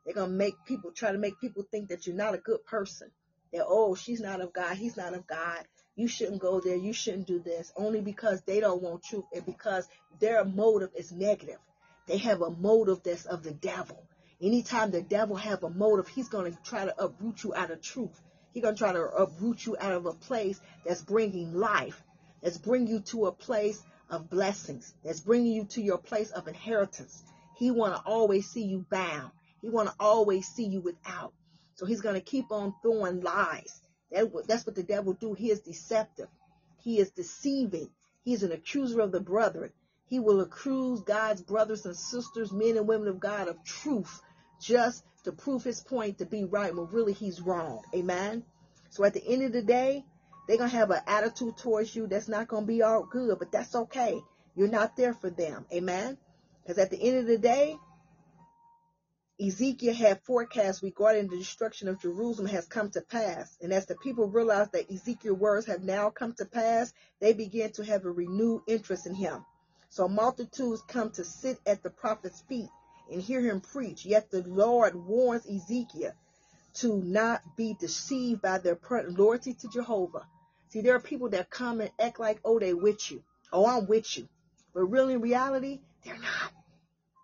They're 0.05 0.13
going 0.13 0.29
to 0.29 0.35
make 0.35 0.53
people 0.65 0.91
try 0.91 1.11
to 1.11 1.17
make 1.17 1.39
people 1.39 1.65
think 1.71 1.89
that 1.89 2.05
you're 2.05 2.15
not 2.15 2.35
a 2.35 2.37
good 2.37 2.63
person. 2.65 3.09
That, 3.51 3.65
oh, 3.67 3.95
she's 3.95 4.21
not 4.21 4.41
of 4.41 4.53
God. 4.53 4.77
He's 4.77 4.97
not 4.97 5.13
of 5.13 5.25
God. 5.25 5.65
You 5.95 6.07
shouldn't 6.07 6.41
go 6.41 6.59
there. 6.59 6.75
You 6.75 6.93
shouldn't 6.93 7.27
do 7.27 7.39
this. 7.39 7.71
Only 7.75 8.01
because 8.01 8.41
they 8.43 8.59
don't 8.59 8.81
want 8.81 9.03
truth 9.03 9.25
and 9.33 9.45
because 9.45 9.87
their 10.19 10.43
motive 10.43 10.91
is 10.95 11.11
negative. 11.11 11.59
They 12.07 12.17
have 12.17 12.41
a 12.41 12.51
motive 12.51 13.01
that's 13.03 13.25
of 13.25 13.43
the 13.43 13.51
devil. 13.51 14.03
Anytime 14.41 14.91
the 14.91 15.01
devil 15.01 15.35
have 15.37 15.63
a 15.63 15.69
motive, 15.69 16.07
he's 16.07 16.27
going 16.27 16.51
to 16.51 16.57
try 16.63 16.85
to 16.85 17.03
uproot 17.03 17.43
you 17.43 17.55
out 17.55 17.71
of 17.71 17.81
truth. 17.81 18.21
He's 18.53 18.61
going 18.61 18.75
to 18.75 18.79
try 18.79 18.91
to 18.91 19.01
uproot 19.01 19.65
you 19.65 19.77
out 19.79 19.93
of 19.93 20.05
a 20.05 20.13
place 20.13 20.59
that's 20.85 21.01
bringing 21.01 21.53
life, 21.53 22.03
that's 22.43 22.57
bringing 22.57 22.89
you 22.89 22.99
to 22.99 23.27
a 23.27 23.31
place 23.31 23.81
of 24.09 24.29
blessings, 24.29 24.93
that's 25.03 25.21
bringing 25.21 25.53
you 25.53 25.63
to 25.65 25.81
your 25.81 25.97
place 25.97 26.29
of 26.31 26.47
inheritance. 26.47 27.23
He 27.55 27.71
want 27.71 27.95
to 27.95 28.01
always 28.01 28.47
see 28.49 28.63
you 28.63 28.85
bound. 28.91 29.31
He 29.61 29.69
want 29.69 29.87
to 29.89 29.95
always 29.99 30.45
see 30.47 30.65
you 30.65 30.81
without. 30.81 31.33
So 31.75 31.85
he's 31.85 32.01
going 32.01 32.15
to 32.15 32.21
keep 32.21 32.51
on 32.51 32.75
throwing 32.81 33.21
lies. 33.21 33.81
That, 34.11 34.29
that's 34.47 34.65
what 34.65 34.75
the 34.75 34.83
devil 34.83 35.13
do. 35.13 35.33
He 35.33 35.49
is 35.49 35.61
deceptive. 35.61 36.27
He 36.83 36.99
is 36.99 37.11
deceiving. 37.11 37.89
He 38.23 38.33
is 38.33 38.43
an 38.43 38.51
accuser 38.51 38.99
of 38.99 39.11
the 39.11 39.21
brethren. 39.21 39.71
He 40.07 40.19
will 40.19 40.41
accuse 40.41 41.01
God's 41.01 41.41
brothers 41.41 41.85
and 41.85 41.95
sisters, 41.95 42.51
men 42.51 42.77
and 42.77 42.87
women 42.87 43.07
of 43.07 43.19
God, 43.19 43.47
of 43.47 43.63
truth 43.63 44.21
just 44.61 45.03
to 45.23 45.31
prove 45.31 45.63
his 45.63 45.81
point 45.81 46.19
to 46.19 46.25
be 46.25 46.43
right 46.43 46.75
when 46.75 46.87
really 46.87 47.13
he's 47.13 47.41
wrong. 47.41 47.83
Amen. 47.95 48.43
So 48.89 49.03
at 49.05 49.13
the 49.13 49.25
end 49.25 49.43
of 49.43 49.53
the 49.53 49.61
day, 49.61 50.05
they're 50.47 50.57
going 50.57 50.69
to 50.69 50.75
have 50.75 50.91
an 50.91 51.01
attitude 51.07 51.57
towards 51.57 51.95
you 51.95 52.07
that's 52.07 52.27
not 52.27 52.47
going 52.47 52.63
to 52.63 52.67
be 52.67 52.81
all 52.81 53.03
good, 53.03 53.39
but 53.39 53.51
that's 53.51 53.75
okay. 53.75 54.21
You're 54.55 54.67
not 54.67 54.95
there 54.95 55.13
for 55.13 55.29
them. 55.29 55.65
Amen. 55.73 56.17
Because 56.61 56.77
at 56.77 56.91
the 56.91 57.01
end 57.01 57.17
of 57.17 57.25
the 57.25 57.37
day, 57.37 57.77
Ezekiel 59.41 59.93
had 59.93 60.21
forecast 60.21 60.83
regarding 60.83 61.27
the 61.27 61.37
destruction 61.37 61.87
of 61.87 61.99
Jerusalem 62.01 62.47
has 62.47 62.67
come 62.67 62.91
to 62.91 63.01
pass. 63.01 63.57
And 63.61 63.73
as 63.73 63.85
the 63.85 63.95
people 63.95 64.27
realized 64.27 64.73
that 64.73 64.91
Ezekiel's 64.91 65.39
words 65.39 65.65
have 65.65 65.81
now 65.81 66.09
come 66.09 66.33
to 66.33 66.45
pass, 66.45 66.93
they 67.19 67.33
began 67.33 67.71
to 67.73 67.83
have 67.83 68.05
a 68.05 68.11
renewed 68.11 68.61
interest 68.67 69.07
in 69.07 69.15
him. 69.15 69.43
So 69.89 70.07
multitudes 70.07 70.81
come 70.87 71.11
to 71.11 71.23
sit 71.23 71.59
at 71.65 71.83
the 71.83 71.89
prophet's 71.89 72.41
feet 72.41 72.69
and 73.11 73.21
hear 73.21 73.41
him 73.41 73.61
preach. 73.61 74.05
Yet 74.05 74.29
the 74.29 74.43
Lord 74.43 74.95
warns 74.95 75.45
Ezekiel 75.45 76.13
to 76.75 77.01
not 77.03 77.41
be 77.55 77.75
deceived 77.79 78.41
by 78.41 78.57
their 78.57 78.77
loyalty 79.09 79.53
to 79.53 79.67
Jehovah. 79.69 80.25
See, 80.69 80.81
there 80.81 80.95
are 80.95 80.99
people 80.99 81.29
that 81.29 81.49
come 81.49 81.81
and 81.81 81.91
act 81.99 82.19
like, 82.19 82.39
oh, 82.43 82.59
they 82.59 82.73
with 82.73 83.11
you. 83.11 83.23
Oh, 83.51 83.65
I'm 83.65 83.87
with 83.87 84.17
you. 84.17 84.27
But 84.73 84.85
really, 84.85 85.13
in 85.13 85.21
reality, 85.21 85.81
they're 86.03 86.17
not. 86.17 86.51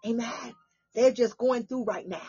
Amen. 0.06 0.56
They're 0.94 1.12
just 1.12 1.38
going 1.38 1.64
through 1.64 1.86
right 1.86 2.08
now. 2.08 2.28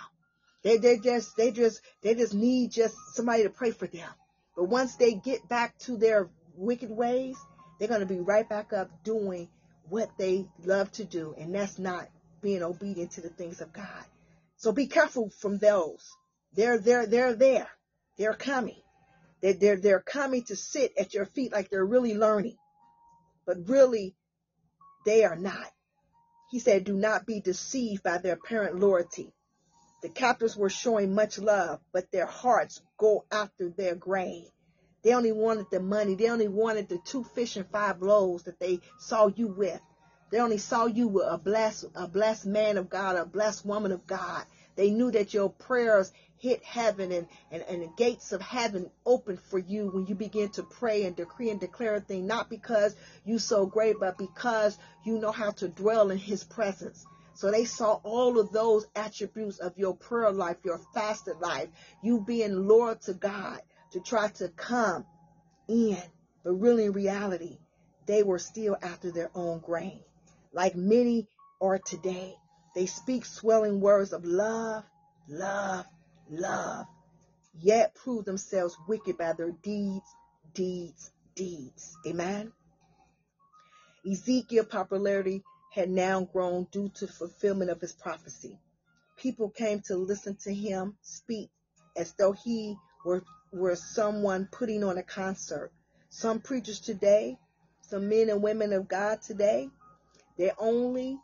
They 0.62 0.76
they 0.76 0.98
just 0.98 1.36
they 1.36 1.50
just 1.50 1.80
they 2.02 2.14
just 2.14 2.34
need 2.34 2.70
just 2.70 2.94
somebody 3.14 3.44
to 3.44 3.50
pray 3.50 3.70
for 3.70 3.86
them. 3.86 4.08
But 4.56 4.64
once 4.64 4.96
they 4.96 5.14
get 5.14 5.48
back 5.48 5.78
to 5.80 5.96
their 5.96 6.28
wicked 6.56 6.90
ways, 6.90 7.36
they're 7.78 7.88
going 7.88 8.00
to 8.00 8.06
be 8.06 8.20
right 8.20 8.48
back 8.48 8.72
up 8.72 8.90
doing 9.04 9.48
what 9.88 10.10
they 10.18 10.46
love 10.64 10.92
to 10.92 11.04
do, 11.04 11.34
and 11.38 11.54
that's 11.54 11.78
not 11.78 12.08
being 12.42 12.62
obedient 12.62 13.12
to 13.12 13.20
the 13.20 13.28
things 13.28 13.60
of 13.60 13.72
God. 13.72 14.04
So 14.56 14.72
be 14.72 14.86
careful 14.86 15.30
from 15.30 15.58
those. 15.58 16.16
They're 16.54 16.78
they're 16.78 17.06
they're 17.06 17.34
there. 17.34 17.68
They're 18.18 18.34
coming. 18.34 18.82
They're, 19.40 19.54
they're 19.54 19.76
they're 19.76 20.00
coming 20.00 20.44
to 20.44 20.56
sit 20.56 20.92
at 20.98 21.14
your 21.14 21.26
feet 21.26 21.52
like 21.52 21.70
they're 21.70 21.84
really 21.84 22.14
learning, 22.14 22.56
but 23.46 23.68
really 23.68 24.14
they 25.06 25.24
are 25.24 25.36
not. 25.36 25.70
He 26.50 26.58
said, 26.58 26.84
"Do 26.84 26.94
not 26.94 27.26
be 27.26 27.40
deceived 27.40 28.02
by 28.02 28.18
their 28.18 28.34
apparent 28.34 28.78
loyalty." 28.78 29.32
The 30.02 30.08
captors 30.08 30.56
were 30.56 30.70
showing 30.70 31.14
much 31.14 31.38
love, 31.38 31.80
but 31.92 32.10
their 32.10 32.26
hearts 32.26 32.80
go 32.96 33.26
after 33.30 33.68
their 33.68 33.94
grain. 33.94 34.46
They 35.02 35.14
only 35.14 35.32
wanted 35.32 35.66
the 35.70 35.80
money. 35.80 36.14
They 36.14 36.30
only 36.30 36.48
wanted 36.48 36.88
the 36.88 36.98
two 36.98 37.22
fish 37.22 37.56
and 37.56 37.68
five 37.68 38.00
loaves 38.00 38.44
that 38.44 38.58
they 38.58 38.80
saw 38.98 39.28
you 39.28 39.48
with. 39.48 39.80
They 40.30 40.40
only 40.40 40.58
saw 40.58 40.86
you 40.86 41.08
with 41.08 41.26
a 41.28 41.38
blessed, 41.38 41.86
a 41.94 42.08
blessed 42.08 42.46
man 42.46 42.78
of 42.78 42.88
God, 42.88 43.16
a 43.16 43.26
blessed 43.26 43.66
woman 43.66 43.92
of 43.92 44.06
God. 44.06 44.44
They 44.76 44.90
knew 44.90 45.10
that 45.10 45.34
your 45.34 45.50
prayers 45.50 46.12
hit 46.38 46.64
heaven 46.64 47.12
and, 47.12 47.26
and, 47.50 47.62
and 47.68 47.82
the 47.82 47.92
gates 47.96 48.32
of 48.32 48.40
heaven 48.40 48.90
opened 49.04 49.40
for 49.40 49.58
you 49.58 49.90
when 49.90 50.06
you 50.06 50.14
begin 50.14 50.48
to 50.50 50.62
pray 50.62 51.04
and 51.04 51.14
decree 51.14 51.50
and 51.50 51.60
declare 51.60 51.96
a 51.96 52.00
thing, 52.00 52.26
not 52.26 52.48
because 52.48 52.96
you 53.24 53.38
so 53.38 53.66
great, 53.66 53.96
but 54.00 54.16
because 54.16 54.78
you 55.04 55.18
know 55.18 55.32
how 55.32 55.50
to 55.50 55.68
dwell 55.68 56.10
in 56.10 56.18
his 56.18 56.44
presence. 56.44 57.04
So 57.34 57.50
they 57.50 57.64
saw 57.64 58.00
all 58.02 58.38
of 58.38 58.52
those 58.52 58.86
attributes 58.94 59.58
of 59.58 59.76
your 59.78 59.94
prayer 59.94 60.32
life, 60.32 60.56
your 60.64 60.80
fasted 60.94 61.40
life, 61.40 61.68
you 62.02 62.20
being 62.20 62.66
loyal 62.66 62.96
to 62.96 63.14
God 63.14 63.60
to 63.92 64.00
try 64.00 64.28
to 64.28 64.48
come 64.48 65.04
in. 65.68 65.98
But 66.44 66.52
really, 66.52 66.86
in 66.86 66.92
reality, 66.92 67.58
they 68.06 68.22
were 68.22 68.38
still 68.38 68.76
after 68.82 69.10
their 69.10 69.30
own 69.34 69.60
grain 69.60 70.00
like 70.52 70.74
many 70.76 71.28
are 71.60 71.78
today. 71.78 72.36
They 72.74 72.86
speak 72.86 73.24
swelling 73.24 73.80
words 73.80 74.12
of 74.12 74.24
love, 74.24 74.84
love, 75.28 75.86
love, 76.30 76.86
yet 77.60 77.94
prove 77.94 78.24
themselves 78.24 78.76
wicked 78.86 79.18
by 79.18 79.32
their 79.32 79.50
deeds, 79.50 80.06
deeds, 80.54 81.10
deeds. 81.34 81.96
Amen. 82.06 82.52
Ezekiel's 84.08 84.68
popularity 84.68 85.42
had 85.72 85.90
now 85.90 86.22
grown 86.32 86.66
due 86.70 86.88
to 86.90 87.06
fulfillment 87.06 87.70
of 87.70 87.80
his 87.80 87.92
prophecy. 87.92 88.58
People 89.16 89.50
came 89.50 89.80
to 89.80 89.96
listen 89.96 90.36
to 90.36 90.54
him 90.54 90.96
speak 91.02 91.50
as 91.96 92.12
though 92.12 92.32
he 92.32 92.76
were, 93.04 93.22
were 93.52 93.76
someone 93.76 94.48
putting 94.50 94.82
on 94.84 94.96
a 94.96 95.02
concert. 95.02 95.70
Some 96.08 96.40
preachers 96.40 96.80
today, 96.80 97.36
some 97.82 98.08
men 98.08 98.30
and 98.30 98.42
women 98.42 98.72
of 98.72 98.88
God 98.88 99.22
today, 99.22 99.68
they're 100.38 100.54
only 100.58 101.18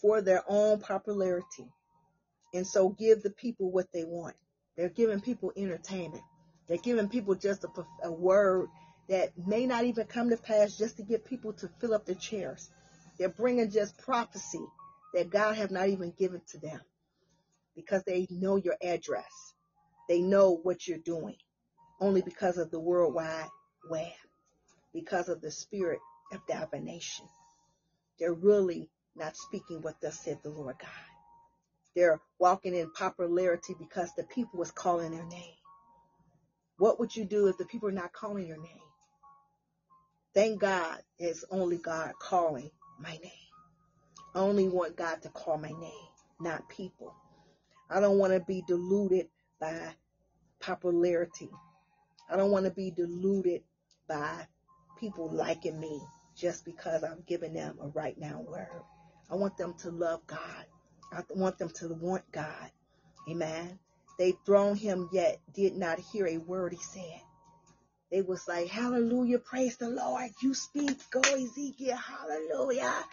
for 0.00 0.22
their 0.22 0.42
own 0.48 0.80
popularity. 0.80 1.68
And 2.54 2.66
so 2.66 2.90
give 2.90 3.22
the 3.22 3.30
people 3.30 3.70
what 3.70 3.86
they 3.92 4.04
want. 4.04 4.36
They're 4.76 4.88
giving 4.88 5.20
people 5.20 5.52
entertainment. 5.56 6.22
They're 6.68 6.78
giving 6.78 7.08
people 7.08 7.34
just 7.34 7.64
a, 7.64 7.68
a 8.04 8.12
word 8.12 8.68
that 9.08 9.30
may 9.46 9.66
not 9.66 9.84
even 9.84 10.06
come 10.06 10.30
to 10.30 10.36
pass 10.36 10.76
just 10.76 10.96
to 10.96 11.02
get 11.02 11.24
people 11.24 11.52
to 11.54 11.68
fill 11.80 11.94
up 11.94 12.06
their 12.06 12.14
chairs. 12.14 12.70
They're 13.18 13.28
bringing 13.28 13.70
just 13.70 13.98
prophecy 13.98 14.64
that 15.14 15.30
God 15.30 15.56
have 15.56 15.70
not 15.70 15.88
even 15.88 16.12
given 16.18 16.40
to 16.52 16.58
them 16.58 16.80
because 17.76 18.02
they 18.04 18.26
know 18.30 18.56
your 18.56 18.76
address. 18.82 19.54
They 20.08 20.20
know 20.22 20.58
what 20.62 20.86
you're 20.86 20.98
doing 20.98 21.36
only 22.00 22.22
because 22.22 22.58
of 22.58 22.70
the 22.70 22.80
worldwide 22.80 23.48
web, 23.90 24.06
because 24.94 25.28
of 25.28 25.40
the 25.40 25.50
spirit 25.50 26.00
of 26.32 26.40
divination. 26.46 27.26
They're 28.18 28.32
really 28.32 28.88
not 29.16 29.36
speaking 29.36 29.82
what 29.82 30.00
thus 30.00 30.20
said 30.20 30.40
the 30.42 30.50
Lord 30.50 30.76
God. 30.78 30.90
They're 31.96 32.20
walking 32.38 32.74
in 32.74 32.90
popularity 32.92 33.74
because 33.78 34.10
the 34.16 34.24
people 34.24 34.58
was 34.58 34.70
calling 34.70 35.12
their 35.12 35.26
name. 35.26 35.54
What 36.78 37.00
would 37.00 37.14
you 37.16 37.24
do 37.24 37.48
if 37.48 37.58
the 37.58 37.64
people 37.66 37.88
are 37.88 37.92
not 37.92 38.12
calling 38.12 38.46
your 38.46 38.60
name? 38.60 38.80
Thank 40.34 40.60
God 40.60 40.98
it's 41.18 41.44
only 41.50 41.78
God 41.78 42.12
calling 42.20 42.70
my 43.00 43.12
name. 43.22 43.32
I 44.34 44.40
only 44.40 44.68
want 44.68 44.96
God 44.96 45.22
to 45.22 45.28
call 45.30 45.58
my 45.58 45.70
name, 45.70 46.08
not 46.40 46.68
people. 46.68 47.14
I 47.90 48.00
don't 48.00 48.18
want 48.18 48.32
to 48.32 48.40
be 48.40 48.62
deluded 48.68 49.28
by 49.60 49.94
popularity. 50.60 51.50
I 52.30 52.36
don't 52.36 52.52
want 52.52 52.66
to 52.66 52.70
be 52.70 52.92
deluded 52.92 53.62
by 54.08 54.46
people 54.98 55.30
liking 55.30 55.80
me 55.80 56.00
just 56.36 56.64
because 56.64 57.02
I'm 57.02 57.24
giving 57.26 57.54
them 57.54 57.78
a 57.82 57.88
right 57.88 58.16
now 58.18 58.40
word. 58.46 58.82
I 59.30 59.36
want 59.36 59.56
them 59.56 59.74
to 59.82 59.90
love 59.90 60.26
God. 60.26 60.66
I 61.12 61.22
want 61.30 61.58
them 61.58 61.70
to 61.70 61.88
want 61.94 62.30
God. 62.32 62.70
Amen. 63.28 63.78
They 64.18 64.34
thrown 64.44 64.76
him 64.76 65.08
yet 65.12 65.40
did 65.54 65.76
not 65.76 65.98
hear 65.98 66.26
a 66.26 66.38
word 66.38 66.72
he 66.72 66.78
said. 66.78 67.20
They 68.10 68.22
was 68.22 68.46
like, 68.48 68.68
hallelujah, 68.68 69.38
praise 69.38 69.76
the 69.76 69.88
Lord. 69.88 70.30
You 70.42 70.52
speak, 70.52 70.98
go 71.10 71.20
Ezekiel, 71.20 71.96
hallelujah. 71.96 73.04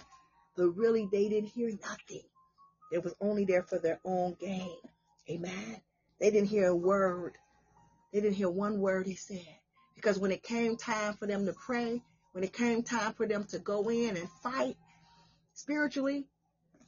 But 0.55 0.69
really, 0.71 1.07
they 1.11 1.29
didn't 1.29 1.49
hear 1.49 1.69
nothing. 1.69 2.23
It 2.91 3.03
was 3.03 3.13
only 3.21 3.45
there 3.45 3.63
for 3.63 3.77
their 3.77 3.99
own 4.03 4.35
gain. 4.39 4.77
Amen. 5.29 5.81
They 6.19 6.31
didn't 6.31 6.49
hear 6.49 6.67
a 6.67 6.75
word. 6.75 7.37
They 8.11 8.21
didn't 8.21 8.37
hear 8.37 8.49
one 8.49 8.79
word 8.79 9.05
he 9.05 9.15
said. 9.15 9.45
Because 9.93 10.17
when 10.17 10.31
it 10.31 10.41
came 10.41 10.77
time 10.77 11.13
for 11.13 11.27
them 11.27 11.45
to 11.45 11.53
pray, 11.53 12.01
when 12.31 12.43
it 12.43 12.53
came 12.53 12.81
time 12.81 13.13
for 13.13 13.27
them 13.27 13.43
to 13.45 13.59
go 13.59 13.89
in 13.89 14.17
and 14.17 14.29
fight 14.41 14.77
spiritually, 15.57 16.27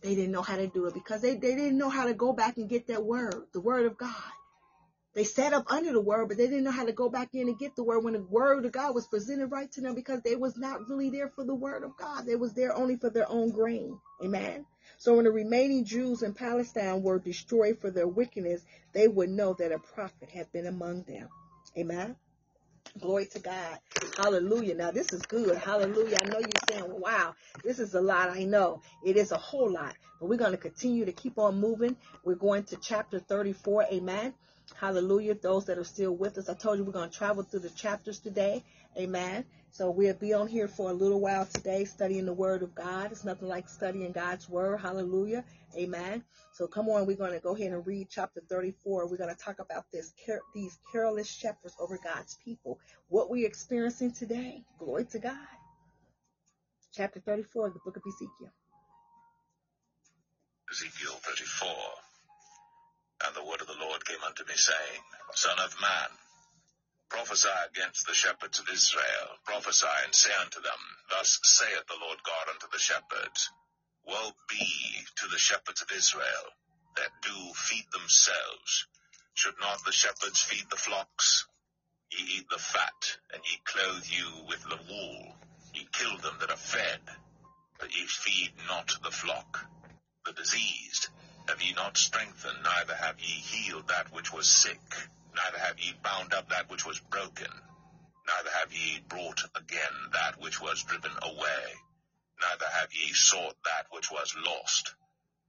they 0.02 0.16
didn't 0.16 0.32
know 0.32 0.44
how 0.44 0.56
to 0.56 0.68
do 0.68 0.86
it 0.86 0.94
because 0.94 1.22
they, 1.22 1.36
they 1.36 1.56
didn't 1.56 1.78
know 1.78 1.90
how 1.90 2.06
to 2.06 2.14
go 2.14 2.32
back 2.34 2.58
and 2.58 2.70
get 2.70 2.88
that 2.88 3.04
word, 3.04 3.48
the 3.52 3.60
word 3.60 3.86
of 3.86 3.98
God. 3.98 4.14
They 5.16 5.24
sat 5.24 5.54
up 5.54 5.72
under 5.72 5.92
the 5.92 6.00
word, 6.00 6.28
but 6.28 6.38
they 6.38 6.48
didn't 6.48 6.64
know 6.64 6.72
how 6.72 6.86
to 6.86 6.94
go 6.94 7.10
back 7.10 7.30
in 7.34 7.48
and 7.48 7.58
get 7.58 7.76
the 7.76 7.84
word 7.84 8.04
when 8.04 8.14
the 8.14 8.22
word 8.22 8.64
of 8.64 8.72
God 8.72 8.94
was 8.94 9.08
presented 9.08 9.48
right 9.48 9.70
to 9.72 9.82
them 9.82 9.96
because 9.96 10.22
they 10.22 10.36
was 10.36 10.56
not 10.56 10.88
really 10.88 11.10
there 11.10 11.30
for 11.30 11.44
the 11.44 11.56
word 11.56 11.84
of 11.84 11.98
God. 11.98 12.26
They 12.26 12.36
was 12.36 12.54
there 12.54 12.76
only 12.76 12.96
for 12.96 13.10
their 13.10 13.30
own 13.30 13.50
grain. 13.50 13.98
Amen. 14.24 14.66
So 14.98 15.16
when 15.16 15.26
the 15.26 15.32
remaining 15.32 15.84
Jews 15.84 16.22
in 16.22 16.34
Palestine 16.36 17.02
were 17.02 17.20
destroyed 17.20 17.80
for 17.80 17.90
their 17.90 18.08
wickedness, 18.08 18.62
they 18.94 19.08
would 19.08 19.30
know 19.30 19.56
that 19.58 19.72
a 19.72 19.80
prophet 19.80 20.30
had 20.30 20.52
been 20.52 20.68
among 20.68 21.04
them. 21.04 21.28
Amen. 21.78 22.16
Glory 22.98 23.26
to 23.28 23.40
God. 23.40 23.80
Hallelujah. 24.18 24.76
Now 24.76 24.92
this 24.92 25.14
is 25.14 25.22
good. 25.22 25.58
Hallelujah. 25.58 26.18
I 26.22 26.26
know 26.30 26.40
you're 26.40 26.50
saying, 26.70 26.86
wow, 27.00 27.36
this 27.64 27.80
is 27.80 27.94
a 27.94 28.02
lot. 28.02 28.30
I 28.30 28.44
know 28.46 28.82
it 29.06 29.18
is 29.18 29.32
a 29.32 29.38
whole 29.38 29.72
lot, 29.72 29.96
but 30.20 30.28
we're 30.28 30.38
going 30.38 30.52
to 30.52 30.58
continue 30.58 31.06
to 31.06 31.12
keep 31.12 31.38
on 31.38 31.60
moving. 31.60 31.96
We're 32.24 32.36
going 32.36 32.64
to 32.66 32.78
chapter 32.78 33.20
34. 33.20 33.86
Amen. 33.94 34.34
Hallelujah. 34.76 35.36
Those 35.36 35.66
that 35.66 35.78
are 35.78 35.84
still 35.84 36.16
with 36.16 36.38
us, 36.38 36.50
I 36.50 36.54
told 36.54 36.78
you 36.78 36.84
we're 36.84 36.92
going 36.94 37.10
to 37.10 37.18
travel 37.18 37.44
through 37.44 37.62
the 37.62 37.70
chapters 37.70 38.20
today. 38.20 38.64
Amen. 38.98 39.46
So 39.72 39.92
we'll 39.92 40.16
be 40.16 40.34
on 40.34 40.48
here 40.48 40.68
for 40.68 40.90
a 40.90 40.94
little 40.94 41.20
while 41.22 41.46
today 41.46 41.86
studying 41.86 42.26
the 42.26 42.34
word 42.34 42.64
of 42.64 42.74
God. 42.74 43.12
It's 43.12 43.24
nothing 43.24 43.48
like 43.48 43.70
studying 43.70 44.12
God's 44.12 44.50
word. 44.50 44.80
Hallelujah. 44.80 45.46
Amen. 45.78 46.24
So 46.54 46.68
come 46.68 46.90
on, 46.90 47.06
we're 47.06 47.16
going 47.16 47.34
to 47.34 47.40
go 47.40 47.56
ahead 47.56 47.72
and 47.72 47.86
read 47.86 48.08
chapter 48.10 48.42
34. 48.50 49.08
We're 49.08 49.18
going 49.18 49.34
to 49.34 49.42
talk 49.42 49.60
about 49.60 49.86
this 49.94 50.14
these 50.54 50.78
careless 50.92 51.30
shepherds 51.30 51.76
over 51.80 52.00
God's 52.04 52.38
people. 52.44 52.80
What 53.10 53.30
we're 53.30 53.48
experiencing 53.48 54.12
today. 54.12 54.64
Glory 54.80 55.06
to 55.06 55.20
God. 55.20 55.38
Chapter 56.94 57.20
34 57.20 57.68
of 57.68 57.74
the 57.74 57.80
book 57.86 57.96
of 57.96 58.04
Ezekiel. 58.06 58.52
Ezekiel 60.72 61.14
34. 61.24 61.70
And 63.26 63.36
the 63.36 63.44
word 63.44 63.62
of 63.62 63.68
the 63.68 63.78
Lord 63.80 64.04
came 64.06 64.24
unto 64.26 64.44
me, 64.44 64.54
saying, 64.56 65.02
Son 65.36 65.58
of 65.64 65.76
man, 65.80 66.10
prophesy 67.10 67.50
against 67.70 68.08
the 68.08 68.14
shepherds 68.14 68.60
of 68.60 68.70
Israel. 68.70 69.28
Prophesy 69.46 69.88
and 70.06 70.16
say 70.16 70.32
unto 70.42 70.62
them, 70.62 70.82
Thus 71.10 71.40
saith 71.44 71.86
the 71.88 72.00
Lord 72.02 72.20
God 72.24 72.54
unto 72.54 72.68
the 72.72 72.80
shepherds, 72.80 73.50
Woe 74.06 74.32
be 74.50 75.06
to 75.18 75.28
the 75.28 75.38
shepherds 75.38 75.82
of 75.82 75.92
Israel 75.92 76.46
that 76.96 77.12
do 77.22 77.54
feed 77.56 77.86
themselves. 77.92 78.88
Should 79.34 79.60
not 79.60 79.84
the 79.86 79.92
shepherds 79.92 80.42
feed 80.42 80.70
the 80.70 80.78
flocks? 80.78 81.48
Ye 82.12 82.38
eat 82.38 82.50
the 82.50 82.58
fat, 82.60 83.18
and 83.34 83.44
ye 83.46 83.60
clothe 83.66 84.08
you 84.08 84.46
with 84.48 84.64
the 84.64 84.80
wool. 84.90 85.36
Ye 85.74 85.88
kill 85.92 86.18
them 86.18 86.38
that 86.40 86.52
are 86.52 86.58
fed, 86.58 87.02
but 87.80 87.96
ye 87.96 88.06
feed 88.08 88.54
not 88.68 88.92
the 89.04 89.12
flock. 89.12 89.66
The 90.26 90.34
diseased 90.34 91.08
have 91.48 91.62
ye 91.62 91.74
not 91.74 91.98
strengthened, 91.98 92.64
neither 92.64 92.96
have 92.96 93.20
ye 93.20 93.28
healed 93.42 93.88
that 93.90 94.14
which 94.14 94.34
was 94.34 94.48
sick, 94.50 94.82
neither 95.36 95.60
have 95.60 95.80
ye 95.80 95.94
bound 96.04 96.34
up 96.34 96.50
that 96.50 96.70
which 96.70 96.86
was 96.86 97.00
broken, 97.00 97.52
neither 98.28 98.52
have 98.52 98.74
ye 98.74 99.00
brought 99.08 99.44
again 99.56 99.96
that 100.14 100.40
which 100.40 100.62
was 100.62 100.84
driven 100.84 101.12
away, 101.22 101.64
neither 102.42 102.66
have 102.80 102.94
ye 102.94 103.14
sought 103.14 103.56
that 103.66 103.88
which 103.92 104.12
was 104.12 104.36
lost, 104.46 104.96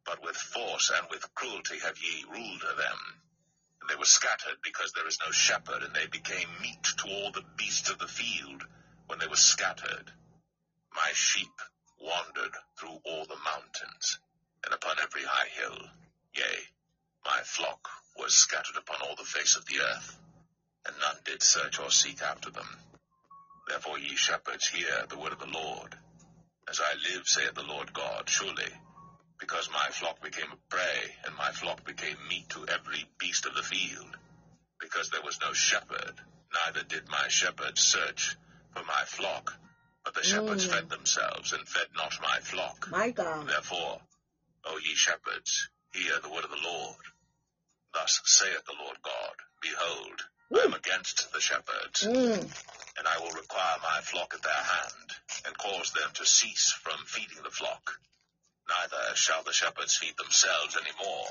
but 0.05 0.23
with 0.23 0.37
force 0.37 0.91
and 0.97 1.07
with 1.11 1.35
cruelty 1.35 1.79
have 1.79 1.99
ye 1.99 2.25
ruled 2.31 2.63
them. 2.63 2.99
And 3.81 3.91
they 3.91 3.97
were 3.97 4.05
scattered 4.05 4.59
because 4.63 4.93
there 4.93 5.09
is 5.09 5.19
no 5.25 5.31
shepherd, 5.31 5.83
and 5.83 5.95
they 5.95 6.07
became 6.07 6.49
meat 6.61 6.83
to 6.83 7.09
all 7.09 7.33
the 7.33 7.45
beasts 7.57 7.91
of 7.91 7.99
the 7.99 8.09
field 8.09 8.65
when 9.07 9.19
they 9.19 9.29
were 9.29 9.37
scattered. 9.37 10.13
My 10.95 11.11
sheep 11.15 11.61
wandered 12.01 12.55
through 12.79 12.99
all 13.05 13.25
the 13.27 13.37
mountains 13.45 14.19
and 14.65 14.75
upon 14.75 14.97
every 15.03 15.23
high 15.25 15.49
hill. 15.49 15.79
Yea, 16.35 16.59
my 17.25 17.41
flock 17.45 17.89
was 18.21 18.35
scattered 18.35 18.77
upon 18.77 19.01
all 19.03 19.17
the 19.17 19.25
face 19.25 19.57
of 19.57 19.65
the 19.67 19.81
earth, 19.81 20.19
and 20.87 20.95
none 21.01 21.17
did 21.25 21.43
search 21.43 21.81
or 21.81 21.91
seek 21.91 22.23
after 22.23 22.51
them. 22.51 22.69
Therefore, 23.69 23.99
ye 23.99 24.15
shepherds, 24.17 24.69
hear 24.69 25.07
the 25.09 25.19
word 25.19 25.33
of 25.33 25.39
the 25.39 25.47
Lord. 25.47 25.97
As 26.69 26.81
I 26.81 26.95
live, 27.13 27.27
saith 27.27 27.55
the 27.55 27.63
Lord 27.63 27.93
God, 27.93 28.29
surely, 28.29 28.73
because 29.39 29.71
my 29.73 29.89
flock 29.91 30.23
became 30.23 30.53
a 30.53 30.57
prey, 30.69 31.15
and 31.25 31.35
my 31.37 31.51
flock 31.53 31.85
became 31.85 32.17
meat 32.29 32.49
to 32.51 32.67
every 32.69 33.05
beast 33.19 33.47
of 33.47 33.55
the 33.55 33.63
field, 33.63 34.17
because 34.81 35.11
there 35.11 35.23
was 35.23 35.41
no 35.41 35.53
shepherd, 35.53 36.21
neither 36.67 36.83
did 36.87 37.09
my 37.09 37.29
shepherds 37.29 37.81
search 37.81 38.37
for 38.75 38.85
my 38.85 39.03
flock, 39.07 39.55
but 40.05 40.15
the 40.15 40.23
shepherds 40.23 40.67
Mm. 40.67 40.71
fed 40.71 40.89
themselves, 40.91 41.53
and 41.53 41.67
fed 41.69 41.89
not 41.97 42.21
my 42.21 42.39
flock. 42.41 42.89
My 42.91 43.11
God. 43.11 43.49
Therefore, 43.49 44.01
O 44.65 44.79
ye 44.79 44.95
shepherds, 44.95 45.71
hear 45.93 46.19
the 46.21 46.29
word 46.29 46.45
of 46.45 46.51
the 46.51 46.63
Lord. 46.63 46.97
Thus 47.93 48.21
saith 48.25 48.65
the 48.67 48.75
Lord 48.79 48.97
God, 49.03 49.35
Behold, 49.61 50.21
I 50.55 50.65
am 50.65 50.75
against 50.75 51.33
the 51.33 51.41
shepherds, 51.41 52.03
Mm. 52.07 52.43
and 52.99 53.09
I 53.09 53.19
will 53.19 53.33
require 53.33 53.77
my 53.83 54.01
flock 54.03 54.35
at 54.35 54.43
their 54.43 54.53
hand, 54.53 55.11
and 55.47 55.59
cause 55.59 55.93
them 55.93 56.11
to 56.15 56.25
cease 56.27 56.73
from 56.73 57.05
feeding 57.07 57.43
the 57.43 57.51
flock. 57.51 57.99
Neither 58.69 59.15
shall 59.17 59.43
the 59.43 59.53
shepherds 59.53 59.97
feed 59.97 60.17
themselves 60.17 60.77
any 60.77 60.93
more, 61.05 61.29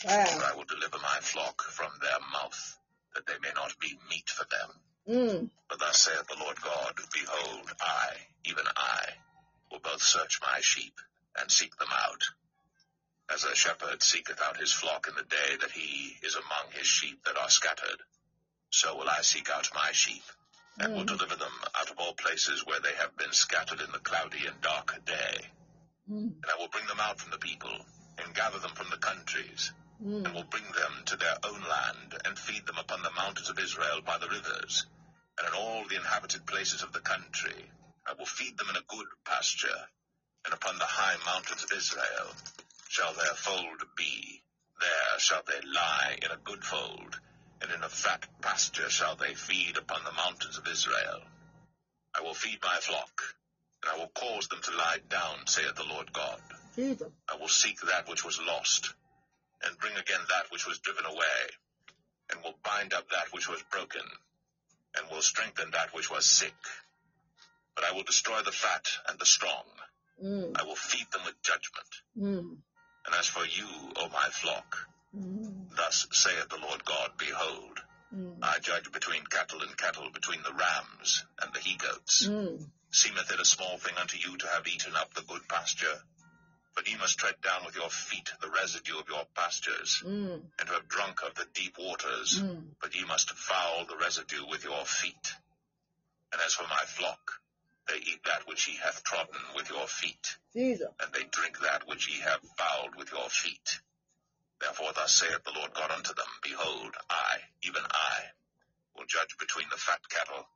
for 0.00 0.44
I 0.44 0.54
will 0.56 0.64
deliver 0.64 0.98
my 0.98 1.18
flock 1.20 1.62
from 1.62 1.92
their 2.00 2.18
mouth, 2.32 2.78
that 3.14 3.26
they 3.26 3.38
may 3.40 3.52
not 3.54 3.78
be 3.78 3.98
meat 4.08 4.30
for 4.30 4.44
them. 4.46 4.80
Mm. 5.08 5.50
But 5.68 5.78
thus 5.78 5.98
saith 5.98 6.26
the 6.26 6.36
Lord 6.42 6.60
God, 6.60 6.94
Behold, 7.12 7.72
I, 7.80 8.16
even 8.44 8.64
I, 8.76 9.14
will 9.70 9.78
both 9.80 10.02
search 10.02 10.40
my 10.42 10.60
sheep 10.60 10.94
and 11.38 11.50
seek 11.50 11.76
them 11.76 11.88
out. 11.92 12.22
As 13.32 13.44
a 13.44 13.54
shepherd 13.54 14.02
seeketh 14.02 14.40
out 14.42 14.56
his 14.56 14.72
flock 14.72 15.06
in 15.08 15.14
the 15.14 15.22
day 15.22 15.56
that 15.60 15.70
he 15.70 16.16
is 16.22 16.34
among 16.34 16.72
his 16.72 16.86
sheep 16.86 17.24
that 17.24 17.36
are 17.38 17.48
scattered, 17.48 18.02
so 18.70 18.96
will 18.96 19.08
I 19.08 19.20
seek 19.22 19.48
out 19.50 19.68
my 19.74 19.92
sheep, 19.92 20.24
and 20.78 20.94
will 20.94 21.04
Mm. 21.04 21.08
deliver 21.18 21.36
them 21.36 21.52
out 21.76 21.90
of 21.90 21.98
all 21.98 22.14
places 22.14 22.66
where 22.66 22.80
they 22.80 22.94
have 22.96 23.16
been 23.16 23.32
scattered 23.32 23.80
in 23.80 23.92
the 23.92 24.00
cloudy 24.00 24.46
and 24.46 24.60
dark 24.60 25.04
day. 25.04 25.50
Mm. 26.10 26.42
And 26.42 26.46
I 26.50 26.56
will 26.56 26.68
bring 26.68 26.86
them 26.86 26.98
out 27.00 27.20
from 27.20 27.30
the 27.30 27.38
people, 27.38 27.86
and 28.18 28.34
gather 28.34 28.58
them 28.58 28.74
from 28.74 28.90
the 28.90 28.98
countries, 28.98 29.72
and 30.00 30.26
Mm. 30.26 30.34
will 30.34 30.44
bring 30.44 30.70
them 30.72 31.04
to 31.06 31.16
their 31.16 31.38
own 31.44 31.62
land, 31.62 32.20
and 32.24 32.38
feed 32.38 32.66
them 32.66 32.78
upon 32.78 33.02
the 33.02 33.12
mountains 33.12 33.48
of 33.48 33.58
Israel 33.60 34.00
by 34.00 34.18
the 34.18 34.28
rivers, 34.28 34.86
and 35.38 35.46
in 35.48 35.54
all 35.54 35.86
the 35.86 35.96
inhabited 35.96 36.46
places 36.46 36.82
of 36.82 36.92
the 36.92 37.00
country. 37.00 37.70
I 38.06 38.12
will 38.14 38.26
feed 38.26 38.58
them 38.58 38.70
in 38.70 38.76
a 38.76 38.82
good 38.82 39.06
pasture, 39.24 39.88
and 40.44 40.52
upon 40.54 40.78
the 40.78 40.86
high 40.86 41.16
mountains 41.24 41.62
of 41.62 41.72
Israel 41.72 42.34
shall 42.90 43.14
their 43.14 43.34
fold 43.36 43.84
be. 43.96 44.42
There 44.80 45.18
shall 45.18 45.42
they 45.46 45.60
lie 45.64 46.18
in 46.22 46.30
a 46.32 46.42
good 46.42 46.64
fold, 46.64 47.20
and 47.62 47.70
in 47.70 47.84
a 47.84 47.88
fat 47.88 48.26
pasture 48.42 48.90
shall 48.90 49.14
they 49.14 49.34
feed 49.34 49.76
upon 49.76 50.02
the 50.02 50.10
mountains 50.10 50.58
of 50.58 50.66
Israel. 50.66 51.20
I 52.18 52.22
will 52.22 52.34
feed 52.34 52.58
my 52.60 52.78
flock, 52.80 53.22
and 53.82 53.92
I 53.92 53.96
will 53.96 54.08
cause 54.08 54.48
them 54.48 54.58
to 54.60 54.76
lie 54.76 54.98
down, 55.08 55.46
saith 55.46 55.76
the 55.76 55.84
Lord 55.84 56.12
God. 56.12 56.40
Jesus. 56.74 57.12
I 57.28 57.36
will 57.36 57.46
seek 57.46 57.80
that 57.82 58.08
which 58.08 58.24
was 58.24 58.40
lost, 58.44 58.92
and 59.62 59.78
bring 59.78 59.92
again 59.92 60.26
that 60.28 60.50
which 60.50 60.66
was 60.66 60.80
driven 60.80 61.06
away, 61.06 61.40
and 62.32 62.42
will 62.42 62.58
bind 62.64 62.92
up 62.92 63.08
that 63.10 63.32
which 63.32 63.48
was 63.48 63.62
broken, 63.70 64.02
and 64.96 65.06
will 65.12 65.22
strengthen 65.22 65.70
that 65.70 65.94
which 65.94 66.10
was 66.10 66.26
sick. 66.26 66.58
But 67.76 67.84
I 67.84 67.92
will 67.92 68.02
destroy 68.02 68.42
the 68.42 68.50
fat 68.50 68.90
and 69.08 69.16
the 69.16 69.26
strong. 69.26 69.62
Mm. 70.20 70.60
I 70.60 70.64
will 70.64 70.74
feed 70.74 71.06
them 71.12 71.22
with 71.24 71.40
judgment. 71.40 71.88
Mm. 72.18 72.56
And 73.10 73.18
as 73.18 73.26
for 73.26 73.44
you, 73.44 73.66
O 73.96 74.08
my 74.10 74.28
flock, 74.30 74.86
Mm. 75.16 75.74
thus 75.74 76.06
saith 76.12 76.48
the 76.48 76.58
Lord 76.58 76.84
God, 76.84 77.18
Behold, 77.18 77.80
Mm. 78.14 78.38
I 78.40 78.60
judge 78.60 78.92
between 78.92 79.26
cattle 79.26 79.62
and 79.62 79.76
cattle, 79.76 80.08
between 80.10 80.40
the 80.44 80.52
rams 80.52 81.24
and 81.42 81.52
the 81.52 81.58
he-goats. 81.58 82.26
Mm. 82.28 82.70
Seemeth 82.92 83.32
it 83.32 83.40
a 83.40 83.44
small 83.44 83.78
thing 83.78 83.96
unto 83.98 84.16
you 84.16 84.36
to 84.36 84.46
have 84.46 84.68
eaten 84.68 84.94
up 84.94 85.12
the 85.14 85.22
good 85.22 85.48
pasture? 85.48 86.04
But 86.76 86.86
ye 86.86 86.96
must 86.96 87.18
tread 87.18 87.40
down 87.40 87.64
with 87.64 87.74
your 87.74 87.90
feet 87.90 88.30
the 88.40 88.48
residue 88.50 88.98
of 89.00 89.08
your 89.08 89.24
pastures, 89.34 90.02
Mm. 90.06 90.48
and 90.58 90.68
to 90.68 90.74
have 90.74 90.88
drunk 90.88 91.22
of 91.22 91.34
the 91.34 91.46
deep 91.46 91.78
waters. 91.78 92.40
Mm. 92.40 92.76
But 92.80 92.94
ye 92.94 93.04
must 93.04 93.30
foul 93.32 93.86
the 93.86 93.96
residue 93.96 94.46
with 94.46 94.62
your 94.62 94.86
feet. 94.86 95.34
And 96.32 96.40
as 96.42 96.54
for 96.54 96.68
my 96.68 96.84
flock, 96.84 97.40
They 97.90 97.98
eat 97.98 98.22
that 98.26 98.46
which 98.46 98.68
ye 98.68 98.76
hath 98.76 99.02
trodden 99.02 99.40
with 99.56 99.68
your 99.68 99.86
feet, 99.88 100.36
Jesus. 100.54 100.88
and 101.00 101.12
they 101.12 101.24
drink 101.24 101.58
that 101.60 101.88
which 101.88 102.08
ye 102.08 102.20
have 102.20 102.40
fouled 102.56 102.94
with 102.96 103.10
your 103.10 103.28
feet. 103.28 103.80
Therefore 104.60 104.92
thus 104.94 105.12
saith 105.12 105.42
the 105.44 105.52
Lord 105.52 105.74
God 105.74 105.90
unto 105.90 106.14
them, 106.14 106.26
Behold, 106.42 106.94
I, 107.08 107.38
even 107.62 107.82
I, 107.90 108.18
will 108.96 109.06
judge 109.06 109.36
between 109.38 109.66
the 109.70 109.76
fat 109.76 110.00
cattle 110.08 110.46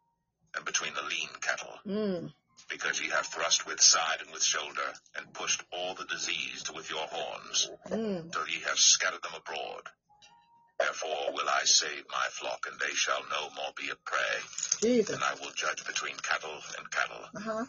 and 0.55 0.65
between 0.65 0.95
the 0.95 1.03
lean 1.03 1.29
cattle, 1.41 1.81
Mm. 1.87 2.33
because 2.69 3.01
ye 3.01 3.09
have 3.09 3.27
thrust 3.27 3.67
with 3.67 3.81
side 3.81 4.21
and 4.21 4.31
with 4.31 4.43
shoulder, 4.45 4.93
and 5.17 5.33
pushed 5.35 5.63
all 5.73 5.95
the 5.95 6.05
diseased 6.05 6.69
with 6.75 6.89
your 6.91 7.07
horns, 7.09 7.69
Mm. 7.87 8.31
till 8.33 8.49
ye 8.49 8.61
have 8.61 8.79
scattered 8.79 9.23
them 9.23 9.35
abroad. 9.35 9.91
Therefore 10.79 11.33
will 11.33 11.49
I 11.49 11.63
save 11.65 12.05
my 12.11 12.27
flock, 12.31 12.67
and 12.71 12.79
they 12.81 12.95
shall 12.95 13.23
no 13.31 13.51
more 13.55 13.73
be 13.77 13.91
a 13.91 13.97
prey. 13.97 14.41
Jesus. 14.81 15.15
And 15.15 15.23
I 15.25 15.35
will 15.35 15.53
judge 15.55 15.85
between 15.87 16.17
cattle 16.17 16.59
and 16.79 16.91
cattle, 16.91 17.25
Uh 17.35 17.41
huh. 17.41 17.65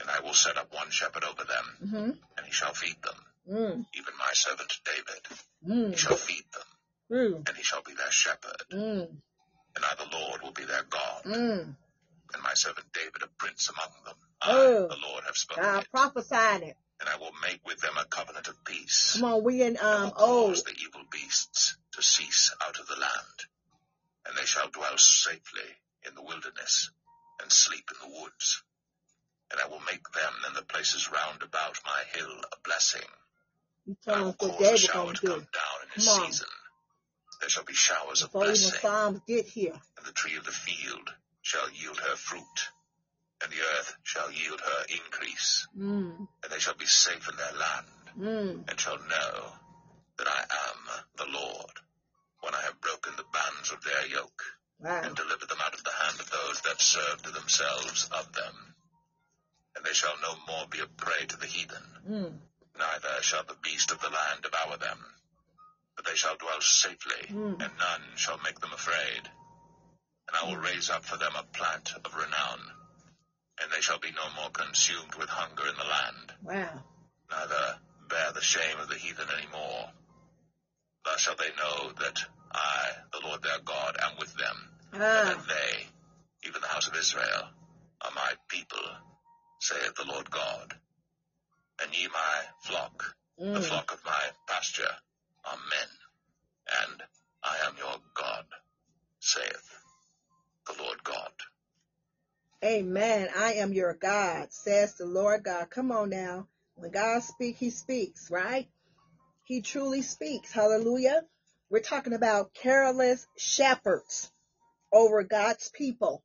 and 0.00 0.10
I 0.10 0.20
will 0.20 0.34
set 0.34 0.56
up 0.56 0.72
one 0.74 0.90
shepherd 0.90 1.24
over 1.24 1.44
them, 1.44 1.76
Mm-hmm. 1.84 2.10
and 2.38 2.46
he 2.46 2.52
shall 2.52 2.72
feed 2.72 2.96
them, 3.02 3.14
Mm. 3.48 3.86
even 3.94 4.14
my 4.18 4.32
servant 4.32 4.72
David. 4.84 5.26
He 5.62 5.70
Mm. 5.94 5.98
shall 5.98 6.16
feed 6.16 6.44
them, 6.52 6.62
Mm. 7.10 7.48
and 7.48 7.56
he 7.56 7.62
shall 7.62 7.82
be 7.82 7.94
their 7.94 8.10
shepherd, 8.10 8.62
Mm. 8.72 9.20
and 9.76 9.84
I, 9.84 9.94
the 9.96 10.06
Lord, 10.10 10.42
will 10.42 10.52
be 10.52 10.64
their 10.64 10.82
God, 10.84 11.24
Mm. 11.24 11.76
and 12.34 12.42
my 12.42 12.54
servant 12.54 12.90
David 12.92 13.22
a 13.22 13.28
prince 13.28 13.68
among 13.68 13.92
them. 14.04 14.16
I, 14.40 14.50
Oh. 14.52 14.88
the 14.88 14.96
Lord, 14.96 15.24
have 15.24 15.36
spoken 15.36 15.64
I 15.64 15.82
prophesied 15.90 16.62
it. 16.62 16.76
and 17.00 17.08
I 17.10 17.16
will 17.16 17.32
make 17.42 17.60
with 17.66 17.78
them 17.80 17.96
a 17.98 18.06
covenant 18.06 18.48
of 18.48 18.64
peace. 18.64 19.12
Come 19.12 19.24
on, 19.24 19.42
we 19.44 19.62
in 19.62 19.76
um 19.76 20.12
oh 20.16 20.52
the 20.54 20.74
evil 20.80 21.04
beasts 21.10 21.76
to 21.96 22.02
cease 22.02 22.54
out 22.66 22.78
of 22.78 22.86
the 22.86 22.96
land, 22.96 23.38
and 24.26 24.36
they 24.38 24.44
shall 24.46 24.68
dwell 24.68 24.96
safely 24.98 25.68
in 26.06 26.14
the 26.14 26.22
wilderness, 26.22 26.90
and 27.42 27.50
sleep 27.50 27.84
in 27.90 28.10
the 28.10 28.20
woods. 28.20 28.62
And 29.50 29.60
I 29.60 29.66
will 29.68 29.80
make 29.80 30.02
them 30.12 30.32
and 30.46 30.56
the 30.56 30.62
places 30.62 31.10
round 31.10 31.42
about 31.42 31.78
my 31.84 32.02
hill 32.18 32.30
a 32.52 32.56
blessing. 32.64 33.02
I 34.08 34.22
will 34.22 34.32
cause 34.34 34.60
a 34.60 34.76
shower 34.76 35.06
gonna 35.06 35.18
come 35.18 35.30
down 35.52 35.78
in 35.96 36.02
on. 36.08 36.26
season. 36.26 36.48
There 37.40 37.48
shall 37.48 37.64
be 37.64 37.74
showers 37.74 38.22
of 38.22 38.32
blessing, 38.32 39.20
get 39.26 39.46
here. 39.46 39.74
and 39.98 40.06
the 40.06 40.12
tree 40.12 40.36
of 40.36 40.44
the 40.44 40.52
field 40.52 41.10
shall 41.42 41.70
yield 41.70 41.98
her 41.98 42.16
fruit, 42.16 42.70
and 43.42 43.52
the 43.52 43.60
earth 43.78 43.94
shall 44.02 44.30
yield 44.32 44.60
her 44.60 44.84
increase, 44.88 45.66
Mm. 45.78 46.26
and 46.42 46.52
they 46.52 46.58
shall 46.58 46.74
be 46.74 46.86
safe 46.86 47.28
in 47.28 47.36
their 47.36 47.52
land. 47.52 47.86
Mm. 48.18 48.68
and 48.70 48.80
shall 48.80 48.98
know 48.98 49.52
that 50.16 50.26
I 50.26 50.40
am 50.40 51.04
the 51.18 51.26
Lord, 51.26 51.72
when 52.46 52.54
I 52.54 52.62
have 52.62 52.80
broken 52.80 53.10
the 53.16 53.26
bands 53.34 53.72
of 53.72 53.82
their 53.82 54.06
yoke, 54.06 54.42
Wow. 54.78 55.00
and 55.02 55.16
delivered 55.16 55.48
them 55.48 55.58
out 55.60 55.74
of 55.74 55.82
the 55.82 55.90
hand 55.90 56.20
of 56.20 56.30
those 56.30 56.60
that 56.62 56.80
served 56.80 57.24
themselves 57.24 58.08
of 58.12 58.32
them. 58.32 58.74
And 59.74 59.84
they 59.84 59.92
shall 59.92 60.14
no 60.22 60.36
more 60.46 60.66
be 60.68 60.78
a 60.78 60.86
prey 60.86 61.26
to 61.26 61.36
the 61.36 61.46
heathen, 61.46 61.82
Mm. 62.06 62.40
neither 62.78 63.22
shall 63.22 63.42
the 63.42 63.56
beast 63.66 63.90
of 63.90 64.00
the 64.00 64.10
land 64.10 64.42
devour 64.42 64.76
them. 64.76 65.00
But 65.96 66.04
they 66.04 66.14
shall 66.14 66.36
dwell 66.36 66.60
safely, 66.60 67.26
Mm. 67.34 67.60
and 67.60 67.76
none 67.78 68.16
shall 68.16 68.38
make 68.38 68.60
them 68.60 68.72
afraid. 68.72 69.26
And 70.28 70.36
I 70.36 70.44
will 70.44 70.56
raise 70.58 70.88
up 70.88 71.04
for 71.04 71.16
them 71.16 71.34
a 71.34 71.42
plant 71.42 71.94
of 71.96 72.14
renown, 72.14 72.60
and 73.58 73.72
they 73.72 73.80
shall 73.80 73.98
be 73.98 74.12
no 74.12 74.28
more 74.30 74.50
consumed 74.50 75.16
with 75.16 75.30
hunger 75.30 75.66
in 75.66 75.76
the 75.76 75.84
land 75.84 76.36
Wow. 76.42 76.84
neither 77.28 77.80
bear 78.08 78.30
the 78.32 78.42
shame 78.42 78.78
of 78.78 78.88
the 78.88 78.98
heathen 78.98 79.28
any 79.30 79.46
more. 79.48 79.92
Thus 81.04 81.20
shall 81.20 81.36
they 81.36 81.52
know 81.54 81.92
that 81.92 82.24
I, 82.52 82.90
the 83.12 83.26
Lord 83.26 83.42
their 83.42 83.60
God, 83.64 83.96
am 84.02 84.18
with 84.18 84.34
them, 84.34 84.56
and 84.92 85.02
Ah. 85.02 85.24
that 85.24 85.48
they, 85.48 85.86
even 86.48 86.60
the 86.60 86.68
house 86.68 86.88
of 86.88 86.96
Israel, 86.96 87.48
are 88.02 88.12
my 88.14 88.32
people, 88.48 88.78
saith 89.60 89.94
the 89.96 90.06
Lord 90.06 90.30
God. 90.30 90.74
And 91.82 91.96
ye 91.98 92.08
my 92.08 92.44
flock, 92.62 93.16
the 93.38 93.44
Mm. 93.60 93.64
flock 93.64 93.92
of 93.92 94.04
my 94.04 94.30
pasture, 94.48 94.96
are 95.44 95.58
men, 95.70 95.88
and 96.84 97.02
I 97.42 97.58
am 97.66 97.76
your 97.78 97.96
God, 98.14 98.46
saith 99.20 99.84
the 100.66 100.82
Lord 100.82 101.02
God. 101.04 101.32
Amen. 102.64 103.28
I 103.36 103.54
am 103.54 103.72
your 103.72 103.94
God, 103.94 104.52
says 104.52 104.94
the 104.96 105.06
Lord 105.06 105.44
God. 105.44 105.70
Come 105.70 105.92
on 105.92 106.10
now. 106.10 106.48
When 106.74 106.90
God 106.90 107.22
speaks, 107.22 107.60
he 107.60 107.70
speaks, 107.70 108.30
right? 108.30 108.68
He 109.44 109.62
truly 109.62 110.02
speaks. 110.02 110.52
Hallelujah. 110.52 111.22
We're 111.68 111.80
talking 111.80 112.12
about 112.12 112.54
careless 112.54 113.26
shepherds 113.36 114.30
over 114.92 115.24
God's 115.24 115.68
people. 115.70 116.22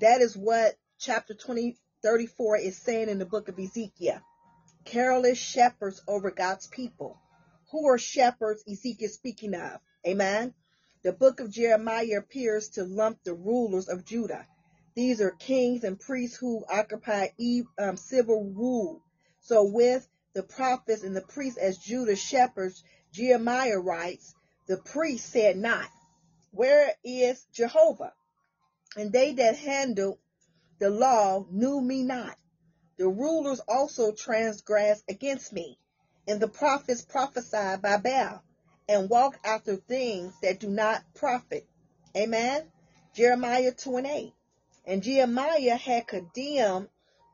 That 0.00 0.20
is 0.20 0.36
what 0.36 0.76
chapter 1.00 1.34
20, 1.34 1.76
34 2.04 2.58
is 2.58 2.78
saying 2.78 3.08
in 3.08 3.18
the 3.18 3.26
book 3.26 3.48
of 3.48 3.58
Ezekiel. 3.58 4.20
Careless 4.84 5.36
shepherds 5.36 6.00
over 6.06 6.30
God's 6.30 6.68
people. 6.68 7.18
Who 7.72 7.88
are 7.88 7.98
shepherds 7.98 8.62
Ezekiel 8.70 9.08
speaking 9.08 9.54
of? 9.54 9.80
Amen. 10.06 10.54
The 11.02 11.12
book 11.12 11.40
of 11.40 11.50
Jeremiah 11.50 12.18
appears 12.18 12.68
to 12.70 12.84
lump 12.84 13.18
the 13.24 13.34
rulers 13.34 13.88
of 13.88 14.04
Judah. 14.04 14.46
These 14.94 15.20
are 15.20 15.32
kings 15.32 15.82
and 15.82 15.98
priests 15.98 16.36
who 16.36 16.64
occupy 16.70 17.28
um, 17.80 17.96
civil 17.96 18.44
rule. 18.44 19.02
So 19.40 19.64
with 19.64 20.08
the 20.34 20.44
prophets 20.44 21.02
and 21.02 21.16
the 21.16 21.22
priests 21.22 21.58
as 21.58 21.78
Judah's 21.78 22.22
shepherds, 22.22 22.84
Jeremiah 23.12 23.80
writes, 23.80 24.34
the 24.68 24.76
priests 24.76 25.30
said 25.30 25.56
not, 25.56 25.88
where 26.50 26.92
is 27.02 27.44
Jehovah? 27.52 28.12
And 28.96 29.10
they 29.10 29.32
that 29.32 29.56
handled 29.56 30.18
the 30.78 30.90
law 30.90 31.46
knew 31.50 31.80
me 31.80 32.02
not. 32.02 32.36
The 32.98 33.08
rulers 33.08 33.60
also 33.66 34.12
transgressed 34.12 35.04
against 35.08 35.52
me, 35.52 35.78
and 36.26 36.38
the 36.38 36.48
prophets 36.48 37.02
prophesied 37.02 37.80
by 37.80 37.96
Baal, 37.96 38.42
and 38.88 39.08
walked 39.08 39.44
after 39.44 39.76
things 39.76 40.34
that 40.42 40.60
do 40.60 40.68
not 40.68 41.02
profit. 41.14 41.66
Amen. 42.14 42.70
Jeremiah 43.14 43.72
2 43.72 43.96
and 43.96 44.06
8. 44.06 44.32
And 44.86 45.02
Jeremiah 45.02 45.76
had 45.76 46.06
condemned 46.06 46.88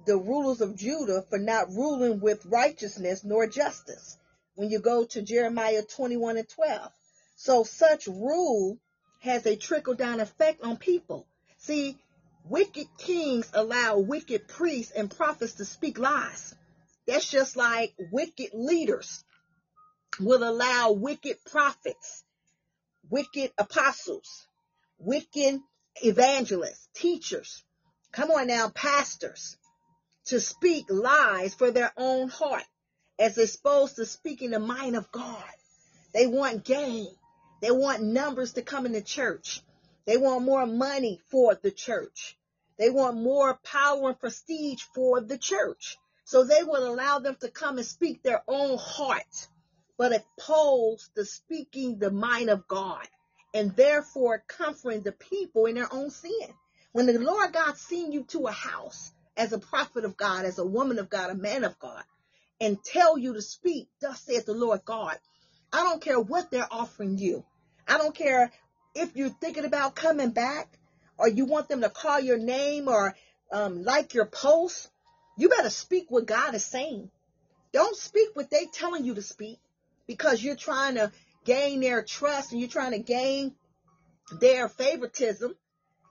the 0.06 0.16
rulers 0.16 0.61
of 0.61 0.77
Judah 0.77 1.24
for 1.28 1.39
not 1.39 1.70
ruling 1.70 2.20
with 2.20 2.47
righteousness 2.47 3.24
nor 3.24 3.47
justice. 3.47 4.19
When 4.55 4.70
you 4.70 4.78
go 4.78 5.05
to 5.05 5.23
Jeremiah 5.23 5.82
21 5.82 6.36
and 6.36 6.48
12. 6.48 6.93
So 7.44 7.62
such 7.62 8.06
rule 8.06 8.78
has 9.20 9.44
a 9.44 9.54
trickle 9.54 9.92
down 9.92 10.18
effect 10.20 10.62
on 10.62 10.78
people. 10.78 11.26
See, 11.58 11.98
wicked 12.42 12.86
kings 12.96 13.50
allow 13.52 13.98
wicked 13.98 14.48
priests 14.48 14.92
and 14.92 15.14
prophets 15.14 15.52
to 15.56 15.66
speak 15.66 15.98
lies. 15.98 16.54
That's 17.06 17.30
just 17.30 17.54
like 17.54 17.92
wicked 18.10 18.54
leaders 18.54 19.22
will 20.18 20.42
allow 20.42 20.92
wicked 20.92 21.36
prophets, 21.44 22.24
wicked 23.10 23.52
apostles, 23.58 24.46
wicked 24.96 25.60
evangelists, 25.96 26.88
teachers, 26.94 27.62
come 28.10 28.30
on 28.30 28.46
now, 28.46 28.70
pastors, 28.70 29.58
to 30.28 30.40
speak 30.40 30.86
lies 30.88 31.52
for 31.52 31.70
their 31.70 31.92
own 31.98 32.30
heart 32.30 32.64
as 33.18 33.36
opposed 33.36 33.96
to 33.96 34.06
speaking 34.06 34.52
the 34.52 34.58
mind 34.58 34.96
of 34.96 35.12
God. 35.12 35.44
They 36.14 36.26
want 36.26 36.64
gain. 36.64 37.08
They 37.64 37.70
want 37.70 38.02
numbers 38.02 38.52
to 38.52 38.62
come 38.62 38.84
in 38.84 38.92
the 38.92 39.00
church. 39.00 39.62
They 40.04 40.18
want 40.18 40.44
more 40.44 40.66
money 40.66 41.22
for 41.30 41.54
the 41.54 41.70
church. 41.70 42.36
They 42.78 42.90
want 42.90 43.16
more 43.16 43.58
power 43.64 44.10
and 44.10 44.20
prestige 44.20 44.82
for 44.94 45.22
the 45.22 45.38
church. 45.38 45.96
So 46.26 46.44
they 46.44 46.62
will 46.62 46.86
allow 46.86 47.20
them 47.20 47.38
to 47.40 47.48
come 47.48 47.78
and 47.78 47.86
speak 47.86 48.22
their 48.22 48.42
own 48.46 48.76
heart, 48.76 49.48
but 49.96 50.12
oppose 50.14 51.08
the 51.14 51.24
speaking 51.24 51.98
the 51.98 52.10
mind 52.10 52.50
of 52.50 52.68
God 52.68 53.08
and 53.54 53.74
therefore 53.74 54.44
comforting 54.46 55.00
the 55.00 55.12
people 55.12 55.64
in 55.64 55.76
their 55.76 55.90
own 55.90 56.10
sin. 56.10 56.52
When 56.92 57.06
the 57.06 57.18
Lord 57.18 57.54
God 57.54 57.78
send 57.78 58.12
you 58.12 58.24
to 58.24 58.46
a 58.46 58.52
house 58.52 59.10
as 59.38 59.54
a 59.54 59.58
prophet 59.58 60.04
of 60.04 60.18
God, 60.18 60.44
as 60.44 60.58
a 60.58 60.66
woman 60.66 60.98
of 60.98 61.08
God, 61.08 61.30
a 61.30 61.34
man 61.34 61.64
of 61.64 61.78
God, 61.78 62.04
and 62.60 62.84
tell 62.84 63.16
you 63.16 63.32
to 63.32 63.40
speak, 63.40 63.88
thus 64.02 64.20
saith 64.20 64.44
the 64.44 64.52
Lord 64.52 64.84
God, 64.84 65.18
I 65.72 65.82
don't 65.82 66.02
care 66.02 66.20
what 66.20 66.50
they're 66.50 66.68
offering 66.70 67.16
you. 67.16 67.42
I 67.86 67.98
don't 67.98 68.15
care 68.15 68.51
if 68.94 69.16
you're 69.16 69.28
thinking 69.28 69.65
about 69.65 69.94
coming 69.94 70.31
back 70.31 70.69
or 71.19 71.28
you 71.28 71.44
want 71.44 71.69
them 71.69 71.82
to 71.82 71.90
call 71.90 72.20
your 72.20 72.39
name 72.39 72.89
or 72.89 73.15
um, 73.52 73.82
like 73.82 74.15
your 74.15 74.27
post. 74.27 74.89
You 75.36 75.48
better 75.48 75.70
speak 75.70 76.06
what 76.11 76.27
God 76.27 76.55
is 76.55 76.65
saying. 76.65 77.11
Don't 77.73 77.97
speak 77.97 78.31
what 78.35 78.51
they're 78.51 78.66
telling 78.73 79.05
you 79.05 79.15
to 79.15 79.23
speak 79.23 79.59
because 80.06 80.43
you're 80.43 80.56
trying 80.56 80.94
to 80.94 81.11
gain 81.44 81.81
their 81.81 82.02
trust 82.02 82.52
and 82.52 82.61
you're 82.61 82.70
trying 82.70 82.93
to 82.93 82.98
gain 82.98 83.55
their 84.40 84.69
favoritism. 84.69 85.55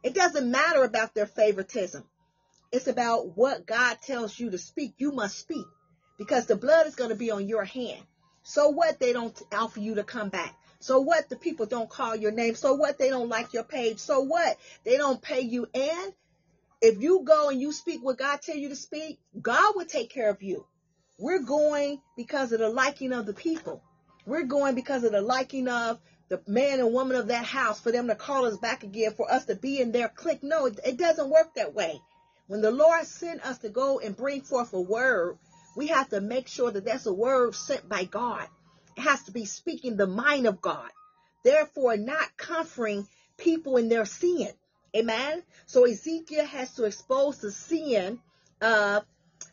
It 0.03 0.13
doesn't 0.13 0.51
matter 0.51 0.83
about 0.83 1.15
their 1.15 1.25
favoritism. 1.25 2.03
It's 2.71 2.87
about 2.87 3.37
what 3.37 3.65
God 3.65 3.97
tells 4.01 4.37
you 4.37 4.49
to 4.51 4.57
speak. 4.57 4.93
You 4.97 5.11
must 5.11 5.37
speak 5.37 5.65
because 6.17 6.45
the 6.45 6.55
blood 6.55 6.87
is 6.87 6.95
going 6.95 7.11
to 7.11 7.15
be 7.15 7.31
on 7.31 7.47
your 7.47 7.63
hand. 7.63 8.03
So 8.43 8.69
what 8.69 8.99
they 8.99 9.13
don't 9.13 9.39
offer 9.53 9.79
you 9.79 9.95
to 9.95 10.03
come 10.03 10.29
back. 10.29 10.55
So 10.83 10.99
what 10.99 11.29
the 11.29 11.37
people 11.37 11.65
don't 11.65 11.89
call 11.89 12.13
your 12.13 12.33
name. 12.33 12.55
So 12.55 12.73
what 12.73 12.97
they 12.97 13.07
don't 13.07 13.29
like 13.29 13.53
your 13.53 13.63
page. 13.63 13.99
So 13.99 14.19
what 14.19 14.57
they 14.83 14.97
don't 14.97 15.21
pay 15.21 15.39
you. 15.39 15.65
And 15.73 16.13
if 16.81 17.01
you 17.01 17.23
go 17.23 17.47
and 17.47 17.61
you 17.61 17.71
speak 17.71 18.03
what 18.03 18.17
God 18.17 18.41
tell 18.41 18.57
you 18.57 18.67
to 18.67 18.75
speak, 18.75 19.17
God 19.41 19.75
will 19.77 19.85
take 19.85 20.09
care 20.09 20.29
of 20.29 20.43
you. 20.43 20.65
We're 21.17 21.39
going 21.39 22.01
because 22.17 22.51
of 22.51 22.59
the 22.59 22.67
liking 22.67 23.13
of 23.13 23.25
the 23.25 23.33
people. 23.33 23.81
We're 24.25 24.43
going 24.43 24.75
because 24.75 25.05
of 25.05 25.13
the 25.13 25.21
liking 25.21 25.69
of 25.69 26.01
the 26.27 26.41
man 26.47 26.81
and 26.81 26.91
woman 26.91 27.15
of 27.15 27.27
that 27.27 27.45
house 27.45 27.79
for 27.79 27.93
them 27.93 28.07
to 28.07 28.15
call 28.15 28.43
us 28.43 28.57
back 28.57 28.83
again, 28.83 29.13
for 29.13 29.31
us 29.31 29.45
to 29.45 29.55
be 29.55 29.79
in 29.79 29.93
their 29.93 30.09
clique. 30.09 30.43
No, 30.43 30.65
it, 30.65 30.81
it 30.85 30.97
doesn't 30.97 31.29
work 31.29 31.55
that 31.55 31.73
way. 31.73 32.01
When 32.47 32.59
the 32.59 32.71
Lord 32.71 33.05
sent 33.05 33.45
us 33.45 33.59
to 33.59 33.69
go 33.69 33.99
and 33.99 34.17
bring 34.17 34.41
forth 34.41 34.73
a 34.73 34.81
word, 34.81 35.37
we 35.77 35.87
have 35.87 36.09
to 36.09 36.19
make 36.19 36.49
sure 36.49 36.71
that 36.71 36.83
that's 36.83 37.05
a 37.05 37.13
word 37.13 37.55
sent 37.55 37.87
by 37.87 38.03
God. 38.03 38.49
Has 38.97 39.23
to 39.23 39.31
be 39.31 39.45
speaking 39.45 39.97
the 39.97 40.07
mind 40.07 40.47
of 40.47 40.61
God. 40.61 40.89
Therefore, 41.43 41.97
not 41.97 42.37
comforting 42.37 43.07
people 43.37 43.77
in 43.77 43.89
their 43.89 44.05
sin. 44.05 44.49
Amen. 44.95 45.43
So 45.65 45.85
Ezekiel 45.85 46.45
has 46.45 46.75
to 46.75 46.83
expose 46.83 47.39
the 47.39 47.51
sin 47.51 48.19
of 48.61 49.03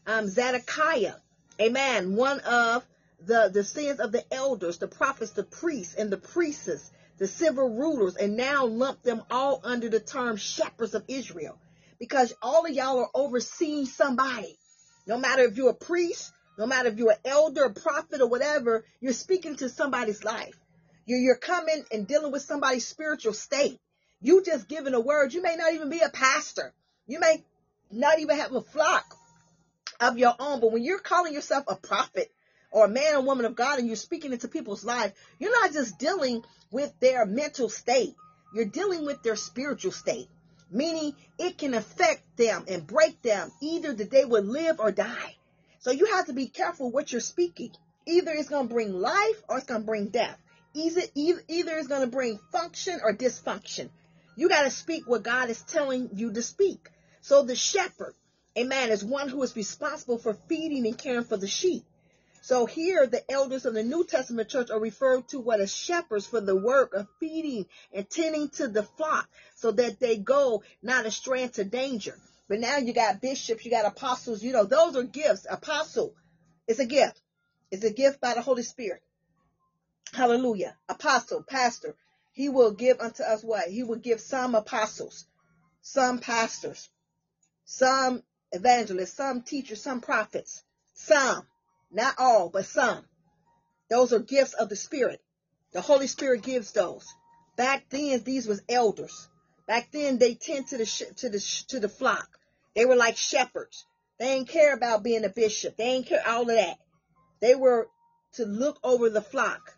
um, 0.07 0.29
Zedekiah. 0.29 1.15
Amen. 1.61 2.15
One 2.15 2.41
of 2.41 2.87
the, 3.25 3.51
the 3.53 3.65
sins 3.65 4.01
of 4.01 4.12
the 4.12 4.25
elders, 4.33 4.79
the 4.79 4.89
prophets, 4.89 5.33
the 5.33 5.43
priests, 5.43 5.95
and 5.95 6.11
the 6.11 6.17
priestess, 6.17 6.91
the 7.19 7.27
civil 7.27 7.69
rulers, 7.69 8.17
and 8.17 8.37
now 8.37 8.67
lump 8.67 9.03
them 9.03 9.23
all 9.31 9.61
under 9.65 9.89
the 9.89 10.01
term 10.01 10.37
shepherds 10.37 10.95
of 10.95 11.05
Israel. 11.09 11.59
Because 11.99 12.33
all 12.41 12.65
of 12.65 12.73
y'all 12.73 13.01
are 13.01 13.11
overseeing 13.15 13.87
somebody. 13.87 14.57
No 15.07 15.19
matter 15.19 15.43
if 15.43 15.57
you're 15.57 15.71
a 15.71 15.75
priest, 15.75 16.33
no 16.61 16.66
matter 16.66 16.91
if 16.91 16.99
you're 16.99 17.12
an 17.12 17.16
elder, 17.24 17.65
a 17.65 17.73
prophet, 17.73 18.20
or 18.20 18.28
whatever, 18.28 18.85
you're 19.01 19.15
speaking 19.15 19.57
to 19.57 19.70
somebody's 19.70 20.23
life. 20.23 20.55
You're, 21.07 21.19
you're 21.19 21.37
coming 21.39 21.82
and 21.91 22.07
dealing 22.07 22.32
with 22.32 22.43
somebody's 22.43 22.87
spiritual 22.87 23.32
state. 23.32 23.78
You 24.20 24.43
just 24.45 24.69
giving 24.69 24.93
a 24.93 25.01
word. 25.01 25.32
You 25.32 25.41
may 25.41 25.57
not 25.57 25.73
even 25.73 25.89
be 25.89 26.01
a 26.01 26.11
pastor. 26.11 26.74
You 27.07 27.19
may 27.19 27.43
not 27.91 28.19
even 28.19 28.37
have 28.37 28.55
a 28.55 28.61
flock 28.61 29.16
of 30.01 30.19
your 30.19 30.35
own. 30.39 30.61
But 30.61 30.73
when 30.73 30.85
you're 30.85 30.99
calling 30.99 31.32
yourself 31.32 31.65
a 31.66 31.77
prophet 31.77 32.31
or 32.70 32.85
a 32.85 32.91
man 32.91 33.15
or 33.15 33.23
woman 33.23 33.47
of 33.47 33.57
God 33.57 33.78
and 33.78 33.87
you're 33.87 33.97
speaking 33.97 34.35
into 34.35 34.47
people's 34.47 34.85
life, 34.85 35.15
you're 35.39 35.59
not 35.62 35.73
just 35.73 35.99
dealing 35.99 36.45
with 36.70 36.93
their 37.01 37.24
mental 37.24 37.70
state. 37.70 38.15
You're 38.55 38.66
dealing 38.66 39.07
with 39.07 39.23
their 39.23 39.37
spiritual 39.37 39.93
state, 39.93 40.28
meaning 40.70 41.15
it 41.39 41.57
can 41.57 41.73
affect 41.73 42.37
them 42.37 42.66
and 42.69 42.87
break 42.87 43.23
them 43.23 43.51
either 43.62 43.95
that 43.95 44.11
they 44.11 44.27
will 44.27 44.45
live 44.45 44.78
or 44.78 44.93
die. 44.93 45.37
So 45.81 45.90
you 45.90 46.07
have 46.07 46.27
to 46.27 46.35
be 46.35 46.47
careful 46.47 46.90
what 46.90 47.11
you're 47.11 47.20
speaking. 47.23 47.73
Either 48.07 48.32
it's 48.32 48.51
going 48.51 48.69
to 48.69 48.74
bring 48.74 48.93
life 48.93 49.43
or 49.48 49.57
it's 49.57 49.66
going 49.66 49.81
to 49.81 49.86
bring 49.86 50.09
death. 50.09 50.39
Either, 50.74 51.02
either, 51.15 51.73
it's 51.78 51.89
going 51.89 52.02
to 52.02 52.07
bring 52.07 52.39
function 52.52 53.01
or 53.02 53.15
dysfunction. 53.15 53.89
You 54.36 54.48
got 54.48 54.65
to 54.65 54.70
speak 54.70 55.05
what 55.07 55.23
God 55.23 55.51
is 55.51 55.62
telling 55.62 56.11
you 56.15 56.32
to 56.32 56.43
speak. 56.43 56.89
So 57.23 57.43
the 57.43 57.57
shepherd, 57.57 58.15
amen, 58.57 58.90
is 58.90 59.05
one 59.05 59.28
who 59.28 59.43
is 59.43 59.57
responsible 59.57 60.19
for 60.19 60.35
feeding 60.48 60.86
and 60.86 60.97
caring 60.97 61.24
for 61.24 61.36
the 61.36 61.48
sheep. 61.48 61.85
So 62.43 62.66
here 62.66 63.07
the 63.07 63.28
elders 63.31 63.66
of 63.66 63.74
the 63.74 63.82
New 63.82 64.05
Testament 64.05 64.48
church 64.48 64.70
are 64.70 64.81
referred 64.81 65.28
to 65.28 65.40
what 65.40 65.61
as 65.61 65.74
shepherds 65.74 66.27
for 66.27 66.40
the 66.40 66.57
work 66.57 66.94
of 66.94 67.07
feeding 67.19 67.66
and 67.93 68.09
tending 68.09 68.48
to 68.51 68.69
the 68.69 68.82
flock 68.82 69.28
so 69.57 69.73
that 69.73 69.98
they 69.98 70.16
go 70.16 70.62
not 70.82 71.07
astray 71.07 71.43
into 71.43 71.65
danger. 71.65 72.16
But 72.51 72.59
now 72.59 72.78
you 72.78 72.93
got 72.93 73.20
bishops, 73.20 73.64
you 73.64 73.70
got 73.70 73.85
apostles, 73.85 74.43
you 74.43 74.52
know, 74.52 74.64
those 74.64 74.97
are 74.97 75.05
gifts. 75.05 75.47
Apostle 75.48 76.16
is 76.66 76.81
a 76.81 76.85
gift. 76.85 77.22
It's 77.70 77.85
a 77.85 77.93
gift 77.93 78.20
by 78.20 78.35
the 78.35 78.43
Holy 78.43 78.64
Spirit. 78.64 79.02
Hallelujah. 80.12 80.77
Apostle, 80.89 81.44
pastor, 81.44 81.94
he 82.32 82.48
will 82.48 82.72
give 82.72 82.98
unto 82.98 83.22
us 83.22 83.44
what? 83.44 83.68
He 83.68 83.85
will 83.85 84.01
give 84.01 84.20
some 84.20 84.56
apostles, 84.56 85.27
some 85.81 86.18
pastors, 86.18 86.89
some 87.66 88.20
evangelists, 88.51 89.14
some 89.14 89.43
teachers, 89.43 89.81
some 89.81 90.01
prophets, 90.01 90.64
some, 90.94 91.47
not 91.93 92.16
all, 92.18 92.48
but 92.48 92.66
some. 92.66 93.05
Those 93.89 94.12
are 94.12 94.18
gifts 94.18 94.55
of 94.55 94.68
the 94.68 94.74
Spirit. 94.74 95.22
The 95.70 95.82
Holy 95.82 96.09
Spirit 96.09 96.43
gives 96.43 96.72
those. 96.72 97.06
Back 97.55 97.85
then, 97.90 98.24
these 98.24 98.48
was 98.48 98.60
elders. 98.68 99.28
Back 99.68 99.93
then, 99.93 100.18
they 100.18 100.35
tend 100.35 100.66
to 100.66 100.78
the 100.78 100.86
to 101.18 101.28
the 101.28 101.39
to 101.68 101.78
the 101.78 101.89
flock. 101.89 102.40
They 102.75 102.85
were 102.85 102.97
like 102.97 103.17
shepherds. 103.17 103.85
They 104.19 104.37
didn't 104.37 104.49
care 104.49 104.75
about 104.75 105.03
being 105.03 105.25
a 105.25 105.29
bishop. 105.29 105.77
They 105.77 105.93
didn't 105.93 106.07
care 106.07 106.23
all 106.27 106.43
of 106.43 106.49
that. 106.49 106.79
They 107.41 107.55
were 107.55 107.89
to 108.35 108.45
look 108.45 108.79
over 108.83 109.11
the 109.11 109.23
flock 109.23 109.75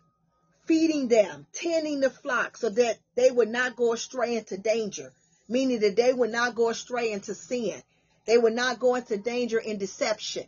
feeding 0.65 1.07
them, 1.07 1.45
tending 1.53 1.99
the 1.99 2.09
flock 2.09 2.57
so 2.57 2.69
that 2.69 2.97
they 3.15 3.29
would 3.29 3.49
not 3.49 3.75
go 3.75 3.93
astray 3.93 4.37
into 4.37 4.57
danger, 4.57 5.11
meaning 5.49 5.79
that 5.81 5.95
they 5.95 6.13
would 6.13 6.31
not 6.31 6.55
go 6.55 6.69
astray 6.69 7.11
into 7.11 7.35
sin. 7.35 7.81
They 8.25 8.37
would 8.37 8.53
not 8.53 8.79
go 8.79 8.95
into 8.95 9.17
danger 9.17 9.59
in 9.59 9.77
deception 9.77 10.45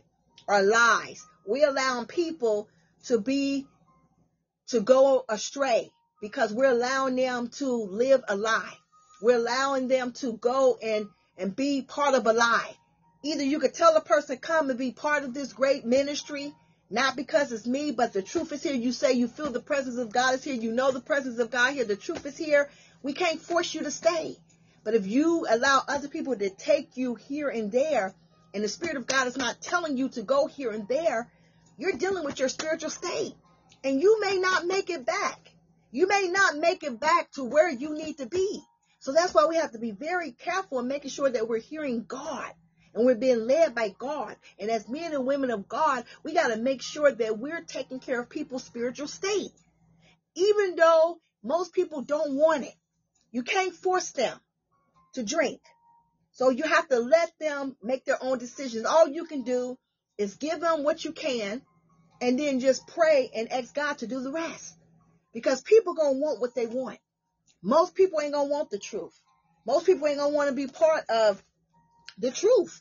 or 0.48 0.62
lies. 0.62 1.24
We 1.46 1.64
allow 1.64 2.04
people 2.04 2.68
to 3.04 3.20
be, 3.20 3.66
to 4.68 4.80
go 4.80 5.24
astray 5.28 5.90
because 6.20 6.52
we're 6.52 6.70
allowing 6.70 7.16
them 7.16 7.48
to 7.48 7.68
live 7.68 8.24
a 8.28 8.36
lie. 8.36 8.78
We're 9.20 9.36
allowing 9.36 9.88
them 9.88 10.12
to 10.14 10.32
go 10.34 10.78
and, 10.82 11.08
and 11.38 11.54
be 11.54 11.82
part 11.82 12.14
of 12.14 12.26
a 12.26 12.32
lie. 12.32 12.76
Either 13.22 13.42
you 13.42 13.58
could 13.58 13.74
tell 13.74 13.96
a 13.96 14.00
person 14.00 14.36
come 14.38 14.70
and 14.70 14.78
be 14.78 14.92
part 14.92 15.24
of 15.24 15.34
this 15.34 15.52
great 15.52 15.84
ministry 15.84 16.54
not 16.88 17.16
because 17.16 17.50
it's 17.50 17.66
me, 17.66 17.90
but 17.90 18.12
the 18.12 18.22
truth 18.22 18.52
is 18.52 18.62
here. 18.62 18.74
You 18.74 18.92
say 18.92 19.12
you 19.12 19.26
feel 19.26 19.50
the 19.50 19.60
presence 19.60 19.96
of 19.96 20.12
God 20.12 20.34
is 20.34 20.44
here. 20.44 20.54
You 20.54 20.70
know 20.70 20.92
the 20.92 21.00
presence 21.00 21.40
of 21.40 21.50
God 21.50 21.72
here. 21.72 21.84
The 21.84 21.96
truth 21.96 22.24
is 22.26 22.36
here. 22.36 22.70
We 23.02 23.12
can't 23.12 23.40
force 23.40 23.74
you 23.74 23.82
to 23.82 23.90
stay. 23.90 24.36
But 24.84 24.94
if 24.94 25.06
you 25.06 25.46
allow 25.48 25.82
other 25.88 26.06
people 26.06 26.36
to 26.36 26.48
take 26.48 26.96
you 26.96 27.16
here 27.16 27.48
and 27.48 27.72
there, 27.72 28.14
and 28.54 28.62
the 28.62 28.68
Spirit 28.68 28.96
of 28.96 29.06
God 29.06 29.26
is 29.26 29.36
not 29.36 29.60
telling 29.60 29.96
you 29.96 30.08
to 30.10 30.22
go 30.22 30.46
here 30.46 30.70
and 30.70 30.86
there, 30.86 31.28
you're 31.76 31.92
dealing 31.92 32.24
with 32.24 32.38
your 32.38 32.48
spiritual 32.48 32.90
state. 32.90 33.34
And 33.82 34.00
you 34.00 34.20
may 34.20 34.38
not 34.38 34.66
make 34.66 34.88
it 34.88 35.04
back. 35.04 35.40
You 35.90 36.06
may 36.06 36.28
not 36.28 36.56
make 36.56 36.84
it 36.84 37.00
back 37.00 37.32
to 37.32 37.42
where 37.42 37.68
you 37.68 37.94
need 37.94 38.18
to 38.18 38.26
be. 38.26 38.62
So 38.98 39.12
that's 39.12 39.34
why 39.34 39.46
we 39.46 39.56
have 39.56 39.72
to 39.72 39.78
be 39.78 39.92
very 39.92 40.32
careful 40.32 40.80
in 40.80 40.88
making 40.88 41.10
sure 41.10 41.30
that 41.30 41.48
we're 41.48 41.60
hearing 41.60 42.04
God 42.06 42.52
and 42.94 43.04
we're 43.04 43.14
being 43.14 43.46
led 43.46 43.74
by 43.74 43.90
God. 43.90 44.36
And 44.58 44.70
as 44.70 44.88
men 44.88 45.12
and 45.12 45.26
women 45.26 45.50
of 45.50 45.68
God, 45.68 46.04
we 46.22 46.32
got 46.32 46.48
to 46.48 46.56
make 46.56 46.82
sure 46.82 47.12
that 47.12 47.38
we're 47.38 47.60
taking 47.60 48.00
care 48.00 48.20
of 48.20 48.30
people's 48.30 48.64
spiritual 48.64 49.06
state. 49.06 49.52
Even 50.34 50.76
though 50.76 51.18
most 51.42 51.72
people 51.72 52.02
don't 52.02 52.36
want 52.36 52.64
it, 52.64 52.74
you 53.30 53.42
can't 53.42 53.74
force 53.74 54.12
them 54.12 54.38
to 55.14 55.22
drink. 55.22 55.60
So 56.32 56.50
you 56.50 56.64
have 56.64 56.88
to 56.88 56.98
let 56.98 57.32
them 57.38 57.76
make 57.82 58.04
their 58.04 58.22
own 58.22 58.38
decisions. 58.38 58.86
All 58.86 59.08
you 59.08 59.24
can 59.24 59.42
do 59.42 59.78
is 60.18 60.34
give 60.34 60.60
them 60.60 60.84
what 60.84 61.04
you 61.04 61.12
can 61.12 61.62
and 62.20 62.38
then 62.38 62.60
just 62.60 62.86
pray 62.86 63.30
and 63.34 63.52
ask 63.52 63.74
God 63.74 63.98
to 63.98 64.06
do 64.06 64.20
the 64.20 64.32
rest. 64.32 64.76
Because 65.32 65.62
people 65.62 65.94
going 65.94 66.14
to 66.14 66.20
want 66.20 66.40
what 66.40 66.54
they 66.54 66.66
want. 66.66 66.98
Most 67.62 67.94
people 67.94 68.20
ain't 68.20 68.34
to 68.34 68.44
want 68.44 68.70
the 68.70 68.78
truth. 68.78 69.18
Most 69.66 69.86
people 69.86 70.06
ain't 70.06 70.20
to 70.20 70.28
want 70.28 70.50
to 70.50 70.54
be 70.54 70.66
part 70.66 71.04
of 71.08 71.42
the 72.18 72.30
truth. 72.30 72.80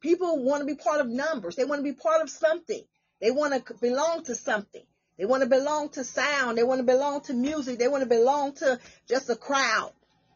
People 0.00 0.44
want 0.44 0.60
to 0.60 0.66
be 0.66 0.74
part 0.74 1.00
of 1.00 1.08
numbers. 1.08 1.56
They 1.56 1.64
want 1.64 1.80
to 1.80 1.92
be 1.92 1.92
part 1.92 2.22
of 2.22 2.30
something. 2.30 2.82
They 3.20 3.30
want 3.30 3.66
to 3.66 3.74
belong 3.74 4.24
to 4.24 4.34
something. 4.34 4.84
They 5.18 5.24
want 5.24 5.42
to 5.42 5.48
belong 5.48 5.88
to 5.90 6.04
sound. 6.04 6.58
They 6.58 6.62
want 6.62 6.80
to 6.80 6.84
belong 6.84 7.22
to 7.22 7.34
music. 7.34 7.78
They 7.78 7.88
want 7.88 8.02
to 8.02 8.08
belong 8.08 8.54
to 8.56 8.78
just 9.08 9.30
a 9.30 9.36
crowd. 9.36 9.92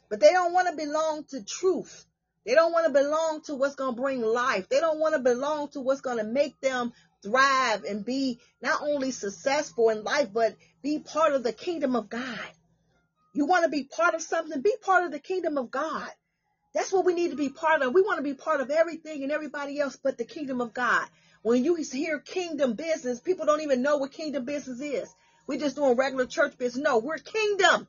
But 0.09 0.21
they 0.21 0.31
don't 0.31 0.53
want 0.53 0.69
to 0.69 0.77
belong 0.77 1.25
to 1.31 1.45
truth. 1.45 2.07
They 2.47 2.55
don't 2.55 2.73
want 2.73 2.87
to 2.87 2.93
belong 2.93 3.43
to 3.43 3.55
what's 3.55 3.75
going 3.75 3.95
to 3.95 4.01
bring 4.01 4.23
life. 4.23 4.69
They 4.69 4.81
don't 4.81 4.99
want 4.99 5.15
to 5.15 5.21
belong 5.21 5.69
to 5.71 5.81
what's 5.81 6.01
going 6.01 6.19
to 6.19 6.25
make 6.25 6.59
them 6.61 6.93
thrive 7.23 7.85
and 7.85 8.05
be 8.05 8.41
not 8.63 8.81
only 8.83 9.11
successful 9.11 9.91
in 9.91 10.03
life, 10.03 10.33
but 10.33 10.57
be 10.83 10.99
part 10.99 11.35
of 11.35 11.43
the 11.43 11.53
kingdom 11.53 11.95
of 11.95 12.09
God. 12.09 12.39
You 13.33 13.47
want 13.47 13.65
to 13.65 13.71
be 13.71 13.85
part 13.85 14.15
of 14.15 14.23
something? 14.23 14.61
Be 14.61 14.75
part 14.83 15.05
of 15.05 15.13
the 15.13 15.21
kingdom 15.21 15.59
of 15.59 15.71
God. 15.71 16.09
That's 16.75 16.93
what 16.93 17.05
we 17.05 17.15
need 17.15 17.31
to 17.31 17.37
be 17.37 17.49
part 17.49 17.83
of. 17.83 17.95
We 17.95 18.03
want 18.03 18.19
to 18.19 18.25
be 18.25 18.35
part 18.35 18.61
of 18.61 18.71
everything 18.71 19.23
and 19.23 19.33
everybody 19.33 19.81
else 19.81 19.99
but 20.03 20.19
the 20.19 20.25
kingdom 20.25 20.61
of 20.61 20.73
God. 20.75 21.07
When 21.43 21.65
you 21.65 21.75
hear 21.77 22.21
kingdom 22.21 22.75
business, 22.75 23.21
people 23.21 23.47
don't 23.47 23.63
even 23.63 23.83
know 23.83 23.97
what 23.97 24.13
kingdom 24.13 24.45
business 24.45 24.81
is. 24.81 25.15
We're 25.47 25.59
just 25.59 25.77
doing 25.77 25.97
regular 25.97 26.27
church 26.27 26.59
business. 26.59 26.85
No, 26.85 26.99
we're 26.99 27.19
kingdom 27.19 27.89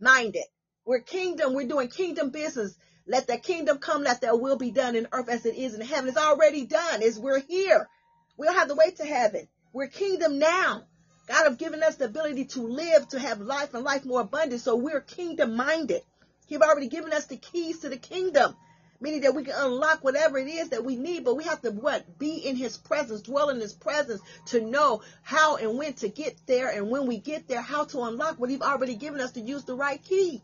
minded. 0.00 0.44
We're 0.84 1.00
kingdom. 1.00 1.54
We're 1.54 1.68
doing 1.68 1.88
kingdom 1.88 2.30
business. 2.30 2.76
Let 3.06 3.26
the 3.26 3.38
kingdom 3.38 3.78
come. 3.78 4.02
Let 4.02 4.20
their 4.20 4.36
will 4.36 4.56
be 4.56 4.70
done 4.70 4.96
in 4.96 5.08
earth 5.12 5.28
as 5.28 5.46
it 5.46 5.56
is 5.56 5.74
in 5.74 5.80
heaven. 5.82 6.08
It's 6.08 6.18
already 6.18 6.66
done. 6.66 7.02
Is 7.02 7.18
we're 7.18 7.40
here. 7.40 7.88
We 8.36 8.46
don't 8.46 8.56
have 8.56 8.68
to 8.68 8.74
wait 8.74 8.96
to 8.96 9.04
heaven. 9.04 9.48
We're 9.72 9.88
kingdom 9.88 10.38
now. 10.38 10.84
God 11.30 11.44
have 11.44 11.58
given 11.58 11.80
us 11.84 11.94
the 11.94 12.06
ability 12.06 12.46
to 12.46 12.62
live, 12.62 13.06
to 13.10 13.20
have 13.20 13.40
life 13.40 13.72
and 13.74 13.84
life 13.84 14.04
more 14.04 14.22
abundant. 14.22 14.62
So 14.62 14.74
we're 14.74 15.00
kingdom 15.00 15.54
minded. 15.54 16.02
He's 16.48 16.58
already 16.58 16.88
given 16.88 17.12
us 17.12 17.26
the 17.26 17.36
keys 17.36 17.78
to 17.80 17.88
the 17.88 17.98
kingdom, 17.98 18.56
meaning 19.00 19.20
that 19.20 19.36
we 19.36 19.44
can 19.44 19.54
unlock 19.56 20.02
whatever 20.02 20.38
it 20.38 20.48
is 20.48 20.70
that 20.70 20.84
we 20.84 20.96
need, 20.96 21.24
but 21.24 21.36
we 21.36 21.44
have 21.44 21.62
to 21.62 21.70
what? 21.70 22.18
Be 22.18 22.38
in 22.38 22.56
his 22.56 22.76
presence, 22.76 23.20
dwell 23.20 23.50
in 23.50 23.60
his 23.60 23.72
presence 23.72 24.20
to 24.46 24.60
know 24.60 25.02
how 25.22 25.54
and 25.54 25.78
when 25.78 25.92
to 25.94 26.08
get 26.08 26.36
there. 26.48 26.68
And 26.68 26.90
when 26.90 27.06
we 27.06 27.18
get 27.18 27.46
there, 27.46 27.60
how 27.60 27.84
to 27.84 28.02
unlock 28.02 28.40
what 28.40 28.50
he's 28.50 28.60
already 28.60 28.96
given 28.96 29.20
us 29.20 29.30
to 29.32 29.40
use 29.40 29.62
the 29.62 29.76
right 29.76 30.02
key. 30.02 30.42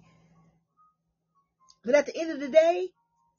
But 1.84 1.96
at 1.96 2.06
the 2.06 2.16
end 2.16 2.30
of 2.30 2.38
the 2.38 2.48
day, 2.48 2.90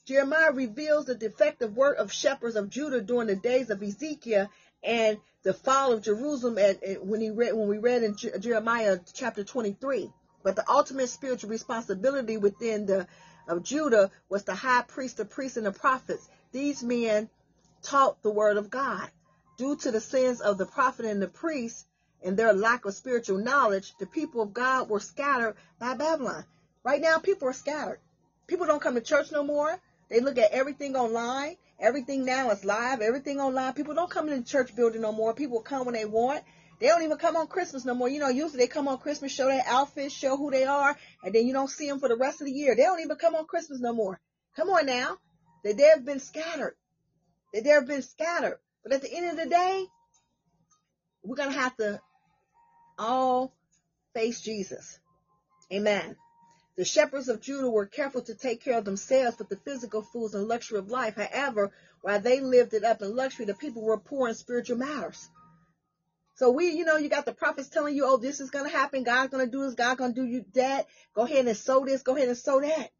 Jeremiah 0.06 0.52
reveals 0.52 1.06
the 1.06 1.16
defective 1.16 1.78
work 1.78 1.98
of 1.98 2.12
shepherds 2.12 2.58
of 2.58 2.70
Judah 2.70 3.02
during 3.02 3.28
the 3.28 3.36
days 3.36 3.70
of 3.70 3.82
Ezekiel 3.82 4.50
and 4.84 5.18
the 5.44 5.54
fall 5.54 5.94
of 5.94 6.02
Jerusalem 6.02 6.58
at, 6.58 6.84
at 6.84 7.06
when 7.06 7.22
he 7.22 7.30
read 7.30 7.54
when 7.54 7.68
we 7.68 7.78
read 7.78 8.04
in 8.04 8.16
Je- 8.16 8.38
Jeremiah 8.40 9.00
chapter 9.14 9.44
23. 9.44 10.12
But 10.44 10.56
the 10.56 10.70
ultimate 10.70 11.10
spiritual 11.10 11.50
responsibility 11.50 12.38
within 12.38 12.86
the 12.86 13.08
of 13.48 13.64
Judah 13.64 14.12
was 14.30 14.44
the 14.44 14.56
high 14.56 14.82
priest, 14.82 15.18
the 15.18 15.26
priests, 15.26 15.58
and 15.58 15.66
the 15.66 15.72
prophets. 15.72 16.28
These 16.52 16.84
men 16.84 17.30
taught 17.82 18.22
the 18.22 18.32
word 18.32 18.58
of 18.58 18.70
God. 18.70 19.10
Due 19.58 19.76
to 19.78 19.92
the 19.92 20.02
sins 20.02 20.42
of 20.42 20.58
the 20.58 20.66
prophet 20.66 21.06
and 21.06 21.22
the 21.22 21.28
priest 21.28 21.86
and 22.24 22.38
their 22.38 22.54
lack 22.54 22.86
of 22.86 22.94
spiritual 22.94 23.38
knowledge, 23.38 23.94
the 24.00 24.06
people 24.06 24.42
of 24.42 24.54
God 24.54 24.90
were 24.90 25.00
scattered 25.00 25.56
by 25.80 25.94
Babylon. 25.94 26.44
Right 26.84 27.02
now, 27.02 27.18
people 27.18 27.48
are 27.48 27.54
scattered. 27.54 28.00
People 28.48 28.66
don't 28.66 28.82
come 28.82 28.96
to 28.96 29.02
church 29.02 29.32
no 29.32 29.44
more. 29.44 29.80
They 30.10 30.20
look 30.20 30.38
at 30.38 30.52
everything 30.52 30.96
online. 30.96 31.58
Everything 31.80 32.26
now 32.26 32.50
is 32.52 32.66
live. 32.66 33.02
Everything 33.02 33.40
online. 33.40 33.74
People 33.74 33.94
don't 33.94 34.10
come 34.10 34.30
in 34.30 34.40
the 34.40 34.46
church 34.46 34.76
building 34.76 35.02
no 35.02 35.12
more. 35.12 35.34
People 35.34 35.62
come 35.62 35.86
when 35.86 35.94
they 35.94 36.06
want. 36.06 36.44
They 36.80 36.88
don't 36.88 37.04
even 37.04 37.18
come 37.18 37.36
on 37.36 37.48
Christmas 37.48 37.86
no 37.86 37.96
more. 37.96 38.08
You 38.08 38.20
know, 38.20 38.30
usually 38.30 38.60
they 38.60 38.68
come 38.68 38.88
on 38.88 39.00
Christmas, 39.00 39.32
show 39.32 39.48
their 39.48 39.64
outfits, 39.66 40.14
show 40.14 40.38
who 40.38 40.52
they 40.52 40.66
are, 40.66 40.96
and 41.24 41.34
then 41.34 41.48
you 41.48 41.54
don't 41.54 41.70
see 41.70 41.88
them 41.88 42.00
for 42.00 42.08
the 42.08 42.16
rest 42.16 42.40
of 42.42 42.46
the 42.46 42.54
year. 42.54 42.76
They 42.76 42.84
don't 42.84 43.00
even 43.00 43.18
come 43.18 43.36
on 43.36 43.46
Christmas 43.46 43.80
no 43.80 43.94
more. 43.94 44.20
Come 44.56 44.70
on 44.70 44.86
now. 44.86 45.18
They, 45.64 45.74
they 45.74 45.84
have 45.84 46.06
been 46.06 46.20
scattered. 46.20 46.76
They, 47.54 47.62
they 47.62 47.70
have 47.70 47.88
been 47.88 48.04
scattered. 48.04 48.60
But 48.84 48.94
at 48.94 49.02
the 49.02 49.14
end 49.14 49.32
of 49.32 49.38
the 49.38 49.50
day, 49.50 49.86
we're 51.24 51.36
going 51.36 51.52
to 51.52 51.60
have 51.60 51.76
to 51.78 52.00
all 52.98 53.54
face 54.14 54.42
Jesus. 54.42 55.00
Amen. 55.74 56.16
The 56.78 56.86
shepherds 56.86 57.28
of 57.28 57.42
Judah 57.42 57.70
were 57.70 57.88
careful 57.88 58.22
to 58.22 58.36
take 58.36 58.62
care 58.62 58.78
of 58.78 58.86
themselves 58.86 59.40
with 59.40 59.50
the 59.50 59.58
physical 59.58 60.04
foods 60.04 60.36
and 60.36 60.48
luxury 60.48 60.78
of 60.78 60.92
life. 60.92 61.16
However, 61.16 61.72
while 62.02 62.20
they 62.20 62.40
lived 62.40 62.76
it 62.76 62.84
up 62.84 63.02
in 63.02 63.16
luxury, 63.16 63.46
the 63.46 63.56
people 63.56 63.82
were 63.82 63.98
poor 63.98 64.28
in 64.28 64.36
spiritual 64.36 64.78
matters. 64.78 65.28
So 66.36 66.52
we, 66.52 66.70
you 66.70 66.86
know, 66.86 66.98
you 66.98 67.10
got 67.10 67.26
the 67.26 67.34
prophets 67.34 67.70
telling 67.70 67.96
you, 67.96 68.06
oh, 68.06 68.18
this 68.18 68.40
is 68.40 68.52
going 68.52 68.70
to 68.70 68.78
happen. 68.78 69.04
God's 69.04 69.32
going 69.32 69.44
to 69.44 69.52
do 69.52 69.64
this. 69.64 69.74
God's 69.74 69.98
going 69.98 70.14
to 70.14 70.22
do 70.22 70.28
you 70.28 70.46
that. 70.54 70.86
Go 71.16 71.24
ahead 71.24 71.48
and 71.48 71.58
sow 71.58 71.84
this. 71.84 72.04
Go 72.04 72.16
ahead 72.16 72.28
and 72.28 72.38
sow 72.38 72.62
that. 72.62 72.92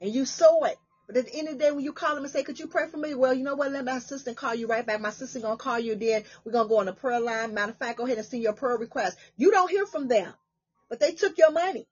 And 0.00 0.14
you 0.14 0.24
sow 0.24 0.64
it. 0.64 0.78
But 1.06 1.18
at 1.18 1.26
the 1.26 1.38
end 1.38 1.48
of 1.48 1.58
the 1.58 1.64
day, 1.64 1.70
when 1.72 1.84
you 1.84 1.92
call 1.92 2.14
them 2.14 2.24
and 2.24 2.32
say, 2.32 2.42
could 2.42 2.58
you 2.58 2.68
pray 2.68 2.88
for 2.88 2.96
me? 2.96 3.14
Well, 3.14 3.34
you 3.34 3.44
know 3.44 3.54
what? 3.54 3.70
Let 3.70 3.84
my 3.84 3.98
assistant 3.98 4.38
call 4.38 4.54
you 4.54 4.66
right 4.66 4.84
back. 4.84 5.02
My 5.02 5.10
assistant 5.10 5.44
going 5.44 5.58
to 5.58 5.62
call 5.62 5.78
you 5.78 5.94
then. 5.94 6.24
We're 6.42 6.52
going 6.52 6.64
to 6.64 6.68
go 6.70 6.78
on 6.78 6.86
the 6.86 6.94
prayer 6.94 7.20
line. 7.20 7.52
Matter 7.52 7.72
of 7.72 7.78
fact, 7.78 7.98
go 7.98 8.06
ahead 8.06 8.16
and 8.16 8.26
send 8.26 8.42
your 8.42 8.54
prayer 8.54 8.78
request. 8.78 9.18
You 9.36 9.50
don't 9.50 9.70
hear 9.70 9.84
from 9.84 10.08
them, 10.08 10.32
but 10.88 11.00
they 11.00 11.12
took 11.12 11.36
your 11.36 11.52
money. 11.52 11.86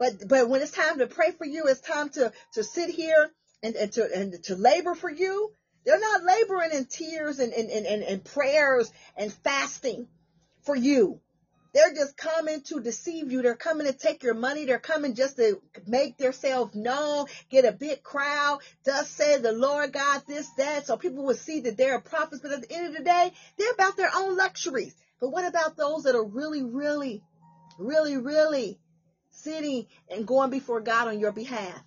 But, 0.00 0.26
but 0.26 0.48
when 0.48 0.62
it's 0.62 0.70
time 0.70 0.98
to 0.98 1.06
pray 1.06 1.32
for 1.32 1.44
you, 1.44 1.66
it's 1.66 1.82
time 1.82 2.08
to, 2.10 2.32
to 2.54 2.64
sit 2.64 2.88
here 2.88 3.30
and, 3.62 3.76
and 3.76 3.92
to, 3.92 4.08
and 4.12 4.42
to 4.44 4.56
labor 4.56 4.94
for 4.94 5.10
you. 5.10 5.52
They're 5.84 6.00
not 6.00 6.24
laboring 6.24 6.70
in 6.72 6.86
tears 6.86 7.38
and, 7.38 7.52
and, 7.52 7.70
and, 7.70 7.86
and, 7.86 8.02
and 8.02 8.24
prayers 8.24 8.90
and 9.14 9.30
fasting 9.30 10.08
for 10.62 10.74
you. 10.74 11.20
They're 11.74 11.92
just 11.94 12.16
coming 12.16 12.62
to 12.62 12.80
deceive 12.80 13.30
you. 13.30 13.42
They're 13.42 13.54
coming 13.54 13.86
to 13.86 13.92
take 13.92 14.22
your 14.22 14.32
money. 14.32 14.64
They're 14.64 14.78
coming 14.78 15.14
just 15.14 15.36
to 15.36 15.60
make 15.86 16.16
themselves 16.16 16.74
known, 16.74 17.26
get 17.50 17.66
a 17.66 17.72
big 17.72 18.02
crowd. 18.02 18.60
Thus 18.84 19.08
said 19.10 19.42
the 19.42 19.52
Lord 19.52 19.92
God, 19.92 20.22
this, 20.26 20.48
that. 20.56 20.86
So 20.86 20.96
people 20.96 21.24
will 21.24 21.34
see 21.34 21.60
that 21.60 21.76
they're 21.76 22.00
prophets. 22.00 22.40
But 22.40 22.52
at 22.52 22.62
the 22.66 22.74
end 22.74 22.86
of 22.86 22.96
the 22.96 23.04
day, 23.04 23.32
they're 23.58 23.72
about 23.72 23.98
their 23.98 24.10
own 24.16 24.38
luxuries. 24.38 24.94
But 25.20 25.28
what 25.28 25.46
about 25.46 25.76
those 25.76 26.04
that 26.04 26.14
are 26.14 26.24
really, 26.24 26.62
really, 26.62 27.22
really, 27.78 28.16
really 28.16 28.79
sitting 29.42 29.86
and 30.08 30.26
going 30.26 30.50
before 30.50 30.80
God 30.80 31.08
on 31.08 31.18
your 31.18 31.32
behalf? 31.32 31.82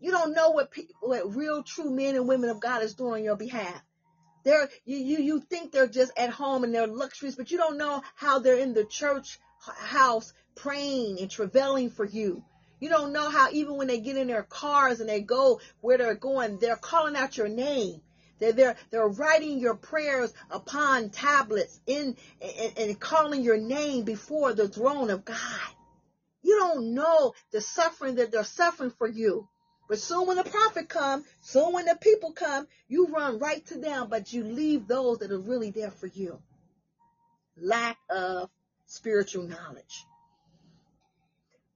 You 0.00 0.10
don't 0.10 0.34
know 0.34 0.50
what 0.50 0.70
people, 0.70 0.94
what 1.00 1.34
real, 1.34 1.62
true 1.62 1.90
men 1.90 2.14
and 2.14 2.28
women 2.28 2.50
of 2.50 2.60
God 2.60 2.82
is 2.82 2.94
doing 2.94 3.12
on 3.14 3.24
your 3.24 3.36
behalf. 3.36 3.82
They're 4.44 4.68
you, 4.84 4.98
you 4.98 5.18
you 5.18 5.40
think 5.40 5.72
they're 5.72 5.88
just 5.88 6.12
at 6.16 6.30
home 6.30 6.64
and 6.64 6.74
they're 6.74 6.86
luxuries, 6.86 7.34
but 7.34 7.50
you 7.50 7.58
don't 7.58 7.76
know 7.76 8.02
how 8.14 8.38
they're 8.38 8.58
in 8.58 8.74
the 8.74 8.84
church 8.84 9.38
house 9.58 10.32
praying 10.54 11.20
and 11.20 11.30
travailing 11.30 11.90
for 11.90 12.04
you. 12.04 12.44
You 12.80 12.88
don't 12.88 13.12
know 13.12 13.28
how 13.28 13.48
even 13.50 13.76
when 13.76 13.88
they 13.88 13.98
get 13.98 14.16
in 14.16 14.28
their 14.28 14.44
cars 14.44 15.00
and 15.00 15.08
they 15.08 15.20
go 15.20 15.60
where 15.80 15.98
they're 15.98 16.14
going, 16.14 16.58
they're 16.58 16.76
calling 16.76 17.16
out 17.16 17.36
your 17.36 17.48
name. 17.48 18.00
They're 18.38 18.52
they're, 18.52 18.76
they're 18.90 19.08
writing 19.08 19.58
your 19.58 19.74
prayers 19.74 20.32
upon 20.50 21.10
tablets 21.10 21.80
in 21.86 22.16
and, 22.40 22.72
and 22.78 23.00
calling 23.00 23.42
your 23.42 23.56
name 23.56 24.04
before 24.04 24.52
the 24.52 24.68
throne 24.68 25.10
of 25.10 25.24
God. 25.24 25.70
You 26.42 26.58
don't 26.58 26.94
know 26.94 27.34
the 27.50 27.60
suffering 27.60 28.16
that 28.16 28.30
they're 28.30 28.44
suffering 28.44 28.90
for 28.90 29.08
you. 29.08 29.48
But 29.88 29.98
soon 29.98 30.26
when 30.26 30.36
the 30.36 30.44
prophet 30.44 30.88
come, 30.88 31.24
soon 31.40 31.72
when 31.72 31.86
the 31.86 31.96
people 31.98 32.32
come, 32.32 32.68
you 32.88 33.06
run 33.06 33.38
right 33.38 33.64
to 33.66 33.78
them, 33.78 34.08
but 34.10 34.32
you 34.32 34.44
leave 34.44 34.86
those 34.86 35.18
that 35.18 35.32
are 35.32 35.38
really 35.38 35.70
there 35.70 35.90
for 35.90 36.06
you. 36.06 36.42
Lack 37.56 37.98
of 38.10 38.50
spiritual 38.86 39.44
knowledge. 39.44 40.04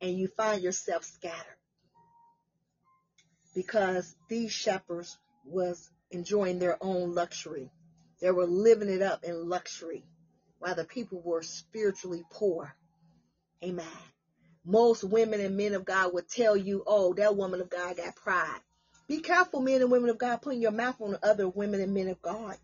And 0.01 0.19
you 0.19 0.29
find 0.29 0.63
yourself 0.63 1.05
scattered. 1.05 1.57
Because 3.55 4.15
these 4.29 4.53
shepherds 4.53 5.19
was 5.47 5.91
enjoying 6.11 6.59
their 6.59 6.77
own 6.83 7.15
luxury. 7.15 7.71
They 8.21 8.31
were 8.31 8.47
living 8.47 8.89
it 8.91 9.03
up 9.03 9.25
in 9.25 9.49
luxury 9.49 10.05
while 10.59 10.75
the 10.75 10.85
people 10.85 11.21
were 11.25 11.43
spiritually 11.43 12.25
poor. 12.31 12.75
Amen. 13.65 13.87
Most 14.65 15.03
women 15.05 15.41
and 15.41 15.57
men 15.57 15.75
of 15.75 15.85
God 15.85 16.15
would 16.15 16.29
tell 16.29 16.57
you, 16.57 16.85
oh, 16.87 17.15
that 17.15 17.37
woman 17.37 17.61
of 17.61 17.69
God 17.69 17.97
got 17.97 18.15
pride. 18.17 18.61
Be 19.09 19.21
careful, 19.21 19.61
men 19.61 19.81
and 19.83 19.91
women 19.91 20.11
of 20.11 20.19
God, 20.19 20.41
putting 20.41 20.63
your 20.63 20.71
mouth 20.71 21.01
on 21.01 21.17
other 21.23 21.49
women 21.49 21.81
and 21.81 21.93
men 21.93 22.09
of 22.09 22.23
God 22.23 22.57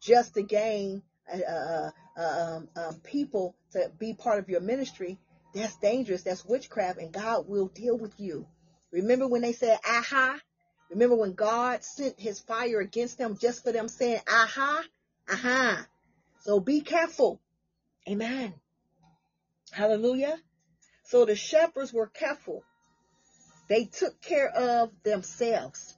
just 0.00 0.34
to 0.34 0.42
gain 0.42 1.02
uh, 1.32 1.38
uh, 1.38 1.90
uh, 2.16 2.56
um, 2.56 2.68
um, 2.76 2.94
people 3.04 3.54
to 3.72 3.90
be 3.98 4.14
part 4.14 4.38
of 4.38 4.48
your 4.48 4.60
ministry. 4.60 5.18
That's 5.54 5.76
dangerous. 5.76 6.22
That's 6.22 6.44
witchcraft, 6.44 6.98
and 6.98 7.12
God 7.12 7.48
will 7.48 7.68
deal 7.68 7.96
with 7.96 8.18
you. 8.18 8.46
Remember 8.90 9.26
when 9.26 9.42
they 9.42 9.52
said, 9.52 9.78
aha? 9.88 10.38
Remember 10.90 11.16
when 11.16 11.32
God 11.32 11.82
sent 11.82 12.20
his 12.20 12.40
fire 12.40 12.80
against 12.80 13.18
them 13.18 13.36
just 13.38 13.64
for 13.64 13.72
them 13.72 13.88
saying, 13.88 14.20
aha? 14.28 14.82
Aha. 15.30 15.86
So 16.40 16.60
be 16.60 16.80
careful. 16.80 17.40
Amen. 18.08 18.54
Hallelujah. 19.70 20.38
So 21.12 21.26
the 21.26 21.36
shepherds 21.36 21.92
were 21.92 22.06
careful. 22.06 22.64
They 23.68 23.84
took 23.84 24.18
care 24.22 24.48
of 24.48 24.90
themselves. 25.02 25.94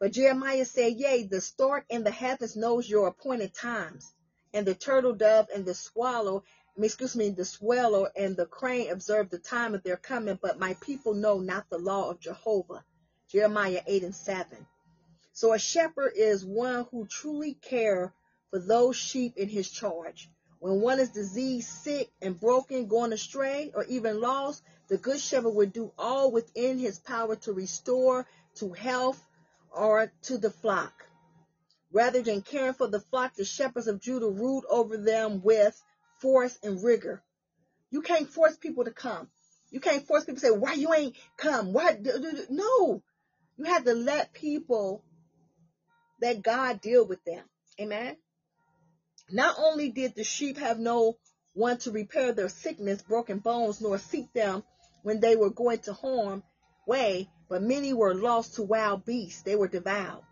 But 0.00 0.12
Jeremiah 0.12 0.64
said, 0.64 0.94
Yea, 0.94 1.24
the 1.24 1.42
stork 1.42 1.84
in 1.90 2.04
the 2.04 2.10
heavens 2.10 2.56
knows 2.56 2.88
your 2.88 3.08
appointed 3.08 3.52
times, 3.52 4.10
and 4.54 4.66
the 4.66 4.74
turtle 4.74 5.12
dove 5.12 5.48
and 5.54 5.66
the 5.66 5.74
swallow, 5.74 6.42
excuse 6.78 7.14
me, 7.14 7.28
the 7.28 7.44
swallow 7.44 8.08
and 8.16 8.34
the 8.34 8.46
crane 8.46 8.90
observe 8.90 9.28
the 9.28 9.38
time 9.38 9.74
of 9.74 9.82
their 9.82 9.98
coming, 9.98 10.38
but 10.40 10.58
my 10.58 10.72
people 10.80 11.12
know 11.12 11.38
not 11.38 11.68
the 11.68 11.76
law 11.76 12.08
of 12.08 12.18
Jehovah. 12.18 12.82
Jeremiah 13.28 13.82
8 13.86 14.04
and 14.04 14.14
7. 14.14 14.66
So 15.34 15.52
a 15.52 15.58
shepherd 15.58 16.14
is 16.16 16.46
one 16.46 16.86
who 16.90 17.06
truly 17.06 17.58
care 17.60 18.14
for 18.48 18.58
those 18.58 18.96
sheep 18.96 19.36
in 19.36 19.50
his 19.50 19.70
charge. 19.70 20.30
When 20.64 20.80
one 20.80 20.98
is 20.98 21.10
diseased, 21.10 21.68
sick, 21.68 22.10
and 22.22 22.40
broken, 22.40 22.86
going 22.86 23.12
astray, 23.12 23.70
or 23.74 23.84
even 23.84 24.22
lost, 24.22 24.62
the 24.88 24.96
good 24.96 25.20
shepherd 25.20 25.50
would 25.50 25.74
do 25.74 25.92
all 25.98 26.30
within 26.32 26.78
his 26.78 26.98
power 26.98 27.36
to 27.36 27.52
restore 27.52 28.26
to 28.54 28.72
health 28.72 29.22
or 29.70 30.10
to 30.22 30.38
the 30.38 30.48
flock. 30.48 31.04
Rather 31.92 32.22
than 32.22 32.40
caring 32.40 32.72
for 32.72 32.86
the 32.86 32.98
flock, 32.98 33.34
the 33.34 33.44
shepherds 33.44 33.88
of 33.88 34.00
Judah 34.00 34.30
ruled 34.30 34.64
over 34.70 34.96
them 34.96 35.42
with 35.42 35.78
force 36.22 36.58
and 36.62 36.82
rigor. 36.82 37.22
You 37.90 38.00
can't 38.00 38.30
force 38.30 38.56
people 38.56 38.84
to 38.84 38.90
come. 38.90 39.28
You 39.70 39.80
can't 39.80 40.06
force 40.06 40.24
people 40.24 40.40
to 40.40 40.46
say, 40.46 40.50
why 40.50 40.72
you 40.72 40.94
ain't 40.94 41.14
come? 41.36 41.74
Why? 41.74 42.00
No. 42.48 43.02
You 43.58 43.64
have 43.66 43.84
to 43.84 43.92
let 43.92 44.32
people, 44.32 45.04
let 46.22 46.40
God 46.40 46.80
deal 46.80 47.06
with 47.06 47.22
them. 47.26 47.44
Amen. 47.78 48.16
Not 49.30 49.56
only 49.58 49.90
did 49.90 50.14
the 50.14 50.24
sheep 50.24 50.58
have 50.58 50.78
no 50.78 51.16
one 51.54 51.78
to 51.78 51.90
repair 51.90 52.32
their 52.32 52.48
sickness, 52.48 53.02
broken 53.02 53.38
bones, 53.38 53.80
nor 53.80 53.98
seek 53.98 54.32
them 54.32 54.64
when 55.02 55.20
they 55.20 55.36
were 55.36 55.50
going 55.50 55.78
to 55.80 55.92
harm 55.92 56.42
way, 56.86 57.28
but 57.48 57.62
many 57.62 57.92
were 57.92 58.14
lost 58.14 58.54
to 58.54 58.62
wild 58.62 59.04
beasts. 59.04 59.42
They 59.42 59.56
were 59.56 59.68
devoured. 59.68 60.24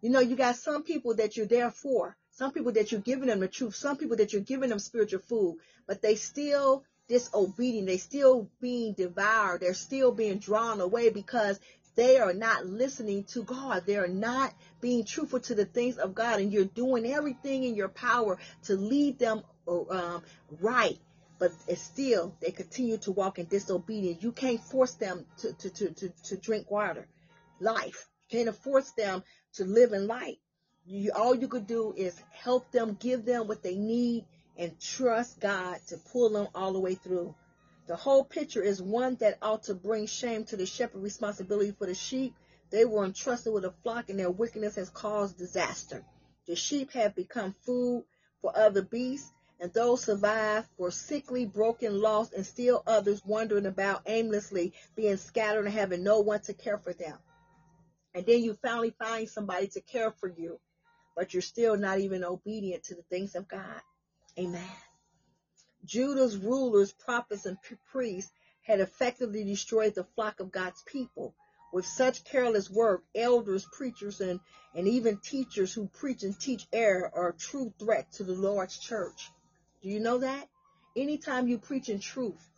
You 0.00 0.10
know, 0.10 0.20
you 0.20 0.36
got 0.36 0.56
some 0.56 0.82
people 0.82 1.14
that 1.16 1.36
you're 1.36 1.46
there 1.46 1.70
for, 1.70 2.16
some 2.32 2.52
people 2.52 2.72
that 2.72 2.92
you're 2.92 3.00
giving 3.00 3.28
them 3.28 3.40
the 3.40 3.48
truth, 3.48 3.74
some 3.74 3.96
people 3.96 4.16
that 4.16 4.32
you're 4.32 4.42
giving 4.42 4.70
them 4.70 4.78
spiritual 4.78 5.20
food, 5.20 5.58
but 5.86 6.02
they 6.02 6.16
still 6.16 6.84
disobedient. 7.08 7.86
They 7.86 7.98
still 7.98 8.50
being 8.60 8.94
devoured. 8.94 9.60
They're 9.60 9.74
still 9.74 10.12
being 10.12 10.38
drawn 10.38 10.80
away 10.80 11.10
because 11.10 11.58
they 11.94 12.18
are 12.18 12.32
not 12.32 12.66
listening 12.66 13.24
to 13.24 13.42
God. 13.42 13.84
They 13.86 13.96
are 13.96 14.08
not 14.08 14.52
being 14.80 15.04
truthful 15.04 15.40
to 15.40 15.54
the 15.54 15.64
things 15.64 15.98
of 15.98 16.14
God. 16.14 16.40
And 16.40 16.52
you're 16.52 16.64
doing 16.64 17.06
everything 17.06 17.64
in 17.64 17.74
your 17.74 17.88
power 17.88 18.38
to 18.64 18.74
lead 18.74 19.18
them 19.18 19.42
um, 19.68 20.22
right. 20.60 20.98
But 21.38 21.52
still, 21.76 22.34
they 22.40 22.50
continue 22.50 22.96
to 22.98 23.12
walk 23.12 23.38
in 23.38 23.46
disobedience. 23.46 24.22
You 24.22 24.32
can't 24.32 24.60
force 24.60 24.94
them 24.94 25.26
to, 25.38 25.52
to, 25.52 25.70
to, 25.70 25.90
to, 25.90 26.08
to 26.24 26.36
drink 26.36 26.70
water. 26.70 27.06
Life. 27.60 28.08
You 28.28 28.44
can't 28.44 28.56
force 28.56 28.90
them 28.92 29.22
to 29.54 29.64
live 29.64 29.92
in 29.92 30.06
light. 30.06 30.38
You, 30.86 31.12
all 31.14 31.34
you 31.34 31.48
could 31.48 31.66
do 31.66 31.94
is 31.96 32.20
help 32.30 32.70
them, 32.70 32.96
give 33.00 33.24
them 33.24 33.46
what 33.46 33.62
they 33.62 33.76
need, 33.76 34.24
and 34.56 34.78
trust 34.80 35.40
God 35.40 35.78
to 35.88 35.96
pull 35.96 36.30
them 36.30 36.48
all 36.54 36.72
the 36.72 36.80
way 36.80 36.94
through. 36.94 37.34
The 37.86 37.96
whole 37.96 38.24
picture 38.24 38.62
is 38.62 38.80
one 38.80 39.16
that 39.16 39.38
ought 39.42 39.64
to 39.64 39.74
bring 39.74 40.06
shame 40.06 40.44
to 40.46 40.56
the 40.56 40.66
shepherd 40.66 41.02
responsibility 41.02 41.72
for 41.72 41.86
the 41.86 41.94
sheep. 41.94 42.34
They 42.70 42.84
were 42.84 43.04
entrusted 43.04 43.52
with 43.52 43.64
a 43.64 43.74
flock 43.82 44.08
and 44.08 44.18
their 44.18 44.30
wickedness 44.30 44.76
has 44.76 44.88
caused 44.88 45.36
disaster. 45.36 46.04
The 46.46 46.56
sheep 46.56 46.92
have 46.92 47.14
become 47.14 47.54
food 47.64 48.04
for 48.40 48.56
other 48.56 48.82
beasts 48.82 49.30
and 49.60 49.72
those 49.72 50.02
survived 50.02 50.68
were 50.78 50.90
sickly, 50.90 51.46
broken, 51.46 52.00
lost, 52.00 52.32
and 52.32 52.44
still 52.44 52.82
others 52.86 53.24
wandering 53.24 53.66
about 53.66 54.02
aimlessly, 54.06 54.72
being 54.96 55.16
scattered 55.16 55.64
and 55.64 55.74
having 55.74 56.02
no 56.02 56.20
one 56.20 56.40
to 56.40 56.54
care 56.54 56.78
for 56.78 56.92
them. 56.92 57.16
And 58.14 58.26
then 58.26 58.42
you 58.42 58.54
finally 58.54 58.94
find 58.98 59.28
somebody 59.28 59.68
to 59.68 59.80
care 59.80 60.10
for 60.10 60.28
you, 60.28 60.58
but 61.16 61.32
you're 61.32 61.42
still 61.42 61.76
not 61.76 61.98
even 61.98 62.24
obedient 62.24 62.84
to 62.84 62.94
the 62.94 63.02
things 63.02 63.34
of 63.34 63.48
God. 63.48 63.80
Amen. 64.38 64.62
Judah's 65.84 66.36
rulers, 66.36 66.92
prophets, 66.92 67.46
and 67.46 67.58
priests 67.90 68.32
had 68.62 68.80
effectively 68.80 69.44
destroyed 69.44 69.94
the 69.94 70.04
flock 70.04 70.40
of 70.40 70.50
God's 70.50 70.82
people. 70.82 71.34
With 71.72 71.86
such 71.86 72.24
careless 72.24 72.70
work, 72.70 73.02
elders, 73.14 73.66
preachers, 73.72 74.20
and, 74.20 74.40
and 74.74 74.86
even 74.86 75.18
teachers 75.18 75.74
who 75.74 75.88
preach 75.88 76.22
and 76.22 76.38
teach 76.38 76.66
error 76.72 77.10
are 77.12 77.30
a 77.30 77.34
true 77.34 77.72
threat 77.78 78.12
to 78.12 78.24
the 78.24 78.34
Lord's 78.34 78.78
church. 78.78 79.30
Do 79.82 79.88
you 79.88 80.00
know 80.00 80.18
that? 80.18 80.48
Anytime 80.96 81.48
you 81.48 81.58
preach 81.58 81.88
in 81.88 81.98
truth, 81.98 82.48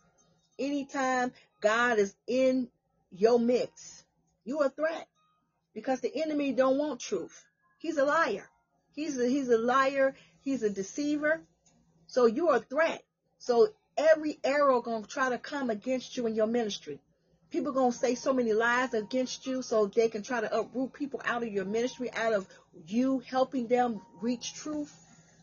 anytime 0.59 1.33
God 1.61 1.97
is 1.97 2.15
in 2.27 2.69
your 3.11 3.39
mix, 3.39 4.05
you 4.45 4.61
are 4.61 4.67
a 4.67 4.69
threat 4.69 5.07
because 5.73 5.99
the 5.99 6.15
enemy 6.15 6.53
don't 6.53 6.77
want 6.77 6.99
truth. 6.99 7.43
He's 7.79 7.97
a 7.97 8.05
liar. 8.05 8.47
He's 8.93 9.17
a, 9.17 9.27
he's 9.27 9.49
a 9.49 9.57
liar. 9.57 10.15
He's 10.41 10.63
a 10.63 10.69
deceiver. 10.69 11.41
So 12.05 12.27
you're 12.27 12.55
a 12.55 12.59
threat. 12.59 13.03
So 13.39 13.69
every 13.95 14.39
arrow 14.43 14.81
to 14.81 15.07
try 15.07 15.29
to 15.29 15.37
come 15.37 15.69
against 15.69 16.17
you 16.17 16.27
in 16.27 16.35
your 16.35 16.47
ministry. 16.47 16.99
People 17.49 17.73
to 17.73 17.97
say 17.97 18.15
so 18.15 18.33
many 18.33 18.51
lies 18.53 18.93
against 18.93 19.47
you 19.47 19.61
so 19.61 19.85
they 19.87 20.09
can 20.09 20.21
try 20.21 20.41
to 20.41 20.59
uproot 20.59 20.93
people 20.93 21.21
out 21.23 21.43
of 21.43 21.51
your 21.51 21.65
ministry, 21.65 22.11
out 22.11 22.33
of 22.33 22.47
you 22.87 23.19
helping 23.19 23.67
them 23.67 24.01
reach 24.21 24.53
truth. 24.53 24.93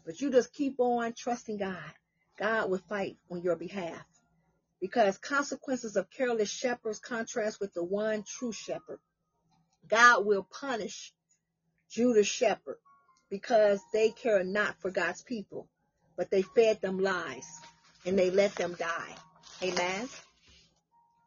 But 0.04 0.20
you 0.20 0.30
just 0.30 0.52
keep 0.52 0.78
on 0.78 1.14
trusting 1.14 1.56
God. 1.56 1.92
God 2.38 2.70
will 2.70 2.82
fight 2.88 3.16
on 3.30 3.42
your 3.42 3.56
behalf. 3.56 4.04
Because 4.80 5.16
consequences 5.16 5.96
of 5.96 6.10
careless 6.10 6.50
shepherds 6.50 6.98
contrast 6.98 7.58
with 7.58 7.72
the 7.72 7.82
one 7.82 8.22
true 8.22 8.52
shepherd. 8.52 8.98
God 9.88 10.26
will 10.26 10.42
punish 10.42 11.12
Judah's 11.90 12.26
shepherd 12.26 12.76
because 13.30 13.80
they 13.94 14.10
care 14.10 14.44
not 14.44 14.78
for 14.80 14.90
God's 14.90 15.22
people, 15.22 15.68
but 16.16 16.30
they 16.30 16.42
fed 16.42 16.82
them 16.82 16.98
lies 16.98 17.60
and 18.04 18.18
they 18.18 18.30
let 18.30 18.54
them 18.54 18.74
die. 18.78 19.14
Amen. 19.62 20.08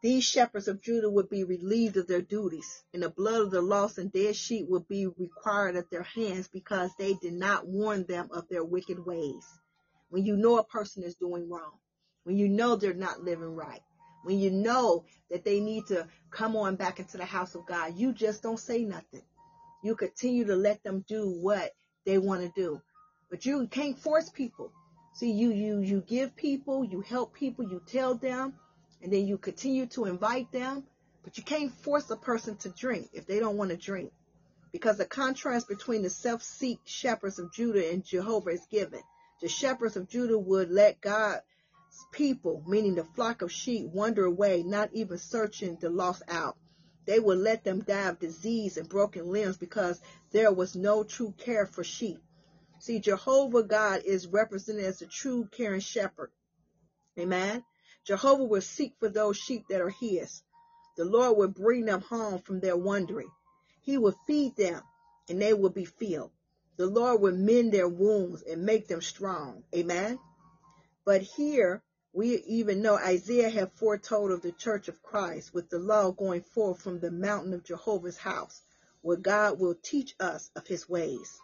These 0.00 0.22
shepherds 0.24 0.68
of 0.68 0.80
Judah 0.80 1.10
would 1.10 1.28
be 1.28 1.42
relieved 1.42 1.96
of 1.96 2.06
their 2.06 2.22
duties, 2.22 2.84
and 2.94 3.02
the 3.02 3.10
blood 3.10 3.42
of 3.42 3.50
the 3.50 3.60
lost 3.60 3.98
and 3.98 4.12
dead 4.12 4.36
sheep 4.36 4.68
would 4.68 4.86
be 4.86 5.06
required 5.06 5.74
at 5.74 5.90
their 5.90 6.04
hands 6.04 6.46
because 6.46 6.92
they 6.96 7.14
did 7.14 7.32
not 7.32 7.66
warn 7.66 8.04
them 8.04 8.28
of 8.32 8.48
their 8.48 8.62
wicked 8.62 9.04
ways. 9.04 9.44
When 10.10 10.24
you 10.24 10.36
know 10.36 10.58
a 10.58 10.64
person 10.64 11.02
is 11.02 11.16
doing 11.16 11.50
wrong, 11.50 11.72
when 12.22 12.36
you 12.36 12.48
know 12.48 12.76
they're 12.76 12.94
not 12.94 13.24
living 13.24 13.56
right, 13.56 13.82
when 14.22 14.38
you 14.38 14.52
know 14.52 15.04
that 15.30 15.44
they 15.44 15.58
need 15.58 15.86
to 15.88 16.06
come 16.30 16.54
on 16.54 16.76
back 16.76 17.00
into 17.00 17.16
the 17.16 17.24
house 17.24 17.56
of 17.56 17.66
God, 17.66 17.96
you 17.96 18.12
just 18.12 18.40
don't 18.40 18.60
say 18.60 18.84
nothing. 18.84 19.22
You 19.82 19.96
continue 19.96 20.44
to 20.44 20.54
let 20.54 20.82
them 20.84 21.04
do 21.08 21.28
what 21.28 21.72
they 22.06 22.18
want 22.18 22.42
to 22.42 22.52
do. 22.54 22.80
But 23.30 23.46
you 23.46 23.66
can't 23.66 23.98
force 23.98 24.30
people. 24.30 24.72
See, 25.18 25.32
you 25.32 25.50
you 25.50 25.80
you 25.80 26.00
give 26.06 26.36
people, 26.36 26.84
you 26.84 27.00
help 27.00 27.34
people, 27.34 27.64
you 27.64 27.82
tell 27.84 28.14
them, 28.14 28.54
and 29.02 29.12
then 29.12 29.26
you 29.26 29.36
continue 29.36 29.86
to 29.86 30.04
invite 30.04 30.52
them, 30.52 30.84
but 31.24 31.36
you 31.36 31.42
can't 31.42 31.72
force 31.72 32.08
a 32.10 32.16
person 32.16 32.56
to 32.58 32.68
drink 32.68 33.08
if 33.12 33.26
they 33.26 33.40
don't 33.40 33.56
want 33.56 33.72
to 33.72 33.76
drink. 33.76 34.12
Because 34.70 34.96
the 34.96 35.04
contrast 35.04 35.66
between 35.66 36.02
the 36.02 36.08
self-seek 36.08 36.78
shepherds 36.84 37.40
of 37.40 37.52
Judah 37.52 37.90
and 37.90 38.04
Jehovah 38.04 38.50
is 38.50 38.64
given. 38.70 39.00
The 39.42 39.48
shepherds 39.48 39.96
of 39.96 40.08
Judah 40.08 40.38
would 40.38 40.70
let 40.70 41.00
God's 41.00 41.42
people, 42.12 42.62
meaning 42.68 42.94
the 42.94 43.02
flock 43.02 43.42
of 43.42 43.50
sheep, 43.50 43.86
wander 43.86 44.24
away, 44.24 44.62
not 44.62 44.90
even 44.92 45.18
searching 45.18 45.78
the 45.80 45.90
lost 45.90 46.22
out. 46.28 46.56
They 47.06 47.18
would 47.18 47.38
let 47.38 47.64
them 47.64 47.80
die 47.80 48.06
of 48.06 48.20
disease 48.20 48.76
and 48.76 48.88
broken 48.88 49.32
limbs 49.32 49.56
because 49.56 50.00
there 50.30 50.52
was 50.52 50.76
no 50.76 51.02
true 51.02 51.34
care 51.38 51.66
for 51.66 51.82
sheep. 51.82 52.20
See, 52.80 53.00
Jehovah 53.00 53.64
God 53.64 54.02
is 54.04 54.26
represented 54.26 54.84
as 54.84 55.00
the 55.00 55.06
true 55.06 55.48
caring 55.50 55.80
shepherd. 55.80 56.30
Amen. 57.18 57.64
Jehovah 58.04 58.44
will 58.44 58.60
seek 58.60 58.94
for 58.98 59.08
those 59.08 59.36
sheep 59.36 59.64
that 59.68 59.80
are 59.80 59.90
his. 59.90 60.42
The 60.96 61.04
Lord 61.04 61.36
will 61.36 61.48
bring 61.48 61.84
them 61.84 62.00
home 62.00 62.40
from 62.40 62.60
their 62.60 62.76
wandering. 62.76 63.30
He 63.82 63.98
will 63.98 64.16
feed 64.26 64.56
them 64.56 64.82
and 65.28 65.40
they 65.40 65.54
will 65.54 65.70
be 65.70 65.84
filled. 65.84 66.30
The 66.76 66.86
Lord 66.86 67.20
will 67.20 67.36
mend 67.36 67.72
their 67.72 67.88
wounds 67.88 68.42
and 68.42 68.64
make 68.64 68.86
them 68.86 69.02
strong. 69.02 69.64
Amen. 69.74 70.18
But 71.04 71.22
here 71.22 71.82
we 72.12 72.36
even 72.44 72.82
know 72.82 72.96
Isaiah 72.96 73.50
had 73.50 73.72
foretold 73.72 74.30
of 74.30 74.42
the 74.42 74.52
church 74.52 74.88
of 74.88 75.02
Christ 75.02 75.52
with 75.52 75.68
the 75.68 75.78
law 75.78 76.12
going 76.12 76.42
forth 76.42 76.80
from 76.80 77.00
the 77.00 77.10
mountain 77.10 77.52
of 77.52 77.64
Jehovah's 77.64 78.16
house, 78.16 78.62
where 79.02 79.16
God 79.16 79.58
will 79.58 79.74
teach 79.74 80.14
us 80.20 80.50
of 80.54 80.66
his 80.66 80.88
ways. 80.88 81.40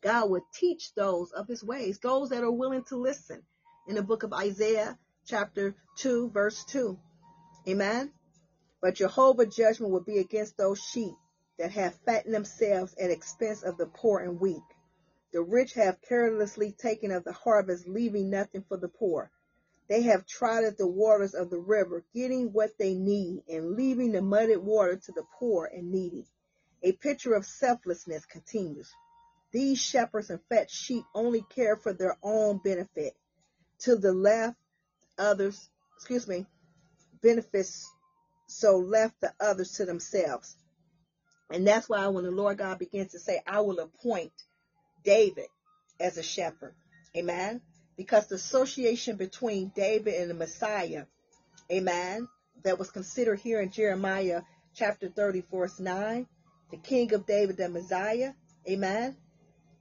God 0.00 0.30
will 0.30 0.46
teach 0.54 0.94
those 0.94 1.32
of 1.32 1.48
his 1.48 1.64
ways, 1.64 1.98
those 1.98 2.30
that 2.30 2.44
are 2.44 2.50
willing 2.50 2.84
to 2.84 2.96
listen. 2.96 3.42
In 3.88 3.96
the 3.96 4.02
book 4.02 4.22
of 4.22 4.32
Isaiah, 4.32 4.98
chapter 5.26 5.74
2, 5.96 6.30
verse 6.30 6.64
2. 6.66 6.98
Amen. 7.66 8.12
But 8.80 8.94
Jehovah's 8.94 9.54
judgment 9.54 9.92
will 9.92 10.04
be 10.04 10.18
against 10.18 10.56
those 10.56 10.80
sheep 10.80 11.14
that 11.58 11.72
have 11.72 11.96
fattened 12.06 12.34
themselves 12.34 12.94
at 12.94 13.10
expense 13.10 13.62
of 13.62 13.76
the 13.76 13.86
poor 13.86 14.20
and 14.20 14.40
weak. 14.40 14.62
The 15.32 15.42
rich 15.42 15.74
have 15.74 16.00
carelessly 16.00 16.72
taken 16.72 17.10
of 17.10 17.24
the 17.24 17.32
harvest, 17.32 17.88
leaving 17.88 18.30
nothing 18.30 18.64
for 18.68 18.76
the 18.76 18.88
poor. 18.88 19.30
They 19.88 20.02
have 20.02 20.26
trodden 20.26 20.76
the 20.78 20.86
waters 20.86 21.34
of 21.34 21.50
the 21.50 21.58
river, 21.58 22.04
getting 22.14 22.52
what 22.52 22.78
they 22.78 22.94
need, 22.94 23.42
and 23.48 23.72
leaving 23.72 24.12
the 24.12 24.22
muddied 24.22 24.58
water 24.58 24.96
to 24.96 25.12
the 25.12 25.24
poor 25.38 25.66
and 25.66 25.90
needy. 25.90 26.26
A 26.82 26.92
picture 26.92 27.34
of 27.34 27.44
selflessness 27.44 28.24
continues. 28.26 28.92
These 29.52 29.80
shepherds 29.80 30.30
and 30.30 30.40
fat 30.48 30.70
sheep 30.70 31.04
only 31.14 31.42
care 31.54 31.76
for 31.76 31.92
their 31.92 32.16
own 32.22 32.60
benefit. 32.62 33.14
To 33.80 33.96
the 33.96 34.12
left, 34.12 34.56
others, 35.16 35.68
excuse 35.96 36.26
me, 36.28 36.46
benefits, 37.22 37.90
so 38.46 38.78
left 38.78 39.20
the 39.20 39.32
others 39.40 39.72
to 39.72 39.84
themselves. 39.84 40.56
And 41.50 41.66
that's 41.66 41.88
why 41.88 42.06
when 42.08 42.24
the 42.24 42.30
Lord 42.30 42.58
God 42.58 42.78
begins 42.78 43.12
to 43.12 43.18
say, 43.18 43.40
I 43.46 43.60
will 43.60 43.80
appoint 43.80 44.32
David 45.04 45.46
as 45.98 46.18
a 46.18 46.22
shepherd. 46.22 46.74
Amen. 47.16 47.60
Because 47.96 48.26
the 48.26 48.34
association 48.34 49.16
between 49.16 49.72
David 49.74 50.14
and 50.14 50.30
the 50.30 50.34
Messiah, 50.34 51.06
amen, 51.72 52.28
that 52.64 52.78
was 52.78 52.90
considered 52.90 53.40
here 53.40 53.60
in 53.60 53.70
Jeremiah 53.70 54.42
chapter 54.74 55.08
30, 55.08 55.44
verse 55.50 55.80
9, 55.80 56.26
the 56.70 56.76
king 56.76 57.12
of 57.14 57.26
David, 57.26 57.56
the 57.56 57.68
Messiah, 57.68 58.32
amen. 58.68 59.16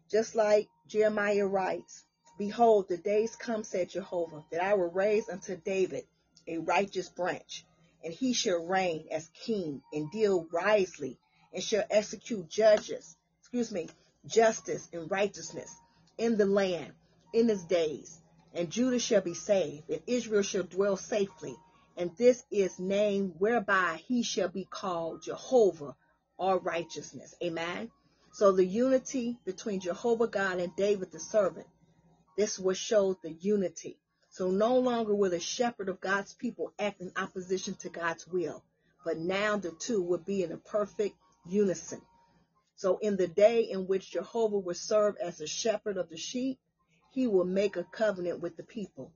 Just 0.09 0.35
like 0.35 0.69
Jeremiah 0.87 1.45
writes, 1.45 2.05
Behold, 2.37 2.87
the 2.87 2.97
days 2.97 3.35
come, 3.35 3.63
said 3.63 3.89
Jehovah, 3.89 4.45
that 4.51 4.63
I 4.63 4.73
will 4.75 4.91
raise 4.91 5.27
unto 5.27 5.55
David 5.57 6.05
a 6.47 6.59
righteous 6.59 7.09
branch, 7.09 7.65
and 8.03 8.13
he 8.13 8.33
shall 8.33 8.65
reign 8.65 9.07
as 9.11 9.29
king 9.33 9.81
and 9.91 10.09
deal 10.11 10.47
wisely, 10.51 11.19
and 11.53 11.63
shall 11.63 11.83
execute 11.89 12.47
judges, 12.47 13.17
excuse 13.39 13.71
me, 13.71 13.89
justice 14.25 14.87
and 14.93 15.09
righteousness 15.09 15.75
in 16.17 16.37
the 16.37 16.45
land 16.45 16.93
in 17.33 17.49
his 17.49 17.63
days. 17.65 18.21
And 18.53 18.69
Judah 18.69 18.99
shall 18.99 19.21
be 19.21 19.33
saved, 19.33 19.89
and 19.89 20.01
Israel 20.07 20.41
shall 20.41 20.63
dwell 20.63 20.97
safely. 20.97 21.55
And 21.97 22.15
this 22.17 22.43
is 22.51 22.79
name 22.79 23.33
whereby 23.39 24.01
he 24.07 24.23
shall 24.23 24.47
be 24.47 24.65
called 24.65 25.23
Jehovah, 25.23 25.95
our 26.39 26.59
righteousness. 26.59 27.35
Amen. 27.43 27.91
So 28.37 28.51
the 28.51 28.63
unity 28.63 29.35
between 29.45 29.79
Jehovah 29.79 30.27
God 30.27 30.59
and 30.59 30.75
David 30.75 31.11
the 31.11 31.19
servant 31.19 31.65
this 32.37 32.59
will 32.59 32.75
show 32.75 33.17
the 33.23 33.31
unity. 33.31 33.97
So 34.29 34.51
no 34.51 34.77
longer 34.77 35.15
will 35.15 35.31
the 35.31 35.39
shepherd 35.39 35.89
of 35.89 35.99
God's 35.99 36.35
people 36.35 36.71
act 36.77 37.01
in 37.01 37.11
opposition 37.15 37.73
to 37.77 37.89
God's 37.89 38.27
will, 38.27 38.63
but 39.03 39.17
now 39.17 39.57
the 39.57 39.71
two 39.71 40.03
will 40.03 40.19
be 40.19 40.43
in 40.43 40.51
a 40.51 40.57
perfect 40.57 41.15
unison. 41.47 41.99
So 42.75 42.99
in 42.99 43.17
the 43.17 43.27
day 43.27 43.61
in 43.61 43.87
which 43.87 44.11
Jehovah 44.11 44.59
will 44.59 44.75
serve 44.75 45.15
as 45.17 45.39
the 45.39 45.47
shepherd 45.47 45.97
of 45.97 46.11
the 46.11 46.17
sheep, 46.17 46.59
he 47.09 47.25
will 47.25 47.43
make 47.43 47.75
a 47.75 47.85
covenant 47.85 48.39
with 48.39 48.55
the 48.55 48.61
people. 48.61 49.11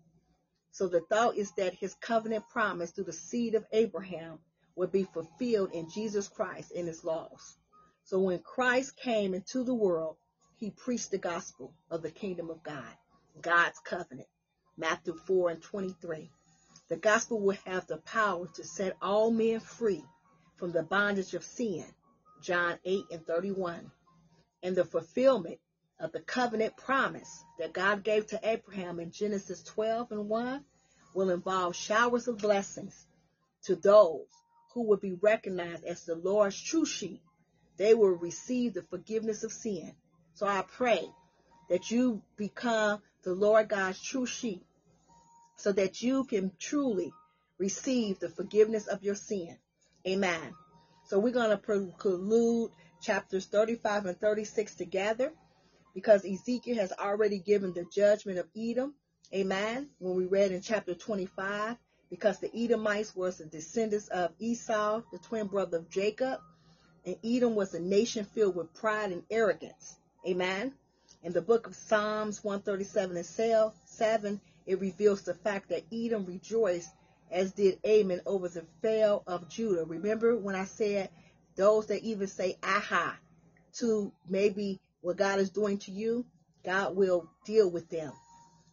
So 0.72 0.88
the 0.88 1.02
thought 1.02 1.38
is 1.38 1.52
that 1.57 1.76
his 1.76 1.93
covenant 1.93 2.49
promise 2.49 2.89
through 2.89 3.03
the 3.03 3.14
seed 3.14 3.53
of 3.53 3.68
Abraham 3.72 4.39
will 4.76 4.88
be 4.88 5.03
fulfilled 5.03 5.73
in 5.73 5.91
Jesus 5.91 6.27
Christ 6.27 6.72
and 6.76 6.88
his 6.88 7.03
laws. 7.03 7.57
So 8.03 8.19
when 8.19 8.40
Christ 8.40 8.98
came 8.98 9.34
into 9.34 9.64
the 9.64 9.73
world, 9.73 10.18
he 10.57 10.72
preached 10.72 11.11
the 11.11 11.18
gospel 11.18 11.73
of 11.90 12.02
the 12.02 12.11
kingdom 12.11 12.49
of 12.49 12.61
God, 12.64 12.95
God's 13.41 13.80
covenant. 13.80 14.28
Matthew 14.78 15.15
4 15.15 15.49
and 15.52 15.61
23. 15.61 16.30
The 16.88 16.98
gospel 16.98 17.40
will 17.40 17.57
have 17.65 17.88
the 17.88 17.98
power 17.98 18.48
to 18.56 18.64
set 18.64 18.98
all 19.02 19.32
men 19.32 19.60
free 19.60 20.03
from 20.56 20.72
the 20.72 20.84
bondage 20.84 21.34
of 21.34 21.44
sin. 21.44 21.86
John 22.41 22.80
8 22.84 23.03
and 23.11 23.26
31. 23.26 23.91
And 24.64 24.76
the 24.76 24.86
fulfillment 24.86 25.60
of 25.99 26.11
the 26.11 26.19
covenant 26.19 26.76
promise 26.78 27.44
that 27.60 27.73
God 27.73 28.03
gave 28.03 28.28
to 28.28 28.40
Abraham 28.44 28.99
in 28.99 29.11
Genesis 29.11 29.61
12 29.64 30.11
and 30.11 30.30
1 30.30 30.65
will 31.14 31.30
involve 31.30 31.76
showers 31.76 32.28
of 32.28 32.38
blessings 32.40 33.06
to 33.64 33.76
those 33.76 34.28
who 34.73 34.84
will 34.84 34.98
be 34.98 35.14
recognized 35.14 35.84
as 35.84 36.06
the 36.06 36.15
Lord's 36.15 36.60
true 36.60 36.86
sheep. 36.86 37.22
They 37.82 37.95
will 37.95 38.12
receive 38.12 38.76
the 38.76 38.84
forgiveness 38.84 39.44
of 39.44 39.52
sin. 39.52 39.95
So 40.36 40.45
I 40.45 40.62
pray 40.62 41.03
that 41.68 41.90
you 41.90 42.22
become 42.38 43.02
the 43.24 43.34
Lord 43.34 43.70
God's 43.70 43.99
true 43.99 44.28
sheep 44.28 44.64
so 45.58 45.72
that 45.72 45.99
you 45.99 46.26
can 46.26 46.52
truly 46.60 47.12
receive 47.58 48.20
the 48.20 48.30
forgiveness 48.30 48.86
of 48.86 49.02
your 49.02 49.16
sin. 49.16 49.58
Amen. 50.08 50.53
So 51.08 51.18
we're 51.18 51.34
going 51.34 51.49
to 51.49 51.58
conclude 51.58 52.70
chapters 53.02 53.48
35 53.48 54.06
and 54.06 54.20
36 54.20 54.76
together 54.76 55.34
because 55.95 56.24
Ezekiel 56.24 56.76
has 56.76 56.94
already 56.94 57.40
given 57.40 57.74
the 57.74 57.88
judgment 57.91 58.38
of 58.38 58.45
Edom. 58.56 58.94
Amen. 59.34 59.90
When 59.98 60.16
we 60.16 60.28
read 60.28 60.52
in 60.52 60.62
chapter 60.62 60.94
25, 60.94 61.78
because 62.12 62.38
the 62.38 62.56
Edomites 62.56 63.16
was 63.16 63.40
the 63.40 63.45
descendants 63.45 64.08
of 64.10 64.34
Esau, 64.38 65.02
the 65.12 65.18
twin 65.18 65.48
brother 65.48 65.78
of 65.78 65.90
Jacob, 65.90 66.41
and 67.06 67.15
Edom 67.23 67.56
was 67.56 67.73
a 67.73 67.80
nation 67.80 68.26
filled 68.26 68.56
with 68.56 68.73
pride 68.73 69.11
and 69.11 69.23
arrogance. 69.30 69.95
Amen. 70.28 70.73
In 71.23 71.34
the 71.34 71.41
book 71.41 71.68
of 71.68 71.76
Psalms 71.76 72.44
137 72.44 73.18
and 73.18 73.26
7, 73.86 74.41
it 74.65 74.80
reveals 74.80 75.22
the 75.22 75.34
fact 75.34 75.69
that 75.69 75.84
Edom 75.91 76.26
rejoiced 76.26 76.90
as 77.32 77.53
did 77.53 77.80
Ammon 77.84 78.22
over 78.26 78.48
the 78.49 78.65
fall 78.82 79.23
of 79.26 79.49
Judah. 79.49 79.86
Remember 79.86 80.36
when 80.36 80.56
I 80.56 80.65
said 80.65 81.10
those 81.56 81.88
that 81.88 82.03
even 82.03 82.28
say 82.28 82.57
aha 82.61 83.18
to 83.73 84.11
maybe 84.28 84.80
what 85.02 85.18
God 85.18 85.40
is 85.40 85.49
doing 85.49 85.78
to 85.80 85.91
you, 85.91 86.26
God 86.64 86.95
will 86.95 87.30
deal 87.45 87.69
with 87.69 87.90
them. 87.90 88.11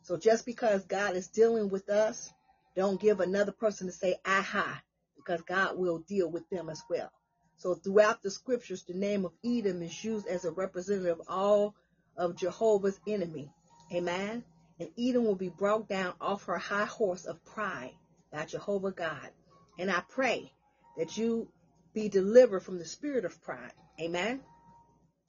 So 0.03 0.17
just 0.17 0.45
because 0.45 0.85
God 0.85 1.17
is 1.17 1.29
dealing 1.29 1.69
with 1.69 1.89
us, 1.89 2.31
don't 2.77 3.01
give 3.01 3.21
another 3.21 3.53
person 3.53 3.87
to 3.87 3.93
say 3.93 4.17
aha 4.27 4.83
because 5.17 5.43
God 5.43 5.79
will 5.79 5.99
deal 5.99 6.31
with 6.31 6.49
them 6.51 6.69
as 6.69 6.83
well. 6.91 7.11
So 7.59 7.75
throughout 7.75 8.23
the 8.23 8.31
scriptures, 8.31 8.85
the 8.85 8.95
name 8.95 9.25
of 9.25 9.33
Edom 9.45 9.83
is 9.83 10.05
used 10.05 10.29
as 10.29 10.45
a 10.45 10.51
representative 10.53 11.19
of 11.19 11.27
all 11.29 11.75
of 12.17 12.37
Jehovah's 12.37 12.99
enemy. 13.07 13.51
Amen. 13.93 14.45
And 14.79 14.91
Edom 14.97 15.25
will 15.25 15.35
be 15.35 15.49
brought 15.49 15.89
down 15.89 16.15
off 16.21 16.45
her 16.45 16.57
high 16.57 16.85
horse 16.85 17.25
of 17.25 17.45
pride 17.45 17.95
by 18.33 18.45
Jehovah 18.45 18.93
God. 18.93 19.31
And 19.79 19.91
I 19.91 20.03
pray 20.09 20.53
that 20.97 21.19
you 21.19 21.49
be 21.95 22.09
delivered 22.09 22.61
from 22.61 22.79
the 22.79 22.85
spirit 22.85 23.25
of 23.25 23.43
pride. 23.43 23.73
Amen. 24.01 24.41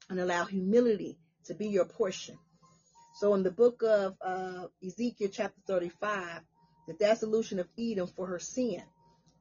And 0.09 0.19
allow 0.19 0.45
humility 0.45 1.17
to 1.45 1.55
be 1.55 1.69
your 1.69 1.85
portion. 1.85 2.37
So 3.15 3.33
in 3.33 3.41
the 3.41 3.51
book 3.51 3.81
of 3.81 4.15
uh, 4.21 4.67
Ezekiel 4.85 5.29
chapter 5.31 5.59
35, 5.65 6.41
the 6.87 6.93
dissolution 6.93 7.57
of 7.59 7.67
Edom 7.77 8.07
for 8.07 8.27
her 8.27 8.39
sin. 8.39 8.83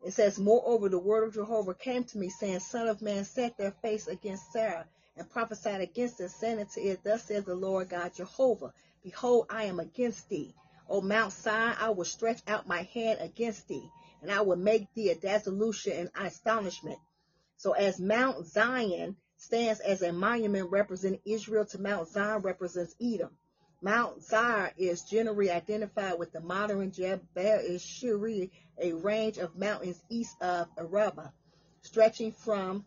It 0.04 0.12
says, 0.12 0.38
Moreover, 0.38 0.88
the 0.88 0.98
word 0.98 1.24
of 1.24 1.34
Jehovah 1.34 1.74
came 1.74 2.04
to 2.04 2.18
me, 2.18 2.28
saying, 2.28 2.60
Son 2.60 2.88
of 2.88 3.02
man, 3.02 3.24
set 3.24 3.56
their 3.56 3.72
face 3.72 4.06
against 4.06 4.52
Seir, 4.52 4.86
and 5.16 5.28
prophesied 5.28 5.80
against 5.80 6.20
it, 6.20 6.30
saying 6.30 6.60
unto 6.60 6.80
it, 6.80 7.02
Thus 7.02 7.24
says 7.24 7.44
the 7.44 7.54
Lord 7.54 7.88
God 7.88 8.14
Jehovah, 8.14 8.72
Behold, 9.02 9.46
I 9.50 9.64
am 9.64 9.80
against 9.80 10.28
thee, 10.28 10.54
O 10.88 11.00
Mount 11.00 11.32
Seir, 11.32 11.76
I 11.78 11.90
will 11.90 12.04
stretch 12.04 12.40
out 12.46 12.68
my 12.68 12.82
hand 12.82 13.18
against 13.20 13.68
thee, 13.68 13.90
and 14.22 14.30
I 14.30 14.40
will 14.40 14.56
make 14.56 14.92
thee 14.94 15.10
a 15.10 15.14
dissolution 15.14 16.08
and 16.14 16.26
astonishment. 16.26 16.98
So 17.56 17.72
as 17.72 18.00
Mount 18.00 18.46
Zion 18.46 19.16
stands 19.36 19.80
as 19.80 20.02
a 20.02 20.12
monument 20.12 20.70
representing 20.70 21.20
Israel 21.24 21.64
to 21.66 21.80
Mount 21.80 22.08
Seir 22.08 22.38
represents 22.38 22.94
Edom. 23.02 23.36
Mount 23.80 24.22
Seir 24.22 24.72
is 24.76 25.02
generally 25.02 25.50
identified 25.50 26.18
with 26.18 26.32
the 26.32 26.40
modern 26.40 26.90
Jebel 26.90 27.78
Shiri, 27.78 28.50
a 28.80 28.92
range 28.92 29.38
of 29.38 29.56
mountains 29.56 30.00
east 30.08 30.40
of 30.40 30.68
Araba, 30.76 31.32
stretching 31.82 32.32
from 32.32 32.84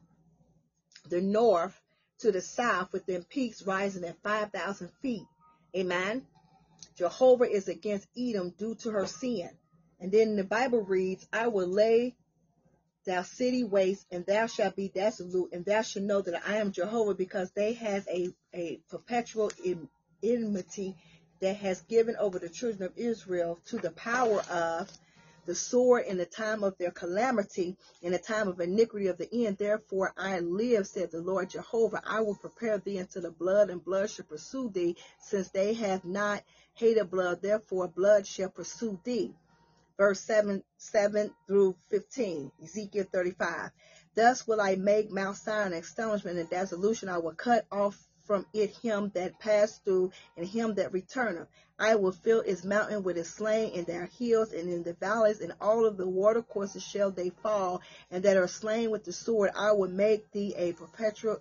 the 1.09 1.21
north 1.21 1.79
to 2.19 2.31
the 2.31 2.41
south 2.41 2.93
within 2.93 3.23
peaks 3.23 3.63
rising 3.63 4.03
at 4.03 4.21
5,000 4.21 4.89
feet. 5.01 5.25
Amen. 5.75 6.25
Jehovah 6.95 7.49
is 7.49 7.67
against 7.67 8.07
Edom 8.17 8.51
due 8.57 8.75
to 8.75 8.91
her 8.91 9.07
sin. 9.07 9.49
And 9.99 10.11
then 10.11 10.35
the 10.35 10.43
Bible 10.43 10.81
reads, 10.81 11.25
I 11.31 11.47
will 11.47 11.67
lay 11.67 12.15
thou 13.05 13.23
city 13.23 13.63
waste, 13.63 14.05
and 14.11 14.25
thou 14.25 14.47
shalt 14.47 14.75
be 14.75 14.87
desolate, 14.87 15.53
and 15.53 15.65
thou 15.65 15.81
shalt 15.81 16.05
know 16.05 16.21
that 16.21 16.47
I 16.47 16.57
am 16.57 16.71
Jehovah, 16.71 17.15
because 17.15 17.51
they 17.51 17.73
has 17.73 18.07
a, 18.07 18.29
a 18.53 18.79
perpetual 18.89 19.51
enmity 20.21 20.95
that 21.39 21.57
has 21.57 21.81
given 21.81 22.15
over 22.17 22.37
the 22.37 22.49
children 22.49 22.83
of 22.83 22.97
Israel 22.97 23.59
to 23.65 23.77
the 23.77 23.91
power 23.91 24.41
of 24.51 24.91
the 25.45 25.55
sword 25.55 26.05
in 26.05 26.17
the 26.17 26.25
time 26.25 26.63
of 26.63 26.77
their 26.77 26.91
calamity, 26.91 27.77
in 28.01 28.11
the 28.11 28.19
time 28.19 28.47
of 28.47 28.59
iniquity 28.59 29.07
of 29.07 29.17
the 29.17 29.29
end. 29.45 29.57
Therefore 29.57 30.13
I 30.17 30.39
live, 30.39 30.87
said 30.87 31.11
the 31.11 31.21
Lord 31.21 31.49
Jehovah. 31.49 32.01
I 32.05 32.21
will 32.21 32.35
prepare 32.35 32.77
thee 32.77 32.99
unto 32.99 33.21
the 33.21 33.31
blood, 33.31 33.69
and 33.69 33.83
blood 33.83 34.09
shall 34.09 34.25
pursue 34.25 34.69
thee, 34.69 34.97
since 35.19 35.49
they 35.49 35.73
have 35.73 36.05
not 36.05 36.43
hated 36.73 37.09
blood. 37.09 37.41
Therefore 37.41 37.87
blood 37.87 38.27
shall 38.27 38.49
pursue 38.49 38.99
thee. 39.03 39.33
Verse 39.97 40.21
7, 40.21 40.63
7 40.77 41.31
through 41.47 41.75
15, 41.89 42.51
Ezekiel 42.63 43.05
35. 43.11 43.71
Thus 44.15 44.47
will 44.47 44.59
I 44.59 44.75
make 44.75 45.11
Mount 45.11 45.37
Sinai 45.37 45.67
an 45.67 45.73
astonishment 45.73 46.37
and 46.39 46.49
dissolution. 46.49 47.09
I 47.09 47.19
will 47.19 47.33
cut 47.33 47.65
off 47.71 47.97
from 48.25 48.45
it 48.53 48.69
him 48.77 49.11
that 49.15 49.39
passed 49.39 49.83
through 49.83 50.11
and 50.37 50.47
him 50.47 50.75
that 50.75 50.93
returneth. 50.93 51.47
I 51.79 51.95
will 51.95 52.11
fill 52.11 52.41
its 52.41 52.63
mountain 52.63 53.01
with 53.03 53.17
its 53.17 53.29
slain 53.29 53.71
in 53.73 53.85
their 53.85 54.05
hills 54.05 54.53
and 54.53 54.69
in 54.69 54.83
the 54.83 54.93
valleys, 54.93 55.41
and 55.41 55.53
all 55.59 55.85
of 55.85 55.97
the 55.97 56.07
watercourses 56.07 56.83
shall 56.83 57.09
they 57.11 57.29
fall, 57.29 57.81
and 58.11 58.23
that 58.23 58.37
are 58.37 58.47
slain 58.47 58.91
with 58.91 59.03
the 59.03 59.13
sword. 59.13 59.51
I 59.55 59.71
will 59.71 59.89
make 59.89 60.31
thee 60.31 60.53
a 60.55 60.73
perpetual 60.73 61.39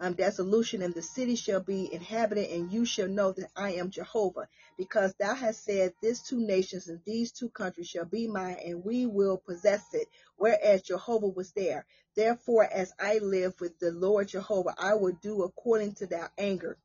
um, 0.00 0.14
and 0.18 0.94
the 0.94 1.02
city 1.02 1.36
shall 1.36 1.60
be 1.60 1.92
inhabited, 1.92 2.50
and 2.50 2.72
you 2.72 2.84
shall 2.84 3.08
know 3.08 3.32
that 3.32 3.50
I 3.56 3.74
am 3.74 3.90
Jehovah, 3.90 4.48
because 4.76 5.14
thou 5.14 5.34
hast 5.34 5.64
said, 5.64 5.94
These 6.02 6.22
two 6.22 6.38
nations 6.38 6.88
and 6.88 7.00
these 7.04 7.32
two 7.32 7.48
countries 7.48 7.88
shall 7.88 8.04
be 8.04 8.26
mine, 8.26 8.58
and 8.64 8.84
we 8.84 9.06
will 9.06 9.36
possess 9.36 9.94
it, 9.94 10.08
whereas 10.36 10.82
Jehovah 10.82 11.28
was 11.28 11.52
there. 11.52 11.86
Therefore, 12.16 12.64
as 12.64 12.92
I 12.98 13.18
live 13.18 13.54
with 13.60 13.78
the 13.78 13.92
Lord 13.92 14.28
Jehovah, 14.28 14.74
I 14.78 14.94
will 14.94 15.16
do 15.22 15.42
according 15.42 15.94
to 15.96 16.06
thy 16.06 16.28
anger, 16.38 16.76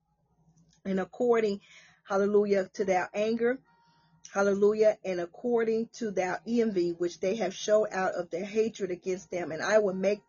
and 0.85 0.99
according 0.99 1.61
hallelujah, 2.09 2.67
to 2.73 2.85
thy 2.85 3.07
anger, 3.13 3.59
hallelujah, 4.33 4.97
and 5.05 5.19
according 5.19 5.89
to 5.93 6.09
their 6.09 6.41
envy, 6.47 6.91
which 6.91 7.19
they 7.19 7.35
have 7.35 7.53
showed 7.53 7.89
out 7.91 8.13
of 8.15 8.31
their 8.31 8.45
hatred 8.45 8.89
against 8.89 9.29
them. 9.29 9.51
And 9.51 9.61
I 9.61 9.77
will 9.77 9.93
make 9.93 10.21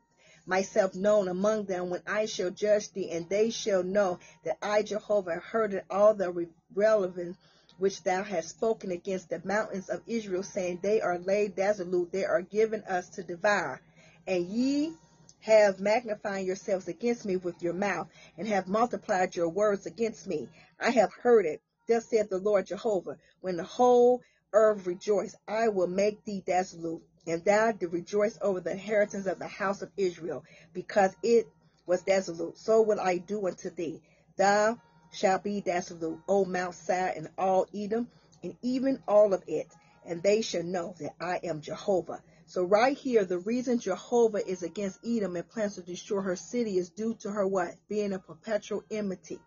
myself 0.51 0.97
known 0.97 1.29
among 1.29 1.65
them 1.67 1.91
when 1.91 2.03
I 2.09 2.27
shall 2.27 2.51
judge 2.51 2.91
thee, 2.91 3.13
and 3.13 3.29
they 3.29 3.51
shall 3.51 3.85
know 3.85 4.19
that 4.45 4.59
I, 4.61 4.83
Jehovah, 4.83 5.37
heard 5.37 5.85
all 5.89 6.13
the 6.13 6.49
relevance 6.75 7.37
which 7.79 8.03
thou 8.03 8.25
hast 8.25 8.51
spoken 8.51 8.91
against 8.91 9.31
the 9.31 9.41
mountains 9.45 9.89
of 9.89 10.03
Israel, 10.09 10.43
saying, 10.43 10.81
They 10.83 11.01
are 11.01 11.19
laid 11.19 11.55
desolate, 11.55 12.11
they 12.11 12.25
are 12.25 12.43
given 12.43 12.83
us 12.83 13.09
to 13.11 13.23
devour. 13.23 13.81
And 14.27 14.45
ye 14.45 14.93
have 15.43 15.79
magnified 15.79 16.45
yourselves 16.45 16.89
against 16.89 17.25
me 17.25 17.37
with 17.37 17.63
your 17.63 17.73
mouth, 17.73 18.09
and 18.37 18.49
have 18.49 18.67
multiplied 18.67 19.37
your 19.37 19.49
words 19.49 19.87
against 19.87 20.27
me. 20.27 20.49
I 20.81 20.91
have 20.91 21.13
heard 21.13 21.47
it. 21.47 21.63
Thus 21.87 22.09
saith 22.09 22.29
the 22.29 22.39
Lord 22.39 22.67
Jehovah, 22.67 23.19
when 23.41 23.57
the 23.57 23.65
whole 23.65 24.21
earth 24.53 24.85
rejoice, 24.85 25.37
I 25.47 25.69
will 25.69 25.87
make 25.87 26.25
thee 26.25 26.43
desolate, 26.45 27.03
and 27.27 27.45
thou 27.45 27.73
did 27.73 27.93
rejoice 27.93 28.39
over 28.41 28.61
the 28.61 28.73
inheritance 28.73 29.27
of 29.27 29.39
the 29.39 29.49
house 29.49 29.83
of 29.83 29.91
Israel, 29.97 30.45
because 30.73 31.15
it 31.23 31.49
was 31.87 32.03
desolate. 32.03 32.57
So 32.59 32.83
will 32.83 33.01
I 33.01 33.19
do 33.19 33.47
unto 33.47 33.71
thee. 33.71 34.01
Thou 34.37 34.79
shalt 35.13 35.43
be 35.43 35.61
desolate, 35.61 36.19
O 36.29 36.45
Mount 36.45 36.75
Seir, 36.75 37.13
and 37.17 37.29
all 37.37 37.67
Edom, 37.75 38.09
and 38.43 38.57
even 38.63 39.03
all 39.07 39.35
of 39.35 39.43
it, 39.47 39.69
and 40.05 40.23
they 40.23 40.41
shall 40.43 40.63
know 40.63 40.95
that 41.01 41.15
I 41.21 41.41
am 41.45 41.61
Jehovah. 41.61 42.23
So 42.47 42.65
right 42.65 42.97
here, 42.97 43.25
the 43.25 43.39
reason 43.39 43.79
Jehovah 43.79 44.45
is 44.47 44.63
against 44.63 44.99
Edom 45.07 45.37
and 45.37 45.49
plans 45.49 45.77
to 45.77 45.83
destroy 45.83 46.21
her 46.23 46.37
city 46.37 46.79
is 46.79 46.91
due 46.91 47.15
to 47.21 47.31
her 47.31 47.47
what? 47.47 47.75
Being 47.89 48.13
a 48.13 48.19
perpetual 48.19 48.83
enmity 48.91 49.41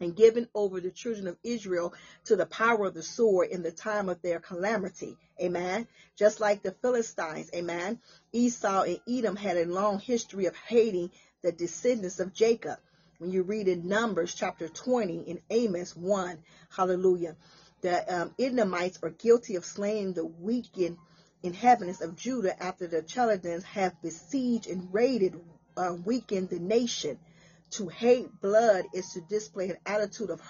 and 0.00 0.16
given 0.16 0.48
over 0.54 0.80
the 0.80 0.90
children 0.90 1.26
of 1.26 1.36
Israel 1.42 1.94
to 2.24 2.36
the 2.36 2.46
power 2.46 2.86
of 2.86 2.94
the 2.94 3.02
sword 3.02 3.48
in 3.50 3.62
the 3.62 3.70
time 3.70 4.08
of 4.08 4.20
their 4.22 4.40
calamity. 4.40 5.16
Amen. 5.40 5.86
Just 6.16 6.40
like 6.40 6.62
the 6.62 6.72
Philistines. 6.72 7.50
Amen. 7.54 8.00
Esau 8.32 8.82
and 8.82 9.00
Edom 9.08 9.36
had 9.36 9.56
a 9.56 9.66
long 9.66 9.98
history 9.98 10.46
of 10.46 10.56
hating 10.56 11.10
the 11.42 11.52
descendants 11.52 12.20
of 12.20 12.32
Jacob. 12.32 12.78
When 13.18 13.30
you 13.30 13.42
read 13.42 13.68
in 13.68 13.88
Numbers 13.88 14.34
chapter 14.34 14.68
20 14.68 15.20
in 15.28 15.40
Amos 15.50 15.94
1, 15.96 16.38
hallelujah, 16.70 17.36
the 17.80 18.22
um, 18.22 18.34
Edomites 18.38 18.98
are 19.02 19.10
guilty 19.10 19.56
of 19.56 19.64
slaying 19.64 20.12
the 20.12 20.24
weakened 20.24 20.98
inhabitants 21.42 22.00
of 22.00 22.16
Judah 22.16 22.60
after 22.62 22.86
the 22.86 23.02
Chaldeans 23.02 23.64
have 23.64 24.00
besieged 24.02 24.68
and 24.68 24.92
raided, 24.92 25.38
uh, 25.76 25.94
weakened 26.04 26.48
the 26.48 26.58
nation. 26.58 27.18
To 27.72 27.88
hate 27.88 28.40
blood 28.40 28.84
is 28.92 29.12
to 29.14 29.20
display 29.22 29.70
an 29.70 29.78
attitude 29.86 30.30
of 30.30 30.40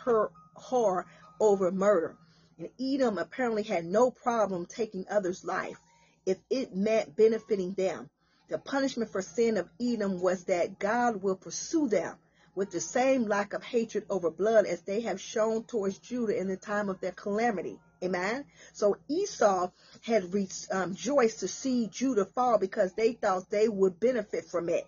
horror 0.54 1.06
over 1.38 1.70
murder. 1.70 2.16
And 2.58 2.68
Edom 2.80 3.18
apparently 3.18 3.62
had 3.62 3.84
no 3.84 4.10
problem 4.10 4.66
taking 4.66 5.06
others' 5.08 5.44
life 5.44 5.78
if 6.26 6.38
it 6.50 6.74
meant 6.74 7.16
benefiting 7.16 7.74
them. 7.74 8.10
The 8.48 8.58
punishment 8.58 9.10
for 9.10 9.22
sin 9.22 9.56
of 9.56 9.68
Edom 9.80 10.20
was 10.20 10.44
that 10.44 10.78
God 10.78 11.22
will 11.22 11.36
pursue 11.36 11.88
them 11.88 12.18
with 12.54 12.70
the 12.70 12.80
same 12.80 13.26
lack 13.26 13.52
of 13.52 13.62
hatred 13.62 14.04
over 14.10 14.30
blood 14.30 14.66
as 14.66 14.82
they 14.82 15.00
have 15.02 15.20
shown 15.20 15.64
towards 15.64 15.98
Judah 15.98 16.36
in 16.36 16.48
the 16.48 16.56
time 16.56 16.88
of 16.88 17.00
their 17.00 17.12
calamity. 17.12 17.78
Amen. 18.02 18.44
So 18.72 18.96
Esau 19.08 19.70
had 20.02 20.34
rejoiced 20.34 20.72
um, 20.72 20.94
to 20.94 21.48
see 21.48 21.86
Judah 21.86 22.24
fall 22.24 22.58
because 22.58 22.92
they 22.94 23.12
thought 23.12 23.48
they 23.48 23.68
would 23.68 24.00
benefit 24.00 24.44
from 24.44 24.68
it. 24.68 24.86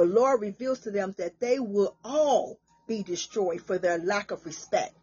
The 0.00 0.06
Lord 0.06 0.40
reveals 0.40 0.80
to 0.80 0.90
them 0.90 1.14
that 1.18 1.40
they 1.40 1.58
will 1.58 1.94
all 2.02 2.58
be 2.88 3.02
destroyed 3.02 3.60
for 3.60 3.76
their 3.76 3.98
lack 3.98 4.30
of 4.30 4.46
respect, 4.46 4.94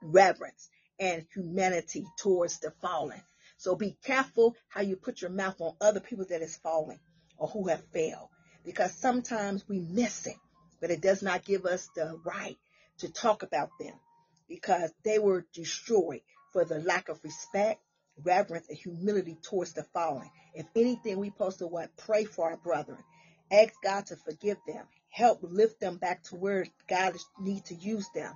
reverence, 0.00 0.70
and 1.00 1.26
humanity 1.34 2.06
towards 2.18 2.60
the 2.60 2.70
fallen. 2.70 3.20
So 3.56 3.74
be 3.74 3.96
careful 4.04 4.54
how 4.68 4.82
you 4.82 4.94
put 4.94 5.22
your 5.22 5.32
mouth 5.32 5.60
on 5.60 5.74
other 5.80 5.98
people 5.98 6.24
that 6.26 6.40
is 6.40 6.54
falling 6.54 7.00
or 7.36 7.48
who 7.48 7.66
have 7.66 7.82
failed 7.86 8.28
because 8.64 8.92
sometimes 8.92 9.68
we 9.68 9.80
miss 9.80 10.28
it, 10.28 10.36
but 10.80 10.92
it 10.92 11.00
does 11.00 11.22
not 11.22 11.44
give 11.44 11.66
us 11.66 11.88
the 11.96 12.16
right 12.24 12.58
to 12.98 13.12
talk 13.12 13.42
about 13.42 13.70
them 13.80 13.94
because 14.48 14.92
they 15.02 15.18
were 15.18 15.44
destroyed 15.52 16.20
for 16.52 16.64
the 16.64 16.78
lack 16.78 17.08
of 17.08 17.18
respect, 17.24 17.80
reverence, 18.22 18.68
and 18.68 18.78
humility 18.78 19.36
towards 19.42 19.72
the 19.72 19.82
fallen. 19.82 20.30
If 20.54 20.66
anything, 20.76 21.18
we 21.18 21.30
supposed 21.30 21.58
to 21.58 21.66
what? 21.66 21.96
Pray 21.96 22.22
for 22.22 22.48
our 22.48 22.56
brethren. 22.56 23.02
Ask 23.52 23.74
God 23.84 24.06
to 24.06 24.16
forgive 24.16 24.56
them. 24.66 24.86
Help 25.10 25.40
lift 25.42 25.78
them 25.78 25.98
back 25.98 26.22
to 26.24 26.36
where 26.36 26.66
God 26.88 27.14
needs 27.38 27.68
to 27.68 27.74
use 27.74 28.08
them. 28.14 28.32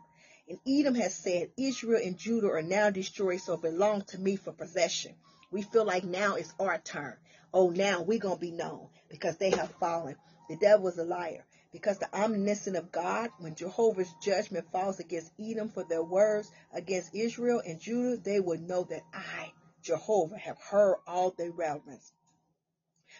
And 0.47 0.59
Edom 0.68 0.94
has 0.97 1.14
said, 1.14 1.51
Israel 1.56 2.02
and 2.05 2.18
Judah 2.18 2.51
are 2.51 2.62
now 2.62 2.90
destroyed, 2.90 3.40
so 3.40 3.56
belong 3.56 4.02
to 4.09 4.18
me 4.18 4.36
for 4.36 4.52
possession. 4.52 5.14
We 5.51 5.62
feel 5.62 5.86
like 5.86 6.05
now 6.05 6.34
it's 6.34 6.52
our 6.60 6.78
turn. 6.78 7.16
Oh, 7.55 7.70
now 7.70 8.02
we're 8.02 8.18
going 8.18 8.36
to 8.36 8.40
be 8.40 8.51
known 8.51 8.88
because 9.09 9.38
they 9.38 9.51
have 9.51 9.70
fallen. 9.80 10.16
The 10.51 10.56
devil 10.56 10.86
is 10.88 10.98
a 10.98 11.05
liar. 11.05 11.47
Because 11.72 11.98
the 11.98 12.14
omniscience 12.14 12.76
of 12.76 12.93
God, 12.93 13.30
when 13.38 13.55
Jehovah's 13.55 14.12
judgment 14.22 14.70
falls 14.70 15.01
against 15.01 15.32
Edom 15.40 15.70
for 15.70 15.84
their 15.84 16.05
words 16.05 16.51
against 16.74 17.14
Israel 17.14 17.62
and 17.66 17.80
Judah, 17.80 18.18
they 18.18 18.40
will 18.40 18.59
know 18.59 18.84
that 18.84 19.02
I, 19.14 19.52
Jehovah, 19.82 20.38
have 20.38 20.59
heard 20.59 20.97
all 21.06 21.30
their 21.30 21.52
reverence. 21.52 22.12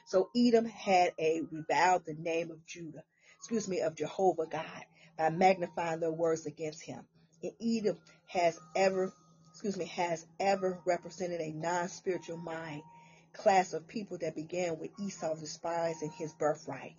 So 0.07 0.31
Edom 0.37 0.67
had 0.67 1.15
a 1.19 1.43
reviled 1.51 2.05
the 2.07 2.15
name 2.15 2.53
of 2.53 2.65
Judah, 2.65 3.03
excuse 3.39 3.67
me, 3.67 3.81
of 3.81 3.97
Jehovah 3.97 4.47
God 4.47 4.85
by 5.19 5.31
magnifying 5.31 5.99
their 5.99 6.13
words 6.13 6.47
against 6.47 6.81
him. 6.83 7.05
And 7.43 7.53
Edom 7.61 7.99
has 8.29 8.57
ever, 8.77 9.13
excuse 9.51 9.77
me, 9.77 9.87
has 9.87 10.25
ever 10.39 10.81
represented 10.87 11.41
a 11.41 11.51
non-spiritual 11.51 12.37
mind 12.37 12.83
class 13.33 13.73
of 13.73 13.89
people 13.89 14.19
that 14.19 14.37
began 14.37 14.79
with 14.79 14.93
Esau 15.01 15.35
despising 15.35 16.13
his 16.13 16.33
birthright 16.35 16.95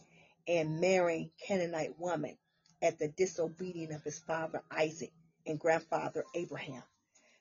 and 0.46 0.82
marrying 0.82 1.32
Canaanite 1.48 1.98
woman 1.98 2.38
at 2.82 3.00
the 3.00 3.08
disobedience 3.08 3.96
of 3.96 4.04
his 4.04 4.20
father 4.20 4.62
Isaac 4.70 5.14
and 5.46 5.58
grandfather 5.58 6.26
Abraham. 6.36 6.84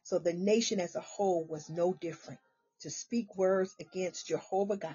So 0.05 0.21
the 0.21 0.33
nation 0.33 0.79
as 0.79 0.95
a 0.95 1.01
whole 1.01 1.45
was 1.45 1.69
no 1.69 1.93
different 1.93 2.39
to 2.83 2.91
speak 2.91 3.37
words 3.37 3.75
against 3.81 4.29
Jehovah 4.29 4.77
God 4.77 4.95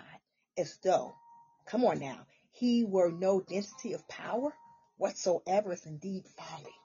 as 0.57 0.77
though, 0.83 1.15
come 1.65 1.85
on 1.85 1.99
now, 1.99 2.25
he 2.51 2.83
were 2.83 3.11
no 3.11 3.41
density 3.41 3.93
of 3.93 4.07
power 4.07 4.53
whatsoever 4.97 5.71
is 5.73 5.85
indeed 5.85 6.25
folly. 6.37 6.75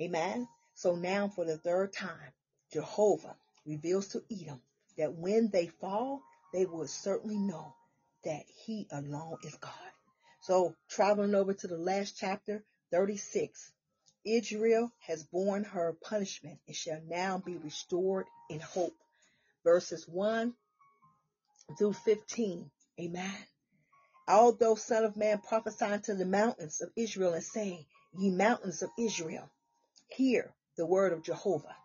Amen. 0.00 0.48
So 0.74 0.94
now 0.94 1.28
for 1.28 1.44
the 1.44 1.58
third 1.58 1.92
time, 1.92 2.32
Jehovah 2.72 3.36
reveals 3.66 4.08
to 4.08 4.22
Edom 4.30 4.62
that 4.96 5.14
when 5.14 5.50
they 5.50 5.66
fall, 5.66 6.22
they 6.52 6.64
will 6.64 6.86
certainly 6.86 7.36
know 7.38 7.74
that 8.24 8.44
he 8.64 8.86
alone 8.90 9.36
is 9.44 9.54
God. 9.56 9.72
So 10.42 10.74
traveling 10.88 11.34
over 11.34 11.52
to 11.52 11.66
the 11.66 11.76
last 11.76 12.16
chapter, 12.18 12.64
36, 12.90 13.72
Israel 14.24 14.90
has 15.00 15.22
borne 15.24 15.64
her 15.64 15.96
punishment 16.02 16.58
and 16.66 16.76
shall 16.76 17.00
now 17.06 17.38
be 17.38 17.56
restored 17.56 18.26
in 18.48 18.60
hope. 18.60 18.96
Verses 19.64 20.08
1 20.08 20.54
through 21.76 21.94
15. 21.94 22.70
Amen. 23.00 23.36
Although 24.28 24.76
Son 24.76 25.04
of 25.04 25.16
Man 25.16 25.38
prophesying 25.38 26.02
to 26.02 26.14
the 26.14 26.24
mountains 26.24 26.80
of 26.80 26.90
Israel 26.96 27.34
and 27.34 27.42
saying, 27.42 27.84
Ye 28.18 28.30
mountains 28.30 28.82
of 28.82 28.90
Israel, 28.98 29.50
hear 30.08 30.52
the 30.76 30.86
word 30.86 31.12
of 31.12 31.22
Jehovah, 31.22 31.76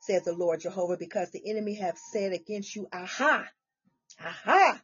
said 0.00 0.24
the 0.24 0.32
Lord 0.32 0.60
Jehovah, 0.60 0.96
because 0.96 1.30
the 1.30 1.48
enemy 1.48 1.74
have 1.74 1.98
said 2.12 2.32
against 2.32 2.74
you, 2.76 2.88
Aha, 2.92 3.48
aha, 4.20 4.82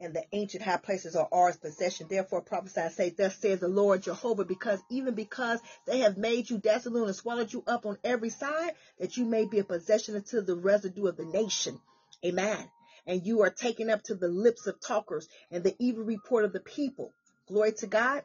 and 0.00 0.14
the 0.14 0.24
ancient 0.32 0.62
high 0.62 0.78
places 0.78 1.16
are 1.16 1.28
ours 1.32 1.56
possession. 1.56 2.06
Therefore 2.08 2.42
prophesy 2.42 2.80
and 2.80 2.92
say, 2.92 3.10
Thus 3.10 3.36
says 3.36 3.60
the 3.60 3.68
Lord 3.68 4.02
Jehovah, 4.02 4.44
because 4.44 4.80
even 4.90 5.14
because 5.14 5.60
they 5.86 6.00
have 6.00 6.16
made 6.16 6.50
you 6.50 6.58
desolate 6.58 7.06
and 7.06 7.16
swallowed 7.16 7.52
you 7.52 7.62
up 7.66 7.86
on 7.86 7.98
every 8.02 8.30
side, 8.30 8.74
that 8.98 9.16
you 9.16 9.24
may 9.24 9.46
be 9.46 9.60
a 9.60 9.64
possession 9.64 10.16
unto 10.16 10.40
the 10.40 10.56
residue 10.56 11.06
of 11.06 11.16
the 11.16 11.24
nation. 11.24 11.80
Amen. 12.24 12.68
And 13.06 13.26
you 13.26 13.42
are 13.42 13.50
taken 13.50 13.90
up 13.90 14.02
to 14.04 14.14
the 14.14 14.28
lips 14.28 14.66
of 14.66 14.80
talkers 14.80 15.28
and 15.50 15.64
the 15.64 15.74
evil 15.78 16.04
report 16.04 16.44
of 16.44 16.52
the 16.52 16.60
people. 16.60 17.12
Glory 17.48 17.72
to 17.72 17.86
God. 17.86 18.22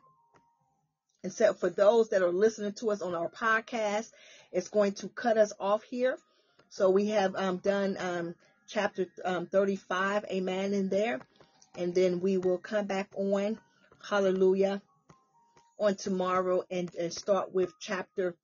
And 1.24 1.34
so 1.34 1.54
for 1.54 1.70
those 1.70 2.10
that 2.10 2.22
are 2.22 2.32
listening 2.32 2.74
to 2.74 2.92
us 2.92 3.02
on 3.02 3.16
our 3.16 3.30
podcast, 3.30 4.12
it's 4.52 4.70
going 4.70 4.94
to 4.94 5.10
cut 5.10 5.38
us 5.38 5.52
off 5.60 5.84
here. 5.84 6.18
So 6.70 6.90
we 6.90 7.08
have 7.08 7.36
um, 7.36 7.58
done 7.58 7.98
um, 8.00 8.36
chapter 8.68 9.08
um, 9.26 9.48
35, 9.48 10.26
amen, 10.32 10.74
in 10.74 10.90
there 10.90 11.22
and 11.78 11.94
then 11.94 12.20
we 12.20 12.38
will 12.38 12.58
come 12.58 12.88
back 12.88 13.08
on, 13.16 13.58
hallelujah, 14.10 14.82
on 15.80 15.96
tomorrow 15.96 16.64
and, 16.72 16.94
and 16.96 17.14
start 17.14 17.54
with 17.54 17.72
chapter, 17.80 18.36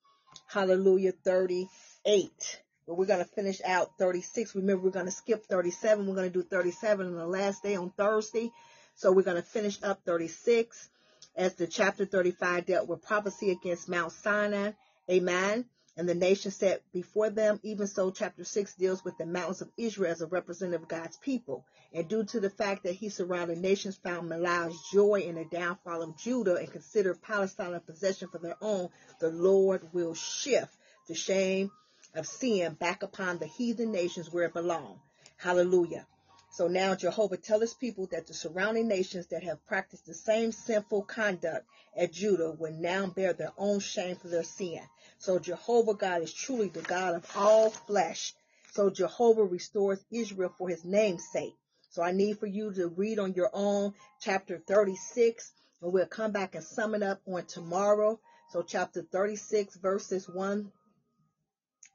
hallelujah, 0.47 1.11
38. 1.11 2.62
But 2.87 2.95
we're 2.95 3.05
going 3.05 3.23
to 3.23 3.31
finish 3.31 3.61
out 3.65 3.97
36. 3.97 4.55
Remember, 4.55 4.83
we're 4.83 4.91
going 4.91 5.05
to 5.05 5.11
skip 5.11 5.45
37. 5.45 6.05
We're 6.05 6.15
going 6.15 6.31
to 6.31 6.41
do 6.41 6.43
37 6.43 7.07
on 7.07 7.15
the 7.15 7.27
last 7.27 7.63
day 7.63 7.75
on 7.75 7.91
Thursday. 7.91 8.51
So 8.95 9.11
we're 9.11 9.23
going 9.23 9.41
to 9.41 9.47
finish 9.47 9.81
up 9.83 10.01
36 10.05 10.89
as 11.35 11.55
the 11.55 11.67
chapter 11.67 12.05
35 12.05 12.65
dealt 12.65 12.87
with 12.87 13.03
prophecy 13.03 13.51
against 13.51 13.89
Mount 13.89 14.11
Sinai. 14.11 14.71
Amen 15.09 15.65
and 15.95 16.09
the 16.09 16.15
nation 16.15 16.51
set 16.51 16.81
before 16.91 17.29
them. 17.29 17.59
Even 17.63 17.87
so, 17.87 18.11
chapter 18.11 18.43
6 18.43 18.73
deals 18.75 19.03
with 19.03 19.17
the 19.17 19.25
mountains 19.25 19.61
of 19.61 19.69
Israel 19.77 20.11
as 20.11 20.21
a 20.21 20.27
representative 20.27 20.83
of 20.83 20.87
God's 20.87 21.17
people. 21.17 21.65
And 21.93 22.07
due 22.07 22.23
to 22.25 22.39
the 22.39 22.49
fact 22.49 22.83
that 22.83 22.95
he 22.95 23.09
surrounded 23.09 23.59
nations 23.59 23.97
found 23.97 24.29
Malai's 24.29 24.77
joy 24.91 25.23
in 25.25 25.35
the 25.35 25.45
downfall 25.45 26.01
of 26.01 26.17
Judah 26.17 26.55
and 26.55 26.71
considered 26.71 27.21
Palestine 27.21 27.73
a 27.73 27.79
possession 27.79 28.27
for 28.29 28.39
their 28.39 28.57
own, 28.61 28.89
the 29.19 29.29
Lord 29.29 29.93
will 29.93 30.15
shift 30.15 30.73
the 31.07 31.15
shame 31.15 31.71
of 32.15 32.27
sin 32.27 32.73
back 32.73 33.03
upon 33.03 33.37
the 33.37 33.47
heathen 33.47 33.91
nations 33.91 34.31
where 34.31 34.45
it 34.45 34.53
belonged. 34.53 34.99
Hallelujah. 35.37 36.05
So 36.51 36.67
now 36.67 36.93
Jehovah 36.93 37.37
tell 37.37 37.59
his 37.61 37.73
people 37.73 38.05
that 38.11 38.27
the 38.27 38.33
surrounding 38.33 38.87
nations 38.87 39.25
that 39.27 39.43
have 39.43 39.65
practiced 39.65 40.05
the 40.05 40.13
same 40.13 40.51
sinful 40.51 41.03
conduct 41.03 41.65
as 41.95 42.09
Judah 42.09 42.51
will 42.51 42.73
now 42.73 43.07
bear 43.07 43.33
their 43.33 43.53
own 43.57 43.79
shame 43.79 44.15
for 44.15 44.27
their 44.27 44.43
sin. 44.43 44.79
So 45.17 45.39
Jehovah 45.39 45.95
God 45.95 46.21
is 46.21 46.31
truly 46.31 46.67
the 46.67 46.81
God 46.81 47.15
of 47.15 47.31
all 47.35 47.71
flesh. 47.71 48.35
So 48.71 48.91
Jehovah 48.91 49.45
restores 49.45 50.05
Israel 50.11 50.53
for 50.57 50.69
his 50.69 50.85
name's 50.85 51.27
sake. 51.27 51.55
So 51.89 52.03
I 52.03 52.11
need 52.11 52.39
for 52.39 52.47
you 52.47 52.71
to 52.73 52.87
read 52.87 53.17
on 53.19 53.33
your 53.33 53.49
own 53.53 53.93
chapter 54.19 54.61
36 54.67 55.51
and 55.81 55.91
we'll 55.91 56.05
come 56.05 56.31
back 56.31 56.53
and 56.55 56.63
sum 56.63 56.93
it 56.93 57.01
up 57.01 57.21
on 57.27 57.45
tomorrow. 57.45 58.19
So 58.51 58.61
chapter 58.61 59.01
36 59.01 59.77
verses 59.77 60.29
1 60.29 60.71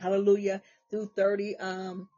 hallelujah 0.00 0.62
through 0.90 1.10
30 1.14 1.56
um 1.56 2.08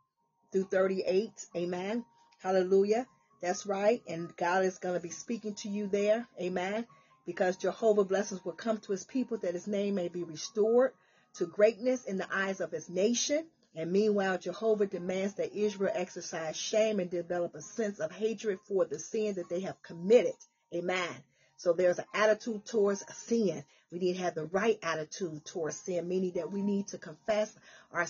through 0.53 0.65
38 0.65 1.31
amen 1.57 2.05
Hallelujah. 2.41 3.07
That's 3.43 3.67
right. 3.67 4.03
And 4.09 4.35
God 4.37 4.65
is 4.65 4.79
going 4.79 4.95
to 4.95 5.01
be 5.01 5.11
speaking 5.11 5.55
to 5.57 5.69
you 5.69 5.87
there. 5.87 6.27
Amen. 6.41 6.87
Because 7.27 7.59
Jehovah 7.59 8.05
blessings 8.05 8.45
will 8.45 8.53
come 8.53 8.79
to 8.79 8.93
his 8.93 9.05
people 9.05 9.37
that 9.39 9.55
his 9.55 9.67
name 9.67 9.95
may 9.95 10.09
be 10.09 10.25
restored 10.25 10.93
to 11.35 11.47
greatness 11.47 12.05
in 12.05 12.17
the 12.17 12.27
eyes 12.33 12.61
of 12.61 12.73
his 12.73 12.89
nation. 12.89 13.47
And 13.75 13.93
meanwhile, 13.93 14.39
Jehovah 14.39 14.87
demands 14.87 15.35
that 15.35 15.55
Israel 15.55 15.93
exercise 15.95 16.57
shame 16.57 16.99
and 16.99 17.11
develop 17.11 17.55
a 17.55 17.61
sense 17.61 18.01
of 18.01 18.11
hatred 18.11 18.59
for 18.67 18.87
the 18.87 18.99
sin 18.99 19.35
that 19.35 19.51
they 19.51 19.61
have 19.61 19.83
committed. 19.83 20.35
Amen. 20.75 21.15
So 21.57 21.75
there's 21.75 21.99
an 21.99 22.07
attitude 22.15 22.65
towards 22.65 23.05
sin. 23.15 23.65
We 23.93 23.99
need 23.99 24.15
to 24.15 24.23
have 24.23 24.35
the 24.35 24.47
right 24.47 24.79
attitude 24.83 25.45
towards 25.45 25.77
sin, 25.77 26.09
meaning 26.09 26.33
that 26.33 26.53
we 26.53 26.63
need 26.63 26.89
to 26.89 26.99
confess 26.99 27.55
our 27.93 27.99